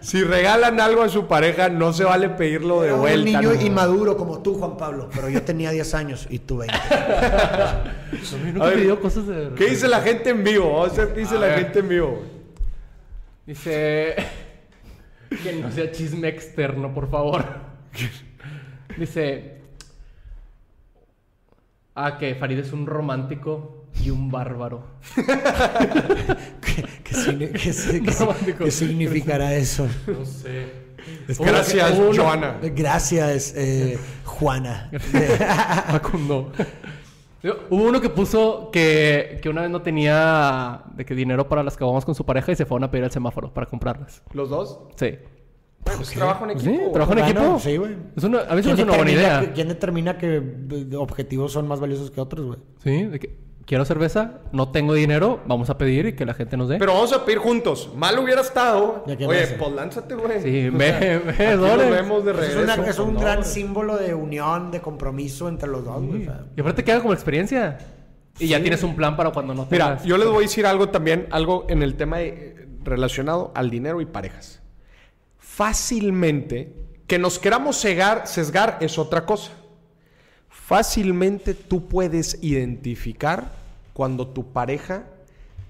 si 0.01 0.25
regalan 0.25 0.81
algo 0.81 1.03
a 1.05 1.09
su 1.09 1.29
pareja, 1.29 1.69
no 1.69 1.93
se 1.93 2.03
vale 2.03 2.31
pedirlo 2.31 2.83
de 2.83 2.91
vuelta. 2.93 3.19
un 3.21 3.25
niño 3.25 3.55
¿no? 3.55 3.63
inmaduro 3.63 4.17
como 4.17 4.43
tú, 4.43 4.55
Juan 4.55 4.77
Pablo, 4.77 5.09
pero 5.15 5.29
yo 5.29 5.41
tenía 5.43 5.71
10 5.71 5.95
años 5.95 6.27
y 6.29 6.41
tú 6.41 6.59
20. 6.59 6.75
A 6.77 7.85
mí 8.45 8.53
nunca 8.53 8.65
A 8.65 8.69
ver, 8.71 8.73
he 8.73 8.81
pedido 8.81 9.01
cosas 9.01 9.27
de... 9.29 9.51
¿Qué 9.57 9.67
dice 9.67 9.87
la 9.87 10.01
gente 10.01 10.31
en 10.31 10.43
vivo? 10.43 10.73
Vamos 10.81 10.99
a 10.99 11.05
ver 11.05 11.15
qué 11.15 11.21
dice 11.21 11.37
A 11.37 11.39
la 11.39 11.47
ver. 11.47 11.59
gente 11.61 11.79
en 11.79 11.89
vivo. 11.89 12.23
Dice... 13.47 14.17
que 15.45 15.53
no 15.53 15.71
sea 15.71 15.93
chisme 15.93 16.27
externo, 16.27 16.93
por 16.93 17.09
favor. 17.09 17.45
Dice... 18.99 19.60
Ah, 22.03 22.17
que 22.19 22.35
Farid 22.35 22.59
es 22.59 22.73
un 22.73 22.87
romántico 22.87 23.85
y 24.05 24.11
un 24.11 24.31
bárbaro. 24.31 24.83
¿Qué, 25.17 26.85
qué 27.05 27.15
signi- 27.15 27.53
qué 27.53 27.73
si- 27.73 28.01
qué- 28.03 28.11
Romántico. 28.13 28.65
qué 28.65 28.71
significará 28.71 29.55
eso? 29.55 29.87
No 30.07 30.25
sé. 30.25 30.91
Gracias, 31.39 31.99
Uno- 31.99 32.23
Joana. 32.23 32.59
Gracias, 32.63 33.55
eh, 33.57 33.99
Juana. 34.25 34.91
Facundo. 35.91 36.53
Hubo 37.71 37.85
uno 37.85 38.01
que 38.03 38.11
puso 38.11 38.71
que, 38.71 39.39
que 39.43 39.49
una 39.49 39.63
vez 39.63 39.71
no 39.71 39.81
tenía 39.81 40.83
de 40.95 41.05
que 41.07 41.15
dinero 41.15 41.49
para 41.49 41.63
las 41.63 41.77
que 41.77 41.85
vamos 41.85 42.05
con 42.05 42.15
su 42.15 42.25
pareja 42.27 42.53
y 42.53 42.57
se 42.57 42.67
fueron 42.67 42.85
a 42.85 42.91
pedir 42.91 43.05
al 43.05 43.11
semáforo 43.11 43.53
para 43.53 43.67
comprarlas. 43.67 44.23
¿Los 44.35 44.51
dos? 44.51 44.79
Sí. 44.97 45.19
Pues 45.85 46.11
trabajo 46.11 46.44
en 46.48 46.59
Sí, 46.61 46.66
equipo. 46.69 46.81
güey. 46.82 46.93
trabajo 46.93 47.12
en 47.12 47.19
Bueno, 47.24 47.40
equipo. 47.40 47.59
sí, 47.59 47.77
güey. 47.77 47.97
Es 48.16 48.24
una- 48.24 48.40
a 48.40 48.43
mí 48.43 48.48
se 48.48 48.55
me 48.55 48.62
¿Quién 48.62 48.73
hace 48.74 48.82
una 48.85 48.97
buena 48.97 49.11
idea. 49.12 49.52
¿Quién 49.55 49.69
determina 49.69 50.19
que 50.19 50.36
eh, 50.36 50.97
objetivos 50.97 51.52
son 51.52 51.66
más 51.69 51.81
valiosos 51.81 52.11
que 52.11 52.20
otros, 52.20 52.47
güey? 52.47 52.59
Sí, 52.82 53.05
de 53.05 53.19
que 53.19 53.36
quiero 53.66 53.85
cerveza, 53.85 54.40
no 54.52 54.70
tengo 54.70 54.94
dinero, 54.94 55.40
vamos 55.47 55.69
a 55.70 55.78
pedir 55.78 56.07
y 56.07 56.12
que 56.15 56.24
la 56.24 56.35
gente 56.35 56.57
nos 56.57 56.69
dé. 56.69 56.78
Pero 56.78 56.93
vamos 56.94 57.12
a 57.12 57.24
pedir 57.24 57.39
juntos. 57.39 57.90
Mal 57.97 58.19
hubiera 58.19 58.40
estado. 58.40 59.05
Oye, 59.07 59.16
pues 59.59 59.73
lánzate, 59.74 60.15
güey. 60.15 60.40
Sí, 60.43 60.70
me- 60.73 60.89
sea, 60.98 61.23
me 61.24 61.31
aquí 61.31 61.57
nos 61.61 61.90
vemos 61.90 62.24
de 62.24 62.32
Pues 62.35 62.48
es, 62.48 62.55
regreso. 62.55 62.81
una- 62.81 62.89
es 62.90 62.98
un 62.98 63.11
pues, 63.15 63.24
gran 63.24 63.44
símbolo 63.44 63.97
de 63.97 64.15
unión, 64.15 64.70
de 64.70 64.81
compromiso 64.81 65.48
entre 65.48 65.69
los 65.69 65.85
dos, 65.85 66.02
güey. 66.05 66.28
Y 66.57 66.61
aparte 66.61 66.85
queda 66.85 67.01
como 67.01 67.15
experiencia. 67.15 67.78
Y 68.39 68.48
ya 68.48 68.61
tienes 68.61 68.82
un 68.82 68.97
plan 68.97 69.16
para 69.16 69.31
cuando 69.31 69.55
no 69.55 69.66
Mira, 69.70 69.86
tengas. 69.89 70.05
yo 70.05 70.16
les 70.16 70.28
voy 70.28 70.39
a 70.39 70.40
decir 70.43 70.65
algo 70.66 70.89
también, 70.89 71.27
algo 71.31 71.66
en 71.69 71.82
el 71.82 71.97
tema 71.97 72.19
de- 72.19 72.28
eh, 72.28 72.66
relacionado 72.85 73.52
al 73.55 73.70
dinero 73.70 74.01
y 74.01 74.07
parejas. 74.07 74.60
Fácilmente, 75.61 76.73
que 77.07 77.19
nos 77.19 77.39
queramos 77.39 77.78
cegar, 77.78 78.27
sesgar 78.27 78.78
es 78.81 78.99
otra 78.99 79.27
cosa. 79.27 79.53
Fácilmente 80.49 81.53
tú 81.53 81.87
puedes 81.87 82.43
identificar 82.43 83.53
cuando 83.93 84.27
tu 84.28 84.53
pareja 84.55 85.05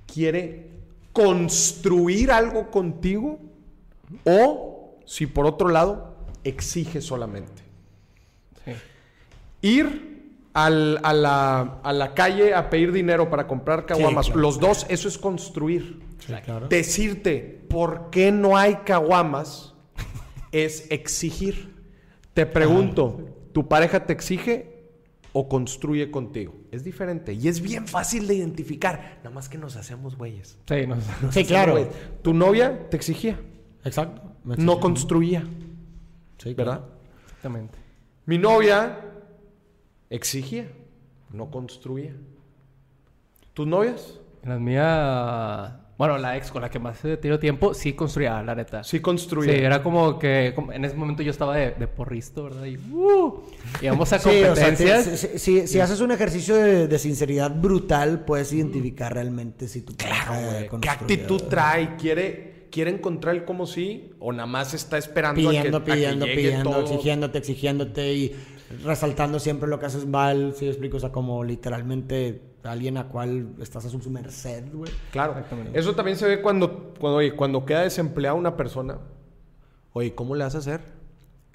quiere 0.06 0.68
construir 1.12 2.30
algo 2.30 2.70
contigo 2.70 3.40
O 4.24 4.94
si 5.06 5.26
por 5.26 5.44
otro 5.44 5.68
lado 5.68 6.14
exige 6.44 7.00
solamente. 7.00 7.60
Sí. 8.64 8.72
Ir 9.62 10.30
al- 10.54 11.00
a, 11.02 11.12
la, 11.12 11.80
a 11.82 11.92
la 11.92 12.14
calle 12.14 12.54
a 12.54 12.70
pedir 12.70 12.92
dinero 12.92 13.28
para 13.28 13.48
comprar 13.48 13.86
caguamas, 13.86 14.26
claro. 14.26 14.40
los 14.40 14.60
dos, 14.60 14.86
eso 14.88 15.08
es 15.08 15.18
construir. 15.18 15.98
Sí, 16.24 16.32
claro. 16.44 16.68
Decirte 16.68 17.60
por 17.68 18.10
qué 18.10 18.30
no 18.30 18.56
hay 18.56 18.76
caguamas 18.84 19.69
es 20.52 20.90
exigir. 20.90 21.74
Te 22.35 22.47
pregunto, 22.47 23.28
¿tu 23.52 23.68
pareja 23.68 24.06
te 24.06 24.12
exige 24.12 24.89
o 25.32 25.48
construye 25.48 26.10
contigo? 26.10 26.55
Es 26.70 26.85
diferente 26.85 27.32
y 27.32 27.48
es 27.48 27.60
bien 27.60 27.86
fácil 27.86 28.27
de 28.27 28.35
identificar. 28.35 29.18
Nada 29.18 29.31
más 29.35 29.48
que 29.48 29.59
nos 29.59 29.77
hacemos 29.77 30.16
güeyes. 30.16 30.59
Sí, 30.68 30.86
no, 30.86 30.97
Nos 30.97 31.05
Sí, 31.05 31.24
hacemos 31.27 31.48
claro. 31.48 31.72
güeyes. 31.72 31.90
Tu 32.22 32.32
novia 32.35 32.89
te 32.89 32.97
exigía, 32.97 33.39
Exacto. 33.85 34.22
No 34.44 34.81
construía, 34.81 35.44
Sí, 36.39 36.55
¿verdad? 36.55 36.85
exactamente. 37.27 37.78
Mi 38.27 38.39
novia 38.39 38.98
exigía, 40.09 40.68
no 41.32 41.51
construía. 41.51 42.14
¿Tus 43.55 43.66
novias? 43.66 44.18
La 44.44 44.59
mía. 44.59 45.80
Bueno, 46.01 46.16
la 46.16 46.35
ex 46.39 46.51
con 46.51 46.62
la 46.62 46.70
que 46.70 46.78
más 46.78 47.05
he 47.05 47.18
tenido 47.18 47.39
tiempo, 47.39 47.74
sí 47.74 47.93
construía, 47.93 48.43
la 48.43 48.55
neta. 48.55 48.82
Sí 48.82 48.97
Sí, 48.97 49.01
construía. 49.02 49.52
era 49.52 49.82
como 49.82 50.18
que 50.18 50.52
como- 50.55 50.72
en 50.72 50.82
ese 50.86 50.94
momento 50.97 51.22
yo 51.22 51.31
estaba 51.31 51.55
de, 51.55 51.72
de 51.72 51.86
porristo, 51.86 52.44
¿verdad? 52.44 52.64
Y 52.64 52.78
uh, 52.90 53.43
íbamos 53.82 54.10
a 54.14 54.18
Sí, 54.18 54.28
o 54.28 54.32
sea, 54.32 54.64
competencias. 54.70 55.05
te- 55.05 55.16
si, 55.18 55.39
si- 55.39 55.66
si 55.68 55.78
haces 55.78 56.01
un 56.01 56.10
ejercicio 56.10 56.55
de, 56.55 56.89
de 56.89 56.98
sinceridad 56.98 57.51
brutal, 57.55 58.24
puedes 58.24 58.51
identificar 58.55 59.12
realmente 59.12 59.68
si 59.68 59.82
tu 59.82 59.94
pareja 59.94 60.40
Güey, 60.40 60.81
¿Qué 60.81 60.89
actitud 60.89 61.43
trae? 61.51 61.97
¿Quiere, 61.97 62.66
¿Quiere 62.70 62.93
encontrar 62.93 63.35
el 63.35 63.44
como 63.44 63.66
sí? 63.66 64.12
¿O 64.20 64.32
nada 64.32 64.47
más 64.47 64.72
está 64.72 64.97
esperando 64.97 65.36
Pidiendo, 65.51 65.77
a 65.77 65.85
que, 65.85 65.93
a 65.93 65.94
que 65.97 66.01
pidiendo, 66.01 66.24
pidiendo, 66.24 66.70
todo? 66.70 66.81
exigiéndote, 66.85 67.36
exigiéndote 67.39 68.14
y 68.14 68.36
resaltando 68.84 69.38
siempre 69.40 69.68
lo 69.68 69.78
que 69.78 69.86
haces 69.86 70.06
mal, 70.06 70.55
si 70.56 70.68
explico, 70.68 70.97
o 70.97 71.01
sea, 71.01 71.10
como 71.12 71.42
literalmente 71.44 72.42
alguien 72.62 72.97
a 72.98 73.09
cual 73.09 73.55
estás 73.60 73.84
a 73.84 73.88
su 73.88 74.10
merced, 74.10 74.64
güey. 74.72 74.92
Claro. 75.10 75.32
Exactamente. 75.32 75.78
Eso 75.78 75.94
también 75.94 76.16
se 76.16 76.28
ve 76.28 76.40
cuando, 76.42 76.92
cuando, 77.01 77.16
oye, 77.18 77.32
cuando 77.34 77.64
queda 77.64 77.82
desempleada 77.82 78.34
una 78.34 78.56
persona. 78.56 78.98
Oye, 79.92 80.14
¿cómo 80.14 80.34
le 80.36 80.44
vas 80.44 80.55
a 80.55 80.59
hacer? 80.59 80.80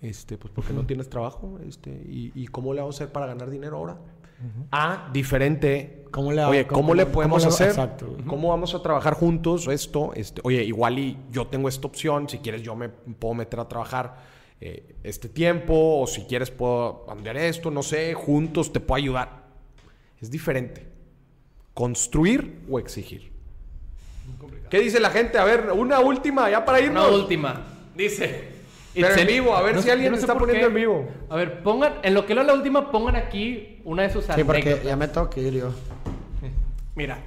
Este, 0.02 0.38
pues 0.38 0.52
porque 0.54 0.74
no 0.74 0.86
tienes 0.86 1.10
trabajo. 1.10 1.58
Este, 1.68 1.90
y, 1.90 2.32
y 2.36 2.48
cómo 2.48 2.74
le 2.74 2.82
vamos 2.82 2.96
a 2.96 2.98
hacer 3.04 3.12
para 3.14 3.28
ganar 3.28 3.50
dinero 3.50 3.78
ahora? 3.78 3.98
Ah, 4.72 5.10
diferente. 5.14 6.04
¿Cómo 6.12 6.32
le- 6.34 6.44
oye, 6.44 6.68
¿cómo, 6.68 6.82
cómo- 6.82 6.94
le 6.96 7.04
cómo 7.04 7.14
podemos 7.14 7.44
le- 7.44 7.48
hacer? 7.50 7.70
exacto. 7.70 8.18
¿Cómo 8.28 8.50
vamos 8.50 8.76
a 8.76 8.82
trabajar 8.82 9.14
juntos 9.14 9.68
esto? 9.68 10.12
Este, 10.14 10.42
oye, 10.44 10.64
igual 10.64 11.00
y 11.00 11.18
yo 11.32 11.48
tengo 11.48 11.70
esta 11.70 11.88
opción. 11.88 12.28
Si 12.28 12.40
quieres, 12.40 12.62
yo 12.62 12.76
me 12.76 12.90
puedo 12.90 13.34
meter 13.34 13.60
a 13.62 13.68
trabajar 13.70 14.18
eh, 14.68 14.96
este 15.04 15.30
tiempo. 15.30 16.00
O 16.02 16.08
si 16.08 16.24
quieres, 16.24 16.52
puedo 16.52 17.06
cambiar 17.06 17.38
esto. 17.38 17.72
No 17.72 17.84
sé, 17.84 18.14
juntos 18.14 18.72
te 18.74 18.80
puedo 18.80 18.98
ayudar. 18.98 19.46
Es 20.22 20.32
diferente. 20.32 20.88
¿Construir 21.74 22.60
o 22.70 22.80
exigir? 22.80 23.32
¿Qué 24.70 24.80
dice 24.80 25.00
la 25.00 25.10
gente? 25.12 25.38
A 25.38 25.44
ver, 25.46 25.72
una 25.72 26.00
última, 26.00 26.50
ya 26.50 26.66
para 26.66 26.80
irnos. 26.82 27.08
Una 27.08 27.16
última. 27.18 27.66
Dice. 27.96 28.56
Pero 28.94 29.14
en 29.14 29.28
vivo, 29.28 29.54
a 29.56 29.62
ver 29.62 29.76
No 29.76 29.82
si 29.82 29.90
alguien 29.90 30.12
no 30.12 30.18
sé 30.18 30.22
está 30.22 30.38
poniendo 30.38 30.62
qué. 30.62 30.68
en 30.68 30.74
vivo. 30.74 31.08
A 31.30 31.36
ver, 31.36 31.62
pongan, 31.64 31.96
en 32.02 32.14
lo 32.14 32.26
que 32.26 32.34
leo 32.34 32.44
la 32.46 32.54
última, 32.54 32.92
pongan 32.92 33.18
aquí 33.18 33.82
una 33.84 34.04
de 34.04 34.10
sus 34.10 34.24
Sí, 34.24 34.32
porque 34.46 34.62
anécdotas. 34.62 34.86
ya 34.86 34.96
me 34.96 35.08
tengo 35.10 35.30
que 35.30 35.42
ir 35.42 35.54
yo. 35.54 35.70
Mira, 36.96 37.20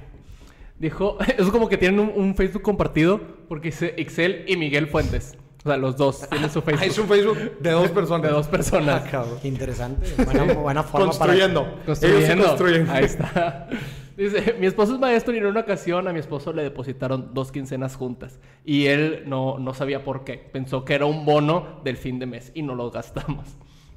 dijo, 0.79 1.17
es 1.37 1.47
como 1.49 1.69
que 1.69 1.77
tienen 1.77 1.99
un, 1.99 2.11
un 2.15 2.35
Facebook 2.35 2.63
compartido 2.63 3.21
porque 3.47 3.67
dice 3.69 3.93
Excel 3.97 4.45
y 4.47 4.57
Miguel 4.57 4.87
Fuentes. 4.87 5.37
O 5.59 5.67
sea, 5.67 5.77
los 5.77 5.97
dos 5.97 6.27
tienen 6.29 6.49
su 6.49 6.59
Ah, 6.59 6.61
Facebook. 6.65 6.83
es 6.87 6.97
un 6.97 7.07
Facebook 7.07 7.59
de 7.59 7.71
dos 7.71 7.91
personas. 7.91 8.21
De 8.29 8.29
dos 8.35 8.47
personas. 8.47 9.03
Ah, 9.05 9.09
cabrón. 9.11 9.39
Qué 9.41 9.47
interesante. 9.49 10.07
Buena, 10.23 10.53
buena 10.53 10.83
forma 10.83 11.07
Construyendo. 11.07 11.63
para... 11.65 11.85
Construyendo. 11.85 12.25
Ellos 12.33 12.41
se 12.41 12.47
construyen. 12.47 12.89
Ahí 12.89 13.03
está. 13.05 13.67
Dice, 14.17 14.55
mi 14.59 14.65
esposo 14.67 14.93
es 14.95 14.99
maestro 14.99 15.33
y 15.33 15.37
en 15.37 15.45
una 15.45 15.61
ocasión 15.61 16.05
a 16.09 16.11
mi 16.13 16.19
esposo 16.19 16.51
le 16.51 16.61
depositaron 16.63 17.33
dos 17.33 17.51
quincenas 17.53 17.95
juntas. 17.95 18.39
Y 18.65 18.87
él 18.87 19.23
no, 19.27 19.59
no 19.59 19.73
sabía 19.73 20.03
por 20.03 20.25
qué. 20.25 20.33
Pensó 20.37 20.83
que 20.83 20.93
era 20.93 21.05
un 21.05 21.25
bono 21.25 21.79
del 21.85 21.95
fin 21.95 22.19
de 22.19 22.25
mes 22.25 22.51
y 22.53 22.61
no 22.61 22.75
lo 22.75 22.91
gastamos. 22.91 23.45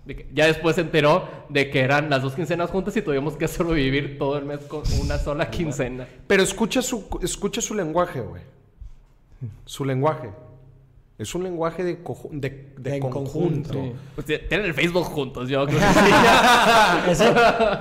De 0.05 0.15
que- 0.17 0.29
ya 0.33 0.47
después 0.47 0.77
se 0.77 0.83
enteró 0.83 1.29
de 1.49 1.71
que 1.71 1.81
eran 1.81 2.09
las 2.11 2.23
dos 2.23 2.35
quincenas 2.35 2.71
juntas 2.71 2.97
y 2.97 3.03
tuvimos 3.03 3.37
que 3.37 3.47
sobrevivir 3.49 4.17
todo 4.19 4.37
el 4.39 4.45
mes 4.45 4.61
con 4.61 4.83
una 5.01 5.19
sola 5.19 5.51
quincena. 5.51 6.07
Pero 6.29 6.43
escucha 6.45 6.83
su, 6.83 7.05
escucha 7.23 7.61
su 7.61 7.75
lenguaje, 7.75 8.21
güey. 8.21 8.43
Su 9.65 9.85
lenguaje. 9.85 10.31
Es 11.19 11.35
un 11.35 11.45
lenguaje 11.45 11.85
de, 11.85 11.99
de, 12.31 12.73
de 12.79 12.99
conjunto. 12.99 13.11
conjunto. 13.33 13.73
Sí. 13.75 13.93
Pues 14.15 14.27
tienen 14.27 14.67
el 14.67 14.75
Facebook 14.75 15.05
juntos, 15.05 15.49
yo 15.49 15.65
creo 15.67 15.79
que 15.79 17.15
sí, 17.15 17.25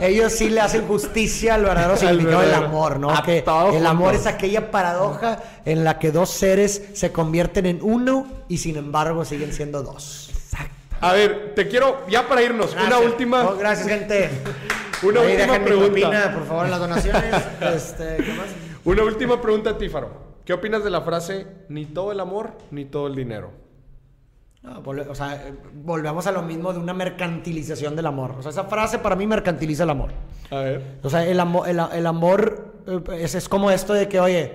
ellos 0.01 0.31
sí 0.31 0.49
le 0.49 0.59
hacen 0.61 0.85
justicia 0.85 1.55
al 1.55 1.63
verdadero 1.63 1.97
significado 1.97 2.41
del 2.41 2.53
amor, 2.53 2.99
¿no? 2.99 3.09
A 3.09 3.23
Que 3.23 3.41
todos 3.41 3.75
el 3.75 3.85
amor 3.87 4.13
es 4.13 4.27
aquella 4.27 4.69
paradoja 4.69 5.39
en 5.65 5.83
la 5.83 5.97
que 5.97 6.11
dos 6.11 6.29
seres 6.29 6.89
se 6.93 7.11
convierten 7.11 7.65
en 7.65 7.79
uno 7.81 8.27
y 8.47 8.57
sin 8.59 8.75
embargo 8.75 9.25
siguen 9.25 9.53
siendo 9.53 9.81
dos. 9.81 10.29
A 10.99 11.13
ver, 11.13 11.53
te 11.55 11.67
quiero, 11.67 12.05
ya 12.07 12.27
para 12.27 12.43
irnos, 12.43 12.75
una 12.75 12.99
última. 12.99 13.49
Oh, 13.49 13.57
gracias, 13.57 13.87
gente. 13.87 14.29
Una 15.03 15.21
Ahí 15.21 15.35
última 15.35 15.59
pregunta. 15.63 15.87
propina, 15.87 16.31
por 16.31 16.45
favor, 16.45 16.65
en 16.65 16.71
las 16.71 16.79
donaciones. 16.79 17.35
Este, 17.75 18.17
¿qué 18.17 18.33
más? 18.33 18.45
Una 18.85 19.03
última 19.03 19.41
pregunta 19.41 19.71
a 19.71 19.77
ti, 19.79 19.89
Faro. 19.89 20.11
¿Qué 20.51 20.55
opinas 20.55 20.83
de 20.83 20.89
la 20.89 20.99
frase 20.99 21.47
ni 21.69 21.85
todo 21.85 22.11
el 22.11 22.19
amor 22.19 22.57
ni 22.71 22.83
todo 22.83 23.07
el 23.07 23.15
dinero? 23.15 23.51
No, 24.61 24.83
o 24.85 25.15
sea, 25.15 25.47
eh, 25.47 25.53
volvemos 25.75 26.27
a 26.27 26.33
lo 26.33 26.41
mismo 26.41 26.73
de 26.73 26.79
una 26.79 26.93
mercantilización 26.93 27.95
del 27.95 28.05
amor. 28.05 28.35
O 28.37 28.41
sea, 28.41 28.51
esa 28.51 28.65
frase 28.65 28.99
para 28.99 29.15
mí 29.15 29.25
mercantiliza 29.25 29.83
el 29.85 29.91
amor. 29.91 30.09
A 30.49 30.57
ver. 30.57 30.83
O 31.03 31.09
sea, 31.09 31.25
el, 31.25 31.39
amo- 31.39 31.65
el, 31.65 31.79
el 31.93 32.05
amor 32.05 32.73
eh, 32.85 32.99
es, 33.21 33.35
es 33.35 33.47
como 33.47 33.71
esto 33.71 33.93
de 33.93 34.09
que, 34.09 34.19
oye, 34.19 34.51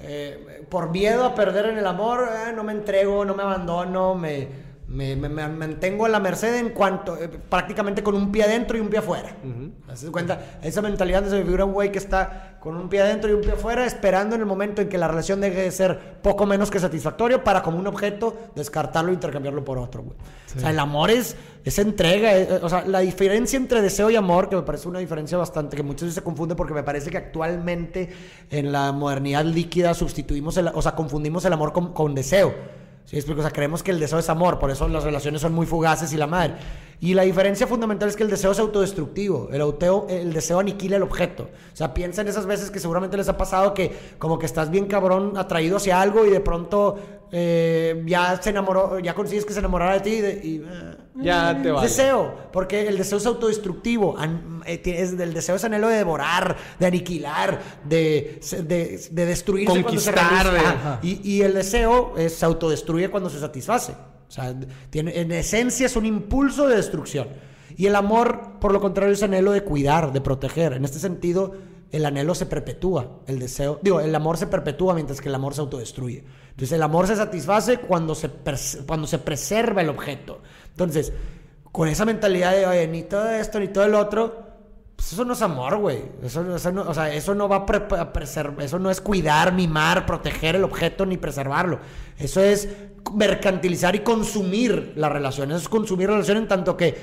eh, 0.00 0.66
por 0.68 0.90
miedo 0.90 1.24
a 1.24 1.36
perder 1.36 1.66
en 1.66 1.78
el 1.78 1.86
amor, 1.86 2.28
eh, 2.28 2.52
no 2.52 2.64
me 2.64 2.72
entrego, 2.72 3.24
no 3.24 3.36
me 3.36 3.44
abandono, 3.44 4.16
me, 4.16 4.48
me, 4.88 5.16
me- 5.16 5.28
me 5.28 5.48
mantengo 5.48 6.06
a 6.06 6.08
la 6.08 6.20
merced 6.20 6.54
en 6.56 6.70
cuanto, 6.70 7.16
eh, 7.20 7.28
prácticamente 7.28 8.02
con 8.02 8.14
un 8.14 8.30
pie 8.30 8.44
adentro 8.44 8.76
y 8.76 8.80
un 8.80 8.88
pie 8.88 9.00
afuera. 9.00 9.34
¿Te 9.42 9.88
das 9.88 10.04
cuenta? 10.12 10.58
Esa 10.62 10.80
mentalidad 10.82 11.22
de 11.22 11.30
se 11.30 11.36
me 11.38 11.42
figura 11.44 11.64
un 11.64 11.72
güey 11.72 11.90
que 11.90 11.98
está 11.98 12.58
con 12.60 12.76
un 12.76 12.88
pie 12.88 13.00
adentro 13.02 13.30
y 13.30 13.34
un 13.34 13.40
pie 13.40 13.52
afuera, 13.52 13.84
esperando 13.86 14.34
en 14.34 14.40
el 14.40 14.46
momento 14.46 14.82
en 14.82 14.88
que 14.88 14.98
la 14.98 15.06
relación 15.08 15.40
deje 15.40 15.62
de 15.62 15.70
ser 15.70 16.20
poco 16.22 16.46
menos 16.46 16.70
que 16.70 16.80
satisfactorio 16.80 17.42
para 17.44 17.62
como 17.62 17.78
un 17.78 17.86
objeto 17.86 18.36
descartarlo 18.56 19.10
e 19.10 19.14
intercambiarlo 19.14 19.64
por 19.64 19.78
otro, 19.78 20.02
güey. 20.02 20.16
O 20.56 20.60
sea, 20.60 20.70
el 20.70 20.78
amor 20.78 21.10
es, 21.10 21.36
es 21.64 21.78
entrega. 21.78 22.34
eh, 22.36 22.42
eh, 22.50 22.60
o 22.62 22.68
sea, 22.68 22.84
la 22.86 23.00
diferencia 23.00 23.56
entre 23.56 23.82
deseo 23.82 24.08
y 24.10 24.16
amor, 24.16 24.48
que 24.48 24.56
me 24.56 24.62
parece 24.62 24.88
una 24.88 24.98
diferencia 25.00 25.36
bastante, 25.36 25.76
que 25.76 25.82
muchas 25.82 26.02
veces 26.02 26.14
se 26.14 26.22
confunde 26.22 26.54
porque 26.54 26.74
me 26.74 26.82
parece 26.82 27.10
que 27.10 27.18
actualmente 27.18 28.08
en 28.50 28.72
la 28.72 28.90
modernidad 28.92 29.44
líquida 29.44 29.94
sustituimos, 29.94 30.56
el, 30.56 30.68
o 30.68 30.80
sea, 30.82 30.94
confundimos 30.94 31.44
el 31.44 31.52
amor 31.52 31.72
con, 31.72 31.92
con 31.92 32.14
deseo. 32.14 32.54
¿Sí? 33.06 33.16
explico? 33.16 33.40
O 33.40 33.42
sea, 33.42 33.52
creemos 33.52 33.82
que 33.82 33.92
el 33.92 34.00
deseo 34.00 34.18
es 34.18 34.28
amor, 34.28 34.58
por 34.58 34.70
eso 34.70 34.88
las 34.88 35.04
relaciones 35.04 35.40
son 35.40 35.54
muy 35.54 35.64
fugaces 35.64 36.12
y 36.12 36.16
la 36.16 36.26
madre. 36.26 36.54
Y 36.98 37.12
la 37.14 37.22
diferencia 37.22 37.66
fundamental 37.66 38.08
es 38.08 38.16
que 38.16 38.22
el 38.22 38.30
deseo 38.30 38.52
es 38.52 38.58
autodestructivo. 38.58 39.48
El, 39.52 39.60
auteo- 39.60 40.06
el 40.08 40.32
deseo 40.32 40.58
aniquila 40.60 40.96
el 40.96 41.02
objeto. 41.02 41.44
O 41.72 41.76
sea, 41.76 41.92
piensa 41.92 42.22
en 42.22 42.28
esas 42.28 42.46
veces 42.46 42.70
que 42.70 42.80
seguramente 42.80 43.16
les 43.18 43.28
ha 43.28 43.36
pasado 43.36 43.74
que 43.74 43.94
como 44.18 44.38
que 44.38 44.46
estás 44.46 44.70
bien 44.70 44.86
cabrón 44.86 45.36
atraído 45.36 45.76
hacia 45.76 46.00
algo 46.00 46.24
y 46.24 46.30
de 46.30 46.40
pronto 46.40 46.96
eh, 47.32 48.02
ya 48.06 48.40
se 48.40 48.48
enamoró, 48.50 48.98
ya 48.98 49.12
consigues 49.14 49.44
que 49.44 49.52
se 49.52 49.58
enamorara 49.58 49.94
de 49.94 50.00
ti 50.00 50.10
y, 50.10 50.20
de- 50.22 50.40
y, 50.42 50.56
eh, 50.56 50.96
Ya 51.16 51.60
te 51.62 51.70
vale. 51.70 51.86
Deseo, 51.86 52.34
porque 52.52 52.86
el 52.88 52.96
deseo 52.96 53.18
es 53.18 53.26
autodestructivo. 53.26 54.16
An- 54.16 54.62
eh, 54.64 54.80
es- 54.84 55.12
el 55.20 55.34
deseo 55.34 55.56
es 55.56 55.64
anhelo 55.64 55.88
de 55.88 55.96
devorar, 55.96 56.56
de 56.78 56.86
aniquilar, 56.86 57.60
de, 57.84 58.40
de, 58.64 59.00
de 59.10 59.26
destruirse 59.26 59.82
cuando 59.82 60.00
se 60.00 60.12
Conquistar, 60.12 60.50
realiza. 60.52 60.98
Y, 61.02 61.30
y 61.30 61.42
el 61.42 61.52
deseo 61.52 62.14
se 62.28 62.44
autodestruye 62.46 63.10
cuando 63.10 63.28
se 63.28 63.38
satisface. 63.38 63.92
O 64.28 64.30
sea, 64.30 64.54
tiene, 64.90 65.20
en 65.20 65.32
esencia 65.32 65.86
es 65.86 65.96
un 65.96 66.06
impulso 66.06 66.68
de 66.68 66.76
destrucción. 66.76 67.28
Y 67.76 67.86
el 67.86 67.96
amor, 67.96 68.58
por 68.60 68.72
lo 68.72 68.80
contrario, 68.80 69.12
es 69.12 69.22
anhelo 69.22 69.52
de 69.52 69.62
cuidar, 69.62 70.12
de 70.12 70.20
proteger. 70.20 70.72
En 70.72 70.84
este 70.84 70.98
sentido, 70.98 71.52
el 71.92 72.04
anhelo 72.04 72.34
se 72.34 72.46
perpetúa. 72.46 73.20
El 73.26 73.38
deseo, 73.38 73.78
digo, 73.82 74.00
el 74.00 74.14
amor 74.14 74.38
se 74.38 74.46
perpetúa 74.46 74.94
mientras 74.94 75.20
que 75.20 75.28
el 75.28 75.34
amor 75.34 75.54
se 75.54 75.60
autodestruye. 75.60 76.24
Entonces, 76.50 76.72
el 76.72 76.82
amor 76.82 77.06
se 77.06 77.16
satisface 77.16 77.78
cuando 77.78 78.14
se, 78.14 78.30
cuando 78.86 79.06
se 79.06 79.18
preserva 79.18 79.82
el 79.82 79.90
objeto. 79.90 80.40
Entonces, 80.70 81.12
con 81.70 81.88
esa 81.88 82.06
mentalidad 82.06 82.52
de, 82.56 82.66
oye, 82.66 82.88
ni 82.88 83.02
todo 83.02 83.28
esto, 83.30 83.60
ni 83.60 83.68
todo 83.68 83.84
el 83.84 83.94
otro, 83.94 84.46
pues 84.96 85.12
eso 85.12 85.26
no 85.26 85.34
es 85.34 85.42
amor, 85.42 85.76
güey. 85.76 86.02
Eso, 86.22 86.56
eso 86.56 86.72
no, 86.72 86.82
o 86.88 86.94
sea, 86.94 87.12
eso 87.12 87.34
no 87.34 87.48
va 87.48 87.56
a, 87.56 87.66
pre- 87.66 87.98
a 87.98 88.12
preservar, 88.14 88.62
eso 88.64 88.78
no 88.78 88.90
es 88.90 89.02
cuidar, 89.02 89.52
mimar, 89.52 90.06
proteger 90.06 90.56
el 90.56 90.64
objeto 90.64 91.04
ni 91.04 91.18
preservarlo. 91.18 91.78
Eso 92.18 92.40
es 92.40 92.66
mercantilizar 93.14 93.94
y 93.96 94.00
consumir 94.00 94.92
la 94.96 95.08
relación. 95.08 95.50
Eso 95.50 95.60
es 95.60 95.68
consumir 95.68 96.08
la 96.08 96.14
relación 96.14 96.38
en 96.38 96.48
tanto 96.48 96.76
que 96.76 96.94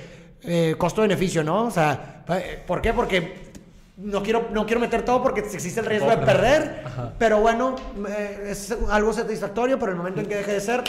eh, 0.44 0.76
costo-beneficio, 0.78 1.44
¿no? 1.44 1.66
O 1.66 1.72
sea, 1.72 2.24
eh, 2.30 2.62
¿por 2.68 2.82
qué? 2.82 2.94
Porque 2.94 3.52
no 3.98 4.22
quiero, 4.24 4.50
no 4.52 4.66
quiero 4.66 4.82
meter 4.82 5.06
todo 5.06 5.22
porque 5.24 5.42
existe 5.42 5.80
el 5.80 5.86
riesgo 5.86 6.10
de 6.10 6.18
perder, 6.18 6.84
pero 7.18 7.40
bueno, 7.40 7.76
eh, 8.10 8.48
es 8.50 8.76
algo 8.90 9.14
satisfactorio, 9.14 9.78
pero 9.80 9.92
el 9.92 9.98
momento 9.98 10.20
en 10.22 10.28
que 10.28 10.36
deje 10.36 10.54
de 10.54 10.60
ser, 10.62 10.84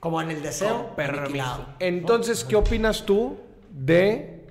como 0.00 0.20
en 0.20 0.30
el 0.30 0.42
deseo, 0.42 0.86
Con 0.88 0.96
permiso. 0.96 1.66
Entonces, 1.78 2.42
¿qué 2.44 2.56
opinas 2.56 3.04
tú 3.06 3.36
de 3.70 4.46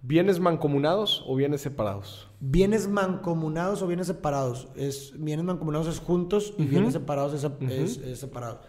bienes 0.00 0.38
mancomunados 0.40 1.24
o 1.26 1.34
bienes 1.36 1.60
separados? 1.60 2.28
Bienes 2.40 2.88
mancomunados 2.88 3.82
o 3.82 3.86
bienes 3.86 4.06
separados. 4.06 4.68
Es, 4.76 5.12
bienes 5.16 5.44
mancomunados 5.44 5.88
es 5.88 5.98
juntos 5.98 6.54
y 6.56 6.64
bienes 6.64 6.92
separados 6.92 7.34
es, 7.34 7.44
es- 7.70 7.96
es 7.98 8.20
separado. 8.20 8.60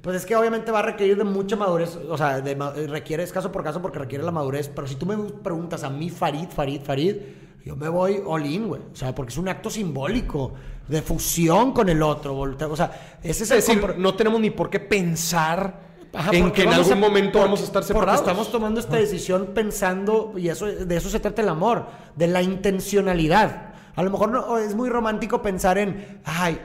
Pues 0.00 0.16
es 0.16 0.24
que 0.26 0.34
obviamente 0.34 0.70
va 0.70 0.78
a 0.78 0.82
requerir 0.82 1.16
de 1.18 1.24
mucha 1.24 1.56
madurez, 1.56 1.96
o 2.08 2.16
sea, 2.16 2.40
de 2.40 2.56
ma- 2.56 2.72
requiere 2.72 3.22
es 3.22 3.32
caso 3.32 3.52
por 3.52 3.62
caso 3.62 3.82
porque 3.82 3.98
requiere 3.98 4.24
la 4.24 4.30
madurez, 4.30 4.68
pero 4.74 4.86
si 4.86 4.94
tú 4.96 5.04
me 5.04 5.16
preguntas 5.16 5.84
a 5.84 5.90
mí, 5.90 6.08
Farid, 6.10 6.48
Farid, 6.48 6.80
Farid, 6.80 7.16
yo 7.64 7.76
me 7.76 7.88
voy 7.88 8.22
all 8.26 8.46
in, 8.46 8.68
güey. 8.68 8.80
O 8.92 8.96
sea, 8.96 9.14
porque 9.14 9.30
es 9.32 9.38
un 9.38 9.48
acto 9.48 9.68
simbólico 9.70 10.52
de 10.88 11.02
fusión 11.02 11.72
con 11.72 11.88
el 11.88 12.02
otro. 12.02 12.36
O 12.38 12.76
sea, 12.76 13.16
ese 13.22 13.44
es, 13.44 13.50
Es 13.50 13.68
el 13.68 13.80
decir, 13.80 13.98
no 13.98 14.14
tenemos 14.14 14.40
ni 14.40 14.50
por 14.50 14.68
qué 14.70 14.80
pensar 14.80 15.80
Ajá, 16.12 16.30
en 16.32 16.50
que 16.50 16.62
en 16.62 16.68
algún 16.72 16.92
a- 16.92 16.96
momento 16.96 17.32
porque- 17.32 17.44
vamos 17.44 17.60
a 17.60 17.64
estar 17.64 17.82
separados. 17.84 18.20
Porque 18.20 18.30
estamos 18.30 18.52
tomando 18.52 18.80
esta 18.80 18.96
decisión 18.96 19.48
pensando, 19.54 20.32
y 20.36 20.48
eso, 20.48 20.66
de 20.66 20.96
eso 20.96 21.08
se 21.10 21.20
trata 21.20 21.42
el 21.42 21.48
amor, 21.48 21.86
de 22.16 22.26
la 22.28 22.40
intencionalidad. 22.42 23.74
A 23.96 24.02
lo 24.02 24.10
mejor 24.10 24.30
no, 24.30 24.58
es 24.58 24.74
muy 24.74 24.88
romántico 24.88 25.40
pensar 25.42 25.78
en, 25.78 26.20
ay, 26.24 26.58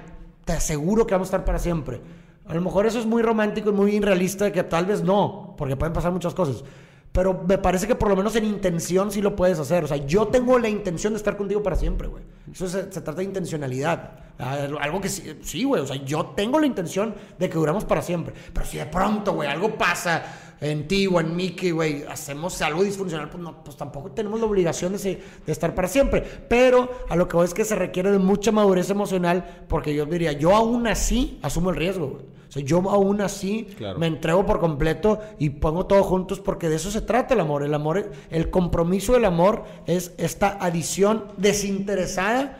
te 0.45 0.53
aseguro 0.53 1.05
que 1.05 1.13
vamos 1.13 1.27
a 1.27 1.31
estar 1.35 1.45
para 1.45 1.59
siempre. 1.59 2.01
A 2.49 2.55
lo 2.55 2.61
mejor 2.61 2.87
eso 2.87 2.99
es 2.99 3.05
muy 3.05 3.21
romántico 3.21 3.69
y 3.69 3.73
muy 3.73 3.95
irrealista, 3.95 4.45
de 4.45 4.51
que 4.51 4.63
tal 4.63 4.87
vez 4.87 5.03
no, 5.03 5.53
porque 5.55 5.75
pueden 5.75 5.93
pasar 5.93 6.11
muchas 6.11 6.33
cosas. 6.33 6.63
Pero 7.11 7.43
me 7.47 7.59
parece 7.59 7.85
que 7.85 7.95
por 7.95 8.09
lo 8.09 8.15
menos 8.15 8.35
en 8.35 8.45
intención 8.45 9.11
sí 9.11 9.21
lo 9.21 9.35
puedes 9.35 9.59
hacer. 9.59 9.83
O 9.83 9.87
sea, 9.87 9.97
yo 9.97 10.27
tengo 10.27 10.57
la 10.57 10.67
intención 10.67 11.13
de 11.13 11.17
estar 11.17 11.37
contigo 11.37 11.61
para 11.61 11.75
siempre, 11.75 12.07
güey. 12.07 12.23
Eso 12.51 12.67
se, 12.67 12.83
trata 12.83 13.13
de 13.13 13.23
intencionalidad. 13.23 14.19
Algo 14.37 14.99
que 14.99 15.09
sí, 15.09 15.63
güey. 15.63 15.81
O 15.81 15.87
sea, 15.87 15.97
yo 15.97 16.27
tengo 16.35 16.59
la 16.59 16.65
intención 16.65 17.13
de 17.37 17.49
que 17.49 17.55
duramos 17.55 17.85
para 17.85 18.01
siempre. 18.01 18.33
Pero 18.53 18.65
si 18.65 18.77
de 18.77 18.85
pronto, 18.87 19.33
güey, 19.33 19.47
algo 19.47 19.75
pasa 19.75 20.23
en 20.59 20.87
ti 20.87 21.07
o 21.07 21.19
en 21.19 21.35
mí 21.35 21.51
que, 21.51 21.71
güey, 21.71 22.03
hacemos 22.03 22.61
algo 22.61 22.83
disfuncional, 22.83 23.29
pues, 23.29 23.43
pues 23.63 23.77
tampoco 23.77 24.11
tenemos 24.11 24.39
la 24.39 24.45
obligación 24.47 24.93
de, 24.93 24.99
de 25.45 25.51
estar 25.51 25.75
para 25.75 25.87
siempre. 25.87 26.21
Pero 26.21 26.89
a 27.09 27.15
lo 27.15 27.27
que 27.27 27.37
voy 27.37 27.45
es 27.45 27.53
que 27.53 27.65
se 27.65 27.75
requiere 27.75 28.11
de 28.11 28.19
mucha 28.19 28.51
madurez 28.51 28.89
emocional 28.89 29.65
porque 29.67 29.93
yo 29.93 30.05
diría, 30.05 30.31
yo 30.31 30.55
aún 30.55 30.87
así 30.87 31.39
asumo 31.41 31.69
el 31.69 31.75
riesgo, 31.75 32.07
güey. 32.07 32.38
O 32.49 32.51
sea, 32.51 32.63
yo 32.63 32.77
aún 32.89 33.21
así 33.21 33.67
Claro. 33.77 33.99
me 33.99 34.07
entrego 34.07 34.43
por 34.45 34.59
completo 34.59 35.19
y 35.37 35.51
pongo 35.51 35.85
todo 35.85 36.01
juntos 36.03 36.39
porque 36.39 36.67
de 36.67 36.77
eso 36.77 36.89
se 36.89 37.01
trata 37.01 37.35
el 37.35 37.39
amor. 37.41 37.61
El 37.63 37.73
amor, 37.75 38.11
el 38.31 38.49
compromiso 38.49 39.13
del 39.13 39.25
amor 39.25 39.65
es 39.85 40.13
esta 40.17 40.57
adición 40.59 41.25
desinteresada 41.37 42.57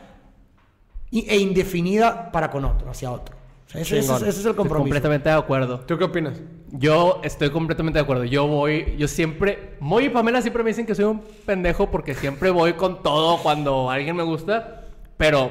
y- 1.10 1.28
e 1.28 1.38
indefinida 1.38 2.30
para 2.30 2.50
con 2.50 2.64
otro, 2.64 2.88
hacia 2.90 3.10
otro. 3.10 3.34
O 3.66 3.70
sea, 3.72 3.80
ese, 3.80 3.98
ese 3.98 3.98
es- 3.98 4.04
Chingón. 4.06 4.16
ese 4.22 4.28
es 4.28 4.34
el 4.36 4.40
Estoy 4.40 4.54
compromiso. 4.54 4.84
completamente 4.84 5.28
de 5.28 5.34
acuerdo. 5.34 5.80
¿Tú 5.80 5.98
qué 5.98 6.04
opinas? 6.04 6.40
Yo 6.72 7.20
estoy 7.24 7.50
completamente 7.50 7.98
de 7.98 8.02
acuerdo. 8.04 8.24
Yo 8.24 8.46
voy, 8.46 8.94
yo 8.96 9.08
siempre, 9.08 9.74
Moy 9.80 10.06
y 10.06 10.08
Pamela 10.08 10.40
siempre 10.40 10.62
me 10.62 10.70
dicen 10.70 10.86
que 10.86 10.94
soy 10.94 11.04
un 11.06 11.20
pendejo 11.44 11.90
porque 11.90 12.14
siempre 12.14 12.50
voy 12.50 12.74
con 12.74 13.02
todo 13.02 13.38
cuando 13.42 13.90
alguien 13.90 14.14
me 14.16 14.22
gusta, 14.22 14.84
pero 15.16 15.50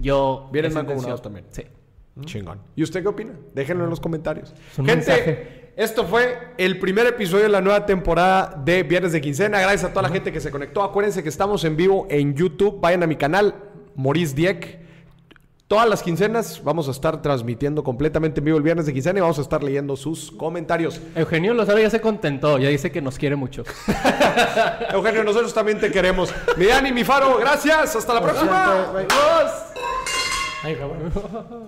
yo... 0.00 0.48
Vienes 0.52 0.74
intención- 0.74 1.20
también. 1.22 1.46
Sí. 1.50 1.62
Chingón. 2.24 2.60
¿Y 2.76 2.82
usted 2.82 3.02
qué 3.02 3.08
opina? 3.08 3.32
Déjenlo 3.54 3.84
en 3.84 3.90
los 3.90 4.00
comentarios. 4.00 4.54
Gente, 4.76 4.94
mensaje. 4.94 5.72
esto 5.76 6.04
fue 6.04 6.38
el 6.58 6.78
primer 6.78 7.06
episodio 7.06 7.44
de 7.44 7.50
la 7.50 7.60
nueva 7.60 7.86
temporada 7.86 8.60
de 8.64 8.82
Viernes 8.82 9.12
de 9.12 9.20
Quincena. 9.20 9.60
Gracias 9.60 9.84
a 9.84 9.88
toda 9.90 10.02
la 10.02 10.08
gente 10.08 10.32
que 10.32 10.40
se 10.40 10.50
conectó. 10.50 10.82
Acuérdense 10.82 11.22
que 11.22 11.28
estamos 11.28 11.64
en 11.64 11.76
vivo 11.76 12.06
en 12.10 12.34
YouTube. 12.34 12.80
Vayan 12.80 13.02
a 13.02 13.06
mi 13.06 13.16
canal, 13.16 13.54
Maurice 13.94 14.34
Dieck. 14.34 14.78
Todas 15.68 15.86
las 15.86 16.02
quincenas 16.02 16.64
vamos 16.64 16.88
a 16.88 16.92
estar 16.92 17.20
transmitiendo 17.20 17.84
completamente 17.84 18.40
en 18.40 18.46
vivo 18.46 18.56
el 18.56 18.62
Viernes 18.62 18.86
de 18.86 18.94
Quincena 18.94 19.18
y 19.18 19.20
vamos 19.20 19.38
a 19.38 19.42
estar 19.42 19.62
leyendo 19.62 19.96
sus 19.96 20.30
comentarios. 20.32 20.98
Eugenio 21.14 21.52
Lozano 21.52 21.78
ya 21.78 21.90
se 21.90 22.00
contentó, 22.00 22.56
ya 22.56 22.70
dice 22.70 22.90
que 22.90 23.02
nos 23.02 23.18
quiere 23.18 23.36
mucho. 23.36 23.64
Eugenio, 24.90 25.24
nosotros 25.24 25.52
también 25.52 25.78
te 25.78 25.92
queremos. 25.92 26.32
Mi 26.56 26.64
Dani, 26.64 26.90
mi 26.90 27.04
Faro, 27.04 27.36
gracias. 27.36 27.94
Hasta 27.94 28.14
la 28.14 28.22
próxima. 28.22 28.86
Ay, 30.62 30.74
cabrón. 30.74 31.12